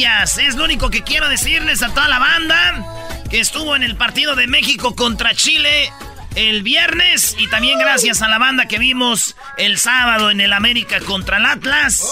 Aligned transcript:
Gracias. 0.00 0.38
Es 0.38 0.54
lo 0.56 0.64
único 0.64 0.90
que 0.90 1.02
quiero 1.02 1.28
decirles 1.28 1.82
a 1.82 1.88
toda 1.88 2.08
la 2.08 2.18
banda 2.18 2.84
que 3.30 3.40
estuvo 3.40 3.76
en 3.76 3.82
el 3.82 3.96
partido 3.96 4.36
de 4.36 4.46
México 4.46 4.94
contra 4.94 5.34
Chile 5.34 5.92
el 6.34 6.62
viernes 6.62 7.34
y 7.38 7.48
también 7.48 7.78
gracias 7.78 8.22
a 8.22 8.28
la 8.28 8.38
banda 8.38 8.66
que 8.66 8.78
vimos 8.78 9.34
el 9.56 9.78
sábado 9.78 10.30
en 10.30 10.40
el 10.40 10.52
América 10.52 11.00
contra 11.00 11.38
el 11.38 11.46
Atlas. 11.46 12.02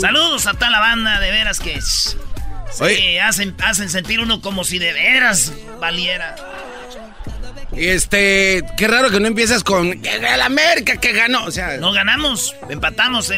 Saludos 0.00 0.46
a 0.46 0.54
toda 0.54 0.70
la 0.70 0.80
banda, 0.80 1.20
de 1.20 1.30
veras 1.30 1.60
que 1.60 1.80
sí, 1.80 3.18
hacen, 3.18 3.54
hacen 3.62 3.90
sentir 3.90 4.20
uno 4.20 4.40
como 4.40 4.64
si 4.64 4.78
de 4.78 4.92
veras 4.92 5.52
valiera. 5.80 6.34
Este, 7.76 8.64
qué 8.76 8.88
raro 8.88 9.10
que 9.10 9.20
no 9.20 9.26
empiezas 9.26 9.62
con 9.62 10.04
el 10.04 10.42
América 10.42 10.96
que 10.96 11.12
ganó, 11.12 11.44
o 11.44 11.50
sea, 11.50 11.76
no 11.76 11.92
ganamos, 11.92 12.54
empatamos. 12.70 13.30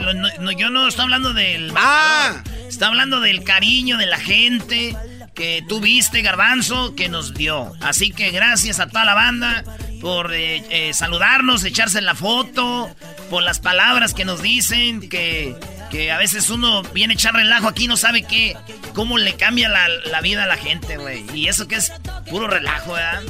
yo 0.56 0.70
no 0.70 0.88
estoy 0.88 1.04
hablando 1.04 1.32
del. 1.32 1.72
Ah, 1.76 2.42
está 2.68 2.86
hablando 2.86 3.20
del 3.20 3.42
cariño 3.42 3.96
de 3.98 4.06
la 4.06 4.18
gente 4.18 4.96
que 5.34 5.64
tú 5.68 5.80
viste, 5.80 6.20
Garbanzo, 6.22 6.96
que 6.96 7.08
nos 7.08 7.32
dio. 7.32 7.72
Así 7.80 8.10
que 8.10 8.32
gracias 8.32 8.80
a 8.80 8.88
toda 8.88 9.04
la 9.04 9.14
banda 9.14 9.62
por 10.00 10.34
eh, 10.34 10.64
eh, 10.70 10.92
saludarnos, 10.94 11.64
echarse 11.64 12.00
la 12.00 12.16
foto, 12.16 12.90
por 13.30 13.44
las 13.44 13.60
palabras 13.60 14.14
que 14.14 14.24
nos 14.24 14.42
dicen, 14.42 15.08
que, 15.08 15.54
que 15.90 16.10
a 16.10 16.18
veces 16.18 16.50
uno 16.50 16.82
viene 16.82 17.14
a 17.14 17.14
echar 17.14 17.34
relajo 17.34 17.68
aquí 17.68 17.86
no 17.86 17.96
sabe 17.96 18.22
qué, 18.22 18.56
cómo 18.94 19.16
le 19.16 19.34
cambia 19.34 19.68
la, 19.68 20.20
vida 20.22 20.44
a 20.44 20.46
la 20.46 20.56
gente, 20.56 20.96
güey. 20.96 21.24
Y 21.32 21.46
eso 21.46 21.68
que 21.68 21.76
es 21.76 21.92
puro 22.28 22.48
relajo, 22.48 22.94
¿verdad? 22.94 23.22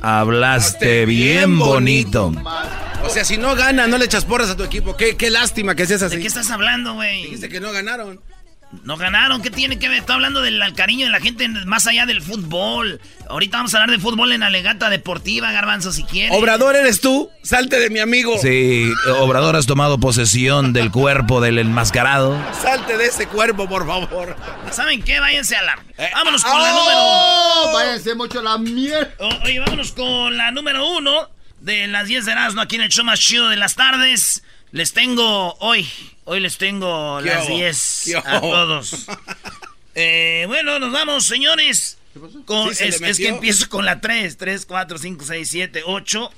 Hablaste 0.00 1.06
bien 1.06 1.58
bonito. 1.58 2.32
O 3.04 3.10
sea, 3.10 3.24
si 3.24 3.36
no 3.36 3.54
gana, 3.54 3.86
no 3.86 3.98
le 3.98 4.04
echas 4.04 4.24
porras 4.24 4.50
a 4.50 4.56
tu 4.56 4.64
equipo. 4.64 4.96
Qué, 4.96 5.16
qué 5.16 5.30
lástima 5.30 5.74
que 5.74 5.86
seas 5.86 6.02
así. 6.02 6.16
¿De 6.16 6.22
qué 6.22 6.28
estás 6.28 6.50
hablando, 6.50 6.94
güey? 6.94 7.24
Dijiste 7.24 7.48
que 7.48 7.60
no 7.60 7.72
ganaron. 7.72 8.20
No 8.84 8.98
ganaron, 8.98 9.40
¿qué 9.40 9.50
tiene 9.50 9.78
que 9.78 9.88
ver? 9.88 10.00
Estoy 10.00 10.16
hablando 10.16 10.42
del 10.42 10.60
cariño 10.74 11.06
de 11.06 11.12
la 11.12 11.20
gente 11.20 11.48
más 11.48 11.86
allá 11.86 12.04
del 12.04 12.20
fútbol. 12.20 13.00
Ahorita 13.28 13.56
vamos 13.56 13.72
a 13.74 13.78
hablar 13.80 13.96
de 13.96 14.02
fútbol 14.02 14.30
en 14.32 14.42
Alegata 14.42 14.90
Deportiva, 14.90 15.50
Garbanzo, 15.52 15.90
si 15.90 16.04
quieres. 16.04 16.36
Obrador 16.36 16.76
eres 16.76 17.00
tú, 17.00 17.30
salte 17.42 17.80
de 17.80 17.88
mi 17.88 17.98
amigo. 17.98 18.36
Sí, 18.38 18.92
Obrador 19.20 19.56
has 19.56 19.66
tomado 19.66 19.98
posesión 19.98 20.74
del 20.74 20.90
cuerpo 20.90 21.40
del 21.40 21.58
enmascarado. 21.58 22.38
Salte 22.60 22.98
de 22.98 23.06
ese 23.06 23.26
cuerpo, 23.26 23.66
por 23.68 23.86
favor. 23.86 24.36
¿Saben 24.70 25.02
qué? 25.02 25.18
Váyanse 25.18 25.56
a 25.56 25.62
la... 25.62 25.78
Eh, 25.96 26.10
vámonos 26.12 26.44
con 26.44 26.62
la 26.62 26.74
¡oh! 26.74 27.62
número... 27.64 27.72
Váyanse 27.72 28.14
mucho 28.14 28.42
la 28.42 28.58
mierda. 28.58 29.10
oye, 29.44 29.60
vámonos 29.60 29.92
con 29.92 30.36
la 30.36 30.50
número 30.50 30.86
uno 30.90 31.30
de 31.60 31.86
las 31.86 32.06
10 32.06 32.26
de 32.26 32.32
Erasmo 32.32 32.60
aquí 32.60 32.76
en 32.76 32.82
el 32.82 32.90
show 32.90 33.04
más 33.04 33.18
chido 33.18 33.48
de 33.48 33.56
las 33.56 33.76
tardes. 33.76 34.42
Les 34.70 34.92
tengo 34.92 35.54
hoy, 35.60 35.88
hoy 36.28 36.40
les 36.40 36.58
tengo 36.58 37.20
las 37.22 37.48
10 37.48 38.16
a 38.24 38.40
todos. 38.40 39.06
Eh, 40.00 40.44
bueno, 40.46 40.78
nos 40.78 40.92
vamos, 40.92 41.26
señores. 41.26 41.98
Con, 42.44 42.70
es, 42.70 43.18
que 43.18 43.26
empiezo 43.26 43.68
con 43.68 43.84
la 43.84 44.00
3, 44.00 44.36
3, 44.36 44.64
4, 44.64 44.96
5, 44.96 45.24
6, 45.24 45.48
7, 45.50 45.82
8, 45.84 46.30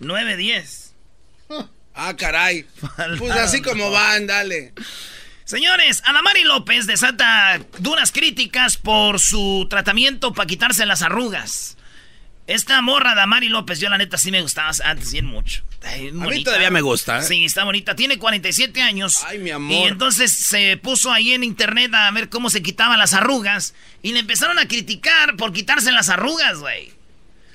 9, 0.00 0.36
10. 0.36 0.94
Ah, 1.94 2.16
caray. 2.16 2.66
Pues 3.18 3.30
así 3.30 3.62
como 3.62 3.92
van, 3.92 4.26
dale. 4.26 4.72
Señores, 5.44 6.02
Adamari 6.06 6.42
López 6.42 6.88
desata 6.88 7.60
duras 7.78 8.10
críticas 8.10 8.76
por 8.76 9.20
su 9.20 9.68
tratamiento 9.70 10.34
para 10.34 10.48
quitarse 10.48 10.84
las 10.84 11.02
arrugas. 11.02 11.77
Esta 12.48 12.80
morra 12.80 13.14
de 13.14 13.20
Amari 13.20 13.50
López, 13.50 13.78
yo 13.78 13.90
la 13.90 13.98
neta 13.98 14.16
sí 14.16 14.30
me 14.30 14.40
gustaba 14.40 14.70
antes 14.84 15.12
bien 15.12 15.26
mucho. 15.26 15.62
a 15.84 15.96
mí 15.98 16.42
todavía 16.42 16.70
me 16.70 16.80
gusta. 16.80 17.18
¿eh? 17.18 17.22
Sí, 17.22 17.44
está 17.44 17.62
bonita. 17.64 17.94
Tiene 17.94 18.18
47 18.18 18.80
años. 18.80 19.22
Ay, 19.26 19.38
mi 19.38 19.50
amor. 19.50 19.70
Y 19.70 19.82
entonces 19.82 20.32
se 20.32 20.78
puso 20.78 21.12
ahí 21.12 21.34
en 21.34 21.44
internet 21.44 21.92
a 21.92 22.10
ver 22.10 22.30
cómo 22.30 22.48
se 22.48 22.62
quitaban 22.62 22.98
las 22.98 23.12
arrugas. 23.12 23.74
Y 24.02 24.12
le 24.12 24.20
empezaron 24.20 24.58
a 24.58 24.66
criticar 24.66 25.36
por 25.36 25.52
quitarse 25.52 25.92
las 25.92 26.08
arrugas, 26.08 26.58
güey. 26.58 26.90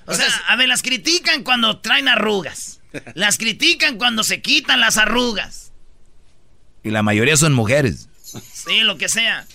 O, 0.06 0.14
sea, 0.14 0.28
a 0.48 0.56
ver, 0.58 0.68
las 0.68 0.84
critican 0.84 1.44
cuando 1.44 1.80
traen 1.80 2.08
arrugas. 2.08 2.80
las 3.16 3.40
critican 3.40 3.98
cuando 3.98 4.24
se 4.24 4.44
quitan 4.44 4.80
las 4.80 4.98
arrugas. 4.98 5.72
Y 6.84 6.92
la 6.92 7.02
mayoría 7.02 7.36
son 7.36 7.54
mujeres. 7.54 8.10
Sí, 8.22 8.82
lo 8.82 9.00
que 9.00 9.10
sea. 9.10 9.48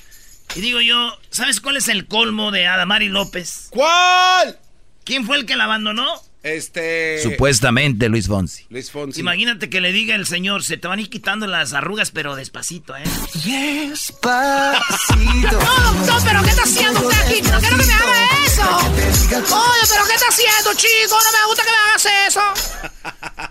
Y 0.57 0.61
digo 0.63 0.81
yo, 0.81 1.17
¿sabes 1.31 1.61
cuál 1.61 1.77
es 1.77 1.87
el 1.87 2.09
colmo 2.09 2.51
de 2.51 2.67
Adamari 2.67 3.09
López? 3.09 3.69
¿Cuál? 3.71 4.59
¿Quién 5.09 5.25
fue 5.25 5.39
el 5.39 5.47
que 5.47 5.57
la 5.57 5.65
abandonó? 5.65 6.07
Este. 6.43 7.23
Supuestamente 7.23 8.11
Luis 8.11 8.29
Fonsi. 8.29 8.67
Luis 8.69 8.91
Fonsi. 8.91 9.21
Imagínate 9.21 9.71
que 9.71 9.81
le 9.81 9.91
diga 9.91 10.15
el 10.15 10.27
señor, 10.27 10.63
se 10.63 10.77
te 10.77 10.87
van 10.87 10.99
a 10.99 11.03
ir 11.03 11.09
quitando 11.09 11.47
las 11.47 11.73
arrugas, 11.73 12.11
pero 12.11 12.37
despacito, 12.37 12.95
¿eh? 12.95 13.05
Despacito. 13.43 14.83
no, 15.51 15.93
no, 16.05 16.19
pero 16.23 16.43
¿qué 16.43 16.51
está 16.51 16.65
haciendo 16.65 17.09
usted 17.09 17.23
aquí? 17.23 17.41
No 17.41 17.59
quiero 17.59 17.79
que 17.79 17.87
me 17.87 17.93
haga 17.95 18.29
eso. 18.45 18.77
Oye, 18.77 19.87
pero 19.89 20.05
¿qué 20.05 20.15
está 20.15 20.29
haciendo, 20.29 20.75
chico? 20.75 21.17
No 21.25 21.33
me 21.33 21.47
gusta 21.47 21.63
que 21.65 21.71
me 21.71 21.79
hagas 21.89 22.07
eso. 22.29 22.43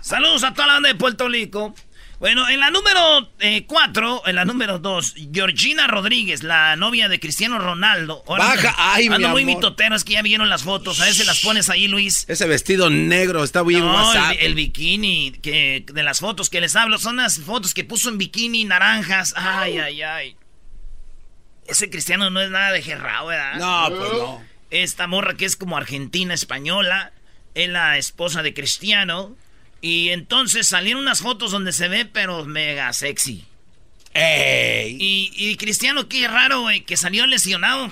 Saludos 0.00 0.44
a 0.44 0.54
toda 0.54 0.68
la 0.68 0.74
banda 0.74 0.90
de 0.90 0.94
Puerto 0.94 1.28
Rico. 1.28 1.74
Bueno, 2.18 2.48
en 2.48 2.58
la 2.58 2.70
número 2.72 3.30
4, 3.66 4.16
eh, 4.16 4.30
en 4.30 4.34
la 4.34 4.44
número 4.44 4.80
2, 4.80 5.14
Georgina 5.32 5.86
Rodríguez, 5.86 6.42
la 6.42 6.74
novia 6.74 7.08
de 7.08 7.20
Cristiano 7.20 7.60
Ronaldo. 7.60 8.24
Baja, 8.26 8.74
ay, 8.76 9.06
ando 9.06 9.28
mi 9.28 9.34
muy 9.34 9.44
mitotero, 9.44 9.94
es 9.94 10.02
que 10.02 10.14
ya 10.14 10.22
vieron 10.22 10.48
las 10.48 10.64
fotos. 10.64 11.00
A 11.00 11.12
si 11.12 11.22
las 11.24 11.40
pones 11.40 11.70
ahí, 11.70 11.86
Luis. 11.86 12.24
Ese 12.28 12.48
vestido 12.48 12.90
negro 12.90 13.44
está 13.44 13.62
bien 13.62 13.82
no, 13.82 14.32
El, 14.32 14.56
bikini 14.56 15.30
que, 15.40 15.84
de 15.86 16.02
las 16.02 16.18
fotos 16.18 16.50
que 16.50 16.60
les 16.60 16.74
hablo 16.74 16.98
son 16.98 17.18
las 17.18 17.38
fotos 17.38 17.72
que 17.72 17.84
puso 17.84 18.08
en 18.08 18.18
bikini 18.18 18.64
naranjas. 18.64 19.32
Ay, 19.36 19.78
ay, 19.78 20.02
ay. 20.02 20.36
Ese 21.68 21.88
Cristiano 21.88 22.30
no 22.30 22.40
es 22.40 22.50
nada 22.50 22.72
de 22.72 22.82
gerrao, 22.82 23.26
¿verdad? 23.26 23.54
No, 23.58 23.96
pues 23.96 24.12
no. 24.12 24.42
Esta 24.70 25.06
morra 25.06 25.34
que 25.34 25.44
es 25.44 25.54
como 25.54 25.76
argentina 25.76 26.34
española, 26.34 27.12
es 27.54 27.68
la 27.68 27.96
esposa 27.96 28.42
de 28.42 28.54
Cristiano. 28.54 29.36
Y 29.80 30.10
entonces 30.10 30.66
salieron 30.66 31.02
unas 31.02 31.20
fotos 31.20 31.52
donde 31.52 31.72
se 31.72 31.88
ve, 31.88 32.04
pero 32.04 32.44
mega 32.44 32.92
sexy. 32.92 33.44
¡Ey! 34.14 34.96
Y, 35.00 35.56
Cristiano, 35.56 36.08
qué 36.08 36.26
raro, 36.26 36.62
güey, 36.62 36.80
que 36.80 36.96
salió 36.96 37.26
lesionado. 37.26 37.90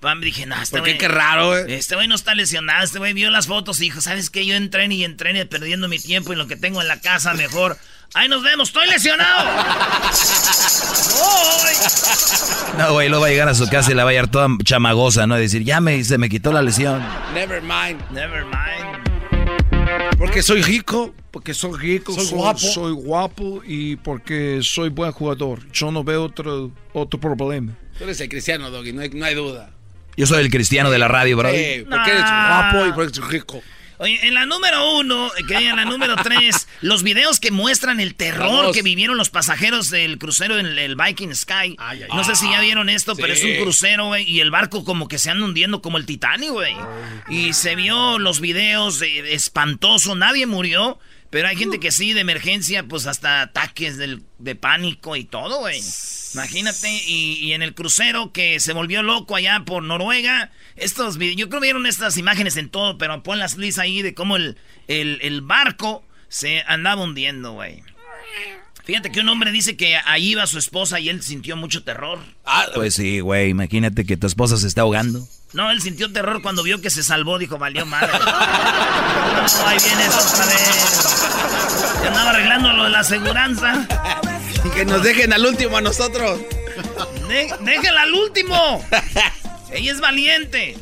Pues 0.00 0.16
me 0.16 0.24
dije, 0.24 0.46
no, 0.46 0.60
este 0.60 0.78
¿Por 0.78 0.86
qué 0.86 0.98
qué 0.98 1.06
raro, 1.06 1.50
güey? 1.50 1.74
Este 1.74 1.94
güey 1.94 2.08
no 2.08 2.16
está 2.16 2.34
lesionado. 2.34 2.82
Este 2.82 2.98
güey 2.98 3.12
vio 3.12 3.30
las 3.30 3.46
fotos 3.46 3.78
y 3.80 3.84
dijo, 3.84 4.00
¿sabes 4.00 4.30
qué? 4.30 4.44
Yo 4.44 4.56
entrené 4.56 4.96
y 4.96 5.04
entrené 5.04 5.46
perdiendo 5.46 5.86
mi 5.86 6.00
tiempo 6.00 6.32
y 6.32 6.36
lo 6.36 6.48
que 6.48 6.56
tengo 6.56 6.82
en 6.82 6.88
la 6.88 7.00
casa 7.00 7.34
mejor. 7.34 7.78
Ahí 8.14 8.28
nos 8.28 8.42
vemos, 8.42 8.70
estoy 8.70 8.88
lesionado. 8.88 9.44
no, 12.78 12.92
güey, 12.92 13.08
luego 13.08 13.22
va 13.22 13.28
a 13.28 13.30
llegar 13.30 13.48
a 13.48 13.54
su 13.54 13.68
casa 13.68 13.92
y 13.92 13.94
la 13.94 14.04
va 14.04 14.10
a 14.10 14.12
llevar 14.12 14.30
toda 14.30 14.48
chamagosa, 14.64 15.26
¿no? 15.26 15.38
Y 15.38 15.42
decir, 15.42 15.62
ya 15.62 15.80
me, 15.80 16.02
se 16.04 16.18
me 16.18 16.28
quitó 16.28 16.52
la 16.52 16.60
lesión. 16.62 17.02
Never 17.32 17.62
mind. 17.62 18.02
Never 18.10 18.44
mind. 18.44 19.11
Porque 20.18 20.42
soy 20.42 20.62
rico, 20.62 21.14
porque 21.30 21.54
soy 21.54 21.78
rico, 21.78 22.12
soy, 22.12 22.38
guapo. 22.38 22.58
Soy 22.58 22.92
guapo 22.92 23.62
y 23.66 23.96
porque 23.96 24.60
soy 24.62 24.88
buen 24.88 25.12
jugador. 25.12 25.60
Yo 25.72 25.90
no 25.90 26.04
veo 26.04 26.24
otro, 26.24 26.70
otro 26.92 27.20
problema. 27.20 27.72
Tú 27.98 28.04
eres 28.04 28.20
el 28.20 28.28
cristiano, 28.28 28.70
Doggy, 28.70 28.92
no 28.92 29.02
hay, 29.02 29.10
no 29.10 29.24
hay 29.24 29.34
duda. 29.34 29.70
Yo 30.16 30.26
soy 30.26 30.42
el 30.44 30.50
cristiano 30.50 30.90
de 30.90 30.98
la 30.98 31.08
radio, 31.08 31.36
bro. 31.36 31.50
Sí, 31.50 31.84
porque 31.88 32.10
eres 32.10 32.22
guapo 32.22 32.86
y 32.86 32.92
porque 32.92 33.18
eres 33.18 33.28
rico. 33.28 33.62
Oye, 34.02 34.18
en 34.26 34.34
la 34.34 34.46
número 34.46 34.96
uno, 34.96 35.30
que 35.46 35.54
en 35.54 35.76
la 35.76 35.84
número 35.84 36.16
tres, 36.16 36.66
los 36.80 37.04
videos 37.04 37.38
que 37.38 37.52
muestran 37.52 38.00
el 38.00 38.16
terror 38.16 38.74
que 38.74 38.82
vivieron 38.82 39.16
los 39.16 39.30
pasajeros 39.30 39.90
del 39.90 40.18
crucero 40.18 40.58
en 40.58 40.66
el 40.66 40.96
Viking 40.96 41.32
Sky. 41.32 41.76
no 42.08 42.24
sé 42.24 42.34
si 42.34 42.50
ya 42.50 42.60
vieron 42.60 42.88
esto, 42.88 43.14
pero 43.14 43.32
es 43.32 43.44
un 43.44 43.54
crucero, 43.62 44.06
güey, 44.06 44.28
y 44.28 44.40
el 44.40 44.50
barco 44.50 44.84
como 44.84 45.06
que 45.06 45.18
se 45.18 45.30
anda 45.30 45.44
hundiendo 45.44 45.82
como 45.82 45.98
el 45.98 46.06
Titanic, 46.06 46.50
güey. 46.50 46.74
Y 47.28 47.52
se 47.52 47.76
vio 47.76 48.18
los 48.18 48.40
videos 48.40 49.00
espantoso, 49.02 50.16
nadie 50.16 50.46
murió, 50.46 50.98
Pero 51.30 51.46
hay 51.46 51.56
gente 51.56 51.78
que 51.78 51.92
sí, 51.92 52.12
de 52.12 52.20
emergencia, 52.22 52.82
pues 52.82 53.06
hasta 53.06 53.40
ataques 53.40 53.96
de 53.96 54.54
pánico 54.56 55.14
y 55.14 55.24
todo, 55.24 55.60
güey. 55.60 55.80
Imagínate, 56.34 56.90
y, 57.06 57.52
en 57.52 57.62
el 57.62 57.74
crucero 57.74 58.32
que 58.32 58.58
se 58.60 58.72
volvió 58.72 59.02
loco 59.02 59.36
allá 59.36 59.62
por 59.66 59.82
Noruega, 59.82 60.50
estos 60.76 61.18
yo 61.18 61.48
creo 61.48 61.60
que 61.60 61.66
vieron 61.66 61.86
estas 61.86 62.16
imágenes 62.16 62.56
en 62.56 62.68
todo, 62.70 62.98
pero 62.98 63.22
las 63.34 63.56
Liz 63.56 63.78
ahí 63.78 64.02
de 64.02 64.14
cómo 64.14 64.36
el, 64.36 64.56
el, 64.88 65.40
barco 65.42 66.04
se 66.28 66.62
andaba 66.66 67.02
hundiendo, 67.02 67.52
güey. 67.52 67.82
Fíjate 68.84 69.12
que 69.12 69.20
un 69.20 69.28
hombre 69.28 69.52
dice 69.52 69.76
que 69.76 69.96
ahí 69.96 70.30
iba 70.30 70.46
su 70.46 70.58
esposa 70.58 70.98
y 70.98 71.08
él 71.08 71.22
sintió 71.22 71.56
mucho 71.56 71.84
terror. 71.84 72.18
Ah, 72.44 72.66
pues 72.74 72.94
sí, 72.94 73.20
güey, 73.20 73.50
imagínate 73.50 74.04
que 74.04 74.16
tu 74.16 74.26
esposa 74.26 74.56
se 74.56 74.66
está 74.66 74.80
ahogando. 74.80 75.26
No, 75.52 75.70
él 75.70 75.82
sintió 75.82 76.10
terror 76.12 76.42
cuando 76.42 76.62
vio 76.62 76.80
que 76.80 76.90
se 76.90 77.02
salvó, 77.02 77.38
dijo, 77.38 77.58
valió 77.58 77.86
madre. 77.86 78.12
no, 78.18 79.66
ahí 79.66 79.78
viene 79.84 80.08
otra 80.08 80.46
vez. 80.46 81.98
Se 82.00 82.08
andaba 82.08 82.30
arreglando 82.30 82.72
lo 82.72 82.84
de 82.84 82.90
la 82.90 83.00
aseguranza. 83.00 83.86
Y 84.64 84.70
que 84.70 84.84
nos 84.84 85.02
dejen 85.02 85.32
al 85.32 85.44
último 85.44 85.76
a 85.76 85.80
nosotros. 85.80 86.40
déjenla 87.60 88.02
al 88.02 88.14
último. 88.14 88.84
Ella 89.72 89.92
es 89.92 90.00
valiente. 90.00 90.76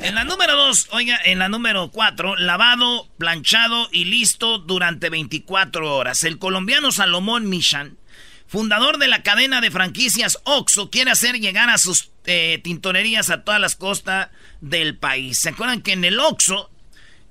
En 0.00 0.14
la 0.14 0.24
número 0.24 0.56
dos, 0.56 0.88
oiga, 0.92 1.18
en 1.24 1.38
la 1.38 1.48
número 1.48 1.90
cuatro, 1.90 2.34
lavado, 2.36 3.08
planchado 3.18 3.88
y 3.92 4.06
listo 4.06 4.58
durante 4.58 5.10
24 5.10 5.94
horas. 5.94 6.24
El 6.24 6.38
colombiano 6.38 6.92
Salomón 6.92 7.48
Michan 7.48 7.98
fundador 8.46 8.98
de 8.98 9.08
la 9.08 9.22
cadena 9.22 9.60
de 9.60 9.70
franquicias 9.70 10.38
Oxo, 10.44 10.90
quiere 10.90 11.10
hacer 11.10 11.38
llegar 11.40 11.68
a 11.68 11.78
sus 11.78 12.10
eh, 12.26 12.60
tintorerías 12.62 13.30
a 13.30 13.42
todas 13.42 13.60
las 13.60 13.76
costas 13.76 14.28
del 14.60 14.96
país. 14.96 15.38
¿Se 15.38 15.50
acuerdan 15.50 15.82
que 15.82 15.92
en 15.92 16.04
el 16.04 16.18
Oxo 16.20 16.70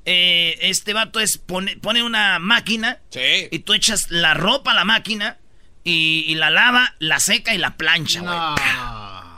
eh, 0.06 0.58
este 0.62 0.94
vato 0.94 1.20
es 1.20 1.38
pone, 1.38 1.78
pone 1.78 2.04
una 2.04 2.40
máquina 2.40 3.00
y 3.52 3.60
tú 3.60 3.74
echas 3.74 4.12
la 4.12 4.34
ropa 4.34 4.72
a 4.72 4.76
la 4.76 4.86
máquina 4.86 5.38
y, 5.86 6.36
la 6.36 6.50
lava, 6.50 6.96
la 7.00 7.22
seca 7.22 7.56
y 7.56 7.58
la 7.58 7.78
plancha, 7.78 8.20
güey. 8.20 8.38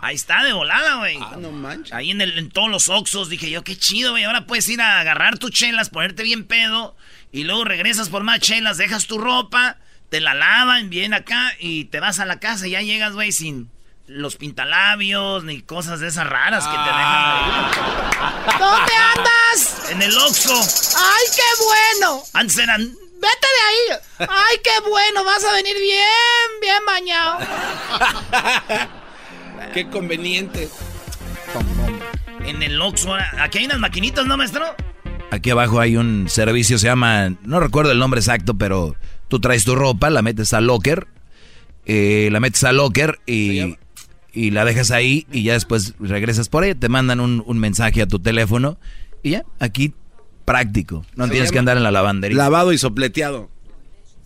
Ahí 0.02 0.16
está, 0.16 0.44
de 0.44 0.54
volada, 0.54 0.96
güey. 0.96 1.18
Ah, 1.22 1.36
no 1.38 1.52
manches. 1.52 1.94
Ahí 1.94 2.10
en, 2.10 2.22
el, 2.22 2.38
en 2.40 2.50
todos 2.50 2.70
los 2.70 2.90
Oxos 2.90 3.30
dije 3.30 3.52
yo, 3.52 3.64
qué 3.64 3.78
chido, 3.78 4.12
güey. 4.12 4.24
Ahora 4.24 4.46
puedes 4.46 4.68
ir 4.70 4.82
a 4.82 5.00
agarrar 5.00 5.38
tus 5.38 5.52
chelas, 5.52 5.90
ponerte 5.90 6.24
bien 6.24 6.46
pedo 6.46 6.96
y 7.32 7.44
luego 7.44 7.66
regresas 7.66 8.10
por 8.10 8.24
más 8.24 8.40
chelas, 8.40 8.78
dejas 8.78 9.06
tu 9.06 9.20
ropa 9.20 9.78
te 10.10 10.22
la 10.22 10.34
lavan 10.34 10.90
bien 10.90 11.14
acá 11.14 11.54
y 11.60 11.86
te 11.86 12.00
vas 12.00 12.20
a 12.20 12.26
la 12.26 12.40
casa 12.40 12.68
y 12.68 12.72
ya 12.72 12.82
llegas, 12.82 13.14
güey, 13.14 13.32
sin 13.32 13.70
los 14.08 14.38
pintalabios 14.38 15.44
ni 15.44 15.62
cosas 15.62 16.00
de 16.00 16.08
esas 16.08 16.28
raras 16.28 16.66
que 16.66 16.78
te 16.78 16.84
dejan 16.84 16.96
ahí. 16.96 18.60
¿Dónde 18.60 18.94
andas? 18.96 19.90
En 19.92 20.02
el 20.02 20.18
Oxxo. 20.18 20.54
¡Ay, 20.54 21.26
qué 21.36 21.64
bueno! 21.64 22.24
Antes 22.34 22.58
eran... 22.58 22.96
¡Vete 23.20 23.48
de 23.56 23.62
ahí! 23.68 24.28
¡Ay, 24.30 24.58
qué 24.64 24.90
bueno! 24.90 25.24
Vas 25.24 25.44
a 25.44 25.54
venir 25.54 25.76
bien, 25.80 26.50
bien 26.62 26.86
bañado. 26.86 27.40
¡Qué 29.74 29.90
conveniente! 29.90 30.70
En 32.46 32.62
el 32.64 32.82
Oxxo, 32.82 33.14
aquí 33.40 33.60
hay 33.60 33.66
unas 33.66 33.80
maquinitas, 33.80 34.26
¿no, 34.26 34.38
maestro? 34.38 34.76
Aquí 35.32 35.50
abajo 35.50 35.80
hay 35.80 35.98
un 35.98 36.30
servicio, 36.30 36.78
se 36.78 36.88
llama, 36.88 37.36
no 37.44 37.60
recuerdo 37.60 37.92
el 37.92 38.00
nombre 38.00 38.22
exacto, 38.22 38.58
pero 38.58 38.96
Tú 39.28 39.40
traes 39.40 39.66
tu 39.66 39.76
ropa, 39.76 40.10
la 40.10 40.22
metes 40.22 40.54
al 40.54 40.68
locker, 40.68 41.08
eh, 41.86 42.30
la 42.32 42.40
metes 42.40 42.64
al 42.64 42.78
locker 42.78 43.20
y, 43.26 43.76
y, 44.32 44.52
la 44.52 44.64
dejas 44.64 44.92
ahí 44.92 45.28
y 45.32 45.44
ya 45.44 45.54
después 45.54 45.96
regresas 46.00 46.48
por 46.48 46.64
ella, 46.64 46.76
te 46.76 46.88
mandan 46.88 47.20
un, 47.20 47.60
mensaje 47.60 48.02
a 48.02 48.08
tu 48.08 48.20
teléfono 48.20 48.78
y 49.24 49.32
ya, 49.32 49.44
aquí 49.60 49.94
práctico. 50.48 51.06
No 51.16 51.28
tienes 51.28 51.52
que 51.52 51.60
andar 51.60 51.76
en 51.76 51.84
la 51.84 51.92
lavandería. 51.92 52.38
Lavado 52.38 52.72
y 52.72 52.78
sopleteado. 52.78 53.52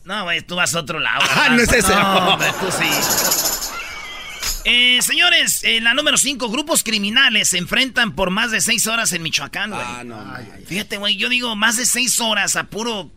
No, 0.06 0.24
güey, 0.24 0.42
tú 0.42 0.56
vas 0.56 0.76
a 0.76 0.80
otro 0.80 1.00
lado. 1.00 1.20
Ah, 1.36 1.50
no 1.50 1.60
es 1.60 1.74
ese. 1.74 1.96
No, 1.96 2.38
tú 2.62 2.72
sí. 2.72 2.86
Eh, 4.64 5.00
señores, 5.02 5.64
en 5.64 5.84
la 5.84 5.96
número 5.96 6.18
5, 6.18 6.48
grupos 6.50 6.84
criminales 6.84 7.48
se 7.48 7.58
enfrentan 7.58 8.12
por 8.12 8.30
más 8.30 8.52
de 8.52 8.62
6 8.62 8.86
horas 8.86 9.12
en 9.14 9.24
Michoacán, 9.24 9.72
güey. 9.72 9.82
Ah, 9.84 10.04
no, 10.06 10.24
Fíjate, 10.68 10.98
güey, 10.98 11.16
yo 11.16 11.28
digo 11.28 11.56
más 11.56 11.78
de 11.78 11.88
6 11.88 12.20
horas 12.20 12.56
a 12.56 12.66
puro... 12.66 13.10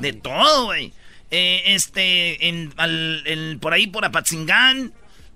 de 0.00 0.12
todo, 0.12 0.66
güey. 0.66 0.92
Eh, 1.32 1.62
este, 1.66 2.48
en, 2.48 3.58
por 3.58 3.72
ahí, 3.72 3.88
por 3.88 4.04
Apatzingán, 4.04 4.92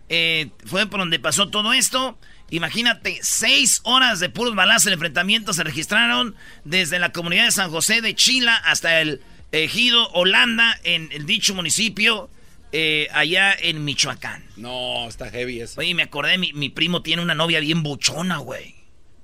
eh, 0.09 0.51
fue 0.67 0.87
por 0.87 1.01
donde 1.01 1.19
pasó 1.19 1.49
todo 1.49 1.73
esto. 1.73 2.17
Imagínate, 2.53 3.19
6 3.23 3.81
horas 3.85 4.21
de 4.21 4.29
puros 4.29 4.55
balazos 4.55 4.89
en 4.89 4.93
enfrentamiento 4.93 5.55
se 5.55 5.65
registraron 5.65 6.37
desde 6.65 6.99
la 6.99 7.11
comunidad 7.11 7.47
de 7.47 7.51
San 7.51 7.71
José 7.71 8.03
de 8.03 8.15
Chila 8.15 8.55
hasta 8.57 9.01
el 9.01 9.23
ejido 9.53 10.11
Holanda 10.11 10.79
en 10.85 11.11
el 11.13 11.25
dicho 11.25 11.55
municipio. 11.55 12.29
Eh, 12.71 13.09
allá 13.13 13.55
en 13.59 13.85
Michoacán. 13.85 14.45
No, 14.57 15.09
está 15.09 15.31
heavy 15.31 15.63
eso. 15.63 15.81
Oye, 15.81 15.95
me 15.95 16.03
acordé, 16.03 16.37
mi, 16.37 16.53
mi 16.53 16.69
primo 16.69 17.01
tiene 17.01 17.23
una 17.23 17.35
novia 17.35 17.59
bien 17.61 17.83
buchona, 17.83 18.37
güey. 18.37 18.75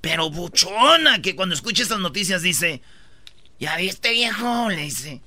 Pero 0.01 0.31
buchona, 0.31 1.21
que 1.21 1.35
cuando 1.35 1.53
escucha 1.53 1.83
estas 1.83 1.99
noticias 1.99 2.41
dice, 2.41 2.81
¿ya 3.59 3.75
viste, 3.77 4.11
viejo? 4.11 4.69
Le 4.69 4.83
dice, 4.83 5.21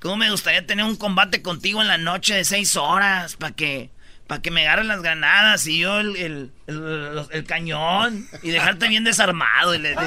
¿cómo 0.00 0.16
me 0.16 0.30
gustaría 0.30 0.66
tener 0.66 0.86
un 0.86 0.96
combate 0.96 1.42
contigo 1.42 1.82
en 1.82 1.88
la 1.88 1.98
noche 1.98 2.34
de 2.34 2.44
seis 2.44 2.76
horas 2.76 3.36
para 3.36 3.54
que, 3.54 3.90
para 4.26 4.42
que 4.42 4.50
me 4.50 4.62
agarren 4.62 4.88
las 4.88 5.02
granadas 5.02 5.66
y 5.66 5.78
yo 5.78 6.00
el, 6.00 6.50
el, 6.66 7.44
cañón 7.46 8.28
y 8.42 8.50
dejarte 8.50 8.88
bien 8.88 9.04
desarmado? 9.04 9.74
Y 9.74 9.78
le 9.78 9.90
digo, 9.90 10.00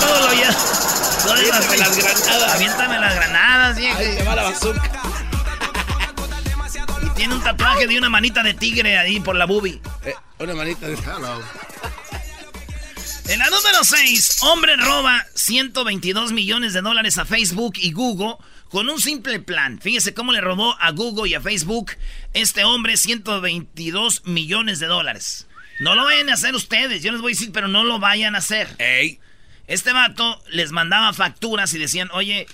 todo 0.00 0.28
lo 0.28 0.34
ya. 0.34 0.50
Aviéntame 1.32 1.78
las 1.78 1.96
granadas. 1.96 2.54
Aviéntame 2.54 2.98
las 2.98 3.14
granadas, 3.14 3.76
viejo. 3.76 3.98
Ahí 3.98 4.16
te 4.16 4.22
va 4.24 4.36
la 4.36 4.42
bazooka. 4.44 4.92
Tiene 7.16 7.34
un 7.34 7.42
tatuaje 7.42 7.86
de 7.86 7.98
una 7.98 8.10
manita 8.10 8.42
de 8.42 8.54
tigre 8.54 8.98
ahí 8.98 9.20
por 9.20 9.36
la 9.36 9.46
boobie. 9.46 9.80
Eh, 10.04 10.14
una 10.38 10.54
manita 10.54 10.86
de... 10.86 10.96
En 13.28 13.40
la 13.40 13.46
número 13.46 13.82
6, 13.82 14.42
hombre 14.42 14.76
roba 14.76 15.26
122 15.34 16.32
millones 16.32 16.74
de 16.74 16.82
dólares 16.82 17.18
a 17.18 17.24
Facebook 17.24 17.72
y 17.76 17.92
Google 17.92 18.36
con 18.70 18.88
un 18.88 19.00
simple 19.00 19.40
plan. 19.40 19.80
Fíjese 19.80 20.14
cómo 20.14 20.32
le 20.32 20.40
robó 20.40 20.76
a 20.80 20.90
Google 20.90 21.30
y 21.30 21.34
a 21.34 21.40
Facebook 21.40 21.92
este 22.34 22.64
hombre 22.64 22.96
122 22.96 24.22
millones 24.26 24.78
de 24.78 24.86
dólares. 24.86 25.46
No 25.78 25.94
lo 25.94 26.04
vayan 26.04 26.30
a 26.30 26.34
hacer 26.34 26.54
ustedes, 26.54 27.02
yo 27.02 27.12
les 27.12 27.20
voy 27.20 27.32
a 27.32 27.34
decir, 27.34 27.52
pero 27.52 27.68
no 27.68 27.84
lo 27.84 27.98
vayan 27.98 28.34
a 28.34 28.38
hacer. 28.38 28.68
Ey. 28.78 29.20
Este 29.66 29.92
vato 29.92 30.40
les 30.50 30.70
mandaba 30.70 31.12
facturas 31.12 31.74
y 31.74 31.78
decían, 31.78 32.08
oye, 32.12 32.46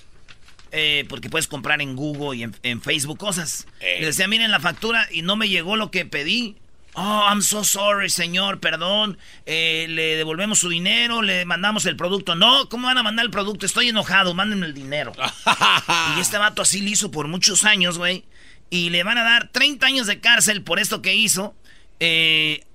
eh, 0.71 1.05
porque 1.07 1.29
puedes 1.29 1.47
comprar 1.47 1.81
en 1.81 1.95
Google 1.95 2.37
y 2.37 2.43
en, 2.63 2.81
Facebook 2.81 3.19
cosas. 3.19 3.67
Eh. 3.79 3.97
Le 3.99 4.07
decía, 4.07 4.27
miren 4.27 4.51
la 4.51 4.59
factura 4.59 5.07
y 5.11 5.21
no 5.21 5.35
me 5.35 5.47
llegó 5.47 5.77
lo 5.77 5.91
que 5.91 6.05
pedí. 6.05 6.57
Oh, 6.95 7.25
I'm 7.27 7.41
so 7.41 7.63
sorry, 7.63 8.09
señor, 8.09 8.59
perdón. 8.59 9.17
Eh, 9.45 9.87
le 9.89 10.15
devolvemos 10.15 10.59
su 10.59 10.69
dinero, 10.69 11.21
le 11.21 11.45
mandamos 11.45 11.85
el 11.85 11.95
producto. 11.95 12.35
No, 12.35 12.69
¿cómo 12.69 12.87
van 12.87 12.97
a 12.97 13.03
mandar 13.03 13.25
el 13.25 13.31
producto? 13.31 13.65
Estoy 13.65 13.89
enojado, 13.89 14.33
mándenme 14.33 14.67
el 14.67 14.73
dinero. 14.73 15.11
y 16.17 16.19
este 16.19 16.37
vato 16.37 16.61
así 16.61 16.81
lo 16.81 16.89
hizo 16.89 17.11
por 17.11 17.27
muchos 17.27 17.63
años, 17.63 17.97
güey. 17.97 18.25
Y 18.69 18.89
le 18.89 19.03
van 19.03 19.17
a 19.17 19.23
dar 19.23 19.49
30 19.49 19.85
años 19.85 20.07
de 20.07 20.19
cárcel 20.19 20.61
por 20.63 20.79
esto 20.79 21.01
que 21.01 21.15
hizo. 21.15 21.55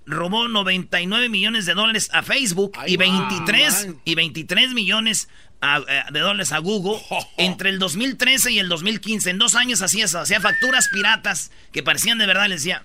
robó 0.07 0.49
99 0.49 1.28
millones 1.28 1.66
de 1.66 1.75
dólares 1.75 2.09
a 2.12 2.23
Facebook 2.23 2.73
y 2.87 2.97
23, 2.97 3.88
y 4.04 4.14
23 4.14 4.73
millones 4.73 5.28
eh, 5.61 6.02
de 6.12 6.21
dólares 6.21 6.52
a 6.52 6.59
Google 6.59 7.00
entre 7.37 7.71
el 7.71 7.81
2013 7.81 8.52
y 8.52 8.59
el 8.61 8.69
2015. 8.69 9.31
En 9.31 9.38
dos 9.38 9.57
años 9.57 9.83
hacía 9.83 10.04
eso, 10.04 10.21
hacía 10.21 10.40
facturas 10.40 10.88
piratas 10.88 11.50
que 11.73 11.83
parecían 11.83 12.19
de 12.19 12.26
verdad. 12.26 12.47
Le 12.47 12.54
decía, 12.54 12.85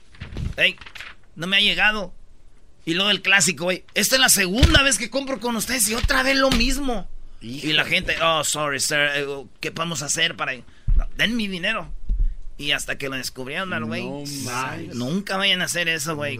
hey, 0.57 0.75
no 1.35 1.47
me 1.47 1.57
ha 1.57 1.61
llegado. 1.61 2.13
Y 2.85 2.95
luego 2.95 3.11
el 3.11 3.21
clásico, 3.21 3.65
güey, 3.65 3.85
esta 3.93 4.15
es 4.15 4.21
la 4.21 4.29
segunda 4.29 4.83
vez 4.83 4.97
que 4.97 5.09
compro 5.09 5.39
con 5.39 5.55
ustedes 5.55 5.87
y 5.89 5.95
otra 5.95 6.23
vez 6.23 6.35
lo 6.35 6.51
mismo. 6.51 7.07
Y 7.41 7.73
la 7.73 7.83
gente, 7.83 8.15
oh, 8.21 8.43
sorry, 8.43 8.79
sir, 8.79 9.09
eh, 9.15 9.25
¿qué 9.59 9.71
podemos 9.71 10.01
hacer 10.01 10.35
para...? 10.35 10.53
den 11.17 11.35
mi 11.35 11.47
dinero. 11.47 11.91
Y 12.57 12.71
hasta 12.71 12.97
que 12.97 13.09
lo 13.09 13.15
descubrieron, 13.15 13.87
güey. 13.87 14.05
nunca 14.93 15.37
vayan 15.37 15.61
a 15.61 15.65
hacer 15.65 15.89
eso, 15.89 16.15
güey. 16.15 16.39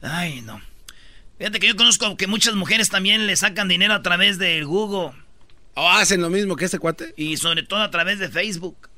Ay, 0.00 0.40
no. 0.42 0.60
Fíjate 1.38 1.58
que 1.58 1.66
yo 1.66 1.76
conozco 1.76 2.16
que 2.16 2.26
muchas 2.26 2.54
mujeres 2.54 2.88
también 2.88 3.26
le 3.26 3.36
sacan 3.36 3.68
dinero 3.68 3.94
a 3.94 4.02
través 4.02 4.38
de 4.38 4.62
Google. 4.62 5.10
¿O 5.74 5.88
hacen 5.88 6.20
lo 6.20 6.30
mismo 6.30 6.56
que 6.56 6.66
este 6.66 6.78
cuate? 6.78 7.12
Y 7.16 7.36
sobre 7.36 7.62
todo 7.62 7.80
a 7.80 7.90
través 7.90 8.18
de 8.18 8.28
Facebook. 8.28 8.88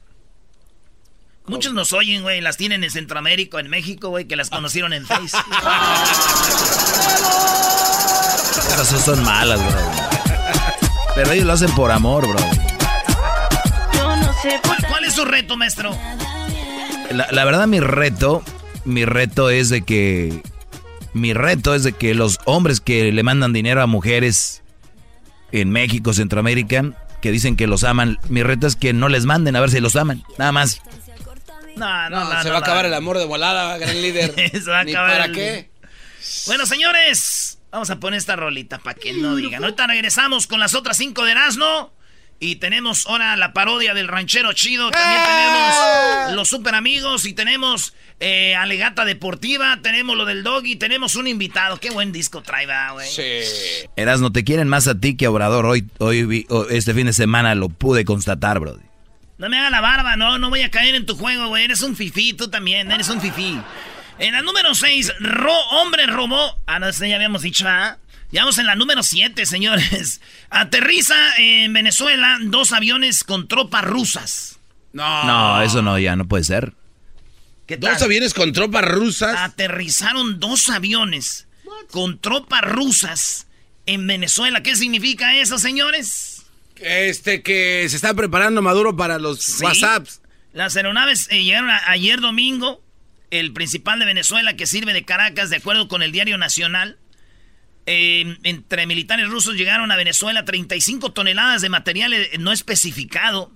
Muchos 1.47 1.75
nos 1.75 1.93
oyen, 1.93 2.23
güey, 2.23 2.41
las 2.41 2.57
tienen 2.57 2.85
en 2.85 2.91
Centroamérica, 2.91 3.61
en 3.61 3.69
México, 3.69 4.09
güey, 4.09 4.25
que 4.25 4.35
las 4.35 4.49
conocieron 4.49 4.95
en 4.95 5.07
Facebook. 5.07 5.45
Esas 8.81 9.05
son 9.05 9.23
malas, 9.23 9.61
bro. 9.61 9.79
Pero 11.15 11.33
ellos 11.33 11.45
lo 11.45 11.53
hacen 11.53 11.71
por 11.75 11.91
amor, 11.91 12.27
bro. 12.27 12.39
¿Cuál, 14.89 15.05
es 15.05 15.15
su 15.15 15.27
reto, 15.27 15.57
maestro? 15.57 15.97
La, 17.11 17.29
la, 17.31 17.45
verdad, 17.45 17.67
mi 17.67 17.81
reto, 17.81 18.43
mi 18.85 19.05
reto 19.05 19.51
es 19.51 19.69
de 19.69 19.83
que, 19.83 20.43
mi 21.13 21.35
reto 21.35 21.75
es 21.75 21.85
de 21.85 21.93
que 21.93 22.15
los 22.15 22.39
hombres 22.47 22.81
que 22.81 23.13
le 23.13 23.23
mandan 23.23 23.53
dinero 23.53 23.83
a 23.83 23.87
mujeres 23.87 24.63
en 25.53 25.71
México, 25.71 26.15
Centroamérica, 26.15 26.85
que 27.21 27.31
dicen 27.31 27.57
que 27.57 27.67
los 27.67 27.85
aman. 27.85 28.19
Mi 28.29 28.43
reto 28.43 28.67
es 28.67 28.77
que 28.77 28.93
no 28.93 29.09
les 29.09 29.25
manden 29.25 29.57
a 29.57 29.61
ver 29.61 29.71
si 29.71 29.81
los 29.81 29.97
aman. 29.97 30.23
Nada 30.39 30.53
más. 30.53 30.83
No, 31.77 32.11
no, 32.11 32.33
no. 32.33 32.43
se 32.43 32.51
va 32.51 32.57
a 32.57 32.61
acabar 32.61 32.87
el 32.87 32.95
amor 32.95 33.19
de 33.19 33.25
volada, 33.25 33.77
gran 33.79 34.01
líder. 34.01 34.35
se 34.53 34.71
va 34.71 34.79
a 34.79 34.83
acabar. 34.83 35.19
¿Para 35.19 35.33
qué? 35.33 35.71
Bueno, 36.47 36.65
señores, 36.67 37.59
vamos 37.71 37.91
a 37.91 38.01
poner 38.01 38.19
esta 38.19 38.35
rolita 38.37 38.79
para 38.79 38.99
que 38.99 39.13
no 39.13 39.37
digan. 39.37 39.63
Ahorita 39.63 39.87
regresamos 39.87 40.47
con 40.47 40.59
las 40.59 40.75
otras 40.75 40.97
cinco 40.97 41.25
de 41.25 41.33
Erasmo. 41.33 41.93
Y 42.41 42.57
tenemos 42.57 43.07
ahora 43.07 43.37
la 43.37 43.53
parodia 43.53 43.95
del 43.95 44.09
ranchero 44.09 44.53
chido. 44.53 44.91
También 44.91 45.21
¡Eh! 45.21 45.25
tenemos 45.25 46.35
los 46.35 46.49
super 46.49 46.75
amigos. 46.75 47.25
Y 47.25 47.33
tenemos 47.33 47.95
eh, 48.21 48.55
Alegata 48.55 49.05
Deportiva. 49.05 49.79
Tenemos 49.83 50.17
lo 50.17 50.25
del 50.25 50.43
doggy. 50.43 50.77
Tenemos 50.77 51.15
un 51.15 51.27
invitado. 51.27 51.79
Qué 51.79 51.91
buen 51.91 52.13
disco 52.13 52.43
trae, 52.43 52.67
güey. 52.93 53.09
Sí. 53.09 53.87
Erasmo, 53.97 54.33
te 54.33 54.45
quieren 54.45 54.69
más 54.69 54.89
a 54.89 54.99
ti 54.99 55.17
que 55.17 55.27
a 55.27 55.31
Obrador. 55.31 55.65
Hoy, 55.67 55.89
hoy 55.99 56.47
este 56.71 56.93
fin 56.93 57.07
de 57.07 57.13
semana 57.13 57.55
lo 57.55 57.69
pude 57.69 58.05
constatar, 58.05 58.61
bro. 58.61 58.79
No 59.37 59.49
me 59.49 59.59
haga 59.59 59.71
la 59.71 59.81
barba, 59.81 60.17
no, 60.17 60.39
no 60.39 60.49
voy 60.49 60.63
a 60.63 60.71
caer 60.71 60.95
en 60.95 61.07
tu 61.07 61.17
juego, 61.17 61.49
güey. 61.49 61.65
Eres 61.65 61.83
un 61.83 61.97
fifí, 61.97 62.35
tú 62.35 62.49
también, 62.49 62.91
eres 62.93 63.09
un 63.09 63.21
fifí. 63.21 63.61
En 64.19 64.33
la 64.33 64.43
número 64.43 64.75
6, 64.75 65.15
ro, 65.19 65.57
hombre 65.73 66.07
robó. 66.07 66.57
Ah, 66.67 66.79
no, 66.79 66.89
ya 66.91 67.17
habíamos 67.17 67.43
dicho, 67.43 67.67
¿ah? 67.69 67.99
Ya 68.31 68.43
vamos 68.43 68.59
en 68.59 68.67
la 68.67 68.77
número 68.77 69.03
7, 69.03 69.45
señores. 69.47 70.21
Aterriza 70.51 71.15
en 71.39 71.73
Venezuela 71.73 72.39
dos 72.43 72.73
aviones 72.73 73.25
con 73.25 73.49
tropas 73.49 73.85
rusas. 73.85 74.59
No. 74.93 75.25
No, 75.25 75.63
eso 75.63 75.83
no, 75.83 75.99
ya 75.99 76.15
no 76.15 76.27
puede 76.27 76.45
ser. 76.45 76.73
¿Qué 77.67 77.77
¿Dos 77.77 78.03
aviones 78.03 78.35
con 78.35 78.53
tropas 78.53 78.85
rusas? 78.85 79.35
Aterrizaron 79.39 80.39
dos 80.39 80.69
aviones 80.69 81.49
con 81.91 82.19
tropas 82.19 82.61
rusas 82.63 83.47
en 83.87 84.07
Venezuela. 84.07 84.63
¿Qué 84.63 84.77
significa 84.77 85.35
eso, 85.37 85.59
señores? 85.59 86.34
Este, 86.77 87.43
que 87.43 87.87
se 87.89 87.97
está 87.97 88.15
preparando 88.15 88.63
Maduro 88.63 88.97
para 88.97 89.19
los 89.19 89.61
WhatsApps. 89.61 90.21
Las 90.53 90.77
aeronaves 90.77 91.29
eh, 91.31 91.43
llegaron 91.43 91.71
ayer 91.71 92.21
domingo 92.21 92.83
el 93.31 93.53
principal 93.53 93.99
de 93.99 94.07
Venezuela 94.07 94.57
que 94.57 94.67
sirve 94.67 94.93
de 94.93 95.05
Caracas, 95.05 95.51
de 95.51 95.57
acuerdo 95.57 95.89
con 95.89 96.03
el 96.03 96.13
diario 96.13 96.39
Nacional. 96.39 96.99
entre 97.87 98.87
militares 98.87 99.29
rusos 99.29 99.57
llegaron 99.57 99.91
a 99.93 99.97
Venezuela 99.97 100.45
35 100.45 101.13
toneladas 101.13 101.61
de 101.61 101.69
material 101.69 102.13
eh, 102.13 102.31
no 102.39 102.53
especificado 102.53 103.53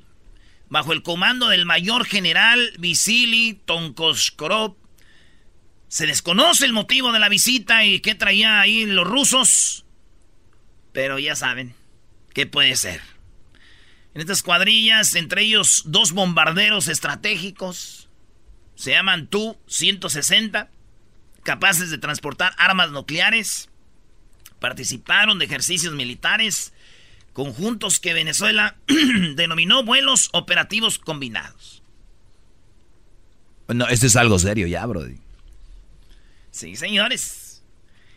bajo 0.68 0.92
el 0.92 1.02
comando 1.02 1.48
del 1.48 1.64
mayor 1.64 2.04
general 2.04 2.72
Visili 2.78 3.60
Tonkoshkorov. 3.64 4.76
Se 5.88 6.06
desconoce 6.06 6.66
el 6.66 6.72
motivo 6.72 7.12
de 7.12 7.18
la 7.18 7.30
visita 7.30 7.84
y 7.84 8.00
qué 8.00 8.14
traía 8.14 8.60
ahí 8.60 8.84
los 8.84 9.06
rusos, 9.06 9.86
pero 10.92 11.18
ya 11.18 11.34
saben 11.34 11.77
qué 12.38 12.46
puede 12.46 12.76
ser. 12.76 13.00
En 14.14 14.20
estas 14.20 14.44
cuadrillas, 14.44 15.16
entre 15.16 15.42
ellos 15.42 15.82
dos 15.86 16.12
bombarderos 16.12 16.86
estratégicos, 16.86 18.08
se 18.76 18.92
llaman 18.92 19.26
Tu-160, 19.26 20.68
capaces 21.42 21.90
de 21.90 21.98
transportar 21.98 22.54
armas 22.56 22.92
nucleares. 22.92 23.70
Participaron 24.60 25.40
de 25.40 25.46
ejercicios 25.46 25.94
militares 25.94 26.72
conjuntos 27.32 27.98
que 27.98 28.14
Venezuela 28.14 28.76
denominó 29.34 29.82
vuelos 29.82 30.28
operativos 30.30 31.00
combinados. 31.00 31.82
No, 33.66 33.88
esto 33.88 34.06
es 34.06 34.14
algo 34.14 34.38
serio 34.38 34.68
ya, 34.68 34.86
Brody. 34.86 35.18
Sí, 36.52 36.76
señores. 36.76 37.64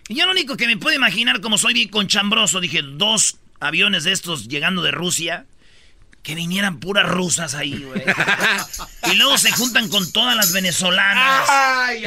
Y 0.10 0.14
yo 0.14 0.28
lo 0.28 0.32
único 0.32 0.58
que 0.58 0.68
me 0.68 0.78
puedo 0.78 0.96
imaginar, 0.96 1.42
como 1.42 1.58
soy 1.58 1.74
bien 1.74 1.90
conchambroso, 1.90 2.60
dije, 2.60 2.84
dos 2.84 3.41
aviones 3.62 4.04
de 4.04 4.12
estos 4.12 4.48
llegando 4.48 4.82
de 4.82 4.92
Rusia 4.92 5.46
que 6.24 6.36
vinieran 6.36 6.80
puras 6.80 7.08
rusas 7.08 7.56
ahí, 7.56 7.84
güey. 7.84 8.04
y 9.12 9.16
luego 9.16 9.38
se 9.38 9.52
juntan 9.52 9.90
con 9.90 10.12
todas 10.12 10.36
las 10.36 10.52
venezolanas. 10.54 11.48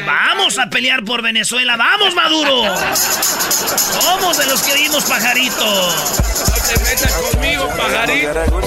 vamos 0.06 0.58
a 0.58 0.68
pelear 0.68 1.04
por 1.04 1.22
Venezuela, 1.22 1.76
vamos 1.76 2.14
Maduro. 2.14 2.76
Somos 2.94 4.38
de 4.38 4.46
los 4.46 4.62
que 4.62 4.74
dimos 4.76 5.04
pajarito. 5.04 5.64
No 5.64 6.54
te 6.68 6.80
metas 6.80 7.12
conmigo, 7.12 7.68
pajarito. 7.76 8.60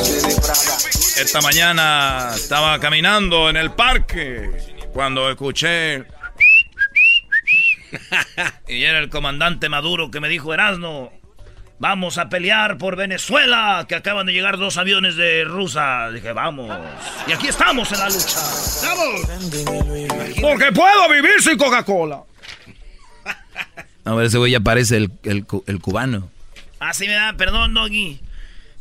Esta 1.17 1.41
mañana 1.41 2.31
estaba 2.35 2.79
caminando 2.79 3.49
en 3.49 3.57
el 3.57 3.71
parque 3.71 4.51
cuando 4.93 5.29
escuché 5.29 6.05
y 8.67 8.83
era 8.83 8.99
el 8.99 9.09
comandante 9.09 9.69
Maduro 9.69 10.11
que 10.11 10.19
me 10.19 10.29
dijo, 10.29 10.53
Erasno, 10.53 11.11
Vamos 11.79 12.17
a 12.17 12.27
pelear 12.27 12.77
por 12.77 12.95
Venezuela, 12.95 13.85
que 13.87 13.93
acaban 13.93 14.25
de 14.25 14.33
llegar 14.33 14.57
dos 14.57 14.77
aviones 14.77 15.15
de 15.15 15.43
Rusia. 15.43 16.09
Dije, 16.09 16.33
vamos. 16.33 16.75
Y 17.27 17.31
aquí 17.33 17.47
estamos 17.47 17.91
en 17.91 17.99
la 17.99 18.09
lucha. 18.09 18.39
¡Vamos! 18.83 19.21
Porque 20.41 20.71
puedo 20.71 21.09
vivir 21.09 21.39
sin 21.41 21.57
Coca-Cola. 21.57 22.21
A 24.05 24.13
ver, 24.15 24.25
ese 24.25 24.37
güey 24.39 24.53
ya 24.53 24.59
parece 24.59 24.97
el, 24.97 25.11
el, 25.23 25.45
el 25.67 25.79
cubano. 25.79 26.31
Ah, 26.79 26.93
sí, 26.93 27.05
me 27.05 27.13
da, 27.13 27.33
perdón, 27.33 27.73
Doggy. 27.73 28.21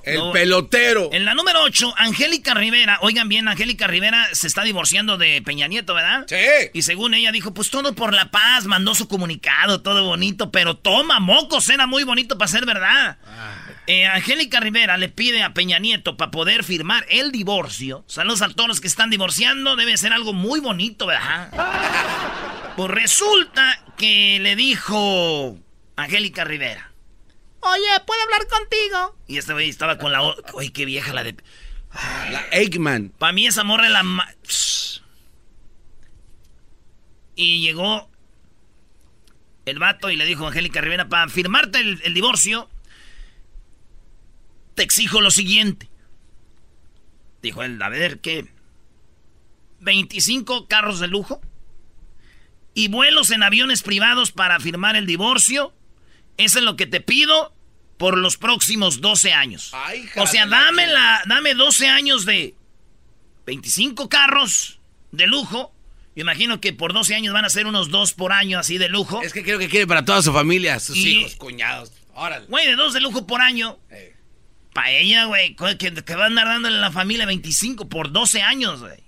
El 0.07 0.23
pelotero. 0.33 1.11
En 1.13 1.25
la 1.25 1.35
número 1.35 1.63
8, 1.63 1.95
Angélica 1.97 2.55
Rivera. 2.55 2.99
Oigan 3.03 3.29
bien, 3.29 3.49
Angélica 3.49 3.89
Rivera 3.89 4.29
se 4.33 4.47
está 4.47 4.63
divorciando 4.63 5.19
de 5.19 5.43
Peña 5.43 5.67
Nieto, 5.67 5.95
¿verdad? 5.95 6.27
Sí. 6.29 6.71
Y 6.73 6.83
según 6.83 7.15
ella 7.15 7.33
dijo, 7.33 7.53
pues 7.53 7.71
todo 7.71 7.95
por 7.95 8.15
la 8.15 8.31
paz, 8.31 8.67
mandó 8.67 8.95
su 8.95 9.09
comunicado, 9.09 9.83
todo 9.83 10.05
bonito, 10.05 10.53
pero 10.53 10.77
toma, 10.77 11.19
mocos, 11.19 11.69
era 11.71 11.89
muy 11.89 12.05
bonito 12.05 12.39
para 12.39 12.49
ser 12.49 12.65
verdad. 12.65 13.19
Ah. 13.27 13.67
Eh, 13.89 14.07
Angélica 14.07 14.61
Rivera 14.61 14.97
le 14.97 15.09
pide 15.09 15.43
a 15.43 15.55
Peña 15.55 15.81
Nieto 15.81 16.17
para 16.17 16.31
poder 16.31 16.63
firmar 16.63 17.05
el 17.09 17.33
divorcio. 17.33 18.05
Saludos 18.07 18.43
a 18.43 18.49
todos 18.49 18.69
los 18.69 18.81
que 18.81 18.89
están 18.89 19.11
divorciando, 19.11 19.75
debe 19.75 19.97
ser 19.97 20.13
algo 20.13 20.33
muy 20.33 20.61
bonito, 20.61 21.07
¿verdad? 21.07 21.51
pues 22.77 22.91
resulta 22.91 23.81
que 23.97 24.39
le 24.41 24.55
dijo 24.55 25.59
Angélica 25.97 26.45
Rivera. 26.45 26.86
Oye, 27.69 28.01
¿puedo 28.07 28.23
hablar 28.23 28.47
contigo? 28.47 29.17
Y 29.27 29.39
este 29.39 29.53
güey 29.53 29.69
estaba 29.69 29.99
con 29.99 30.13
la... 30.13 30.23
Oye, 30.23 30.73
qué 30.73 30.85
vieja 30.85 31.13
la 31.13 31.25
de... 31.25 31.37
La 32.31 32.45
Eggman. 32.53 33.11
Para 33.11 33.33
mí 33.33 33.47
esa 33.47 33.65
morra 33.65 33.87
es 33.87 33.93
la... 33.93 34.05
Y 37.35 37.61
llegó 37.61 38.09
el 39.65 39.79
vato 39.79 40.11
y 40.11 40.17
le 40.17 40.25
dijo 40.25 40.45
a 40.45 40.49
Angélica 40.49 40.81
Rivera, 40.81 41.09
para 41.09 41.29
firmarte 41.29 41.81
el, 41.81 42.01
el 42.05 42.15
divorcio, 42.15 42.71
te 44.75 44.83
exijo 44.83 45.21
lo 45.21 45.31
siguiente. 45.31 45.89
Dijo 47.43 47.63
él, 47.63 47.83
a 47.83 47.89
ver, 47.89 48.21
¿qué? 48.21 48.47
25 49.81 50.69
carros 50.69 51.01
de 51.01 51.09
lujo 51.09 51.41
y 52.75 52.89
vuelos 52.89 53.31
en 53.31 53.43
aviones 53.43 53.83
privados 53.83 54.33
para 54.33 54.61
firmar 54.61 54.97
el 54.97 55.07
divorcio. 55.07 55.75
Eso 56.37 56.59
es 56.59 56.65
lo 56.65 56.77
que 56.77 56.87
te 56.87 57.01
pido 57.01 57.56
por 57.97 58.19
los 58.19 58.37
próximos 58.37 59.01
12 59.01 59.33
años. 59.33 59.73
o 60.17 60.27
sea, 60.27 60.47
dame, 60.47 60.87
la, 60.87 61.23
dame 61.27 61.55
12 61.55 61.89
años 61.89 62.25
de 62.25 62.55
25 63.47 64.09
carros 64.09 64.81
de 65.13 65.27
lujo. 65.27 65.73
Imagino 66.15 66.61
que 66.61 66.73
por 66.73 66.93
12 66.93 67.15
años 67.15 67.35
van 67.35 67.45
a 67.45 67.51
ser 67.51 67.67
unos 67.67 67.91
dos 67.91 68.15
por 68.15 68.33
año 68.33 68.59
así 68.59 68.79
de 68.79 68.89
lujo. 68.89 69.23
Es 69.23 69.33
que 69.33 69.43
creo 69.43 69.59
que 69.59 69.69
quiere 69.69 69.87
para 69.87 70.05
toda 70.05 70.23
su 70.23 70.33
familia, 70.33 70.81
sus 70.81 70.97
hijos, 70.97 71.37
cuñados. 71.37 71.93
Órale. 72.15 72.47
Güey, 72.47 72.67
de 72.67 72.77
dos 72.77 72.95
de 72.95 73.01
lujo 73.01 73.27
por 73.27 73.41
año. 73.43 73.79
Para 74.73 74.91
ella, 74.91 75.25
güey, 75.25 75.57
que, 75.57 75.77
que, 75.79 76.15
va 76.17 76.25
a 76.25 76.27
andar 76.27 76.47
dándole 76.47 76.77
a 76.77 76.81
la 76.81 76.93
familia 76.93 77.25
25 77.27 77.89
por 77.89 78.13
12 78.13 78.43
años, 78.43 78.81
güey. 78.81 79.01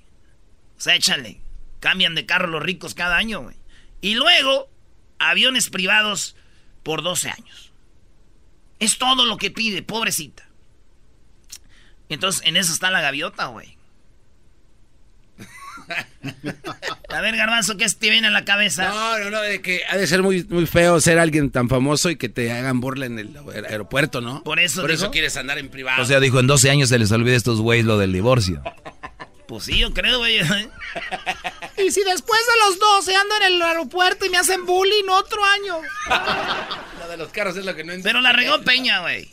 O 0.76 0.80
sea, 0.80 0.94
échale. 0.94 1.40
Cambian 1.80 2.14
de 2.14 2.26
carro 2.26 2.48
los 2.48 2.62
ricos 2.62 2.94
cada 2.94 3.16
año, 3.16 3.42
güey. 3.42 3.56
Y 4.00 4.14
luego, 4.14 4.70
aviones 5.18 5.70
privados 5.70 6.36
por 6.82 7.02
12 7.02 7.30
años. 7.30 7.67
Es 8.78 8.98
todo 8.98 9.24
lo 9.26 9.36
que 9.36 9.50
pide, 9.50 9.82
pobrecita. 9.82 10.48
Entonces, 12.08 12.42
en 12.46 12.56
eso 12.56 12.72
está 12.72 12.90
la 12.90 13.00
gaviota, 13.00 13.46
güey. 13.46 13.76
A 17.08 17.20
ver, 17.20 17.36
Garbanzo, 17.36 17.76
¿qué 17.76 17.86
te 17.88 18.10
viene 18.10 18.28
a 18.28 18.30
la 18.30 18.44
cabeza? 18.44 18.88
No, 18.88 19.18
no, 19.18 19.30
no, 19.30 19.40
de 19.40 19.62
que 19.62 19.80
ha 19.88 19.96
de 19.96 20.06
ser 20.06 20.22
muy, 20.22 20.44
muy 20.44 20.66
feo 20.66 21.00
ser 21.00 21.18
alguien 21.18 21.50
tan 21.50 21.68
famoso 21.68 22.10
y 22.10 22.16
que 22.16 22.28
te 22.28 22.52
hagan 22.52 22.80
burla 22.80 23.06
en 23.06 23.18
el 23.18 23.36
aeropuerto, 23.68 24.20
¿no? 24.20 24.42
Por 24.42 24.60
eso, 24.60 24.82
Por 24.82 24.90
eso 24.90 25.10
quieres 25.10 25.36
andar 25.36 25.58
en 25.58 25.68
privado. 25.68 26.02
O 26.02 26.04
sea, 26.04 26.20
dijo, 26.20 26.40
en 26.40 26.46
12 26.46 26.70
años 26.70 26.90
se 26.90 26.98
les 26.98 27.10
olvida 27.10 27.34
a 27.34 27.38
estos 27.38 27.60
güeyes 27.60 27.86
lo 27.86 27.98
del 27.98 28.12
divorcio. 28.12 28.62
Pues 29.48 29.64
sí, 29.64 29.78
yo 29.78 29.94
creo, 29.94 30.18
güey. 30.18 30.40
y 31.78 31.90
si 31.90 32.04
después 32.04 32.40
de 32.40 32.68
los 32.68 32.78
12 32.78 33.16
ando 33.16 33.36
en 33.36 33.42
el 33.44 33.62
aeropuerto 33.62 34.26
y 34.26 34.28
me 34.28 34.36
hacen 34.36 34.66
bullying 34.66 35.08
otro 35.08 35.42
año. 35.42 35.80
de 37.08 37.16
los 37.16 37.30
carros 37.30 37.56
es 37.56 37.64
lo 37.64 37.74
que 37.74 37.82
no 37.82 37.94
entiendo. 37.94 38.06
Pero 38.06 38.20
la 38.20 38.32
regó 38.32 38.60
Peña, 38.60 39.00
güey. 39.00 39.26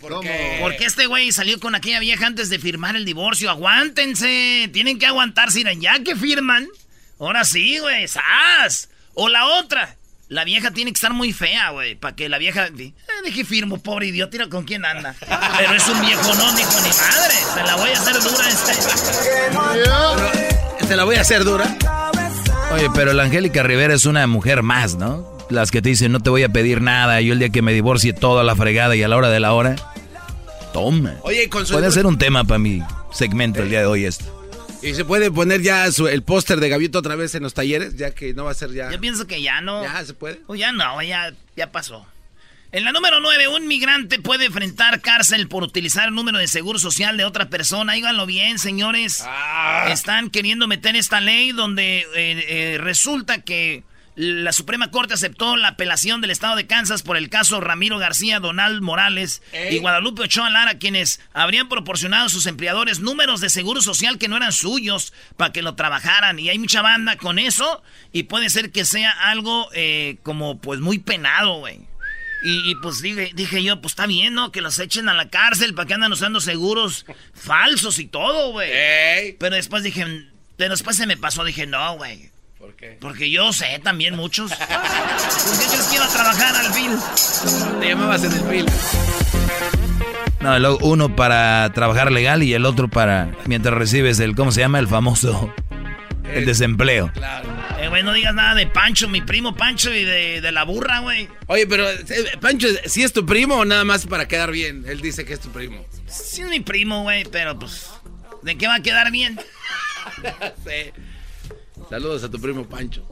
¿Por 0.00 0.20
qué? 0.20 0.58
Porque 0.60 0.84
este 0.84 1.06
güey 1.06 1.32
salió 1.32 1.58
con 1.58 1.74
aquella 1.74 1.98
vieja 1.98 2.28
antes 2.28 2.48
de 2.48 2.60
firmar 2.60 2.94
el 2.94 3.04
divorcio. 3.04 3.50
Aguántense. 3.50 4.70
Tienen 4.72 5.00
que 5.00 5.06
aguantarse. 5.06 5.64
Ya 5.80 5.98
que 6.04 6.14
firman. 6.14 6.68
Ahora 7.18 7.44
sí, 7.44 7.80
güey. 7.80 8.06
¡Sas! 8.06 8.88
O 9.14 9.28
la 9.28 9.46
otra. 9.46 9.96
La 10.28 10.44
vieja 10.44 10.72
tiene 10.72 10.92
que 10.92 10.96
estar 10.96 11.12
muy 11.12 11.32
fea, 11.32 11.70
güey, 11.70 11.94
para 11.94 12.16
que 12.16 12.28
la 12.28 12.38
vieja... 12.38 12.66
Eh, 12.66 12.92
dije 13.24 13.44
firmo, 13.44 13.78
pobre 13.78 14.08
idiota, 14.08 14.48
¿con 14.48 14.64
quién 14.64 14.84
anda? 14.84 15.14
Pero 15.20 15.72
es 15.72 15.88
un 15.88 16.00
viejo 16.00 16.34
no, 16.34 16.52
ni 16.52 16.62
con 16.62 16.82
ni 16.82 16.88
madre. 16.88 17.34
Se 17.54 17.62
la 17.62 17.76
voy 17.76 17.90
a 17.90 17.92
hacer 17.92 18.14
dura 18.22 18.48
este. 18.48 18.72
¿Se 20.86 20.96
la 20.96 21.04
voy 21.04 21.16
a 21.16 21.20
hacer 21.20 21.44
dura? 21.44 21.76
Oye, 22.72 22.88
pero 22.94 23.12
la 23.12 23.22
Angélica 23.24 23.62
Rivera 23.62 23.94
es 23.94 24.04
una 24.04 24.26
mujer 24.26 24.64
más, 24.64 24.96
¿no? 24.96 25.24
Las 25.48 25.70
que 25.70 25.80
te 25.80 25.90
dicen, 25.90 26.10
no 26.10 26.18
te 26.18 26.30
voy 26.30 26.42
a 26.42 26.48
pedir 26.48 26.80
nada, 26.82 27.20
yo 27.20 27.32
el 27.32 27.38
día 27.38 27.50
que 27.50 27.62
me 27.62 27.72
divorcie 27.72 28.12
todo 28.12 28.40
a 28.40 28.44
la 28.44 28.56
fregada 28.56 28.96
y 28.96 29.04
a 29.04 29.08
la 29.08 29.16
hora 29.16 29.30
de 29.30 29.40
la 29.40 29.52
hora... 29.52 29.76
Toma. 30.72 31.14
Oye, 31.22 31.48
con 31.48 31.64
Puede 31.66 31.90
ser 31.90 32.04
un 32.04 32.18
tema 32.18 32.44
para 32.44 32.58
mi 32.58 32.82
segmento 33.12 33.62
el 33.62 33.70
día 33.70 33.80
de 33.80 33.86
hoy 33.86 34.04
esto. 34.04 34.35
¿Y 34.82 34.94
se 34.94 35.04
puede 35.04 35.30
poner 35.30 35.62
ya 35.62 35.86
el 35.86 36.22
póster 36.22 36.60
de 36.60 36.68
Gaviota 36.68 36.98
otra 36.98 37.16
vez 37.16 37.34
en 37.34 37.42
los 37.42 37.54
talleres? 37.54 37.96
Ya 37.96 38.10
que 38.12 38.34
no 38.34 38.44
va 38.44 38.52
a 38.52 38.54
ser 38.54 38.72
ya. 38.72 38.90
Yo 38.90 39.00
pienso 39.00 39.26
que 39.26 39.42
ya 39.42 39.60
no. 39.60 39.82
Ya 39.82 40.04
se 40.04 40.14
puede. 40.14 40.40
O 40.46 40.54
ya 40.54 40.72
no, 40.72 41.02
ya, 41.02 41.32
ya 41.56 41.72
pasó. 41.72 42.06
En 42.72 42.84
la 42.84 42.92
número 42.92 43.20
9, 43.20 43.48
un 43.48 43.68
migrante 43.68 44.18
puede 44.18 44.46
enfrentar 44.46 45.00
cárcel 45.00 45.48
por 45.48 45.62
utilizar 45.62 46.08
el 46.08 46.14
número 46.14 46.38
de 46.38 46.48
seguro 46.48 46.78
social 46.78 47.16
de 47.16 47.24
otra 47.24 47.48
persona. 47.48 47.94
Háganlo 47.94 48.26
bien, 48.26 48.58
señores. 48.58 49.22
Ah. 49.24 49.86
Están 49.88 50.30
queriendo 50.30 50.66
meter 50.66 50.96
esta 50.96 51.20
ley 51.20 51.52
donde 51.52 52.00
eh, 52.00 52.06
eh, 52.14 52.78
resulta 52.78 53.42
que 53.42 53.84
la 54.16 54.52
Suprema 54.52 54.90
Corte 54.90 55.12
aceptó 55.12 55.56
la 55.56 55.68
apelación 55.68 56.22
del 56.22 56.30
estado 56.30 56.56
de 56.56 56.66
Kansas 56.66 57.02
por 57.02 57.18
el 57.18 57.28
caso 57.28 57.60
Ramiro 57.60 57.98
García, 57.98 58.40
Donald 58.40 58.80
Morales 58.80 59.42
y 59.70 59.78
Guadalupe 59.78 60.22
Ochoa 60.22 60.48
Lara, 60.48 60.78
quienes 60.78 61.20
habrían 61.34 61.68
proporcionado 61.68 62.26
a 62.26 62.30
sus 62.30 62.46
empleadores 62.46 63.00
números 63.00 63.42
de 63.42 63.50
seguro 63.50 63.82
social 63.82 64.16
que 64.16 64.28
no 64.28 64.38
eran 64.38 64.52
suyos 64.52 65.12
para 65.36 65.52
que 65.52 65.60
lo 65.60 65.74
trabajaran. 65.74 66.38
Y 66.38 66.48
hay 66.48 66.58
mucha 66.58 66.80
banda 66.80 67.16
con 67.16 67.38
eso 67.38 67.82
y 68.10 68.22
puede 68.22 68.48
ser 68.48 68.72
que 68.72 68.86
sea 68.86 69.10
algo 69.10 69.68
eh, 69.74 70.16
como 70.22 70.58
pues 70.60 70.80
muy 70.80 70.98
penado, 70.98 71.58
güey. 71.58 71.80
Y, 72.48 72.76
pues 72.76 73.02
dije, 73.02 73.32
dije 73.34 73.62
yo, 73.64 73.80
pues 73.80 73.92
está 73.92 74.06
bien, 74.06 74.34
¿no? 74.34 74.52
Que 74.52 74.60
los 74.60 74.78
echen 74.78 75.08
a 75.08 75.14
la 75.14 75.30
cárcel 75.30 75.74
para 75.74 75.88
que 75.88 75.94
andan 75.94 76.12
usando 76.12 76.40
seguros 76.40 77.04
falsos 77.34 77.98
y 77.98 78.06
todo, 78.06 78.52
güey. 78.52 78.70
Pero 79.40 79.56
después 79.56 79.82
dije, 79.82 80.04
pero 80.56 80.70
después 80.70 80.96
se 80.96 81.08
me 81.08 81.16
pasó, 81.16 81.42
dije, 81.42 81.66
no, 81.66 81.96
güey. 81.96 82.30
¿Por 82.58 82.74
qué? 82.74 82.96
Porque 83.00 83.30
yo 83.30 83.52
sé 83.52 83.78
también 83.82 84.16
muchos. 84.16 84.50
¿Por 84.50 85.58
qué 85.58 85.66
crees 85.66 85.86
que 85.88 85.96
iba 85.96 86.06
a 86.06 86.08
trabajar 86.08 86.56
al 86.56 86.72
film? 86.72 86.98
Te 87.80 87.88
llamabas 87.88 88.24
en 88.24 88.32
el 88.32 88.40
film. 88.40 88.66
No, 90.40 90.76
uno 90.76 91.14
para 91.14 91.70
trabajar 91.74 92.12
legal 92.12 92.42
y 92.42 92.54
el 92.54 92.64
otro 92.64 92.88
para 92.88 93.30
mientras 93.46 93.74
recibes 93.74 94.20
el, 94.20 94.34
¿cómo 94.34 94.52
se 94.52 94.60
llama? 94.60 94.78
El 94.78 94.86
famoso, 94.86 95.52
el, 96.32 96.46
desempleo. 96.46 97.10
Claro. 97.12 97.48
Eh, 97.80 97.88
güey, 97.88 98.02
no 98.02 98.12
digas 98.12 98.34
nada 98.34 98.54
de 98.54 98.66
Pancho, 98.66 99.08
mi 99.08 99.20
primo 99.20 99.54
Pancho 99.56 99.92
y 99.92 100.04
de, 100.04 100.40
de 100.40 100.52
la 100.52 100.62
burra, 100.62 101.00
güey. 101.00 101.28
Oye, 101.48 101.66
pero 101.66 101.90
eh, 101.90 102.04
Pancho, 102.40 102.68
¿sí 102.86 103.02
es 103.02 103.12
tu 103.12 103.26
primo 103.26 103.56
o 103.56 103.64
nada 103.64 103.84
más 103.84 104.06
para 104.06 104.28
quedar 104.28 104.50
bien? 104.50 104.84
Él 104.86 105.00
dice 105.00 105.24
que 105.24 105.34
es 105.34 105.40
tu 105.40 105.50
primo. 105.50 105.84
Sí 106.06 106.42
es 106.42 106.48
mi 106.48 106.60
primo, 106.60 107.02
güey, 107.02 107.24
pero 107.24 107.58
pues, 107.58 107.90
¿de 108.42 108.56
qué 108.56 108.68
va 108.68 108.76
a 108.76 108.82
quedar 108.82 109.10
bien? 109.10 109.38
sí. 110.64 110.92
Saludos 111.88 112.24
a 112.24 112.30
tu 112.30 112.40
primo 112.40 112.66
Pancho. 112.66 113.06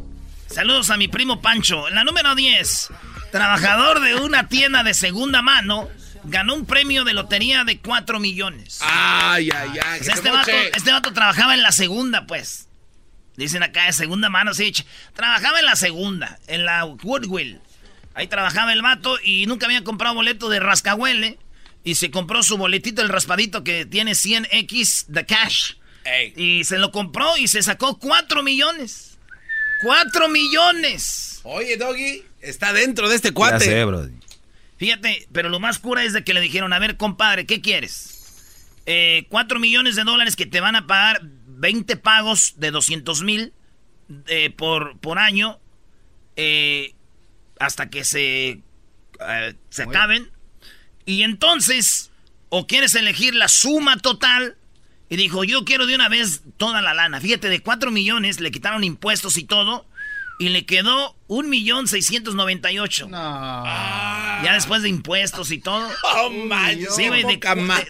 Saludos 0.49 0.91
a 0.91 0.97
mi 0.97 1.09
primo 1.09 1.41
Pancho. 1.41 1.89
En 1.89 1.95
la 1.95 2.05
número 2.05 2.35
10, 2.35 2.91
trabajador 3.31 4.01
de 4.01 4.17
una 4.17 4.49
tienda 4.49 4.83
de 4.83 4.95
segunda 4.95 5.43
mano 5.43 5.89
ganó 6.25 6.55
un 6.55 6.67
premio 6.67 7.05
de 7.05 7.13
lotería 7.13 7.65
de 7.65 7.79
4 7.79 8.19
millones. 8.19 8.79
Ay, 8.83 9.51
ay, 9.55 9.79
ay. 9.85 10.01
este, 10.01 10.31
vato, 10.31 10.51
este 10.51 10.93
vato 10.93 11.13
trabajaba 11.13 11.55
en 11.55 11.63
la 11.63 11.73
segunda, 11.73 12.27
pues. 12.27 12.69
Dicen 13.37 13.63
acá 13.63 13.87
de 13.87 13.93
segunda 13.93 14.29
mano, 14.29 14.55
sí. 14.55 14.73
Trabajaba 15.15 15.59
en 15.61 15.67
la 15.67 15.77
segunda, 15.77 16.39
en 16.47 16.65
la 16.65 16.85
Woodwill. 16.85 17.61
Ahí 18.15 18.29
trabajaba 18.29 18.73
el 18.73 18.83
vato 18.83 19.19
y 19.23 19.47
nunca 19.47 19.67
había 19.67 19.85
comprado 19.85 20.15
boleto 20.15 20.49
de 20.49 20.61
rascahuele. 20.61 21.39
Y 21.83 21.97
se 21.97 22.11
compró 22.11 22.43
su 22.43 22.57
boletito, 22.57 23.03
el 23.03 23.09
raspadito 23.09 23.63
que 23.63 23.85
tiene 23.85 24.13
100X 24.13 25.07
de 25.09 25.27
cash. 25.27 25.75
Y 26.37 26.65
se 26.65 26.79
lo 26.79 26.93
compró 26.93 27.37
y 27.37 27.49
se 27.49 27.63
sacó 27.63 27.99
4 27.99 28.43
millones. 28.43 29.19
4 29.83 30.29
millones. 30.29 31.41
Oye, 31.45 31.77
Doggy, 31.77 32.23
está 32.41 32.73
dentro 32.73 33.09
de 33.09 33.17
este 33.17 33.33
cuate. 33.33 33.87
Fíjate, 34.77 35.27
pero 35.33 35.49
lo 35.49 35.61
más 35.61 35.79
cura 35.79 36.05
es 36.05 36.13
de 36.13 36.25
que 36.25 36.35
le 36.35 36.41
dijeron, 36.41 36.73
a 36.73 36.79
ver, 36.79 36.97
compadre, 36.97 37.47
¿qué 37.47 37.61
quieres? 37.61 38.75
Eh, 38.87 39.27
4 39.29 39.59
millones 39.59 39.97
de 39.97 40.05
dólares 40.05 40.37
que 40.37 40.47
te 40.47 40.61
van 40.61 40.77
a 40.77 40.87
pagar 40.87 41.21
20 41.23 41.97
pagos 41.97 42.55
de 42.57 42.71
200 42.71 43.23
mil 43.23 43.53
eh, 44.27 44.51
por, 44.51 44.99
por 44.99 45.19
año 45.19 45.59
eh, 46.37 46.95
hasta 47.59 47.89
que 47.89 48.05
se, 48.05 48.61
eh, 49.21 49.55
se 49.71 49.83
acaben. 49.83 50.31
Y 51.07 51.23
entonces, 51.23 52.11
o 52.49 52.67
quieres 52.67 52.95
elegir 52.95 53.35
la 53.35 53.49
suma 53.49 53.99
total 53.99 54.57
y 55.09 55.17
dijo, 55.17 55.45
yo 55.45 55.65
quiero 55.65 55.87
de 55.87 55.95
una 55.95 56.09
vez 56.09 56.43
toda 56.57 56.83
la 56.83 56.95
lana. 56.95 57.21
Fíjate, 57.21 57.49
de 57.49 57.61
4 57.61 57.91
millones 57.91 58.41
le 58.41 58.51
quitaron 58.51 58.85
impuestos 58.85 59.37
y 59.37 59.45
todo. 59.45 59.87
Y 60.37 60.49
le 60.49 60.67
quedó 60.67 61.17
un 61.29 61.49
millón 61.49 61.87
seiscientos 61.87 62.35
noventa 62.35 62.73
y 62.73 62.81
ocho. 62.81 63.09
Ya 63.09 64.51
después 64.53 64.83
de 64.83 64.89
impuestos 64.89 65.53
y 65.53 65.59
todo. 65.59 65.89
Oh, 66.17 66.31
man. 66.31 66.79
Sí, 66.91 67.09
güey, 67.09 67.23
de, 67.23 67.39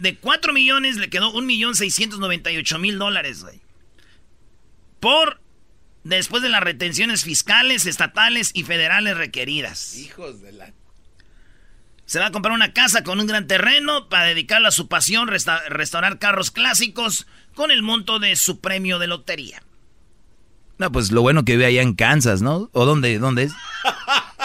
de, 0.01 0.17
4 0.17 0.53
millones 0.53 0.97
le 0.97 1.09
quedó 1.09 1.31
un 1.31 1.47
millón 1.47 1.75
seiscientos 1.75 2.19
noventa 2.19 2.51
y 2.53 2.59
ocho 2.59 2.79
mil 2.79 2.99
dólares, 2.99 3.43
güey. 3.43 3.61
Por 5.01 5.41
después 6.05 6.43
de 6.43 6.51
las 6.51 6.63
retenciones 6.63 7.25
fiscales, 7.25 7.87
estatales 7.87 8.51
y 8.55 8.65
federales 8.65 9.17
requeridas. 9.17 9.97
Hijos 9.97 10.43
de 10.43 10.53
la 10.53 10.73
se 12.07 12.19
va 12.19 12.27
a 12.27 12.31
comprar 12.31 12.55
una 12.55 12.73
casa 12.73 13.03
con 13.03 13.21
un 13.21 13.27
gran 13.27 13.47
terreno 13.47 14.09
para 14.09 14.27
dedicarlo 14.27 14.69
a 14.69 14.73
su 14.73 14.89
pasión, 14.89 15.29
restaurar 15.29 16.19
carros 16.19 16.51
clásicos 16.51 17.27
con 17.55 17.71
el 17.71 17.83
monto 17.83 18.19
de 18.19 18.37
su 18.37 18.61
premio 18.61 18.99
de 18.99 19.07
lotería. 19.07 19.63
No, 20.79 20.91
pues 20.91 21.13
lo 21.13 21.23
bueno 21.23 21.45
que 21.45 21.53
vive 21.53 21.67
allá 21.67 21.83
en 21.83 21.95
Kansas, 21.95 22.43
¿no? 22.43 22.69
¿O 22.73 22.85
dónde, 22.85 23.19
dónde 23.19 23.45
es? 23.45 23.53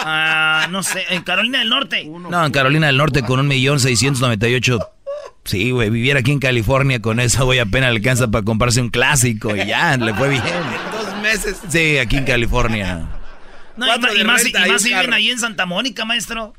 Ah, 0.02 0.66
no 0.70 0.82
sé, 0.82 1.04
en 1.10 1.22
Carolina 1.22 1.58
del 1.58 1.68
Norte. 1.68 2.06
No, 2.06 2.46
en 2.46 2.52
Carolina 2.52 2.86
del 2.86 2.96
Norte 2.96 3.22
con 3.22 3.38
un 3.38 3.46
millón 3.46 3.80
seiscientos 3.80 4.22
noventa 4.22 4.48
y 4.48 4.54
ocho. 4.54 4.78
Sí, 5.44 5.72
güey, 5.72 5.90
viviera 5.90 6.20
aquí 6.20 6.32
en 6.32 6.38
California 6.38 7.02
con 7.02 7.20
eso, 7.20 7.44
voy 7.44 7.58
apenas 7.58 7.90
alcanza 7.90 8.30
para 8.30 8.42
comprarse 8.42 8.80
un 8.80 8.88
clásico 8.88 9.54
y 9.54 9.66
ya, 9.66 9.98
le 9.98 10.14
fue 10.14 10.30
bien. 10.30 10.42
Dos 10.92 11.20
meses. 11.20 11.60
Sí, 11.68 11.98
aquí 11.98 12.16
en 12.16 12.24
California. 12.24 13.08
No, 13.76 13.94
y, 13.94 14.24
más, 14.24 14.46
y 14.46 14.52
más 14.54 14.82
si 14.82 14.88
viven 14.88 15.12
ahí 15.12 15.30
en 15.30 15.38
Santa 15.38 15.66
Mónica, 15.66 16.06
maestro. 16.06 16.54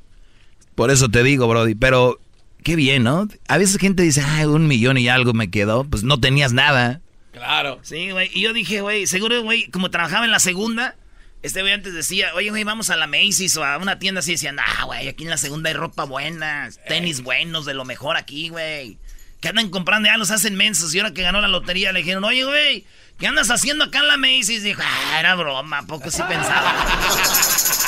Por 0.75 0.91
eso 0.91 1.09
te 1.09 1.23
digo, 1.23 1.47
Brody. 1.47 1.75
Pero 1.75 2.19
qué 2.63 2.75
bien, 2.75 3.03
¿no? 3.03 3.27
A 3.47 3.57
veces 3.57 3.77
gente 3.77 4.03
dice, 4.03 4.23
ay, 4.25 4.45
un 4.45 4.67
millón 4.67 4.97
y 4.97 5.07
algo 5.09 5.33
me 5.33 5.49
quedó. 5.49 5.83
Pues 5.83 6.03
no 6.03 6.19
tenías 6.19 6.53
nada. 6.53 7.01
Claro. 7.31 7.79
Sí, 7.81 8.11
güey. 8.11 8.29
Y 8.33 8.41
yo 8.41 8.53
dije, 8.53 8.81
güey, 8.81 9.07
seguro, 9.07 9.41
güey, 9.41 9.69
como 9.69 9.89
trabajaba 9.89 10.25
en 10.25 10.31
la 10.31 10.39
segunda, 10.39 10.95
este 11.43 11.61
güey 11.61 11.73
antes 11.73 11.93
decía, 11.93 12.31
oye, 12.35 12.49
güey, 12.49 12.63
vamos 12.63 12.89
a 12.89 12.97
la 12.97 13.07
Macy's 13.07 13.55
o 13.57 13.63
a 13.63 13.77
una 13.77 13.99
tienda 13.99 14.19
así. 14.19 14.33
Decían, 14.33 14.57
ah, 14.59 14.83
güey, 14.85 15.07
aquí 15.07 15.23
en 15.23 15.29
la 15.29 15.37
segunda 15.37 15.69
hay 15.69 15.75
ropa 15.75 16.03
buena, 16.03 16.69
tenis 16.87 17.21
buenos, 17.21 17.65
de 17.65 17.73
lo 17.73 17.85
mejor 17.85 18.17
aquí, 18.17 18.49
güey. 18.49 18.97
Que 19.39 19.49
andan 19.49 19.69
comprando, 19.69 20.07
ya 20.07 20.17
los 20.17 20.29
hacen 20.29 20.55
mensos. 20.55 20.93
Y 20.93 20.99
ahora 20.99 21.13
que 21.13 21.23
ganó 21.23 21.41
la 21.41 21.47
lotería 21.47 21.91
le 21.91 21.99
dijeron, 21.99 22.23
oye, 22.23 22.43
güey, 22.43 22.85
¿qué 23.17 23.27
andas 23.27 23.49
haciendo 23.49 23.85
acá 23.85 23.99
en 23.99 24.07
la 24.07 24.17
Macy's? 24.17 24.61
Dijo, 24.61 24.81
ah, 24.85 25.19
era 25.19 25.33
broma, 25.35 25.81
poco 25.87 26.11
sí 26.11 26.21
pensaba. 26.27 26.75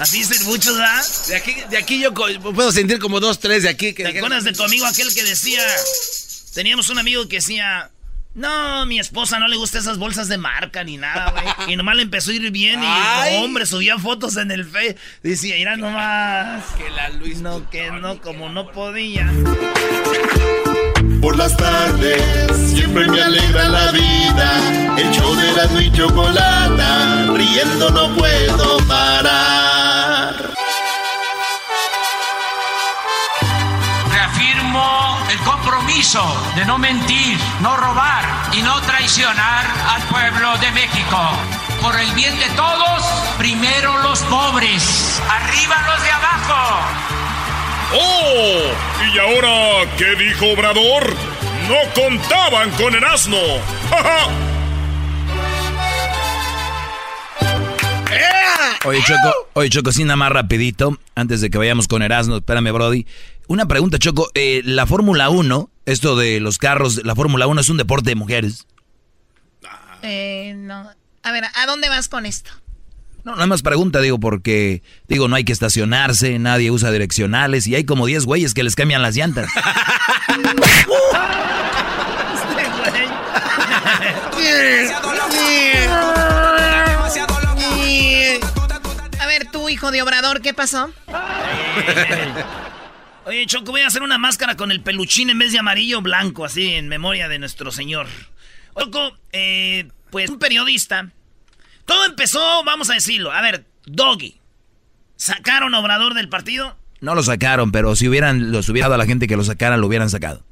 Así 0.00 0.18
dicen 0.18 0.46
muchos, 0.46 0.78
¿verdad? 0.78 1.06
De 1.28 1.36
aquí, 1.36 1.56
de 1.68 1.76
aquí 1.76 2.00
yo 2.00 2.14
puedo 2.14 2.72
sentir 2.72 2.98
como 2.98 3.20
dos, 3.20 3.38
tres 3.38 3.64
de 3.64 3.68
aquí. 3.68 3.92
Que 3.92 4.02
¿Te 4.02 4.18
acuerdas 4.18 4.44
de 4.44 4.52
tu 4.52 4.62
amigo 4.64 4.86
aquel 4.86 5.12
que 5.14 5.22
decía... 5.22 5.62
Teníamos 6.54 6.88
un 6.88 6.98
amigo 6.98 7.28
que 7.28 7.36
decía... 7.36 7.90
No, 8.32 8.86
mi 8.86 9.00
esposa 9.00 9.40
no 9.40 9.48
le 9.48 9.56
gusta 9.56 9.78
esas 9.78 9.98
bolsas 9.98 10.28
de 10.28 10.38
marca 10.38 10.84
ni 10.84 10.96
nada, 10.96 11.32
güey. 11.32 11.44
Y 11.72 11.76
nomás 11.76 11.96
le 11.96 12.02
empezó 12.02 12.30
a 12.30 12.34
ir 12.34 12.50
bien 12.50 12.80
y, 12.82 13.36
hombre, 13.42 13.66
subía 13.66 13.98
fotos 13.98 14.36
en 14.36 14.50
el 14.50 14.64
Fe. 14.64 14.96
Decía, 15.22 15.56
mira 15.56 15.76
nomás. 15.76 16.64
Que 16.76 16.88
la 16.90 17.08
Luis. 17.10 17.40
No, 17.40 17.68
que 17.70 17.90
no, 17.90 18.20
como 18.20 18.48
no 18.48 18.70
podía. 18.70 19.30
Por 21.20 21.36
las 21.36 21.56
tardes 21.56 22.22
siempre 22.72 23.08
me 23.08 23.20
alegra 23.20 23.68
la 23.68 23.90
vida. 23.90 24.96
El 24.96 25.10
show 25.10 25.34
de 25.34 25.52
la 25.52 25.82
y 25.82 25.92
chocolata. 25.92 27.26
Riendo 27.34 27.90
no 27.90 28.14
puedo 28.16 28.78
parar. 28.86 30.34
Reafirmo 34.10 35.19
el 35.30 35.38
compromiso 35.40 36.22
de 36.56 36.64
no 36.64 36.78
mentir, 36.78 37.38
no 37.60 37.76
robar 37.76 38.24
y 38.52 38.62
no 38.62 38.80
traicionar 38.80 39.64
al 39.88 40.02
pueblo 40.08 40.58
de 40.58 40.72
México. 40.72 41.18
Por 41.80 41.98
el 41.98 42.10
bien 42.14 42.36
de 42.38 42.48
todos, 42.56 43.02
primero 43.38 43.98
los 44.02 44.20
pobres, 44.22 45.22
arriba 45.28 45.76
los 45.86 46.02
de 46.02 46.10
abajo. 46.10 46.80
¡Oh! 47.94 48.72
¿Y 49.12 49.18
ahora 49.18 49.90
qué 49.96 50.16
dijo 50.16 50.46
Obrador? 50.52 51.14
No 51.68 52.02
contaban 52.02 52.70
con 52.72 52.94
el 52.94 53.04
asno. 53.04 53.38
Oye, 58.86 59.02
Choco, 59.02 59.48
oye, 59.52 59.68
Choco, 59.68 59.92
sí, 59.92 60.04
nada 60.04 60.16
más 60.16 60.32
rapidito, 60.32 60.98
antes 61.14 61.42
de 61.42 61.50
que 61.50 61.58
vayamos 61.58 61.86
con 61.86 62.00
Erasmo, 62.02 62.36
espérame, 62.36 62.72
Brody. 62.72 63.06
Una 63.50 63.66
pregunta, 63.66 63.98
Choco, 63.98 64.30
eh, 64.34 64.62
la 64.64 64.86
Fórmula 64.86 65.28
1, 65.28 65.70
esto 65.84 66.14
de 66.14 66.38
los 66.38 66.56
carros, 66.56 67.04
la 67.04 67.16
Fórmula 67.16 67.48
1 67.48 67.60
es 67.60 67.68
un 67.68 67.78
deporte 67.78 68.10
de 68.10 68.14
mujeres. 68.14 68.68
Eh, 70.02 70.54
no. 70.56 70.88
A 71.24 71.32
ver, 71.32 71.42
¿a 71.42 71.66
dónde 71.66 71.88
vas 71.88 72.08
con 72.08 72.26
esto? 72.26 72.52
No, 73.24 73.32
nada 73.32 73.48
más 73.48 73.62
pregunta, 73.62 74.00
digo, 74.00 74.20
porque, 74.20 74.84
digo, 75.08 75.26
no 75.26 75.34
hay 75.34 75.42
que 75.42 75.52
estacionarse, 75.52 76.38
nadie 76.38 76.70
usa 76.70 76.92
direccionales 76.92 77.66
y 77.66 77.74
hay 77.74 77.82
como 77.82 78.06
10 78.06 78.24
güeyes 78.24 78.54
que 78.54 78.62
les 78.62 78.76
cambian 78.76 79.02
las 79.02 79.16
llantas. 79.16 79.50
A 89.18 89.26
ver, 89.26 89.50
tú, 89.50 89.68
hijo 89.68 89.90
de 89.90 90.02
Obrador, 90.02 90.40
¿qué 90.40 90.54
pasó? 90.54 90.92
Oye, 93.26 93.46
Choco, 93.46 93.72
voy 93.72 93.82
a 93.82 93.86
hacer 93.86 94.02
una 94.02 94.18
máscara 94.18 94.56
con 94.56 94.70
el 94.70 94.80
peluchín 94.80 95.30
en 95.30 95.38
vez 95.38 95.52
de 95.52 95.58
amarillo 95.58 96.00
blanco, 96.00 96.44
así, 96.44 96.74
en 96.74 96.88
memoria 96.88 97.28
de 97.28 97.38
nuestro 97.38 97.70
señor. 97.70 98.06
Choco, 98.78 99.16
eh, 99.32 99.88
pues 100.10 100.30
un 100.30 100.38
periodista 100.38 101.10
todo 101.90 102.04
empezó, 102.04 102.62
vamos 102.62 102.88
a 102.88 102.94
decirlo. 102.94 103.32
A 103.32 103.40
ver, 103.42 103.66
Doggy. 103.84 104.38
¿Sacaron 105.16 105.74
a 105.74 105.80
Obrador 105.80 106.14
del 106.14 106.28
partido? 106.28 106.76
No 107.00 107.16
lo 107.16 107.22
sacaron, 107.24 107.72
pero 107.72 107.96
si 107.96 108.06
hubieran 108.06 108.52
los 108.52 108.68
hubiera 108.68 108.86
dado 108.86 108.94
a 108.94 108.98
la 108.98 109.06
gente 109.06 109.26
que 109.26 109.36
lo 109.36 109.42
sacaran, 109.42 109.80
lo 109.80 109.88
hubieran 109.88 110.08
sacado. 110.08 110.44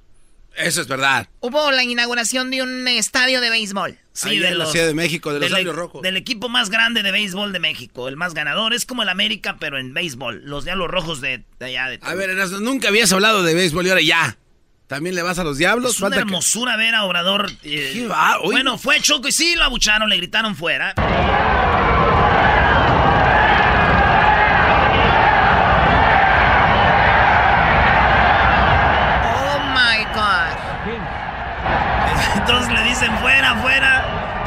Eso 0.58 0.80
es 0.80 0.88
verdad. 0.88 1.28
Hubo 1.40 1.70
la 1.70 1.84
inauguración 1.84 2.50
de 2.50 2.62
un 2.62 2.86
estadio 2.88 3.40
de 3.40 3.50
béisbol. 3.50 3.98
Sí, 4.12 4.38
de 4.38 4.54
la 4.54 4.66
Ciudad 4.66 4.86
de 4.86 4.94
México, 4.94 5.32
de 5.32 5.38
los 5.38 5.48
Diablos 5.48 5.74
e- 5.74 5.76
Rojos. 5.76 6.02
Del 6.02 6.16
equipo 6.16 6.48
más 6.48 6.70
grande 6.70 7.04
de 7.04 7.12
béisbol 7.12 7.52
de 7.52 7.60
México, 7.60 8.08
el 8.08 8.16
más 8.16 8.34
ganador. 8.34 8.74
Es 8.74 8.84
como 8.84 9.02
el 9.04 9.08
América, 9.08 9.56
pero 9.60 9.78
en 9.78 9.94
béisbol. 9.94 10.42
Los 10.44 10.64
Diablos 10.64 10.90
Rojos 10.90 11.20
de, 11.20 11.44
allá. 11.60 11.88
De 11.88 12.00
a 12.02 12.14
ver, 12.14 12.34
nunca 12.60 12.88
habías 12.88 13.12
hablado 13.12 13.44
de 13.44 13.54
béisbol 13.54 13.86
y 13.86 13.90
ahora 13.90 14.02
ya. 14.02 14.38
¿También 14.88 15.14
le 15.14 15.22
vas 15.22 15.38
a 15.38 15.44
los 15.44 15.58
diablos? 15.58 15.96
Es 15.96 16.00
una 16.00 16.16
hermosura 16.16 16.76
ver 16.76 16.94
a 16.94 17.04
Obrador. 17.04 17.50
Eh, 17.62 18.08
bueno, 18.44 18.78
fue 18.78 19.00
Choco 19.00 19.28
y 19.28 19.32
sí 19.32 19.54
lo 19.54 19.64
abucharon, 19.64 20.08
le 20.08 20.16
gritaron 20.16 20.56
fuera. 20.56 20.94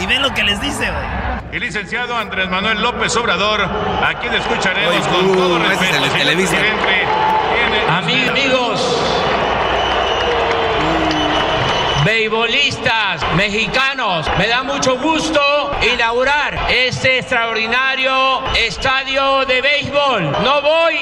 Y 0.02 0.06
ven 0.08 0.22
lo 0.24 0.34
que 0.34 0.44
les 0.44 0.60
dice, 0.60 0.90
güey. 0.90 1.06
El 1.52 1.60
licenciado 1.60 2.18
Andrés 2.18 2.50
Manuel 2.50 2.82
López 2.82 3.16
Obrador, 3.18 3.62
a 3.62 4.14
quien 4.20 4.34
escucharemos 4.34 5.08
con 5.08 5.32
todo 5.34 5.60
respeto. 5.60 5.98
Amigos 7.88 8.98
beisbolistas 12.04 13.22
mexicanos. 13.36 14.26
Me 14.40 14.48
da 14.48 14.64
mucho 14.64 14.98
gusto 14.98 15.72
inaugurar 15.94 16.68
este 16.70 17.20
extraordinario 17.20 18.44
estadio 18.56 19.46
de 19.46 19.62
béisbol. 19.62 20.32
No 20.44 20.62
voy 20.62 20.96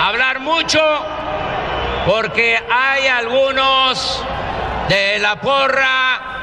a 0.00 0.08
hablar 0.08 0.40
mucho 0.40 0.80
porque 2.06 2.58
hay 2.70 3.06
algunos 3.06 4.24
de 4.88 5.18
la 5.20 5.36
porra 5.36 6.37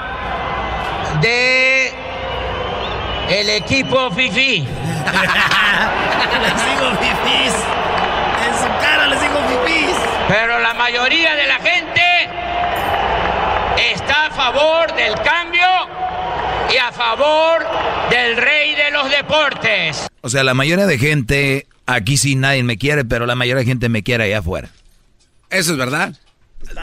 de 1.22 1.94
el 3.30 3.50
equipo 3.50 4.12
Fifi. 4.12 4.68
les 6.42 6.66
digo 6.66 6.92
fifís. 7.02 7.54
En 8.48 8.54
su 8.58 8.68
cara 8.82 9.08
les 9.08 9.22
digo 9.22 9.40
fifís. 9.48 9.96
Pero 10.28 10.60
la 10.60 10.74
mayoría 10.74 11.36
de 11.36 11.48
la 11.48 11.56
gente 11.56 12.02
está 13.94 14.28
a 14.28 14.32
favor 14.32 14.94
del 14.96 15.14
cambio 15.22 15.68
y 16.74 16.78
a 16.78 16.92
favor 16.92 17.66
del 18.10 18.38
rey 18.38 18.76
de 18.76 18.92
los 18.92 19.10
deportes. 19.10 20.08
O 20.22 20.30
sea, 20.30 20.44
la 20.44 20.54
mayoría 20.54 20.88
de 20.88 20.98
gente, 20.98 21.68
aquí 21.86 22.18
sí 22.18 22.36
nadie 22.36 22.64
me 22.64 22.78
quiere, 22.78 23.06
pero 23.06 23.26
la 23.26 23.36
mayoría 23.36 23.60
de 23.60 23.66
gente 23.66 23.90
me 23.90 24.04
quiere 24.04 24.26
allá 24.26 24.40
afuera. 24.40 24.70
Eso 25.50 25.74
es 25.74 25.78
verdad. 25.78 26.16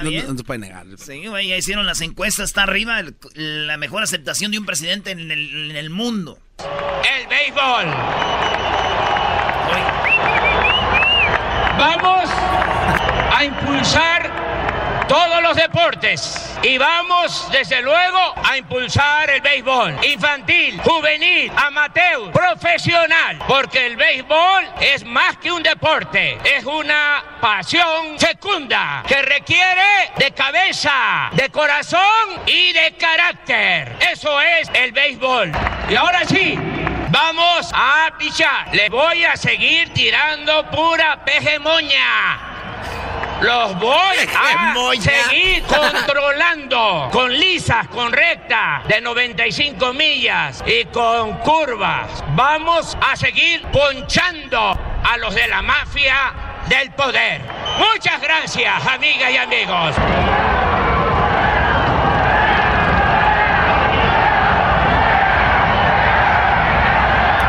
No, 0.02 0.36
se 0.36 0.44
puede 0.44 0.60
negar. 0.60 0.86
Sí, 0.98 1.26
güey, 1.26 1.48
ya 1.48 1.56
hicieron 1.56 1.86
las 1.86 2.00
encuestas, 2.00 2.50
está 2.50 2.64
arriba 2.64 3.02
la 3.34 3.76
mejor 3.76 4.02
aceptación 4.02 4.50
de 4.52 4.58
un 4.58 4.66
presidente 4.66 5.10
en 5.10 5.30
el, 5.30 5.70
en 5.70 5.76
el 5.76 5.90
mundo. 5.90 6.38
El 6.58 7.28
béisbol. 7.28 7.86
Vamos 11.78 12.30
a 13.34 13.44
impulsar 13.44 14.31
todos 15.12 15.42
los 15.42 15.54
deportes 15.54 16.56
y 16.62 16.78
vamos 16.78 17.46
desde 17.52 17.82
luego 17.82 18.34
a 18.42 18.56
impulsar 18.56 19.28
el 19.28 19.42
béisbol 19.42 19.94
infantil, 20.06 20.80
juvenil, 20.82 21.52
amateur, 21.54 22.32
profesional, 22.32 23.38
porque 23.46 23.88
el 23.88 23.96
béisbol 23.96 24.64
es 24.80 25.04
más 25.04 25.36
que 25.36 25.52
un 25.52 25.62
deporte, 25.62 26.38
es 26.56 26.64
una 26.64 27.22
pasión 27.42 28.18
fecunda 28.18 29.02
que 29.06 29.20
requiere 29.20 30.12
de 30.16 30.32
cabeza, 30.32 31.28
de 31.32 31.50
corazón 31.50 32.00
y 32.46 32.72
de 32.72 32.94
carácter. 32.96 33.94
Eso 34.10 34.40
es 34.40 34.70
el 34.72 34.92
béisbol. 34.92 35.52
Y 35.90 35.94
ahora 35.94 36.24
sí, 36.24 36.54
vamos 37.10 37.70
a 37.74 38.14
pichar. 38.18 38.74
Le 38.74 38.88
voy 38.88 39.24
a 39.24 39.36
seguir 39.36 39.92
tirando 39.92 40.70
pura 40.70 41.22
pejemoña 41.22 42.51
los 43.42 43.78
voy 43.80 44.16
a 44.18 45.00
seguir 45.00 45.62
controlando 45.68 47.08
con 47.12 47.32
lisas, 47.32 47.88
con 47.88 48.12
rectas 48.12 48.86
de 48.86 49.00
95 49.00 49.92
millas 49.92 50.62
y 50.66 50.84
con 50.86 51.34
curvas. 51.38 52.22
Vamos 52.34 52.96
a 53.00 53.16
seguir 53.16 53.62
ponchando 53.72 54.58
a 55.04 55.16
los 55.18 55.34
de 55.34 55.48
la 55.48 55.62
mafia 55.62 56.32
del 56.68 56.92
poder. 56.92 57.40
Muchas 57.78 58.20
gracias, 58.20 58.86
amigas 58.86 59.30
y 59.30 59.36
amigos. 59.36 59.96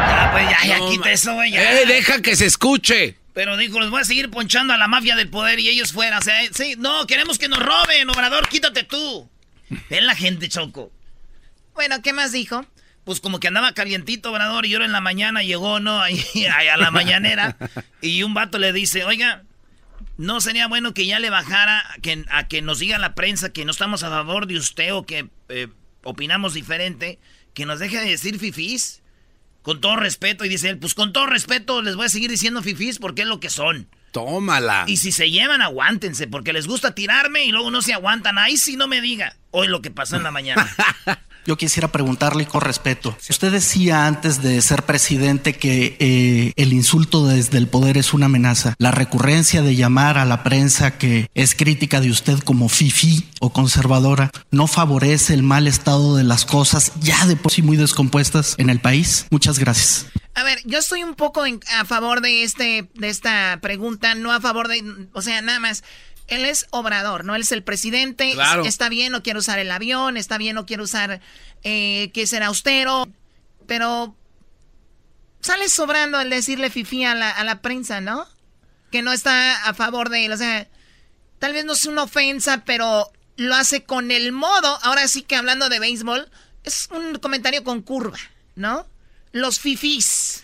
Ya, 0.10 0.30
pues 0.32 0.50
ya, 0.50 0.66
ya, 0.66 0.80
quita 0.90 1.12
eso, 1.12 1.34
güey. 1.36 1.56
Eh, 1.56 1.86
deja 1.86 2.22
que 2.22 2.36
se 2.36 2.48
escuche. 2.48 3.23
Pero 3.34 3.58
dijo, 3.58 3.80
les 3.80 3.90
voy 3.90 4.02
a 4.02 4.06
seguir 4.06 4.30
ponchando 4.30 4.74
a 4.74 4.78
la 4.78 4.88
mafia 4.88 5.16
del 5.16 5.30
poder 5.30 5.60
y 5.60 5.70
ellos 5.70 5.92
fuera. 5.92 6.20
O 6.20 6.22
sea, 6.22 6.36
sí, 6.52 6.76
no, 6.78 7.08
queremos 7.08 7.40
que 7.40 7.48
nos 7.48 7.60
roben, 7.60 8.10
Obrador, 8.10 8.48
quítate 8.48 8.84
tú. 8.84 9.30
Es 9.90 10.04
la 10.04 10.16
gente, 10.16 10.50
Choco. 10.50 10.92
Bueno, 11.74 12.02
¿qué 12.04 12.14
más 12.14 12.32
dijo? 12.32 12.66
Pues 13.04 13.20
como 13.20 13.40
que 13.40 13.48
andaba 13.48 13.74
calientito, 13.74 14.32
Obrador, 14.32 14.66
y 14.66 14.74
ahora 14.74 14.86
en 14.86 14.92
la 14.92 15.02
mañana 15.02 15.42
llegó, 15.42 15.80
¿no? 15.80 16.00
Ahí, 16.00 16.24
a 16.72 16.78
la 16.78 16.92
mañanera. 16.92 17.58
y 18.02 18.24
un 18.24 18.34
vato 18.34 18.60
le 18.60 18.72
dice, 18.72 19.04
oiga, 19.04 19.44
¿no 20.18 20.40
sería 20.40 20.68
bueno 20.68 20.94
que 20.94 21.06
ya 21.08 21.20
le 21.20 21.30
bajara 21.30 21.80
a 21.80 21.98
que, 22.00 22.24
a 22.30 22.48
que 22.48 22.62
nos 22.62 22.80
diga 22.80 23.00
la 23.00 23.16
prensa 23.16 23.52
que 23.52 23.66
no 23.66 23.72
estamos 23.72 24.04
a 24.04 24.10
favor 24.10 24.48
de 24.48 24.58
usted 24.58 24.94
o 24.94 25.06
que 25.06 25.28
eh, 25.50 25.68
opinamos 26.04 26.54
diferente? 26.54 27.20
Que 27.54 27.66
nos 27.66 27.80
deje 27.80 28.00
de 28.00 28.10
decir 28.10 28.40
fifís. 28.40 29.03
Con 29.64 29.82
todo 29.82 29.96
respeto. 29.96 30.46
Y 30.46 30.50
dice 30.50 30.70
él, 30.70 30.78
pues 30.78 30.94
con 30.94 31.12
todo 31.12 31.26
respeto 31.26 31.82
les 31.82 31.96
voy 31.96 32.06
a 32.06 32.10
seguir 32.10 32.30
diciendo 32.30 32.62
fifís 32.62 33.00
porque 33.00 33.24
es 33.24 33.28
lo 33.28 33.40
que 33.40 33.50
son. 33.50 33.88
Tómala. 34.12 34.86
Y 34.88 34.98
si 34.98 35.12
se 35.12 35.32
llevan, 35.32 35.64
aguántense, 35.64 36.28
porque 36.28 36.54
les 36.54 36.68
gusta 36.68 36.94
tirarme 36.94 37.46
y 37.46 37.52
luego 37.52 37.72
no 37.72 37.82
se 37.82 37.94
aguantan. 37.94 38.38
Ahí 38.38 38.58
sí 38.58 38.76
no 38.76 38.88
me 38.88 39.02
diga. 39.02 39.36
Hoy 39.50 39.68
lo 39.68 39.82
que 39.82 39.90
pasó 39.90 40.18
en 40.18 40.24
la 40.24 40.30
mañana. 40.30 40.70
Yo 41.46 41.58
quisiera 41.58 41.90
preguntarle 41.90 42.46
con 42.46 42.62
respeto. 42.62 43.18
Usted 43.30 43.52
decía 43.52 44.08
antes 44.08 44.42
de 44.42 44.62
ser 44.62 44.84
presidente 44.84 45.54
que 45.54 45.98
eh, 46.00 46.54
el 46.56 46.74
insulto 46.74 47.28
desde 47.28 47.58
el 47.58 47.68
poder 47.68 47.98
es 47.98 48.14
una 48.14 48.28
amenaza. 48.28 48.76
La 48.78 48.92
recurrencia 48.92 49.62
de 49.62 49.76
llamar 49.76 50.18
a 50.18 50.26
la 50.26 50.44
prensa 50.44 50.98
que 50.98 51.30
es 51.34 51.56
crítica 51.56 52.00
de 52.00 52.12
usted 52.12 52.40
como 52.40 52.70
fifi 52.70 53.28
o 53.42 53.52
conservadora 53.52 54.32
no 54.52 54.68
favorece 54.68 55.34
el 55.34 55.44
mal 55.44 55.68
estado 55.68 56.16
de 56.16 56.24
las 56.24 56.46
cosas 56.46 56.94
ya 57.02 57.26
de 57.26 57.36
por 57.36 57.52
sí 57.52 57.62
muy 57.62 57.78
descompuestas 57.78 58.56
en 58.58 58.70
el 58.70 58.80
país. 58.80 59.28
Muchas 59.30 59.60
gracias. 59.60 60.08
A 60.36 60.44
ver, 60.44 60.60
yo 60.66 60.80
estoy 60.80 61.04
un 61.04 61.14
poco 61.14 61.44
a 61.44 61.86
favor 61.86 62.22
de 62.22 62.44
este 62.44 62.90
de 62.96 63.10
esta 63.10 63.60
pregunta, 63.62 64.16
no 64.16 64.32
a 64.32 64.42
favor 64.42 64.68
de, 64.68 64.84
o 65.14 65.22
sea, 65.22 65.42
nada 65.42 65.60
más 65.60 65.84
él 66.28 66.46
es 66.46 66.68
obrador, 66.72 67.26
¿no? 67.26 67.36
Él 67.36 67.42
es 67.42 67.52
el 67.52 67.64
presidente. 67.64 68.36
Está 68.66 68.90
bien, 68.90 69.12
no 69.12 69.24
quiere 69.24 69.40
usar 69.40 69.60
el 69.60 69.72
avión, 69.72 70.18
está 70.18 70.38
bien, 70.38 70.56
no 70.56 70.66
quiere 70.66 70.84
usar 70.84 71.22
eh, 71.64 72.12
que 72.14 72.28
ser 72.28 72.44
austero, 72.44 73.08
pero 73.68 74.16
sale 75.42 75.70
sobrando 75.70 76.20
el 76.22 76.30
decirle 76.30 76.70
fifi 76.70 77.04
a 77.04 77.16
la, 77.16 77.30
a 77.30 77.44
la 77.44 77.62
prensa, 77.62 78.02
¿no? 78.02 78.28
Que 78.92 79.02
no 79.02 79.12
está 79.12 79.68
a 79.68 79.74
favor 79.74 80.10
de 80.10 80.26
él. 80.26 80.32
O 80.32 80.38
sea, 80.38 80.68
tal 81.40 81.54
vez 81.54 81.66
no 81.66 81.74
es 81.74 81.86
una 81.86 82.04
ofensa, 82.04 82.64
pero 82.66 83.12
lo 83.36 83.56
hace 83.56 83.84
con 83.84 84.12
el 84.12 84.32
modo. 84.32 84.80
Ahora 84.84 85.08
sí 85.08 85.24
que 85.24 85.36
hablando 85.36 85.70
de 85.70 85.80
béisbol, 85.80 86.30
es 86.64 86.88
un 86.92 87.16
comentario 87.16 87.64
con 87.64 87.82
curva, 87.82 88.18
¿no? 88.56 88.88
Los 89.32 89.60
fifís. 89.60 90.44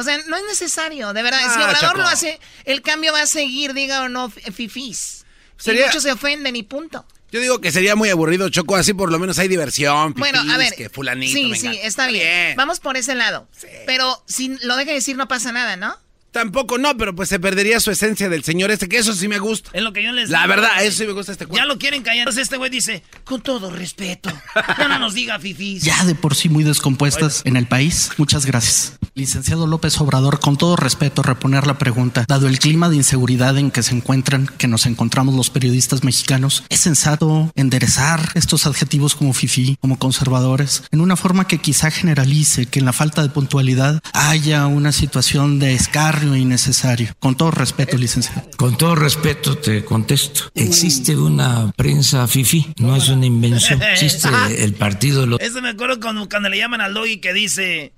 O 0.00 0.02
sea, 0.02 0.16
no 0.26 0.36
es 0.36 0.44
necesario, 0.44 1.12
de 1.12 1.22
verdad. 1.22 1.40
si 1.40 1.60
ah, 1.60 1.66
Obrador 1.66 1.98
lo 1.98 2.08
hace, 2.08 2.40
el 2.64 2.80
cambio 2.80 3.12
va 3.12 3.20
a 3.20 3.26
seguir, 3.26 3.74
diga 3.74 4.02
o 4.02 4.08
no, 4.08 4.30
fifís. 4.30 5.26
Sería... 5.58 5.86
muchos 5.86 6.02
se 6.02 6.10
ofenden 6.10 6.56
y 6.56 6.62
punto. 6.62 7.04
Yo 7.30 7.38
digo 7.38 7.60
que 7.60 7.70
sería 7.70 7.94
muy 7.94 8.08
aburrido, 8.08 8.48
Choco, 8.48 8.76
así 8.76 8.94
por 8.94 9.12
lo 9.12 9.18
menos 9.18 9.38
hay 9.38 9.46
diversión. 9.46 10.14
bueno, 10.14 10.40
a 10.50 10.56
ver. 10.56 10.74
Que 10.74 10.88
fulanito, 10.88 11.32
sí, 11.32 11.54
sí, 11.54 11.78
está 11.82 12.06
bien. 12.06 12.56
Vamos 12.56 12.80
por 12.80 12.96
ese 12.96 13.14
lado. 13.14 13.46
Pero 13.86 14.22
si 14.26 14.56
lo 14.62 14.76
deja 14.76 14.92
decir 14.92 15.16
no 15.16 15.28
pasa 15.28 15.52
nada, 15.52 15.76
¿no? 15.76 15.96
Tampoco 16.32 16.78
no, 16.78 16.96
pero 16.96 17.14
pues 17.14 17.28
se 17.28 17.40
perdería 17.40 17.80
su 17.80 17.90
esencia 17.90 18.28
del 18.28 18.44
señor 18.44 18.70
este, 18.70 18.88
que 18.88 18.98
eso 18.98 19.12
sí 19.12 19.26
me 19.26 19.38
gusta. 19.38 19.70
Es 19.72 19.82
lo 19.82 19.92
que 19.92 20.02
yo 20.02 20.12
les 20.12 20.30
La 20.30 20.46
verdad, 20.46 20.82
eso 20.82 20.98
sí 20.98 21.06
me 21.06 21.12
gusta 21.12 21.32
este 21.32 21.46
cuento. 21.46 21.62
Ya 21.62 21.66
lo 21.66 21.78
quieren 21.78 22.02
callar. 22.02 22.20
Entonces 22.20 22.42
este 22.42 22.56
güey 22.56 22.70
dice, 22.70 23.02
con 23.24 23.40
todo 23.40 23.70
respeto, 23.70 24.30
ya 24.78 24.88
no 24.88 24.98
nos 24.98 25.14
diga 25.14 25.38
fifís. 25.38 25.82
Ya 25.90 26.04
de 26.04 26.14
por 26.14 26.36
sí 26.36 26.48
muy 26.48 26.62
descompuestas 26.62 27.42
en 27.44 27.56
el 27.56 27.66
país. 27.66 28.10
Muchas 28.16 28.46
gracias. 28.46 28.98
Licenciado 29.14 29.66
López 29.66 30.00
Obrador, 30.00 30.38
con 30.38 30.56
todo 30.56 30.76
respeto, 30.76 31.22
reponer 31.22 31.66
la 31.66 31.78
pregunta. 31.78 32.24
Dado 32.28 32.46
el 32.46 32.60
clima 32.60 32.88
de 32.88 32.96
inseguridad 32.96 33.58
en 33.58 33.72
que 33.72 33.82
se 33.82 33.94
encuentran, 33.94 34.46
que 34.46 34.68
nos 34.68 34.86
encontramos 34.86 35.34
los 35.34 35.50
periodistas 35.50 36.04
mexicanos, 36.04 36.62
¿es 36.68 36.80
sensato 36.80 37.50
enderezar 37.56 38.30
estos 38.34 38.66
adjetivos 38.66 39.16
como 39.16 39.32
fifí, 39.32 39.76
como 39.80 39.98
conservadores, 39.98 40.84
en 40.92 41.00
una 41.00 41.16
forma 41.16 41.48
que 41.48 41.58
quizá 41.58 41.90
generalice 41.90 42.66
que 42.66 42.78
en 42.78 42.84
la 42.84 42.92
falta 42.92 43.22
de 43.22 43.30
puntualidad 43.30 44.00
haya 44.12 44.66
una 44.66 44.92
situación 44.92 45.58
de 45.58 45.74
escar 45.74 46.19
innecesario. 46.22 47.14
Con 47.18 47.36
todo 47.36 47.50
respeto, 47.50 47.96
licenciado. 47.96 48.42
Con 48.56 48.76
todo 48.76 48.94
respeto 48.94 49.58
te 49.58 49.84
contesto. 49.84 50.50
Existe 50.54 51.16
una 51.16 51.72
prensa 51.76 52.26
fifi, 52.26 52.72
no 52.78 52.96
es 52.96 53.08
una 53.08 53.26
invención. 53.26 53.82
Existe 53.82 54.28
el 54.64 54.74
partido. 54.74 55.26
Eso 55.38 55.62
me 55.62 55.70
acuerdo 55.70 56.00
cuando, 56.00 56.28
cuando 56.28 56.48
le 56.48 56.58
llaman 56.58 56.80
al 56.80 56.94
Logi 56.94 57.18
que 57.20 57.32
dice 57.32 57.92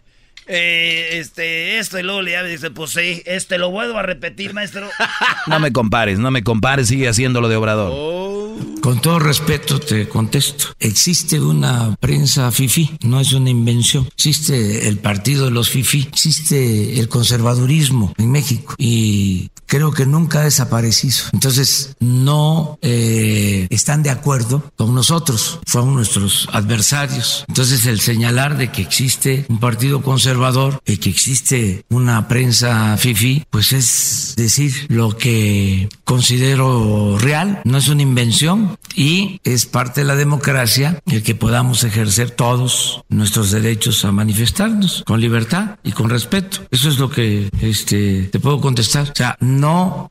eh, 0.46 1.10
este, 1.12 1.78
esto, 1.78 1.98
y 1.98 2.02
luego 2.02 2.22
le 2.22 2.42
dice, 2.48 2.70
pues 2.70 2.90
sí, 2.90 3.22
este, 3.26 3.58
lo 3.58 3.70
vuelvo 3.70 3.98
a 3.98 4.02
repetir, 4.02 4.54
maestro. 4.54 4.88
No 5.46 5.58
me 5.58 5.72
compares, 5.72 6.18
no 6.18 6.30
me 6.30 6.42
compares, 6.42 6.88
sigue 6.88 7.08
haciéndolo 7.08 7.48
de 7.48 7.56
obrador. 7.56 7.90
Oh. 7.92 8.32
Con 8.80 9.00
todo 9.00 9.18
respeto 9.18 9.80
te 9.80 10.08
contesto. 10.08 10.66
Existe 10.78 11.40
una 11.40 11.96
prensa 12.00 12.50
fifi, 12.50 12.90
no 13.02 13.20
es 13.20 13.32
una 13.32 13.50
invención. 13.50 14.08
Existe 14.14 14.88
el 14.88 14.98
partido 14.98 15.46
de 15.46 15.50
los 15.50 15.70
fifi, 15.70 16.02
existe 16.02 16.98
el 16.98 17.08
conservadurismo 17.08 18.12
en 18.18 18.30
México 18.30 18.74
y 18.78 19.50
creo 19.72 19.90
que 19.90 20.04
nunca 20.04 20.40
ha 20.40 20.44
desaparecido. 20.44 21.16
Entonces, 21.32 21.96
no 21.98 22.78
eh, 22.82 23.66
están 23.70 24.02
de 24.02 24.10
acuerdo 24.10 24.70
con 24.76 24.94
nosotros, 24.94 25.60
son 25.64 25.94
nuestros 25.94 26.46
adversarios. 26.52 27.46
Entonces, 27.48 27.86
el 27.86 27.98
señalar 28.00 28.58
de 28.58 28.70
que 28.70 28.82
existe 28.82 29.46
un 29.48 29.60
partido 29.60 30.02
conservador 30.02 30.82
y 30.84 30.98
que 30.98 31.08
existe 31.08 31.86
una 31.88 32.28
prensa 32.28 32.98
fifi, 32.98 33.46
pues 33.48 33.72
es 33.72 34.34
decir 34.36 34.74
lo 34.90 35.16
que 35.16 35.88
considero 36.04 37.16
real, 37.18 37.62
no 37.64 37.78
es 37.78 37.88
una 37.88 38.02
invención 38.02 38.76
y 38.94 39.40
es 39.42 39.64
parte 39.64 40.02
de 40.02 40.06
la 40.06 40.16
democracia 40.16 41.00
el 41.06 41.22
que 41.22 41.34
podamos 41.34 41.82
ejercer 41.82 42.30
todos 42.30 43.04
nuestros 43.08 43.50
derechos 43.50 44.04
a 44.04 44.12
manifestarnos 44.12 45.02
con 45.06 45.18
libertad 45.18 45.76
y 45.82 45.92
con 45.92 46.10
respeto. 46.10 46.58
Eso 46.70 46.90
es 46.90 46.98
lo 46.98 47.08
que 47.08 47.48
este, 47.62 48.24
te 48.24 48.38
puedo 48.38 48.60
contestar. 48.60 49.08
O 49.10 49.16
sea, 49.16 49.38
no 49.40 49.61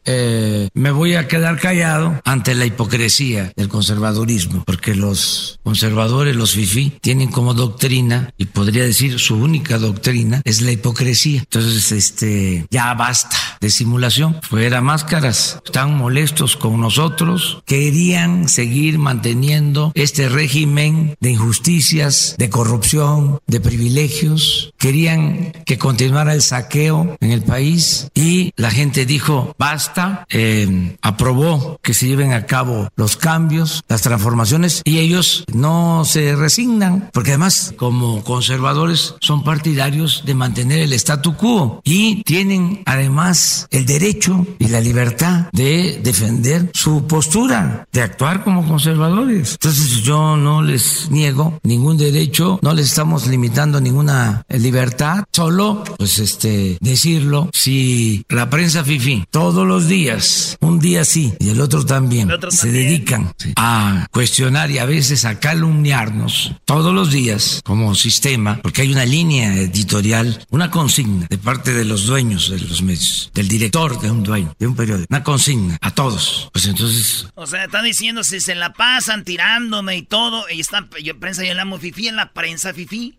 eh, 0.05 0.69
me 0.73 0.91
voy 0.91 1.15
a 1.15 1.27
quedar 1.27 1.59
callado 1.59 2.19
ante 2.25 2.55
la 2.55 2.65
hipocresía 2.65 3.51
del 3.55 3.67
conservadurismo, 3.67 4.63
porque 4.65 4.95
los 4.95 5.59
conservadores, 5.63 6.35
los 6.35 6.53
fifi, 6.53 6.97
tienen 7.01 7.29
como 7.29 7.53
doctrina, 7.53 8.33
y 8.37 8.45
podría 8.45 8.83
decir 8.83 9.19
su 9.19 9.35
única 9.35 9.77
doctrina, 9.77 10.41
es 10.45 10.61
la 10.61 10.71
hipocresía. 10.71 11.39
Entonces, 11.39 11.91
este, 11.91 12.65
ya 12.69 12.93
basta 12.93 13.37
de 13.59 13.69
simulación. 13.69 14.39
Fuera 14.41 14.81
máscaras. 14.81 15.59
Están 15.63 15.97
molestos 15.97 16.57
con 16.57 16.79
nosotros. 16.79 17.61
Querían 17.65 18.49
seguir 18.49 18.97
manteniendo 18.97 19.91
este 19.95 20.29
régimen 20.29 21.15
de 21.19 21.31
injusticias, 21.31 22.35
de 22.37 22.49
corrupción, 22.49 23.39
de 23.47 23.59
privilegios. 23.59 24.73
Querían 24.77 25.53
que 25.65 25.77
continuara 25.77 26.33
el 26.33 26.41
saqueo 26.41 27.17
en 27.19 27.31
el 27.31 27.43
país 27.43 28.09
y 28.13 28.51
la 28.55 28.71
gente 28.71 29.05
dijo 29.05 29.40
basta. 29.57 30.25
Eh, 30.29 30.97
aprobó 31.01 31.79
que 31.81 31.93
se 31.93 32.07
lleven 32.07 32.33
a 32.33 32.45
cabo 32.45 32.89
los 32.95 33.17
cambios, 33.17 33.83
las 33.87 34.01
transformaciones 34.01 34.81
y 34.85 34.99
ellos 34.99 35.45
no 35.53 36.03
se 36.05 36.35
resignan 36.35 37.09
porque 37.13 37.31
además 37.31 37.73
como 37.77 38.23
conservadores 38.23 39.15
son 39.19 39.43
partidarios 39.43 40.23
de 40.25 40.35
mantener 40.35 40.79
el 40.79 40.93
statu 40.93 41.35
quo 41.35 41.81
y 41.83 42.23
tienen 42.23 42.83
además 42.85 43.67
el 43.71 43.85
derecho 43.85 44.45
y 44.59 44.67
la 44.67 44.81
libertad 44.81 45.49
de 45.51 45.99
defender 46.03 46.69
su 46.73 47.07
postura, 47.07 47.87
de 47.91 48.01
actuar 48.01 48.43
como 48.43 48.67
conservadores. 48.67 49.53
Entonces 49.53 50.03
yo 50.03 50.37
no 50.37 50.61
les 50.61 51.09
niego 51.11 51.59
ningún 51.63 51.97
derecho, 51.97 52.59
no 52.61 52.73
les 52.73 52.87
estamos 52.87 53.27
limitando 53.27 53.79
ninguna 53.79 54.43
libertad, 54.49 55.23
solo 55.31 55.83
pues 55.97 56.19
este 56.19 56.77
decirlo, 56.81 57.49
si 57.53 58.25
la 58.29 58.49
prensa 58.49 58.83
fifi 58.83 59.20
todos 59.29 59.67
los 59.67 59.87
días, 59.87 60.57
un 60.61 60.79
día 60.79 61.05
sí 61.05 61.33
y 61.39 61.49
el 61.49 61.61
otro 61.61 61.85
también, 61.85 62.29
se 62.49 62.71
dedican 62.71 63.33
a 63.55 64.07
cuestionar 64.11 64.71
y 64.71 64.79
a 64.79 64.85
veces 64.85 65.25
a 65.25 65.39
calumniarnos 65.39 66.53
todos 66.65 66.93
los 66.93 67.11
días 67.11 67.61
como 67.63 67.95
sistema, 67.95 68.59
porque 68.61 68.81
hay 68.81 68.91
una 68.91 69.05
línea 69.05 69.53
editorial 69.55 70.45
una 70.49 70.69
consigna 70.69 71.27
de 71.29 71.37
parte 71.37 71.73
de 71.73 71.85
los 71.85 72.05
dueños 72.05 72.49
de 72.49 72.59
los 72.59 72.81
medios, 72.81 73.31
del 73.33 73.47
director 73.47 73.99
de 73.99 74.11
un 74.11 74.23
dueño, 74.23 74.55
de 74.59 74.67
un 74.67 74.75
periódico, 74.75 75.07
una 75.09 75.23
consigna 75.23 75.77
a 75.81 75.91
todos. 75.91 76.49
Pues 76.51 76.65
entonces. 76.65 77.27
O 77.35 77.47
sea, 77.47 77.65
están 77.65 77.85
diciendo 77.85 78.23
si 78.23 78.39
se 78.39 78.55
la 78.55 78.73
pasan 78.73 79.23
tirándome 79.23 79.97
y 79.97 80.01
todo, 80.03 80.45
y 80.49 80.59
está 80.59 80.87
yo 81.01 81.19
prensa, 81.19 81.43
yo 81.43 81.53
la 81.53 81.63
amo 81.63 81.77
fifi 81.77 82.07
en 82.07 82.15
la 82.15 82.33
prensa 82.33 82.73
fifi. 82.73 83.17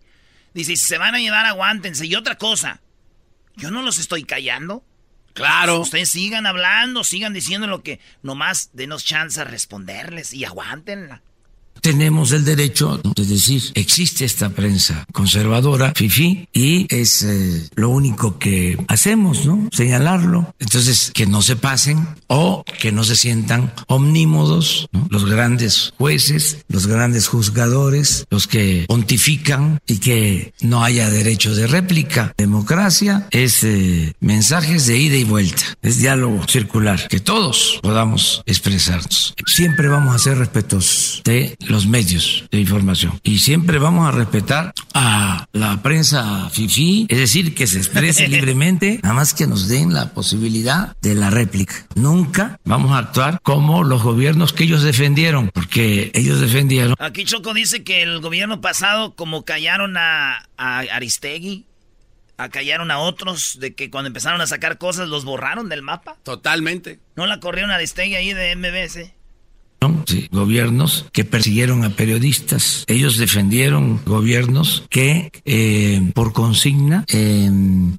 Dice, 0.53 0.75
si 0.75 0.85
se 0.85 0.97
van 0.97 1.15
a 1.15 1.19
llevar, 1.19 1.45
aguántense. 1.45 2.05
Y 2.05 2.15
otra 2.15 2.37
cosa, 2.37 2.81
yo 3.55 3.71
no 3.71 3.81
los 3.81 3.97
estoy 3.97 4.23
callando. 4.23 4.83
Claro. 5.33 5.79
Ustedes 5.79 6.09
sigan 6.09 6.45
hablando, 6.45 7.03
sigan 7.03 7.33
diciendo 7.33 7.67
lo 7.67 7.83
que 7.83 7.99
nomás 8.21 8.69
denos 8.73 9.03
chance 9.03 9.41
a 9.41 9.43
responderles 9.43 10.33
y 10.33 10.45
aguántenla 10.45 11.21
tenemos 11.83 12.31
el 12.31 12.45
derecho 12.45 13.01
de 13.13 13.25
decir, 13.25 13.61
existe 13.75 14.23
esta 14.23 14.49
prensa 14.49 15.05
conservadora, 15.11 15.91
FIFI, 15.93 16.47
y 16.53 16.87
es 16.89 17.23
eh, 17.23 17.69
lo 17.75 17.89
único 17.89 18.39
que 18.39 18.77
hacemos, 18.87 19.45
¿no? 19.45 19.67
Señalarlo. 19.71 20.55
Entonces, 20.59 21.11
que 21.13 21.25
no 21.25 21.41
se 21.41 21.57
pasen 21.57 22.07
o 22.27 22.63
que 22.79 22.93
no 22.93 23.03
se 23.03 23.17
sientan 23.17 23.73
omnímodos. 23.87 24.87
Los 25.09 25.25
grandes 25.25 25.93
jueces, 25.97 26.59
los 26.69 26.87
grandes 26.87 27.27
juzgadores, 27.27 28.25
los 28.29 28.47
que 28.47 28.85
pontifican 28.87 29.79
y 29.85 29.97
que 29.97 30.53
no 30.61 30.85
haya 30.85 31.09
derecho 31.09 31.53
de 31.53 31.67
réplica. 31.67 32.33
Democracia 32.37 33.27
es 33.31 33.61
eh, 33.65 34.13
mensajes 34.21 34.85
de 34.85 34.97
ida 34.97 35.17
y 35.17 35.25
vuelta, 35.25 35.63
es 35.81 35.97
diálogo 35.97 36.47
circular, 36.47 37.09
que 37.09 37.19
todos 37.19 37.79
podamos 37.83 38.41
expresarnos. 38.45 39.33
Siempre 39.45 39.89
vamos 39.89 40.15
a 40.15 40.19
ser 40.19 40.37
respetuosos 40.37 41.21
de 41.25 41.57
los 41.73 41.87
medios 41.87 42.45
de 42.51 42.59
información. 42.59 43.19
Y 43.23 43.39
siempre 43.39 43.79
vamos 43.79 44.07
a 44.07 44.11
respetar 44.11 44.73
a 44.93 45.47
la 45.53 45.81
prensa 45.81 46.49
FIFI, 46.51 47.07
es 47.09 47.17
decir, 47.17 47.55
que 47.55 47.65
se 47.65 47.79
exprese 47.79 48.27
libremente, 48.29 48.99
nada 49.01 49.15
más 49.15 49.33
que 49.33 49.47
nos 49.47 49.67
den 49.67 49.91
la 49.91 50.13
posibilidad 50.13 50.95
de 51.01 51.15
la 51.15 51.31
réplica. 51.31 51.87
Nunca 51.95 52.59
vamos 52.63 52.91
a 52.91 52.99
actuar 52.99 53.39
como 53.41 53.83
los 53.83 54.03
gobiernos 54.03 54.53
que 54.53 54.65
ellos 54.65 54.83
defendieron, 54.83 55.49
porque 55.49 56.11
ellos 56.13 56.39
defendieron. 56.39 56.93
Aquí 56.99 57.25
Choco 57.25 57.55
dice 57.55 57.83
que 57.83 58.03
el 58.03 58.19
gobierno 58.19 58.61
pasado, 58.61 59.15
como 59.15 59.43
callaron 59.43 59.97
a, 59.97 60.47
a 60.57 60.79
Aristegui, 60.79 61.65
callaron 62.49 62.91
a 62.91 62.99
otros, 62.99 63.59
de 63.59 63.73
que 63.73 63.89
cuando 63.89 64.07
empezaron 64.07 64.41
a 64.41 64.47
sacar 64.47 64.77
cosas 64.77 65.07
los 65.09 65.25
borraron 65.25 65.69
del 65.69 65.81
mapa. 65.81 66.17
Totalmente. 66.23 66.99
No 67.15 67.25
la 67.25 67.39
corrieron 67.39 67.71
a 67.71 67.75
Aristegui 67.75 68.15
ahí 68.15 68.33
de 68.33 68.55
MBS. 68.55 69.11
Sí, 70.05 70.27
gobiernos 70.31 71.05
que 71.11 71.25
persiguieron 71.25 71.83
a 71.83 71.89
periodistas. 71.91 72.83
Ellos 72.87 73.17
defendieron 73.17 74.01
gobiernos 74.05 74.85
que 74.89 75.31
eh, 75.45 76.11
por 76.13 76.33
consigna 76.33 77.05
eh, 77.07 77.49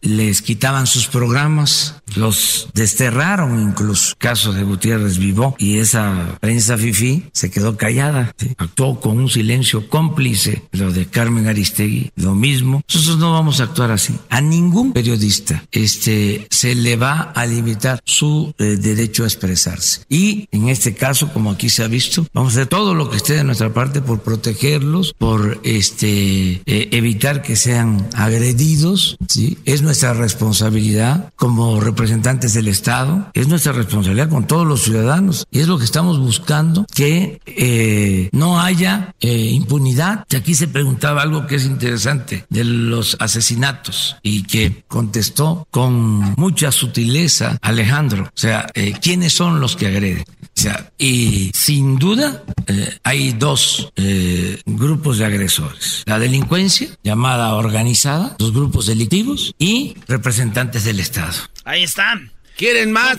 les 0.00 0.42
quitaban 0.42 0.86
sus 0.86 1.06
programas, 1.08 1.96
los 2.16 2.68
desterraron 2.74 3.60
incluso. 3.60 4.14
Caso 4.18 4.52
de 4.52 4.62
Gutiérrez 4.62 5.18
Vivó 5.18 5.56
y 5.58 5.78
esa 5.78 6.38
prensa 6.40 6.76
fifi 6.76 7.24
se 7.32 7.50
quedó 7.50 7.76
callada. 7.76 8.34
Actuó 8.56 9.00
con 9.00 9.18
un 9.18 9.28
silencio 9.28 9.88
cómplice. 9.88 10.62
Lo 10.72 10.92
de 10.92 11.06
Carmen 11.06 11.48
Aristegui, 11.48 12.10
lo 12.16 12.34
mismo. 12.34 12.82
Nosotros 12.92 13.18
no 13.18 13.32
vamos 13.32 13.60
a 13.60 13.64
actuar 13.64 13.90
así. 13.90 14.14
A 14.30 14.40
ningún 14.40 14.92
periodista 14.92 15.64
este, 15.72 16.46
se 16.50 16.74
le 16.74 16.96
va 16.96 17.32
a 17.34 17.46
limitar 17.46 18.00
su 18.04 18.54
eh, 18.58 18.76
derecho 18.76 19.24
a 19.24 19.26
expresarse. 19.26 20.02
Y 20.08 20.48
en 20.52 20.68
este 20.68 20.94
caso, 20.94 21.32
como 21.32 21.50
aquí 21.50 21.68
se 21.74 21.84
ha 21.84 21.88
visto. 21.88 22.26
Vamos 22.32 22.52
a 22.52 22.60
hacer 22.60 22.68
todo 22.68 22.94
lo 22.94 23.10
que 23.10 23.16
esté 23.16 23.34
de 23.34 23.44
nuestra 23.44 23.72
parte 23.72 24.00
por 24.00 24.20
protegerlos, 24.20 25.14
por 25.18 25.60
este 25.64 26.62
eh, 26.66 26.88
evitar 26.92 27.42
que 27.42 27.56
sean 27.56 28.08
agredidos. 28.14 29.16
¿sí? 29.28 29.58
Es 29.64 29.82
nuestra 29.82 30.14
responsabilidad 30.14 31.32
como 31.36 31.80
representantes 31.80 32.54
del 32.54 32.68
Estado, 32.68 33.30
es 33.34 33.48
nuestra 33.48 33.72
responsabilidad 33.72 34.28
con 34.28 34.46
todos 34.46 34.66
los 34.66 34.82
ciudadanos 34.82 35.46
y 35.50 35.60
es 35.60 35.68
lo 35.68 35.78
que 35.78 35.84
estamos 35.84 36.18
buscando 36.18 36.86
que 36.94 37.40
eh, 37.46 38.28
no 38.32 38.60
haya 38.60 39.14
eh, 39.20 39.50
impunidad. 39.50 40.24
Aquí 40.34 40.54
se 40.54 40.68
preguntaba 40.68 41.22
algo 41.22 41.46
que 41.46 41.56
es 41.56 41.64
interesante 41.64 42.44
de 42.50 42.64
los 42.64 43.16
asesinatos 43.18 44.16
y 44.22 44.44
que 44.44 44.84
contestó 44.88 45.66
con 45.70 46.34
mucha 46.36 46.70
sutileza 46.70 47.58
Alejandro. 47.60 48.24
O 48.24 48.38
sea, 48.38 48.66
eh, 48.74 48.94
¿quiénes 49.00 49.32
son 49.32 49.60
los 49.60 49.76
que 49.76 49.86
agreden? 49.88 50.24
O 50.56 50.60
sea, 50.60 50.92
y 50.98 51.50
sin 51.52 51.98
duda 51.98 52.44
eh, 52.68 52.98
hay 53.02 53.32
dos 53.32 53.92
eh, 53.96 54.60
grupos 54.64 55.18
de 55.18 55.24
agresores. 55.24 56.04
La 56.06 56.18
delincuencia, 56.18 56.88
llamada 57.02 57.54
organizada, 57.54 58.36
los 58.38 58.52
grupos 58.52 58.86
delictivos 58.86 59.54
y 59.58 59.96
representantes 60.06 60.84
del 60.84 61.00
Estado. 61.00 61.34
Ahí 61.64 61.82
están. 61.82 62.32
¿Quieren 62.56 62.92
más? 62.92 63.18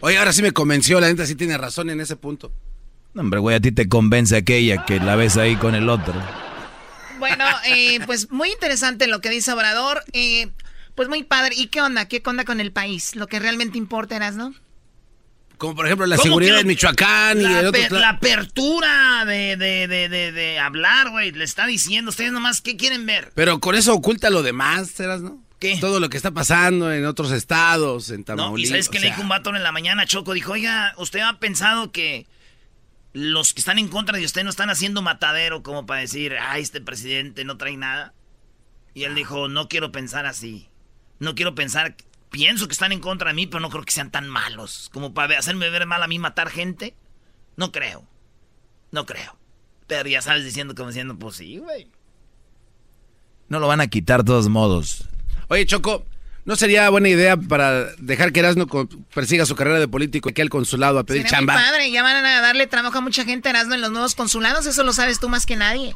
Oye, 0.00 0.18
ahora 0.18 0.32
sí 0.32 0.42
me 0.42 0.52
convenció, 0.52 1.00
la 1.00 1.08
gente 1.08 1.26
sí 1.26 1.34
tiene 1.34 1.56
razón 1.56 1.90
en 1.90 2.00
ese 2.00 2.16
punto. 2.16 2.52
hombre, 3.14 3.40
güey, 3.40 3.56
a 3.56 3.60
ti 3.60 3.72
te 3.72 3.88
convence 3.88 4.36
aquella 4.36 4.84
que 4.84 5.00
la 5.00 5.16
ves 5.16 5.36
ahí 5.36 5.56
con 5.56 5.74
el 5.74 5.88
otro. 5.88 6.14
Bueno, 7.18 7.44
eh, 7.66 7.98
pues 8.06 8.30
muy 8.30 8.50
interesante 8.50 9.06
lo 9.06 9.20
que 9.20 9.30
dice 9.30 9.52
Obrador. 9.52 10.04
Eh, 10.12 10.48
pues 10.94 11.08
muy 11.08 11.22
padre. 11.22 11.54
¿Y 11.56 11.68
qué 11.68 11.80
onda? 11.80 12.06
¿Qué 12.06 12.22
onda 12.24 12.44
con 12.44 12.60
el 12.60 12.72
país? 12.72 13.16
Lo 13.16 13.26
que 13.26 13.38
realmente 13.38 13.78
importa, 13.78 14.16
eras, 14.16 14.34
¿no? 14.34 14.54
Como 15.58 15.74
por 15.74 15.86
ejemplo 15.86 16.06
la 16.06 16.16
seguridad 16.16 16.56
de 16.56 16.64
Michoacán 16.64 17.40
y 17.40 17.42
la, 17.42 17.60
el 17.60 17.66
otro... 17.66 17.98
la 17.98 18.10
apertura 18.10 19.24
de, 19.26 19.56
de, 19.56 19.88
de, 19.88 20.32
de, 20.32 20.58
hablar, 20.58 21.10
güey. 21.10 21.32
Le 21.32 21.44
está 21.44 21.66
diciendo, 21.66 22.10
ustedes 22.10 22.30
nomás, 22.30 22.60
¿qué 22.60 22.76
quieren 22.76 23.04
ver? 23.04 23.32
Pero 23.34 23.58
con 23.58 23.74
eso 23.74 23.92
oculta 23.92 24.30
lo 24.30 24.42
demás, 24.42 24.98
¿eras, 25.00 25.20
no? 25.20 25.42
¿Qué? 25.58 25.76
Todo 25.80 25.98
lo 25.98 26.08
que 26.08 26.16
está 26.16 26.30
pasando 26.30 26.92
en 26.92 27.04
otros 27.04 27.32
estados, 27.32 28.10
en 28.10 28.22
Tamaulipas. 28.22 28.52
No, 28.52 28.58
y 28.58 28.66
¿sabes 28.66 28.88
qué 28.88 29.00
le 29.00 29.08
dijo 29.08 29.20
un 29.20 29.28
vato 29.28 29.54
en 29.54 29.62
la 29.62 29.72
mañana, 29.72 30.06
Choco? 30.06 30.32
Dijo, 30.32 30.52
oiga, 30.52 30.94
¿usted 30.96 31.18
ha 31.20 31.40
pensado 31.40 31.90
que 31.90 32.26
los 33.12 33.52
que 33.52 33.60
están 33.60 33.80
en 33.80 33.88
contra 33.88 34.16
de 34.16 34.24
usted 34.24 34.44
no 34.44 34.50
están 34.50 34.70
haciendo 34.70 35.02
matadero 35.02 35.64
como 35.64 35.86
para 35.86 36.00
decir, 36.00 36.36
ay, 36.40 36.62
este 36.62 36.80
presidente 36.80 37.44
no 37.44 37.56
trae 37.56 37.76
nada? 37.76 38.14
Y 38.94 39.02
él 39.02 39.16
dijo, 39.16 39.48
no 39.48 39.68
quiero 39.68 39.90
pensar 39.90 40.26
así. 40.26 40.68
No 41.18 41.34
quiero 41.34 41.56
pensar, 41.56 41.96
pienso 42.30 42.66
que 42.66 42.72
están 42.72 42.92
en 42.92 43.00
contra 43.00 43.28
de 43.28 43.34
mí, 43.34 43.46
pero 43.46 43.60
no 43.60 43.70
creo 43.70 43.84
que 43.84 43.92
sean 43.92 44.10
tan 44.10 44.28
malos 44.28 44.90
como 44.92 45.14
para 45.14 45.38
hacerme 45.38 45.70
ver 45.70 45.86
mal 45.86 46.02
a 46.02 46.08
mí 46.08 46.18
matar 46.18 46.50
gente. 46.50 46.94
No 47.56 47.72
creo. 47.72 48.06
No 48.90 49.06
creo. 49.06 49.36
Pero 49.86 50.08
ya 50.08 50.22
sabes 50.22 50.44
diciendo 50.44 50.74
como 50.74 50.88
diciendo, 50.88 51.18
pues 51.18 51.36
sí, 51.36 51.58
güey. 51.58 51.90
No 53.48 53.60
lo 53.60 53.66
van 53.66 53.80
a 53.80 53.86
quitar 53.86 54.20
de 54.20 54.26
todos 54.26 54.48
modos. 54.48 55.08
Oye, 55.48 55.64
Choco, 55.64 56.04
¿no 56.44 56.56
sería 56.56 56.90
buena 56.90 57.08
idea 57.08 57.36
para 57.36 57.94
dejar 57.96 58.32
que 58.32 58.40
Erasmo 58.40 58.66
persiga 59.14 59.46
su 59.46 59.56
carrera 59.56 59.80
de 59.80 59.88
político 59.88 60.28
y 60.28 60.34
que 60.34 60.42
al 60.42 60.50
consulado 60.50 60.98
a 60.98 61.04
pedir 61.04 61.22
Será 61.22 61.38
chamba? 61.38 61.54
Muy 61.54 61.62
padre, 61.62 61.90
ya 61.90 62.02
van 62.02 62.24
a 62.24 62.40
darle 62.42 62.66
trabajo 62.66 62.98
a 62.98 63.00
mucha 63.00 63.24
gente 63.24 63.48
Erasmo 63.48 63.74
en 63.74 63.80
los 63.80 63.90
nuevos 63.90 64.14
consulados, 64.14 64.66
eso 64.66 64.84
lo 64.84 64.92
sabes 64.92 65.18
tú 65.18 65.30
más 65.30 65.46
que 65.46 65.56
nadie. 65.56 65.94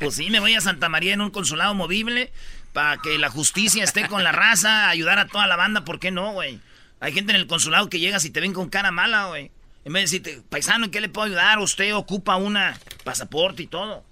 Pues 0.00 0.14
sí, 0.14 0.30
me 0.30 0.40
voy 0.40 0.54
a 0.54 0.62
Santa 0.62 0.88
María 0.88 1.12
en 1.12 1.20
un 1.20 1.30
consulado 1.30 1.74
movible 1.74 2.32
para 2.74 3.00
que 3.00 3.16
la 3.18 3.30
justicia 3.30 3.84
esté 3.84 4.08
con 4.08 4.24
la 4.24 4.32
raza, 4.32 4.88
ayudar 4.90 5.18
a 5.20 5.28
toda 5.28 5.46
la 5.46 5.54
banda, 5.54 5.84
¿por 5.84 6.00
qué 6.00 6.10
no, 6.10 6.32
güey? 6.32 6.58
Hay 7.00 7.12
gente 7.12 7.32
en 7.32 7.36
el 7.36 7.46
consulado 7.46 7.88
que 7.88 8.00
llegas 8.00 8.24
y 8.24 8.30
te 8.30 8.40
ven 8.40 8.52
con 8.52 8.68
cara 8.68 8.90
mala, 8.90 9.28
güey. 9.28 9.52
En 9.84 9.92
vez 9.92 10.10
de 10.10 10.18
decirte, 10.18 10.42
paisano, 10.50 10.86
¿en 10.86 10.90
qué 10.90 11.00
le 11.00 11.08
puedo 11.08 11.26
ayudar? 11.26 11.60
Usted 11.60 11.94
ocupa 11.94 12.34
una 12.34 12.76
pasaporte 13.04 13.62
y 13.62 13.68
todo. 13.68 14.02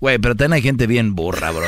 Güey, 0.00 0.18
pero 0.18 0.34
también 0.34 0.54
hay 0.54 0.62
gente 0.62 0.86
bien 0.86 1.14
burra, 1.14 1.50
bro. 1.50 1.66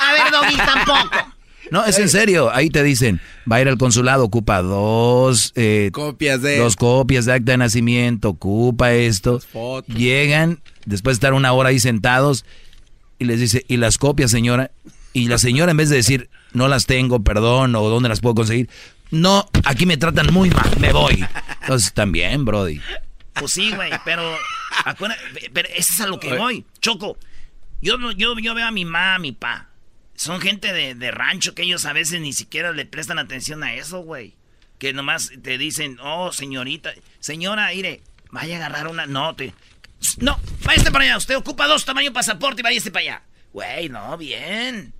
A 0.00 0.12
ver, 0.12 0.30
Doggy, 0.30 0.56
tampoco. 0.56 1.34
No, 1.70 1.84
es 1.84 1.98
en 1.98 2.10
serio. 2.10 2.54
Ahí 2.54 2.70
te 2.70 2.84
dicen, 2.84 3.20
va 3.50 3.56
a 3.56 3.60
ir 3.60 3.68
al 3.68 3.78
consulado, 3.78 4.22
ocupa 4.22 4.62
dos 4.62 5.52
eh, 5.56 5.90
copias 5.92 6.42
de 6.42 6.58
dos 6.58 6.76
copias 6.76 7.24
de 7.24 7.32
acta 7.32 7.52
de 7.52 7.58
nacimiento, 7.58 8.30
ocupa 8.30 8.92
esto. 8.92 9.40
Llegan, 9.88 10.60
después 10.84 11.14
de 11.14 11.18
estar 11.18 11.32
una 11.32 11.52
hora 11.52 11.70
ahí 11.70 11.80
sentados, 11.80 12.44
y 13.18 13.24
les 13.24 13.40
dice, 13.40 13.64
¿y 13.66 13.78
las 13.78 13.98
copias, 13.98 14.30
señora? 14.30 14.70
Y 15.14 15.28
la 15.28 15.38
señora, 15.38 15.70
en 15.70 15.76
vez 15.76 15.88
de 15.90 15.96
decir, 15.96 16.28
no 16.52 16.66
las 16.66 16.86
tengo, 16.86 17.22
perdón, 17.22 17.74
o 17.76 17.88
dónde 17.88 18.08
las 18.08 18.20
puedo 18.20 18.34
conseguir, 18.34 18.68
no, 19.12 19.48
aquí 19.64 19.86
me 19.86 19.96
tratan 19.96 20.34
muy 20.34 20.50
mal, 20.50 20.76
me 20.80 20.92
voy. 20.92 21.24
Entonces, 21.62 21.92
también, 21.92 22.44
Brody. 22.44 22.80
Pues 23.34 23.52
sí, 23.52 23.72
güey, 23.72 23.92
pero, 24.04 24.36
pero 25.52 25.68
eso 25.68 25.92
es 25.94 26.00
a 26.00 26.08
lo 26.08 26.18
que 26.18 26.36
voy. 26.36 26.66
Choco, 26.80 27.16
yo, 27.80 27.96
yo, 28.16 28.36
yo 28.38 28.54
veo 28.54 28.66
a 28.66 28.72
mi 28.72 28.84
mamá, 28.84 29.14
a 29.14 29.18
mi 29.20 29.30
pa. 29.30 29.68
Son 30.16 30.40
gente 30.40 30.72
de, 30.72 30.96
de 30.96 31.10
rancho 31.12 31.54
que 31.54 31.62
ellos 31.62 31.86
a 31.86 31.92
veces 31.92 32.20
ni 32.20 32.32
siquiera 32.32 32.72
le 32.72 32.84
prestan 32.84 33.20
atención 33.20 33.62
a 33.62 33.74
eso, 33.74 34.00
güey. 34.00 34.34
Que 34.78 34.92
nomás 34.92 35.30
te 35.42 35.58
dicen, 35.58 35.98
oh, 36.02 36.32
señorita, 36.32 36.92
señora, 37.20 37.70
mire, 37.72 38.02
vaya 38.32 38.54
a 38.54 38.58
agarrar 38.58 38.88
una. 38.88 39.06
No, 39.06 39.36
te. 39.36 39.54
No, 40.18 40.40
váyase 40.64 40.90
para 40.90 41.04
allá. 41.04 41.16
Usted 41.18 41.36
ocupa 41.36 41.68
dos 41.68 41.84
tamaños 41.84 42.12
pasaporte 42.12 42.62
y 42.62 42.64
váyase 42.64 42.90
para 42.90 43.02
allá. 43.02 43.22
Güey, 43.52 43.88
no, 43.88 44.16
bien. 44.16 44.92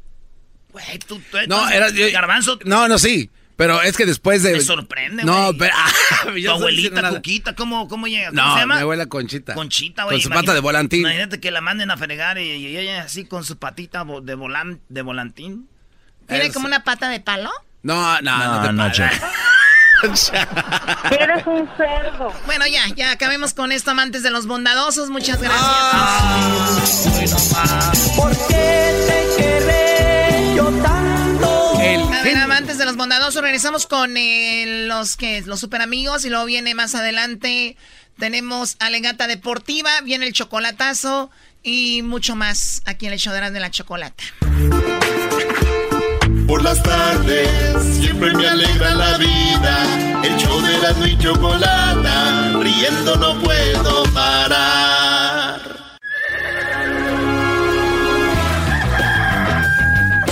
Güey, 0.75 0.99
tú, 1.07 1.23
tú 1.31 1.39
no, 1.47 1.71
era, 1.71 1.89
yo, 1.91 2.11
garbanzo. 2.11 2.59
No, 2.65 2.89
no, 2.89 2.99
sí. 2.99 3.31
Pero 3.57 3.81
es 3.81 3.97
que 3.97 4.07
después 4.07 4.43
de. 4.43 4.55
Me 4.55 4.61
sorprende, 4.61 5.23
No, 5.23 5.47
güey. 5.47 5.59
pero. 5.59 5.75
Ah, 6.11 6.25
tu 6.25 6.51
abuelita, 6.51 7.11
Cuquita, 7.11 7.55
¿cómo, 7.55 7.87
¿cómo 7.87 8.09
llega? 8.09 8.31
¿Cómo 8.31 8.43
no, 8.43 8.55
se 8.55 8.61
llama? 8.61 8.75
mi 8.77 8.81
abuela 8.81 9.07
Conchita. 9.07 9.55
Conchita, 9.55 10.05
güey. 10.05 10.17
Con 10.17 10.23
su 10.23 10.31
pata 10.31 10.53
de 10.53 10.61
volantín. 10.61 11.01
Imagínate 11.01 11.39
que 11.39 11.53
la 11.53 11.61
manden 11.61 11.93
a 11.93 11.97
fregar 11.97 12.39
y, 12.39 12.51
y 12.51 12.77
ella 12.77 13.03
así 13.03 13.25
con 13.25 13.45
su 13.45 13.59
patita 13.59 14.05
de, 14.23 14.35
volan, 14.35 14.81
de 14.89 15.03
volantín. 15.03 15.69
¿Tiene 16.27 16.51
como 16.51 16.67
una 16.67 16.83
pata 16.83 17.09
de 17.09 17.21
palo? 17.21 17.51
No, 17.83 18.21
no, 18.21 18.39
no, 18.39 18.63
no, 18.65 18.73
no, 18.73 18.93
te 18.93 19.03
Eres 21.15 21.47
un 21.47 21.69
cerdo. 21.77 22.33
Bueno, 22.47 22.67
ya, 22.67 22.89
ya 22.97 23.13
acabemos 23.13 23.55
con 23.55 23.71
esto, 23.71 23.93
amantes 23.93 24.23
de 24.23 24.31
los 24.31 24.47
bondadosos. 24.47 25.11
Muchas 25.11 25.41
gracias. 25.41 25.63
Ah, 25.63 26.81
¿Por 28.17 28.33
qué 28.49 28.93
te 29.07 29.43
querré 29.43 29.84
yo 30.55 30.71
tanto? 30.83 31.81
El 31.81 32.03
a 32.03 32.23
ver, 32.23 32.37
amantes 32.37 32.79
de 32.79 32.85
los 32.85 32.97
bondadosos, 32.97 33.43
regresamos 33.43 33.87
con 33.87 34.17
eh, 34.17 34.87
los 34.87 35.17
que 35.17 35.43
los 35.43 35.61
super 35.61 35.83
amigos 35.83 36.25
y 36.25 36.31
luego 36.31 36.45
viene 36.45 36.75
más 36.75 36.95
adelante. 36.95 37.77
Tenemos 38.19 38.77
Alegata 38.79 39.27
Deportiva, 39.27 40.01
viene 40.03 40.27
el 40.27 40.33
chocolatazo 40.33 41.31
y 41.63 42.03
mucho 42.03 42.37
más 42.37 42.83
aquí 42.85 43.07
en 43.07 43.13
el 43.13 43.19
show 43.19 43.33
de 43.35 43.61
la 43.61 43.71
chocolata. 43.71 44.23
Por 46.47 46.63
las 46.63 46.83
tardes 46.83 47.49
siempre 47.99 48.33
me 48.35 48.47
alegra 48.47 48.95
la 48.95 49.19
vida. 49.19 50.23
El 50.23 50.37
show 50.37 50.61
de 50.61 50.79
la 50.79 51.09
y 51.09 51.19
chocolata, 51.19 52.53
riendo 52.61 53.17
no 53.17 53.41
puedo 53.41 54.05
parar. 54.13 55.24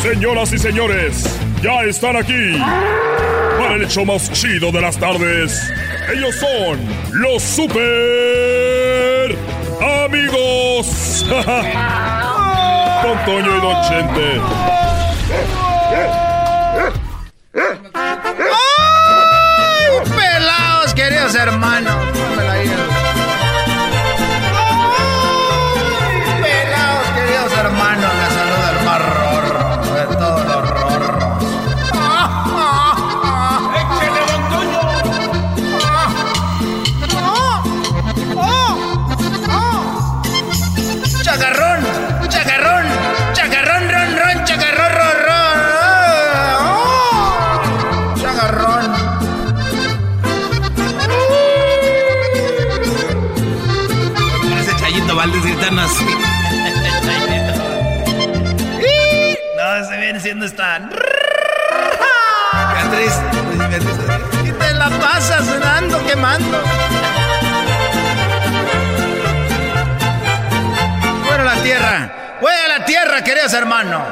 Señoras 0.03 0.53
y 0.53 0.59
señores, 0.59 1.25
ya 1.63 1.85
están 1.85 2.17
aquí 2.17 2.59
para 3.57 3.77
el 3.77 3.85
hecho 3.85 4.05
más 4.05 4.33
chido 4.33 4.73
de 4.73 4.81
las 4.81 4.97
tardes. 4.99 5.73
Ellos 6.13 6.35
son 6.35 6.81
los 7.13 7.41
super 7.41 9.37
amigos. 10.05 11.25
Don 13.05 13.25
Toño 13.25 13.57
y 13.57 13.61
Don 13.61 13.83
Chente. 13.89 14.41
¡Ay! 17.55 17.71
Pelados, 20.17 20.95
queridos 20.95 21.35
hermanos. 21.37 21.95
¿dónde 60.43 60.57
están? 60.57 60.91
Beatriz, 62.75 63.15
y 64.45 64.51
te 64.51 64.75
la 64.75 64.91
pasas 64.91 65.47
dando, 65.61 66.05
quemando. 66.05 66.61
Fuera 71.25 71.45
la 71.45 71.55
tierra, 71.63 72.37
fuera 72.41 72.79
la 72.79 72.85
tierra, 72.85 73.23
queridos 73.23 73.53
hermanos. 73.53 74.09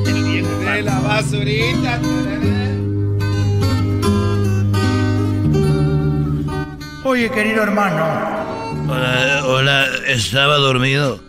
El 0.06 0.44
de 0.64 0.82
la 0.82 0.98
basurita. 1.00 1.98
Oye, 7.04 7.30
querido 7.30 7.62
hermano. 7.62 8.02
Hola, 8.88 9.42
hola, 9.44 9.86
estaba 10.06 10.56
dormido. 10.56 11.20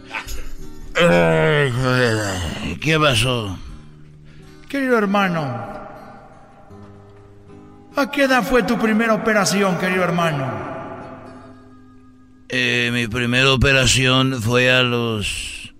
¿Qué 2.82 2.98
pasó? 2.98 3.58
Querido 4.70 4.98
hermano, 4.98 5.42
¿a 7.94 8.10
qué 8.10 8.24
edad 8.24 8.42
fue 8.44 8.64
tu 8.64 8.80
primera 8.80 9.14
operación, 9.14 9.78
querido 9.78 10.04
hermano? 10.04 10.46
Eh, 12.48 12.90
mi 12.94 13.08
primera 13.08 13.52
operación 13.52 14.42
fue 14.42 14.72
a 14.72 14.82
los 14.82 15.74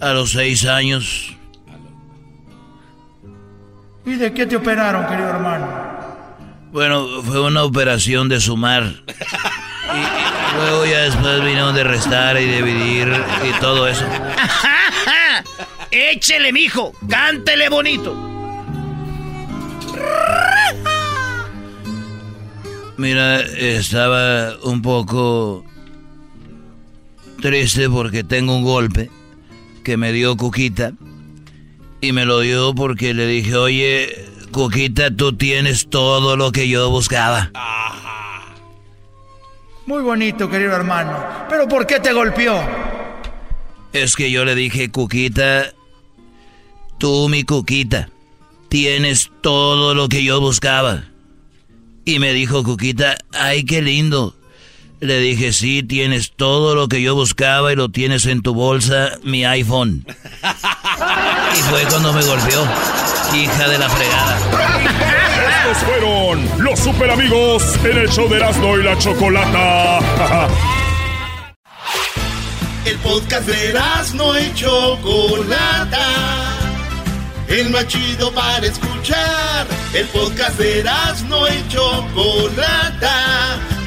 a 0.00 0.12
los 0.12 0.30
seis 0.30 0.64
años. 0.64 1.36
¿Y 4.06 4.14
de 4.14 4.32
qué 4.32 4.46
te 4.46 4.54
operaron, 4.54 5.06
querido 5.06 5.28
hermano? 5.30 5.94
Bueno, 6.74 7.22
fue 7.22 7.40
una 7.40 7.62
operación 7.62 8.28
de 8.28 8.40
sumar. 8.40 8.82
Y, 8.82 10.56
luego 10.56 10.84
ya 10.86 11.02
después 11.02 11.40
vinieron 11.44 11.72
de 11.72 11.84
restar 11.84 12.36
y 12.40 12.46
dividir 12.46 13.12
y 13.48 13.60
todo 13.60 13.86
eso. 13.86 14.04
Échele, 15.92 16.52
mijo, 16.52 16.92
cántele 17.08 17.68
bonito. 17.68 18.12
Mira, 22.96 23.40
estaba 23.40 24.56
un 24.64 24.82
poco 24.82 25.64
triste 27.40 27.88
porque 27.88 28.24
tengo 28.24 28.56
un 28.56 28.64
golpe 28.64 29.10
que 29.84 29.96
me 29.96 30.10
dio 30.10 30.36
Cuquita. 30.36 30.92
Y 32.00 32.10
me 32.10 32.24
lo 32.24 32.40
dio 32.40 32.74
porque 32.74 33.14
le 33.14 33.28
dije, 33.28 33.54
oye, 33.54 34.33
Cuquita, 34.54 35.10
tú 35.10 35.32
tienes 35.32 35.88
todo 35.90 36.36
lo 36.36 36.52
que 36.52 36.68
yo 36.68 36.88
buscaba. 36.88 37.50
Muy 39.84 40.00
bonito, 40.00 40.48
querido 40.48 40.76
hermano. 40.76 41.18
Pero 41.50 41.66
¿por 41.66 41.88
qué 41.88 41.98
te 41.98 42.12
golpeó? 42.12 42.62
Es 43.92 44.14
que 44.14 44.30
yo 44.30 44.44
le 44.44 44.54
dije, 44.54 44.92
Cuquita, 44.92 45.72
tú 46.98 47.28
mi 47.28 47.42
Cuquita, 47.42 48.10
tienes 48.68 49.32
todo 49.40 49.92
lo 49.92 50.08
que 50.08 50.22
yo 50.22 50.40
buscaba. 50.40 51.02
Y 52.04 52.20
me 52.20 52.32
dijo 52.32 52.62
Cuquita, 52.62 53.16
ay, 53.32 53.64
qué 53.64 53.82
lindo. 53.82 54.36
Le 55.04 55.18
dije, 55.18 55.52
sí, 55.52 55.82
tienes 55.82 56.32
todo 56.34 56.74
lo 56.74 56.88
que 56.88 57.02
yo 57.02 57.14
buscaba 57.14 57.70
y 57.70 57.76
lo 57.76 57.90
tienes 57.90 58.24
en 58.24 58.40
tu 58.40 58.54
bolsa, 58.54 59.10
mi 59.22 59.44
iPhone. 59.44 60.06
Y 60.06 61.60
fue 61.60 61.82
cuando 61.90 62.10
me 62.14 62.22
golpeó, 62.22 62.66
hija 63.36 63.68
de 63.68 63.76
la 63.76 63.90
fregada. 63.90 64.38
Estos 65.58 65.84
fueron 65.86 66.48
los 66.56 66.80
super 66.80 67.10
amigos 67.10 67.62
en 67.84 67.98
el 67.98 68.08
show 68.08 68.26
de 68.30 68.36
Erasmo 68.36 68.78
y 68.78 68.82
la 68.82 68.96
Chocolata. 68.96 69.98
El 72.86 72.96
podcast 73.00 73.46
de 73.46 73.68
Erasmo 73.68 74.32
y 74.38 74.54
Chocolata. 74.54 76.06
El 77.48 77.68
más 77.68 77.86
chido 77.88 78.32
para 78.32 78.66
escuchar. 78.66 79.66
El 79.92 80.06
podcast 80.06 80.58
de 80.58 80.80
Erasmo 80.80 81.46
y 81.46 81.68
Chocolata. 81.68 83.58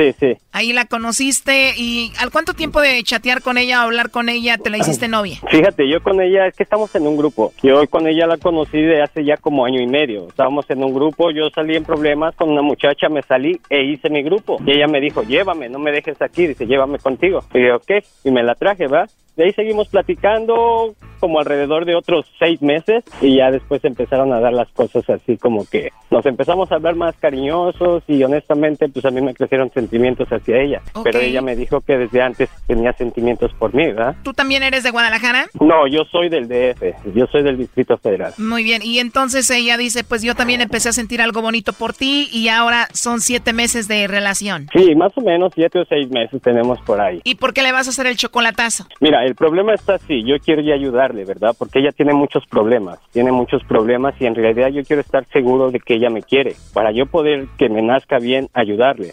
Sí, 0.00 0.14
sí. 0.18 0.38
Ahí 0.52 0.72
la 0.72 0.86
conociste 0.86 1.74
y 1.76 2.10
¿al 2.18 2.30
cuánto 2.30 2.54
tiempo 2.54 2.80
de 2.80 3.02
chatear 3.02 3.42
con 3.42 3.58
ella 3.58 3.80
o 3.80 3.82
hablar 3.82 4.10
con 4.10 4.30
ella 4.30 4.56
te 4.56 4.70
la 4.70 4.78
hiciste 4.78 5.08
novia? 5.08 5.36
Fíjate, 5.50 5.86
yo 5.90 6.02
con 6.02 6.22
ella 6.22 6.46
es 6.46 6.56
que 6.56 6.62
estamos 6.62 6.94
en 6.94 7.06
un 7.06 7.18
grupo. 7.18 7.52
Yo 7.62 7.86
con 7.88 8.06
ella 8.06 8.26
la 8.26 8.38
conocí 8.38 8.80
de 8.80 9.02
hace 9.02 9.24
ya 9.24 9.36
como 9.36 9.66
año 9.66 9.80
y 9.80 9.86
medio. 9.86 10.28
Estábamos 10.28 10.64
en 10.70 10.82
un 10.82 10.94
grupo, 10.94 11.30
yo 11.30 11.50
salí 11.54 11.76
en 11.76 11.84
problemas 11.84 12.34
con 12.34 12.48
una 12.48 12.62
muchacha, 12.62 13.10
me 13.10 13.22
salí 13.22 13.60
e 13.68 13.84
hice 13.84 14.08
mi 14.08 14.22
grupo. 14.22 14.58
Y 14.64 14.72
ella 14.72 14.86
me 14.86 15.00
dijo, 15.00 15.22
llévame, 15.22 15.68
no 15.68 15.78
me 15.78 15.92
dejes 15.92 16.20
aquí, 16.22 16.46
dice, 16.46 16.66
llévame 16.66 16.98
contigo. 16.98 17.44
Y 17.52 17.66
yo, 17.66 17.76
ok, 17.76 17.90
y 18.24 18.30
me 18.30 18.42
la 18.42 18.54
traje, 18.54 18.86
¿va? 18.86 19.06
De 19.40 19.46
ahí 19.46 19.54
seguimos 19.54 19.88
platicando 19.88 20.94
como 21.18 21.38
alrededor 21.38 21.84
de 21.84 21.94
otros 21.94 22.26
seis 22.38 22.60
meses 22.62 23.04
y 23.20 23.36
ya 23.36 23.50
después 23.50 23.84
empezaron 23.84 24.32
a 24.32 24.40
dar 24.40 24.52
las 24.52 24.68
cosas 24.72 25.08
así 25.08 25.36
como 25.36 25.66
que 25.66 25.92
nos 26.10 26.26
empezamos 26.26 26.72
a 26.72 26.76
hablar 26.76 26.96
más 26.96 27.14
cariñosos 27.16 28.02
y 28.08 28.22
honestamente 28.24 28.88
pues 28.88 29.04
a 29.04 29.10
mí 29.10 29.20
me 29.20 29.34
crecieron 29.34 29.70
sentimientos 29.70 30.28
hacia 30.28 30.60
ella. 30.60 30.82
Pero 31.04 31.20
ella 31.20 31.42
me 31.42 31.54
dijo 31.54 31.82
que 31.82 31.98
desde 31.98 32.22
antes 32.22 32.48
tenía 32.66 32.92
sentimientos 32.94 33.52
por 33.54 33.74
mí, 33.74 33.86
¿verdad? 33.86 34.16
¿Tú 34.22 34.32
también 34.32 34.62
eres 34.62 34.82
de 34.82 34.90
Guadalajara? 34.90 35.46
No, 35.60 35.86
yo 35.86 36.04
soy 36.10 36.30
del 36.30 36.48
DF, 36.48 37.14
yo 37.14 37.26
soy 37.26 37.42
del 37.42 37.58
Distrito 37.58 37.96
Federal. 37.98 38.32
Muy 38.38 38.64
bien, 38.64 38.82
y 38.82 38.98
entonces 38.98 39.48
ella 39.50 39.76
dice, 39.76 40.02
pues 40.04 40.22
yo 40.22 40.34
también 40.34 40.62
empecé 40.62 40.88
a 40.88 40.92
sentir 40.92 41.20
algo 41.20 41.42
bonito 41.42 41.72
por 41.74 41.92
ti 41.92 42.28
y 42.32 42.48
ahora 42.48 42.88
son 42.92 43.20
siete 43.20 43.52
meses 43.52 43.86
de 43.88 44.06
relación. 44.06 44.68
Sí, 44.72 44.94
más 44.94 45.12
o 45.16 45.20
menos 45.20 45.52
siete 45.54 45.80
o 45.80 45.84
seis 45.84 46.10
meses 46.10 46.40
tenemos 46.42 46.80
por 46.80 47.00
ahí. 47.00 47.20
¿Y 47.24 47.36
por 47.36 47.52
qué 47.52 47.62
le 47.62 47.72
vas 47.72 47.86
a 47.86 47.90
hacer 47.90 48.06
el 48.06 48.16
chocolatazo? 48.16 48.86
Mira, 49.00 49.20
el 49.30 49.36
problema 49.36 49.74
está 49.74 49.94
así, 49.94 50.24
yo 50.24 50.40
quiero 50.40 50.60
ya 50.60 50.74
ayudarle, 50.74 51.24
¿verdad? 51.24 51.54
Porque 51.56 51.78
ella 51.78 51.92
tiene 51.92 52.12
muchos 52.12 52.44
problemas, 52.46 52.98
tiene 53.12 53.30
muchos 53.30 53.62
problemas 53.62 54.12
y 54.20 54.26
en 54.26 54.34
realidad 54.34 54.70
yo 54.70 54.82
quiero 54.82 55.02
estar 55.02 55.24
seguro 55.26 55.70
de 55.70 55.78
que 55.78 55.94
ella 55.94 56.10
me 56.10 56.20
quiere, 56.20 56.56
para 56.74 56.90
yo 56.90 57.06
poder 57.06 57.46
que 57.56 57.68
me 57.68 57.80
nazca 57.80 58.18
bien 58.18 58.48
ayudarle, 58.54 59.12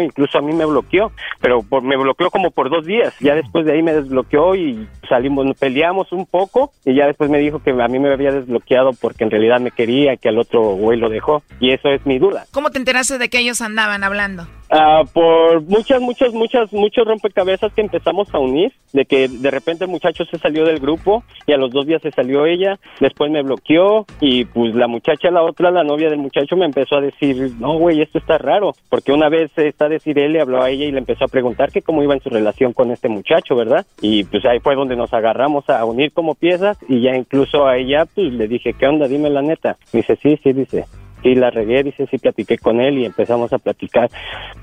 incluso 0.00 0.38
a 0.38 0.42
mí 0.42 0.52
me 0.52 0.64
bloqueó, 0.64 1.12
pero 1.40 1.62
por, 1.62 1.82
me 1.82 1.96
bloqueó 1.96 2.30
como 2.30 2.50
por 2.50 2.70
dos 2.70 2.86
días. 2.86 3.14
Ya 3.20 3.34
después 3.34 3.64
de 3.64 3.72
ahí 3.72 3.82
me 3.82 3.92
desbloqueó 3.92 4.54
y 4.54 4.88
salimos, 5.08 5.46
peleamos 5.58 6.12
un 6.12 6.26
poco 6.26 6.72
y 6.84 6.94
ya 6.94 7.06
después 7.06 7.30
me 7.30 7.38
dijo 7.38 7.62
que 7.62 7.70
a 7.70 7.88
mí 7.88 7.98
me 7.98 8.12
había 8.12 8.32
desbloqueado 8.32 8.92
porque 9.00 9.24
en 9.24 9.30
realidad 9.30 9.60
me 9.60 9.70
quería 9.70 10.16
que 10.16 10.28
al 10.28 10.38
otro 10.38 10.60
güey 10.60 10.98
lo 10.98 11.08
dejó. 11.08 11.42
Y 11.60 11.72
eso 11.72 11.88
es 11.88 12.04
mi 12.06 12.18
duda. 12.18 12.46
¿Cómo 12.52 12.70
te 12.70 12.78
enteraste 12.78 13.18
de 13.18 13.28
que 13.28 13.38
ellos 13.38 13.60
andaban 13.60 14.04
hablando? 14.04 14.46
Ah, 14.70 15.02
por 15.12 15.62
muchas, 15.62 16.00
muchas, 16.00 16.32
muchas, 16.34 16.72
muchos 16.72 17.06
rompecabezas 17.06 17.72
que 17.72 17.80
empezamos 17.80 18.32
a 18.34 18.38
unir, 18.38 18.72
de 18.92 19.06
que 19.06 19.28
de 19.28 19.50
repente 19.50 19.84
el 19.84 19.90
muchacho 19.90 20.24
se 20.26 20.38
salió 20.38 20.64
del 20.64 20.78
grupo 20.78 21.24
y 21.46 21.52
a 21.52 21.56
los 21.56 21.70
dos 21.70 21.86
días 21.86 22.02
se 22.02 22.10
salió 22.10 22.44
ella, 22.44 22.78
después 23.00 23.30
me 23.30 23.42
bloqueó 23.42 24.04
y 24.20 24.44
pues 24.44 24.74
la 24.74 24.86
muchacha, 24.86 25.30
la 25.30 25.42
otra, 25.42 25.70
la 25.70 25.84
novia 25.84 26.10
del 26.10 26.18
muchacho 26.18 26.56
me 26.56 26.66
empezó 26.66 26.96
a 26.96 27.00
decir, 27.00 27.52
no, 27.58 27.78
güey, 27.78 28.02
esto 28.02 28.18
está 28.18 28.36
raro, 28.36 28.72
porque 28.90 29.12
una 29.12 29.30
vez 29.30 29.50
está 29.56 29.88
decir 29.88 30.18
él, 30.18 30.34
le 30.34 30.42
habló 30.42 30.62
a 30.62 30.70
ella 30.70 30.84
y 30.84 30.92
le 30.92 30.98
empezó 30.98 31.24
a 31.24 31.28
preguntar 31.28 31.72
que 31.72 31.82
cómo 31.82 32.02
iba 32.02 32.14
en 32.14 32.20
su 32.20 32.28
relación 32.28 32.74
con 32.74 32.90
este 32.90 33.08
muchacho, 33.08 33.56
¿verdad? 33.56 33.86
Y 34.02 34.24
pues 34.24 34.44
ahí 34.44 34.60
fue 34.60 34.74
donde 34.74 34.96
nos 34.96 35.14
agarramos 35.14 35.68
a 35.70 35.84
unir 35.86 36.12
como 36.12 36.34
piezas 36.34 36.78
y 36.88 37.00
ya 37.00 37.16
incluso 37.16 37.66
a 37.66 37.78
ella 37.78 38.04
pues 38.14 38.32
le 38.34 38.48
dije, 38.48 38.74
¿qué 38.74 38.86
onda? 38.86 39.08
Dime 39.08 39.30
la 39.30 39.42
neta. 39.42 39.78
Dice, 39.92 40.16
sí, 40.16 40.38
sí, 40.42 40.52
dice, 40.52 40.84
sí 41.28 41.34
la 41.34 41.50
regué, 41.50 41.82
dice, 41.82 42.06
sí 42.10 42.18
platiqué 42.18 42.58
con 42.58 42.80
él 42.80 42.98
y 42.98 43.04
empezamos 43.04 43.52
a 43.52 43.58
platicar, 43.58 44.10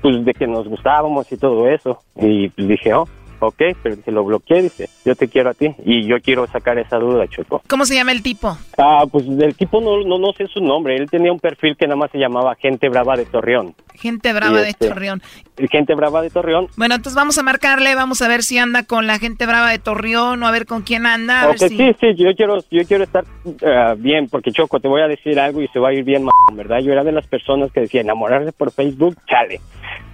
pues 0.02 0.24
de 0.24 0.34
que 0.34 0.46
nos 0.46 0.68
gustábamos 0.68 1.30
y 1.32 1.36
todo 1.36 1.68
eso. 1.68 1.98
Y 2.16 2.48
pues 2.48 2.68
dije, 2.68 2.94
oh, 2.94 3.06
ok, 3.40 3.62
pero 3.82 3.96
se 3.96 4.10
lo 4.10 4.24
bloqueé, 4.24 4.62
dice, 4.62 4.88
yo 5.04 5.14
te 5.14 5.28
quiero 5.28 5.50
a 5.50 5.54
ti 5.54 5.74
y 5.84 6.06
yo 6.06 6.16
quiero 6.20 6.46
sacar 6.46 6.78
esa 6.78 6.98
duda, 6.98 7.26
Choco. 7.28 7.62
¿Cómo 7.68 7.84
se 7.84 7.94
llama 7.94 8.12
el 8.12 8.22
tipo? 8.22 8.56
Ah, 8.78 9.04
pues 9.10 9.26
el 9.26 9.54
tipo 9.54 9.80
no, 9.80 10.02
no, 10.04 10.18
no 10.18 10.32
sé 10.32 10.46
su 10.46 10.60
nombre, 10.60 10.96
él 10.96 11.10
tenía 11.10 11.32
un 11.32 11.40
perfil 11.40 11.76
que 11.76 11.86
nada 11.86 11.96
más 11.96 12.10
se 12.10 12.18
llamaba 12.18 12.54
Gente 12.56 12.88
Brava 12.88 13.16
de 13.16 13.26
Torreón. 13.26 13.74
Gente 13.94 14.32
Brava 14.32 14.60
de 14.60 14.70
este, 14.70 14.88
Torreón. 14.88 15.22
Gente 15.70 15.94
Brava 15.94 16.20
de 16.20 16.30
Torreón. 16.30 16.68
Bueno, 16.76 16.94
entonces 16.96 17.16
vamos 17.16 17.38
a 17.38 17.42
marcarle, 17.42 17.94
vamos 17.94 18.20
a 18.20 18.28
ver 18.28 18.42
si 18.42 18.58
anda 18.58 18.82
con 18.82 19.06
la 19.06 19.18
Gente 19.18 19.46
Brava 19.46 19.70
de 19.70 19.78
Torreón 19.78 20.42
o 20.42 20.46
a 20.46 20.50
ver 20.50 20.66
con 20.66 20.82
quién 20.82 21.06
anda. 21.06 21.56
sí, 21.56 21.68
sí, 22.00 22.14
yo 22.16 22.34
quiero, 22.36 22.58
yo 22.70 22.84
quiero 22.86 23.04
estar 23.04 23.24
ah, 23.64 23.94
bien, 23.96 24.28
porque 24.28 24.52
Choco, 24.52 24.80
te 24.80 24.88
voy 24.88 25.00
a 25.00 25.08
decir 25.08 25.40
algo 25.40 25.62
y 25.62 25.68
se 25.68 25.78
va 25.78 25.88
a 25.88 25.92
ir 25.94 26.04
bien, 26.04 26.26
¿verdad? 26.54 26.80
Yo 26.80 26.92
era 26.92 27.04
de 27.04 27.12
las 27.12 27.26
personas 27.26 27.72
que 27.72 27.80
decía 27.80 28.00
enamorarse 28.00 28.52
por 28.52 28.70
Facebook, 28.70 29.16
chale. 29.26 29.60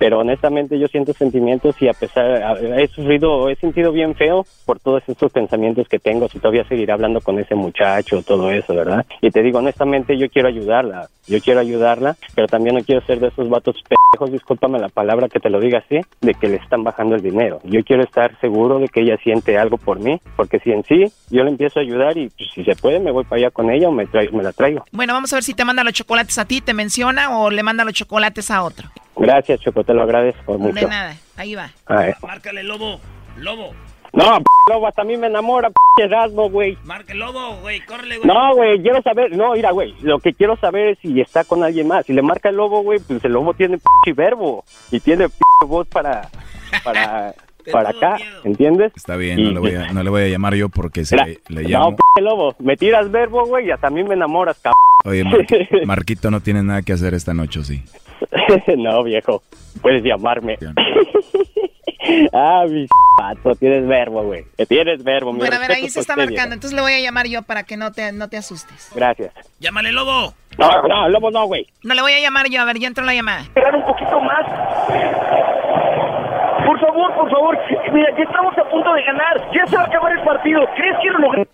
Pero 0.02 0.18
honestamente 0.18 0.80
yo 0.80 0.88
siento 0.88 1.12
sentimientos 1.12 1.80
y 1.80 1.86
a 1.86 1.92
pesar, 1.92 2.58
he 2.76 2.88
sufrido, 2.88 3.48
he 3.48 3.54
sentido 3.54 3.92
bien 3.92 4.16
feo 4.16 4.44
por 4.66 4.80
todos 4.80 5.00
estos 5.06 5.30
pensamientos 5.30 5.86
que 5.86 6.00
tengo, 6.00 6.28
si 6.28 6.40
todavía 6.40 6.64
seguir 6.64 6.90
hablando 6.90 7.20
con 7.20 7.38
ese 7.38 7.54
muchacho, 7.54 8.20
todo 8.26 8.50
eso, 8.50 8.74
¿verdad? 8.74 9.06
Y 9.20 9.30
te 9.30 9.44
digo, 9.44 9.60
honestamente 9.60 10.18
yo 10.18 10.28
quiero 10.28 10.48
ayudarla, 10.48 11.08
yo 11.28 11.38
quiero 11.40 11.60
ayudarla, 11.60 12.16
pero 12.34 12.48
también 12.48 12.74
no 12.74 12.82
quiero 12.82 13.00
ser 13.06 13.20
de 13.20 13.28
esos 13.28 13.48
vatos 13.48 13.76
pendejos, 13.88 14.32
discúlpame 14.32 14.80
la 14.80 14.88
palabra 14.88 15.28
que 15.28 15.38
te 15.38 15.50
lo 15.50 15.60
diga 15.60 15.78
así, 15.78 16.00
de 16.20 16.34
que 16.34 16.48
le 16.48 16.56
están 16.56 16.82
bajando 16.82 17.14
el 17.14 17.22
dinero. 17.22 17.60
Yo 17.62 17.84
quiero 17.84 18.02
estar 18.02 18.36
seguro 18.40 18.80
de 18.80 18.88
que 18.88 19.02
ella 19.02 19.16
siente 19.22 19.56
algo 19.56 19.78
por 19.78 20.00
mí, 20.00 20.20
porque 20.34 20.58
si 20.58 20.72
en 20.72 20.82
sí 20.82 21.04
yo 21.30 21.44
le 21.44 21.50
empiezo 21.50 21.78
a 21.78 21.82
ayudar 21.82 22.18
y 22.18 22.28
pues, 22.28 22.50
si 22.52 22.64
se 22.64 22.74
puede 22.74 22.98
me 22.98 23.12
voy 23.12 23.22
para 23.22 23.36
allá 23.36 23.50
con 23.52 23.70
ella 23.70 23.88
o 23.88 23.92
me, 23.92 24.08
me 24.32 24.42
la 24.42 24.52
traigo. 24.52 24.84
Bueno, 24.90 25.12
vamos 25.12 25.32
a 25.32 25.36
ver 25.36 25.44
si 25.44 25.54
te 25.54 25.64
manda 25.64 25.84
los 25.84 25.92
chocolates 25.92 26.38
a 26.38 26.44
ti, 26.44 26.60
te 26.60 26.74
menciona 26.74 27.38
o 27.38 27.52
le 27.52 27.62
manda 27.62 27.84
los 27.84 27.94
chocolates 27.94 28.50
a 28.50 28.64
otro. 28.64 28.88
Gracias, 29.16 29.60
Choco, 29.60 29.84
te 29.84 29.94
lo 29.94 30.02
agradezco 30.02 30.58
mucho. 30.58 30.74
De 30.74 30.86
nada, 30.86 31.16
ahí 31.36 31.54
va. 31.54 31.70
Márcale, 32.22 32.62
lobo, 32.62 33.00
lobo. 33.36 33.72
No, 34.12 34.38
lobo, 34.70 34.86
hasta 34.86 35.02
a 35.02 35.04
mí 35.06 35.16
me 35.16 35.28
enamora, 35.28 35.70
p 35.70 36.04
Erasmo, 36.04 36.50
güey. 36.50 36.76
Marque 36.84 37.14
lobo, 37.14 37.56
güey, 37.62 37.80
córrele, 37.80 38.18
güey. 38.18 38.28
No, 38.28 38.54
güey, 38.54 38.82
quiero 38.82 39.00
saber, 39.02 39.34
no, 39.34 39.52
mira, 39.52 39.70
güey, 39.70 39.94
lo 40.02 40.18
que 40.18 40.34
quiero 40.34 40.56
saber 40.58 40.88
es 40.88 40.98
si 40.98 41.18
está 41.18 41.44
con 41.44 41.62
alguien 41.62 41.88
más. 41.88 42.04
Si 42.04 42.12
le 42.12 42.20
marca 42.20 42.50
el 42.50 42.56
lobo, 42.56 42.82
güey, 42.82 42.98
pues 43.00 43.24
el 43.24 43.32
lobo 43.32 43.54
tiene 43.54 43.78
p 44.04 44.12
verbo 44.12 44.64
y 44.90 45.00
tiene 45.00 45.30
p 45.30 45.34
voz 45.66 45.88
para, 45.88 46.28
para, 46.84 47.34
para 47.72 47.90
acá, 47.90 48.18
¿entiendes? 48.44 48.92
Está 48.94 49.16
bien, 49.16 49.42
no, 49.42 49.50
le 49.52 49.60
voy 49.60 49.74
a, 49.76 49.92
no 49.92 50.02
le 50.02 50.10
voy 50.10 50.22
a 50.24 50.28
llamar 50.28 50.56
yo 50.56 50.68
porque 50.68 51.06
se 51.06 51.16
le, 51.16 51.40
llamo. 51.48 51.92
No, 51.92 51.96
p 51.96 52.20
lobo, 52.20 52.54
me 52.58 52.76
tiras 52.76 53.10
verbo, 53.10 53.46
güey, 53.46 53.68
y 53.68 53.70
hasta 53.70 53.86
a 53.86 53.90
mí 53.90 54.04
me 54.04 54.12
enamoras, 54.12 54.58
cabrón. 54.58 54.76
Oye, 55.04 55.24
Marquito 55.86 56.30
no 56.30 56.40
tiene 56.40 56.62
nada 56.62 56.82
que 56.82 56.92
hacer 56.92 57.14
esta 57.14 57.32
noche, 57.32 57.64
¿sí? 57.64 57.82
no, 58.78 59.02
viejo, 59.02 59.42
puedes 59.80 60.02
llamarme. 60.02 60.58
ah, 62.32 62.64
mi 62.68 62.86
pato, 63.16 63.54
tienes 63.56 63.86
verbo, 63.86 64.22
güey. 64.22 64.44
Tienes 64.68 65.02
verbo. 65.04 65.32
Bueno, 65.32 65.56
a 65.56 65.58
ver, 65.58 65.72
ahí 65.72 65.88
se 65.88 66.00
está 66.00 66.16
marcando. 66.16 66.54
Entonces 66.54 66.72
le 66.74 66.82
voy 66.82 66.92
a 66.92 67.00
llamar 67.00 67.26
yo 67.26 67.42
para 67.42 67.64
que 67.64 67.76
no 67.76 67.92
te, 67.92 68.12
no 68.12 68.28
te 68.28 68.36
asustes. 68.36 68.90
Gracias. 68.94 69.32
Llámale, 69.60 69.92
lobo. 69.92 70.34
No, 70.58 70.82
no, 70.88 71.08
lobo 71.08 71.30
no, 71.30 71.46
güey. 71.46 71.66
No 71.82 71.94
le 71.94 72.02
voy 72.02 72.12
a 72.12 72.20
llamar 72.20 72.48
yo. 72.48 72.60
A 72.60 72.64
ver, 72.64 72.78
ya 72.78 72.88
entró 72.88 73.04
la 73.04 73.14
llamada. 73.14 73.42
Esperar 73.42 73.74
un 73.74 73.84
poquito 73.84 74.20
más. 74.20 74.46
Por 76.66 76.80
favor, 76.80 77.14
por 77.14 77.30
favor. 77.30 77.58
Mira, 77.92 78.08
ya 78.16 78.24
estamos 78.24 78.56
a 78.58 78.70
punto 78.70 78.92
de 78.94 79.02
ganar. 79.02 79.50
Ya 79.54 79.66
se 79.66 79.76
va 79.76 79.82
a 79.82 79.86
acabar 79.86 80.12
el 80.12 80.24
partido. 80.24 80.60
¿Crees 80.76 80.96
que 81.02 81.10
lo 81.10 81.18
logré? 81.18 81.48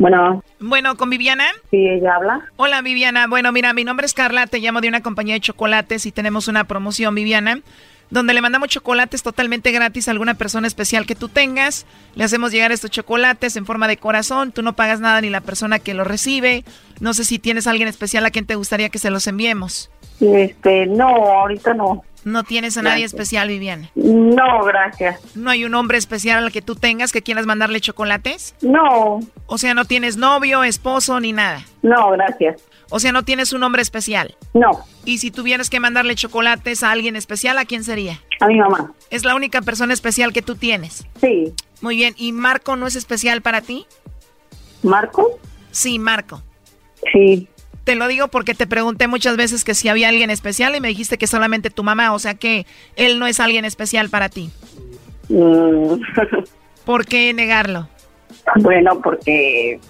Bueno. 0.00 0.42
Bueno, 0.60 0.96
¿con 0.96 1.10
Viviana? 1.10 1.44
Sí, 1.70 1.86
ella 1.86 2.14
habla. 2.14 2.48
Hola, 2.56 2.80
Viviana. 2.80 3.26
Bueno, 3.26 3.52
mira, 3.52 3.74
mi 3.74 3.84
nombre 3.84 4.06
es 4.06 4.14
Carla, 4.14 4.46
te 4.46 4.58
llamo 4.58 4.80
de 4.80 4.88
una 4.88 5.02
compañía 5.02 5.34
de 5.34 5.40
chocolates 5.40 6.06
y 6.06 6.10
tenemos 6.10 6.48
una 6.48 6.64
promoción, 6.64 7.14
Viviana, 7.14 7.60
donde 8.08 8.32
le 8.32 8.40
mandamos 8.40 8.70
chocolates 8.70 9.22
totalmente 9.22 9.72
gratis 9.72 10.08
a 10.08 10.12
alguna 10.12 10.38
persona 10.38 10.66
especial 10.66 11.04
que 11.04 11.14
tú 11.14 11.28
tengas. 11.28 11.84
Le 12.14 12.24
hacemos 12.24 12.50
llegar 12.50 12.72
estos 12.72 12.90
chocolates 12.90 13.56
en 13.56 13.66
forma 13.66 13.88
de 13.88 13.98
corazón, 13.98 14.52
tú 14.52 14.62
no 14.62 14.74
pagas 14.74 15.00
nada 15.00 15.20
ni 15.20 15.28
la 15.28 15.42
persona 15.42 15.78
que 15.78 15.92
los 15.92 16.06
recibe. 16.06 16.64
No 17.00 17.12
sé 17.12 17.26
si 17.26 17.38
tienes 17.38 17.66
a 17.66 17.72
alguien 17.72 17.86
especial 17.86 18.24
a 18.24 18.30
quien 18.30 18.46
te 18.46 18.54
gustaría 18.54 18.88
que 18.88 18.98
se 18.98 19.10
los 19.10 19.26
enviemos. 19.26 19.90
Este, 20.18 20.86
no, 20.86 21.08
ahorita 21.08 21.74
no. 21.74 22.04
¿No 22.24 22.44
tienes 22.44 22.76
a 22.76 22.82
nadie 22.82 23.04
especial, 23.04 23.48
Viviana? 23.48 23.90
No, 23.94 24.62
gracias. 24.64 25.20
¿No 25.34 25.50
hay 25.50 25.64
un 25.64 25.74
hombre 25.74 25.96
especial 25.96 26.44
al 26.44 26.52
que 26.52 26.60
tú 26.60 26.76
tengas 26.76 27.12
que 27.12 27.22
quieras 27.22 27.46
mandarle 27.46 27.80
chocolates? 27.80 28.54
No. 28.60 29.20
O 29.46 29.58
sea, 29.58 29.72
¿no 29.74 29.86
tienes 29.86 30.16
novio, 30.16 30.62
esposo 30.62 31.18
ni 31.20 31.32
nada? 31.32 31.64
No, 31.82 32.10
gracias. 32.10 32.62
O 32.90 33.00
sea, 33.00 33.12
¿no 33.12 33.22
tienes 33.22 33.52
un 33.52 33.62
hombre 33.62 33.82
especial? 33.82 34.36
No. 34.52 34.70
¿Y 35.04 35.18
si 35.18 35.30
tuvieras 35.30 35.70
que 35.70 35.80
mandarle 35.80 36.14
chocolates 36.14 36.82
a 36.82 36.90
alguien 36.90 37.16
especial, 37.16 37.56
a 37.56 37.64
quién 37.64 37.84
sería? 37.84 38.20
A 38.40 38.46
mi 38.48 38.58
mamá. 38.58 38.92
¿Es 39.10 39.24
la 39.24 39.34
única 39.34 39.62
persona 39.62 39.94
especial 39.94 40.32
que 40.32 40.42
tú 40.42 40.56
tienes? 40.56 41.06
Sí. 41.20 41.54
Muy 41.80 41.96
bien. 41.96 42.14
¿Y 42.18 42.32
Marco 42.32 42.76
no 42.76 42.86
es 42.86 42.96
especial 42.96 43.40
para 43.42 43.60
ti? 43.62 43.86
¿Marco? 44.82 45.38
Sí, 45.70 45.98
Marco. 45.98 46.42
Sí. 47.12 47.48
Te 47.84 47.94
lo 47.94 48.08
digo 48.08 48.28
porque 48.28 48.54
te 48.54 48.66
pregunté 48.66 49.08
muchas 49.08 49.36
veces 49.36 49.64
que 49.64 49.74
si 49.74 49.88
había 49.88 50.08
alguien 50.08 50.30
especial 50.30 50.74
y 50.76 50.80
me 50.80 50.88
dijiste 50.88 51.18
que 51.18 51.26
solamente 51.26 51.70
tu 51.70 51.82
mamá, 51.82 52.12
o 52.12 52.18
sea 52.18 52.34
que 52.34 52.66
él 52.96 53.18
no 53.18 53.26
es 53.26 53.40
alguien 53.40 53.64
especial 53.64 54.10
para 54.10 54.28
ti. 54.28 54.50
Mm. 55.28 56.00
¿Por 56.84 57.06
qué 57.06 57.32
negarlo? 57.32 57.88
Bueno, 58.56 59.00
porque 59.02 59.80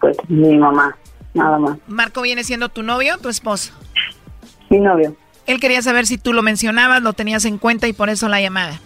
pues 0.00 0.16
mi 0.28 0.56
mamá, 0.56 0.96
nada 1.34 1.58
más. 1.58 1.78
¿Marco 1.86 2.22
viene 2.22 2.44
siendo 2.44 2.68
tu 2.68 2.82
novio 2.82 3.16
o 3.16 3.18
tu 3.18 3.28
esposo? 3.28 3.72
Mi 4.70 4.78
novio. 4.78 5.14
Él 5.46 5.60
quería 5.60 5.82
saber 5.82 6.06
si 6.06 6.18
tú 6.18 6.32
lo 6.32 6.42
mencionabas, 6.42 7.02
lo 7.02 7.12
tenías 7.12 7.44
en 7.44 7.58
cuenta 7.58 7.88
y 7.88 7.92
por 7.92 8.10
eso 8.10 8.28
la 8.28 8.40
llamada. 8.40 8.80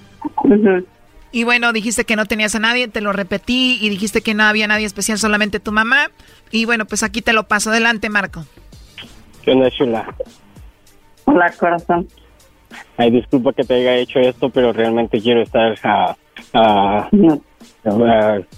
Y 1.33 1.45
bueno, 1.45 1.73
dijiste 1.73 2.05
que 2.05 2.15
no 2.15 2.27
tenías 2.27 2.55
a 2.55 2.59
nadie, 2.59 2.89
te 2.89 3.01
lo 3.01 3.13
repetí 3.13 3.79
y 3.81 3.89
dijiste 3.89 4.21
que 4.21 4.35
no 4.35 4.45
había 4.45 4.67
nadie 4.67 4.85
especial, 4.85 5.19
solamente 5.19 5.61
tu 5.61 5.73
mamá. 5.73 6.11
Y 6.51 6.67
bueno, 6.67 6.85
pues 6.85 7.03
aquí 7.03 7.23
te 7.23 7.33
lo 7.33 7.45
paso. 7.45 7.71
Adelante, 7.71 8.11
Marco. 8.11 8.45
¿Qué 9.43 9.53
onda, 9.53 9.71
Chula? 9.71 10.15
Hola, 11.25 11.51
corazón. 11.59 12.07
Ay, 12.99 13.11
disculpa 13.11 13.55
que 13.55 13.65
te 13.65 13.75
haya 13.75 13.97
hecho 13.97 14.19
esto, 14.21 14.51
pero 14.51 14.75
realmente 14.75 15.21
quiero 15.21 15.43
estar 15.43 15.75
a, 15.83 16.17
a, 16.53 17.09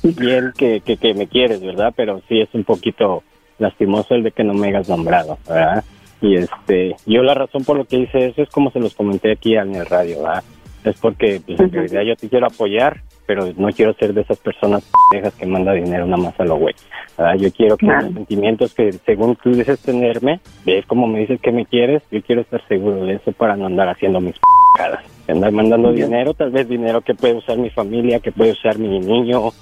bien 0.03 0.53
que, 0.57 0.81
que, 0.81 0.97
que, 0.97 1.15
me 1.15 1.29
quieres, 1.29 1.61
¿verdad? 1.61 1.93
Pero 1.97 2.23
sí 2.29 2.41
es 2.41 2.49
un 2.55 2.65
poquito 2.65 3.23
lastimoso 3.59 4.15
el 4.15 4.25
de 4.25 4.33
que 4.33 4.43
no 4.43 4.53
me 4.53 4.69
hayas 4.69 4.89
nombrado, 4.89 5.39
¿verdad? 5.49 5.85
Y 6.21 6.37
este, 6.37 6.97
yo 7.07 7.23
la 7.23 7.35
razón 7.35 7.65
por 7.65 7.77
lo 7.77 7.85
que 7.85 7.99
hice 7.99 8.29
eso 8.29 8.43
es 8.43 8.49
como 8.51 8.71
se 8.71 8.81
los 8.81 8.95
comenté 8.95 9.33
aquí 9.33 9.57
en 9.57 9.75
el 9.75 9.87
radio, 9.87 10.23
¿verdad? 10.23 10.45
Es 10.85 11.01
porque 11.01 11.41
pues, 11.45 11.59
en 11.59 11.73
realidad 11.73 12.03
yo 12.03 12.17
te 12.17 12.29
quiero 12.29 12.47
apoyar, 12.47 13.01
pero 13.27 13.51
no 13.57 13.69
quiero 13.69 13.95
ser 13.95 14.13
de 14.13 14.21
esas 14.21 14.39
personas 14.39 14.85
pendejas 15.11 15.35
que 15.35 15.47
manda 15.47 15.73
dinero 15.73 16.05
nada 16.05 16.23
más 16.23 16.39
a 16.39 16.45
lo 16.45 16.57
güey. 16.57 16.75
Yo 17.39 17.51
quiero 17.53 17.77
que 17.77 17.87
los 17.87 18.13
sentimientos 18.13 18.75
que 18.75 18.93
según 18.93 19.37
tú 19.37 19.53
dices 19.53 19.81
tenerme, 19.81 20.41
ves 20.67 20.85
como 20.87 21.07
me 21.07 21.21
dices 21.21 21.41
que 21.41 21.53
me 21.53 21.65
quieres, 21.65 22.03
yo 22.11 22.21
quiero 22.23 22.43
estar 22.43 22.61
seguro 22.69 23.07
de 23.07 23.15
eso 23.15 23.33
para 23.33 23.57
no 23.57 23.67
andar 23.67 23.89
haciendo 23.89 24.21
mis 24.21 24.35
p***adas. 24.35 25.05
Andar 25.27 25.53
mandando 25.53 25.91
dinero, 25.91 26.35
tal 26.35 26.51
vez 26.51 26.69
dinero 26.69 27.01
que 27.01 27.15
puede 27.15 27.35
usar 27.35 27.57
mi 27.57 27.71
familia, 27.71 28.21
que 28.21 28.31
puede 28.31 28.51
usar 28.51 28.79
mi 28.79 28.99
niño, 28.99 29.47
uh, 29.47 29.53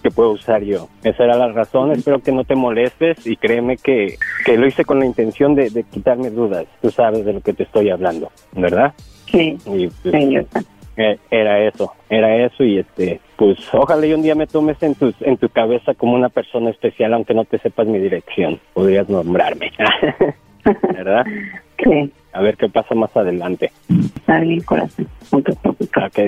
que 0.00 0.10
puedo 0.12 0.30
usar 0.30 0.62
yo. 0.62 0.88
Esa 1.02 1.24
era 1.24 1.36
la 1.36 1.48
razón, 1.48 1.90
espero 1.90 2.20
que 2.20 2.30
no 2.30 2.44
te 2.44 2.54
molestes 2.54 3.26
y 3.26 3.34
créeme 3.36 3.76
que, 3.76 4.18
que 4.44 4.56
lo 4.56 4.68
hice 4.68 4.84
con 4.84 5.00
la 5.00 5.06
intención 5.06 5.56
de, 5.56 5.70
de 5.70 5.82
quitarme 5.82 6.30
dudas. 6.30 6.66
Tú 6.80 6.90
sabes 6.92 7.24
de 7.24 7.32
lo 7.32 7.40
que 7.40 7.54
te 7.54 7.64
estoy 7.64 7.90
hablando, 7.90 8.30
¿verdad? 8.52 8.94
Sí. 9.30 9.58
Y, 9.66 9.88
pues, 9.88 11.18
era 11.30 11.60
eso, 11.60 11.92
era 12.08 12.36
eso 12.36 12.62
y 12.64 12.78
este, 12.78 13.20
pues 13.36 13.58
ojalá 13.72 14.06
y 14.06 14.12
un 14.12 14.22
día 14.22 14.34
me 14.34 14.46
tomes 14.46 14.82
en 14.82 14.94
tu, 14.94 15.14
en 15.20 15.36
tu 15.38 15.48
cabeza 15.48 15.94
como 15.94 16.14
una 16.14 16.28
persona 16.28 16.70
especial, 16.70 17.14
aunque 17.14 17.32
no 17.32 17.44
te 17.44 17.58
sepas 17.58 17.86
mi 17.86 17.98
dirección, 17.98 18.60
podrías 18.74 19.08
nombrarme. 19.08 19.72
¿verdad? 20.94 21.24
Sí. 21.82 22.12
A 22.34 22.42
ver 22.42 22.58
qué 22.58 22.68
pasa 22.68 22.94
más 22.94 23.16
adelante. 23.16 23.72
Está 23.88 24.38
bien, 24.40 24.60
corazón. 24.60 25.08
No 25.32 25.40
te 25.42 25.54
preocupes. 25.56 25.88
Ok, 25.96 26.18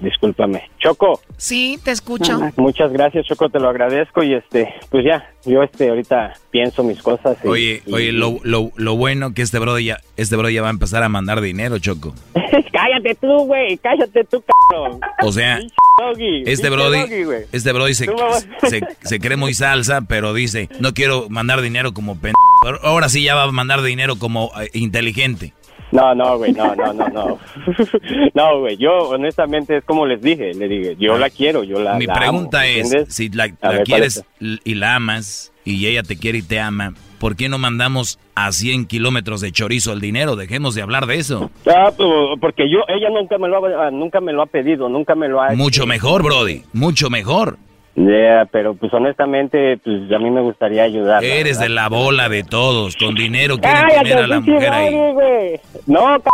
discúlpame. 0.00 0.62
Choco. 0.80 1.20
Sí, 1.36 1.78
te 1.84 1.92
escucho. 1.92 2.40
Muchas 2.56 2.92
gracias, 2.92 3.24
Choco, 3.26 3.48
te 3.48 3.60
lo 3.60 3.68
agradezco 3.68 4.24
y 4.24 4.34
este, 4.34 4.74
pues 4.90 5.04
ya, 5.04 5.30
yo 5.46 5.62
este 5.62 5.88
ahorita 5.90 6.34
pienso 6.50 6.82
mis 6.82 7.00
cosas. 7.00 7.38
y- 7.44 7.48
Oye, 7.48 7.82
y- 7.86 7.92
oye, 7.94 8.10
lo, 8.12 8.38
lo, 8.42 8.72
lo 8.74 8.96
bueno 8.96 9.34
que 9.34 9.42
este 9.42 9.60
bro 9.60 9.78
ya, 9.78 9.98
este 10.16 10.34
bro 10.34 10.50
ya 10.50 10.62
va 10.62 10.68
a 10.68 10.72
empezar 10.72 11.04
a 11.04 11.08
mandar 11.08 11.40
dinero, 11.40 11.78
Choco. 11.78 12.12
cállate 12.72 13.14
tú, 13.14 13.44
güey, 13.46 13.78
cállate 13.78 14.24
tú, 14.24 14.42
cabrón. 14.70 14.98
O 15.22 15.30
sea, 15.30 15.60
Doggy, 15.98 16.42
este 16.46 16.68
pinche 16.68 16.70
brody, 16.70 17.24
doggy, 17.24 17.46
este 17.52 17.72
brody 17.72 17.94
se, 17.94 18.06
se, 18.68 18.80
se 19.02 19.20
cree 19.20 19.36
muy 19.36 19.54
salsa, 19.54 20.02
pero 20.02 20.32
dice, 20.32 20.68
no 20.80 20.94
quiero 20.94 21.28
mandar 21.28 21.60
dinero 21.60 21.92
como 21.92 22.18
pen... 22.18 22.34
Pero 22.62 22.78
Ahora 22.82 23.08
sí 23.08 23.22
ya 23.22 23.34
va 23.34 23.44
a 23.44 23.52
mandar 23.52 23.82
dinero 23.82 24.16
como 24.16 24.50
eh, 24.60 24.70
inteligente. 24.74 25.52
No, 25.90 26.14
no, 26.14 26.36
güey, 26.36 26.52
no, 26.52 26.74
no, 26.74 26.92
no, 26.92 27.08
no. 27.08 27.38
no, 28.34 28.60
güey, 28.60 28.76
yo 28.76 29.08
honestamente 29.08 29.78
es 29.78 29.84
como 29.84 30.06
les 30.06 30.20
dije, 30.20 30.52
le 30.54 30.68
dije, 30.68 30.96
yo 30.98 31.16
la 31.16 31.30
quiero, 31.30 31.64
yo 31.64 31.80
la 31.80 31.94
Mi 31.94 32.06
la 32.06 32.14
pregunta 32.14 32.60
¿me 32.60 32.80
es, 32.80 32.94
si 33.08 33.30
la, 33.30 33.44
A 33.44 33.46
la 33.46 33.52
ver, 33.52 33.60
¿cuál 33.60 33.84
quieres 33.84 34.24
y 34.40 34.74
la 34.74 34.96
amas 34.96 35.52
y 35.64 35.86
ella 35.86 36.02
te 36.02 36.18
quiere 36.18 36.38
y 36.38 36.42
te 36.42 36.60
ama, 36.60 36.92
¿por 37.18 37.36
qué 37.36 37.48
no 37.48 37.58
mandamos 37.58 38.18
a 38.34 38.52
100 38.52 38.86
kilómetros 38.86 39.40
de 39.40 39.52
chorizo 39.52 39.92
el 39.92 40.00
dinero? 40.00 40.36
Dejemos 40.36 40.74
de 40.74 40.82
hablar 40.82 41.06
de 41.06 41.16
eso. 41.16 41.50
Ah, 41.66 41.92
porque 42.40 42.70
yo, 42.70 42.78
ella 42.88 43.08
nunca 43.10 43.38
me 43.38 43.48
lo 43.48 43.64
ha, 43.64 43.90
nunca 43.90 44.20
me 44.20 44.32
lo 44.32 44.42
ha 44.42 44.46
pedido, 44.46 44.88
nunca 44.88 45.14
me 45.14 45.28
lo 45.28 45.40
ha 45.40 45.54
Mucho 45.54 45.86
mejor, 45.86 46.22
Brody, 46.22 46.62
mucho 46.72 47.10
mejor. 47.10 47.58
Yeah, 47.98 48.46
pero 48.52 48.74
pues 48.74 48.94
honestamente, 48.94 49.76
pues 49.78 50.10
a 50.12 50.18
mí 50.20 50.30
me 50.30 50.40
gustaría 50.40 50.84
ayudar. 50.84 51.24
Eres 51.24 51.58
de 51.58 51.68
la 51.68 51.88
bola 51.88 52.28
de 52.28 52.44
todos, 52.44 52.96
con 52.96 53.16
dinero 53.16 53.58
quieren 53.58 53.88
tener 53.88 54.18
a 54.18 54.26
la 54.28 54.40
mujer 54.40 54.72
ahí. 54.72 54.94
No, 55.86 56.18
c 56.18 56.30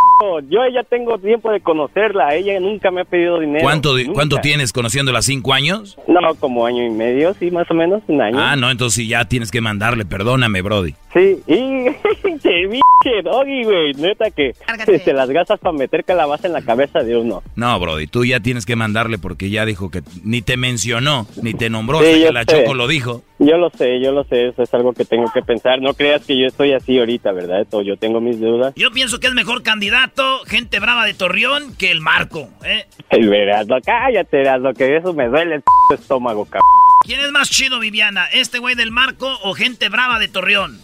yo 0.50 0.60
ya 0.72 0.82
tengo 0.82 1.18
tiempo 1.18 1.50
de 1.50 1.60
conocerla, 1.60 2.34
ella 2.34 2.58
nunca 2.60 2.90
me 2.90 3.00
ha 3.00 3.04
pedido 3.04 3.40
dinero. 3.40 3.62
¿Cuánto, 3.62 3.96
nunca. 3.96 4.12
¿Cuánto 4.12 4.38
tienes 4.38 4.72
conociéndola? 4.72 5.22
¿Cinco 5.22 5.54
años? 5.54 5.96
No, 6.06 6.34
como 6.38 6.66
año 6.66 6.84
y 6.84 6.90
medio, 6.90 7.34
sí, 7.34 7.50
más 7.50 7.70
o 7.70 7.74
menos, 7.74 8.02
un 8.08 8.20
año. 8.20 8.38
Ah, 8.38 8.56
no, 8.56 8.70
entonces 8.70 8.96
sí, 8.96 9.08
ya 9.08 9.24
tienes 9.24 9.50
que 9.50 9.62
mandarle, 9.62 10.04
perdóname, 10.04 10.60
Brody. 10.60 10.94
Sí, 11.14 11.40
y 11.46 11.86
pinche 12.22 13.22
doggy, 13.22 13.64
güey, 13.64 13.94
neta 13.94 14.30
que 14.30 14.54
te 14.86 15.12
las 15.12 15.30
gastas 15.30 15.60
para 15.60 15.76
meter 15.76 16.04
calabaza 16.04 16.46
en 16.46 16.52
la 16.52 16.62
cabeza 16.62 17.00
de 17.00 17.16
uno. 17.16 17.42
No, 17.56 17.78
Brody, 17.78 18.06
tú 18.06 18.24
ya 18.24 18.40
tienes 18.40 18.66
que 18.66 18.76
mandarle 18.76 19.18
porque 19.18 19.50
ya 19.50 19.64
dijo 19.64 19.90
que 19.90 20.02
ni 20.24 20.42
te 20.42 20.56
mencionó, 20.56 21.26
ni 21.42 21.53
te 21.58 21.70
nombró, 21.70 22.00
Sí, 22.00 22.06
hasta 22.06 22.18
yo 22.18 22.26
que 22.26 22.32
la 22.32 22.40
sé. 22.44 22.46
Choco 22.46 22.74
lo 22.74 22.86
dijo. 22.86 23.22
Yo 23.38 23.56
lo 23.56 23.70
sé, 23.70 24.00
yo 24.00 24.12
lo 24.12 24.24
sé, 24.24 24.48
eso 24.48 24.62
es 24.62 24.72
algo 24.74 24.92
que 24.92 25.04
tengo 25.04 25.30
que 25.32 25.42
pensar. 25.42 25.80
No 25.80 25.94
creas 25.94 26.24
que 26.24 26.38
yo 26.38 26.46
estoy 26.46 26.72
así 26.72 26.98
ahorita, 26.98 27.32
¿verdad? 27.32 27.60
Esto, 27.62 27.82
yo 27.82 27.96
tengo 27.96 28.20
mis 28.20 28.40
dudas. 28.40 28.72
Yo 28.76 28.90
pienso 28.90 29.20
que 29.20 29.26
es 29.26 29.34
mejor 29.34 29.62
candidato, 29.62 30.40
gente 30.46 30.80
brava 30.80 31.04
de 31.04 31.14
Torreón, 31.14 31.74
que 31.76 31.90
el 31.90 32.00
Marco, 32.00 32.48
¿eh? 32.64 32.86
El 33.10 33.28
verás, 33.28 33.66
no, 33.66 33.76
cállate, 33.84 34.38
verás, 34.38 34.60
lo 34.60 34.72
que 34.74 34.96
eso 34.96 35.12
me 35.12 35.28
duele 35.28 35.56
el 35.56 35.62
p 35.62 35.94
estómago, 35.94 36.44
cabrón. 36.44 36.62
¿Quién 37.04 37.20
es 37.20 37.30
más 37.32 37.50
chido, 37.50 37.80
Viviana? 37.80 38.26
¿Este 38.32 38.58
güey 38.58 38.74
del 38.74 38.90
Marco 38.90 39.28
o 39.42 39.52
gente 39.54 39.88
brava 39.88 40.18
de 40.18 40.28
Torreón? 40.28 40.78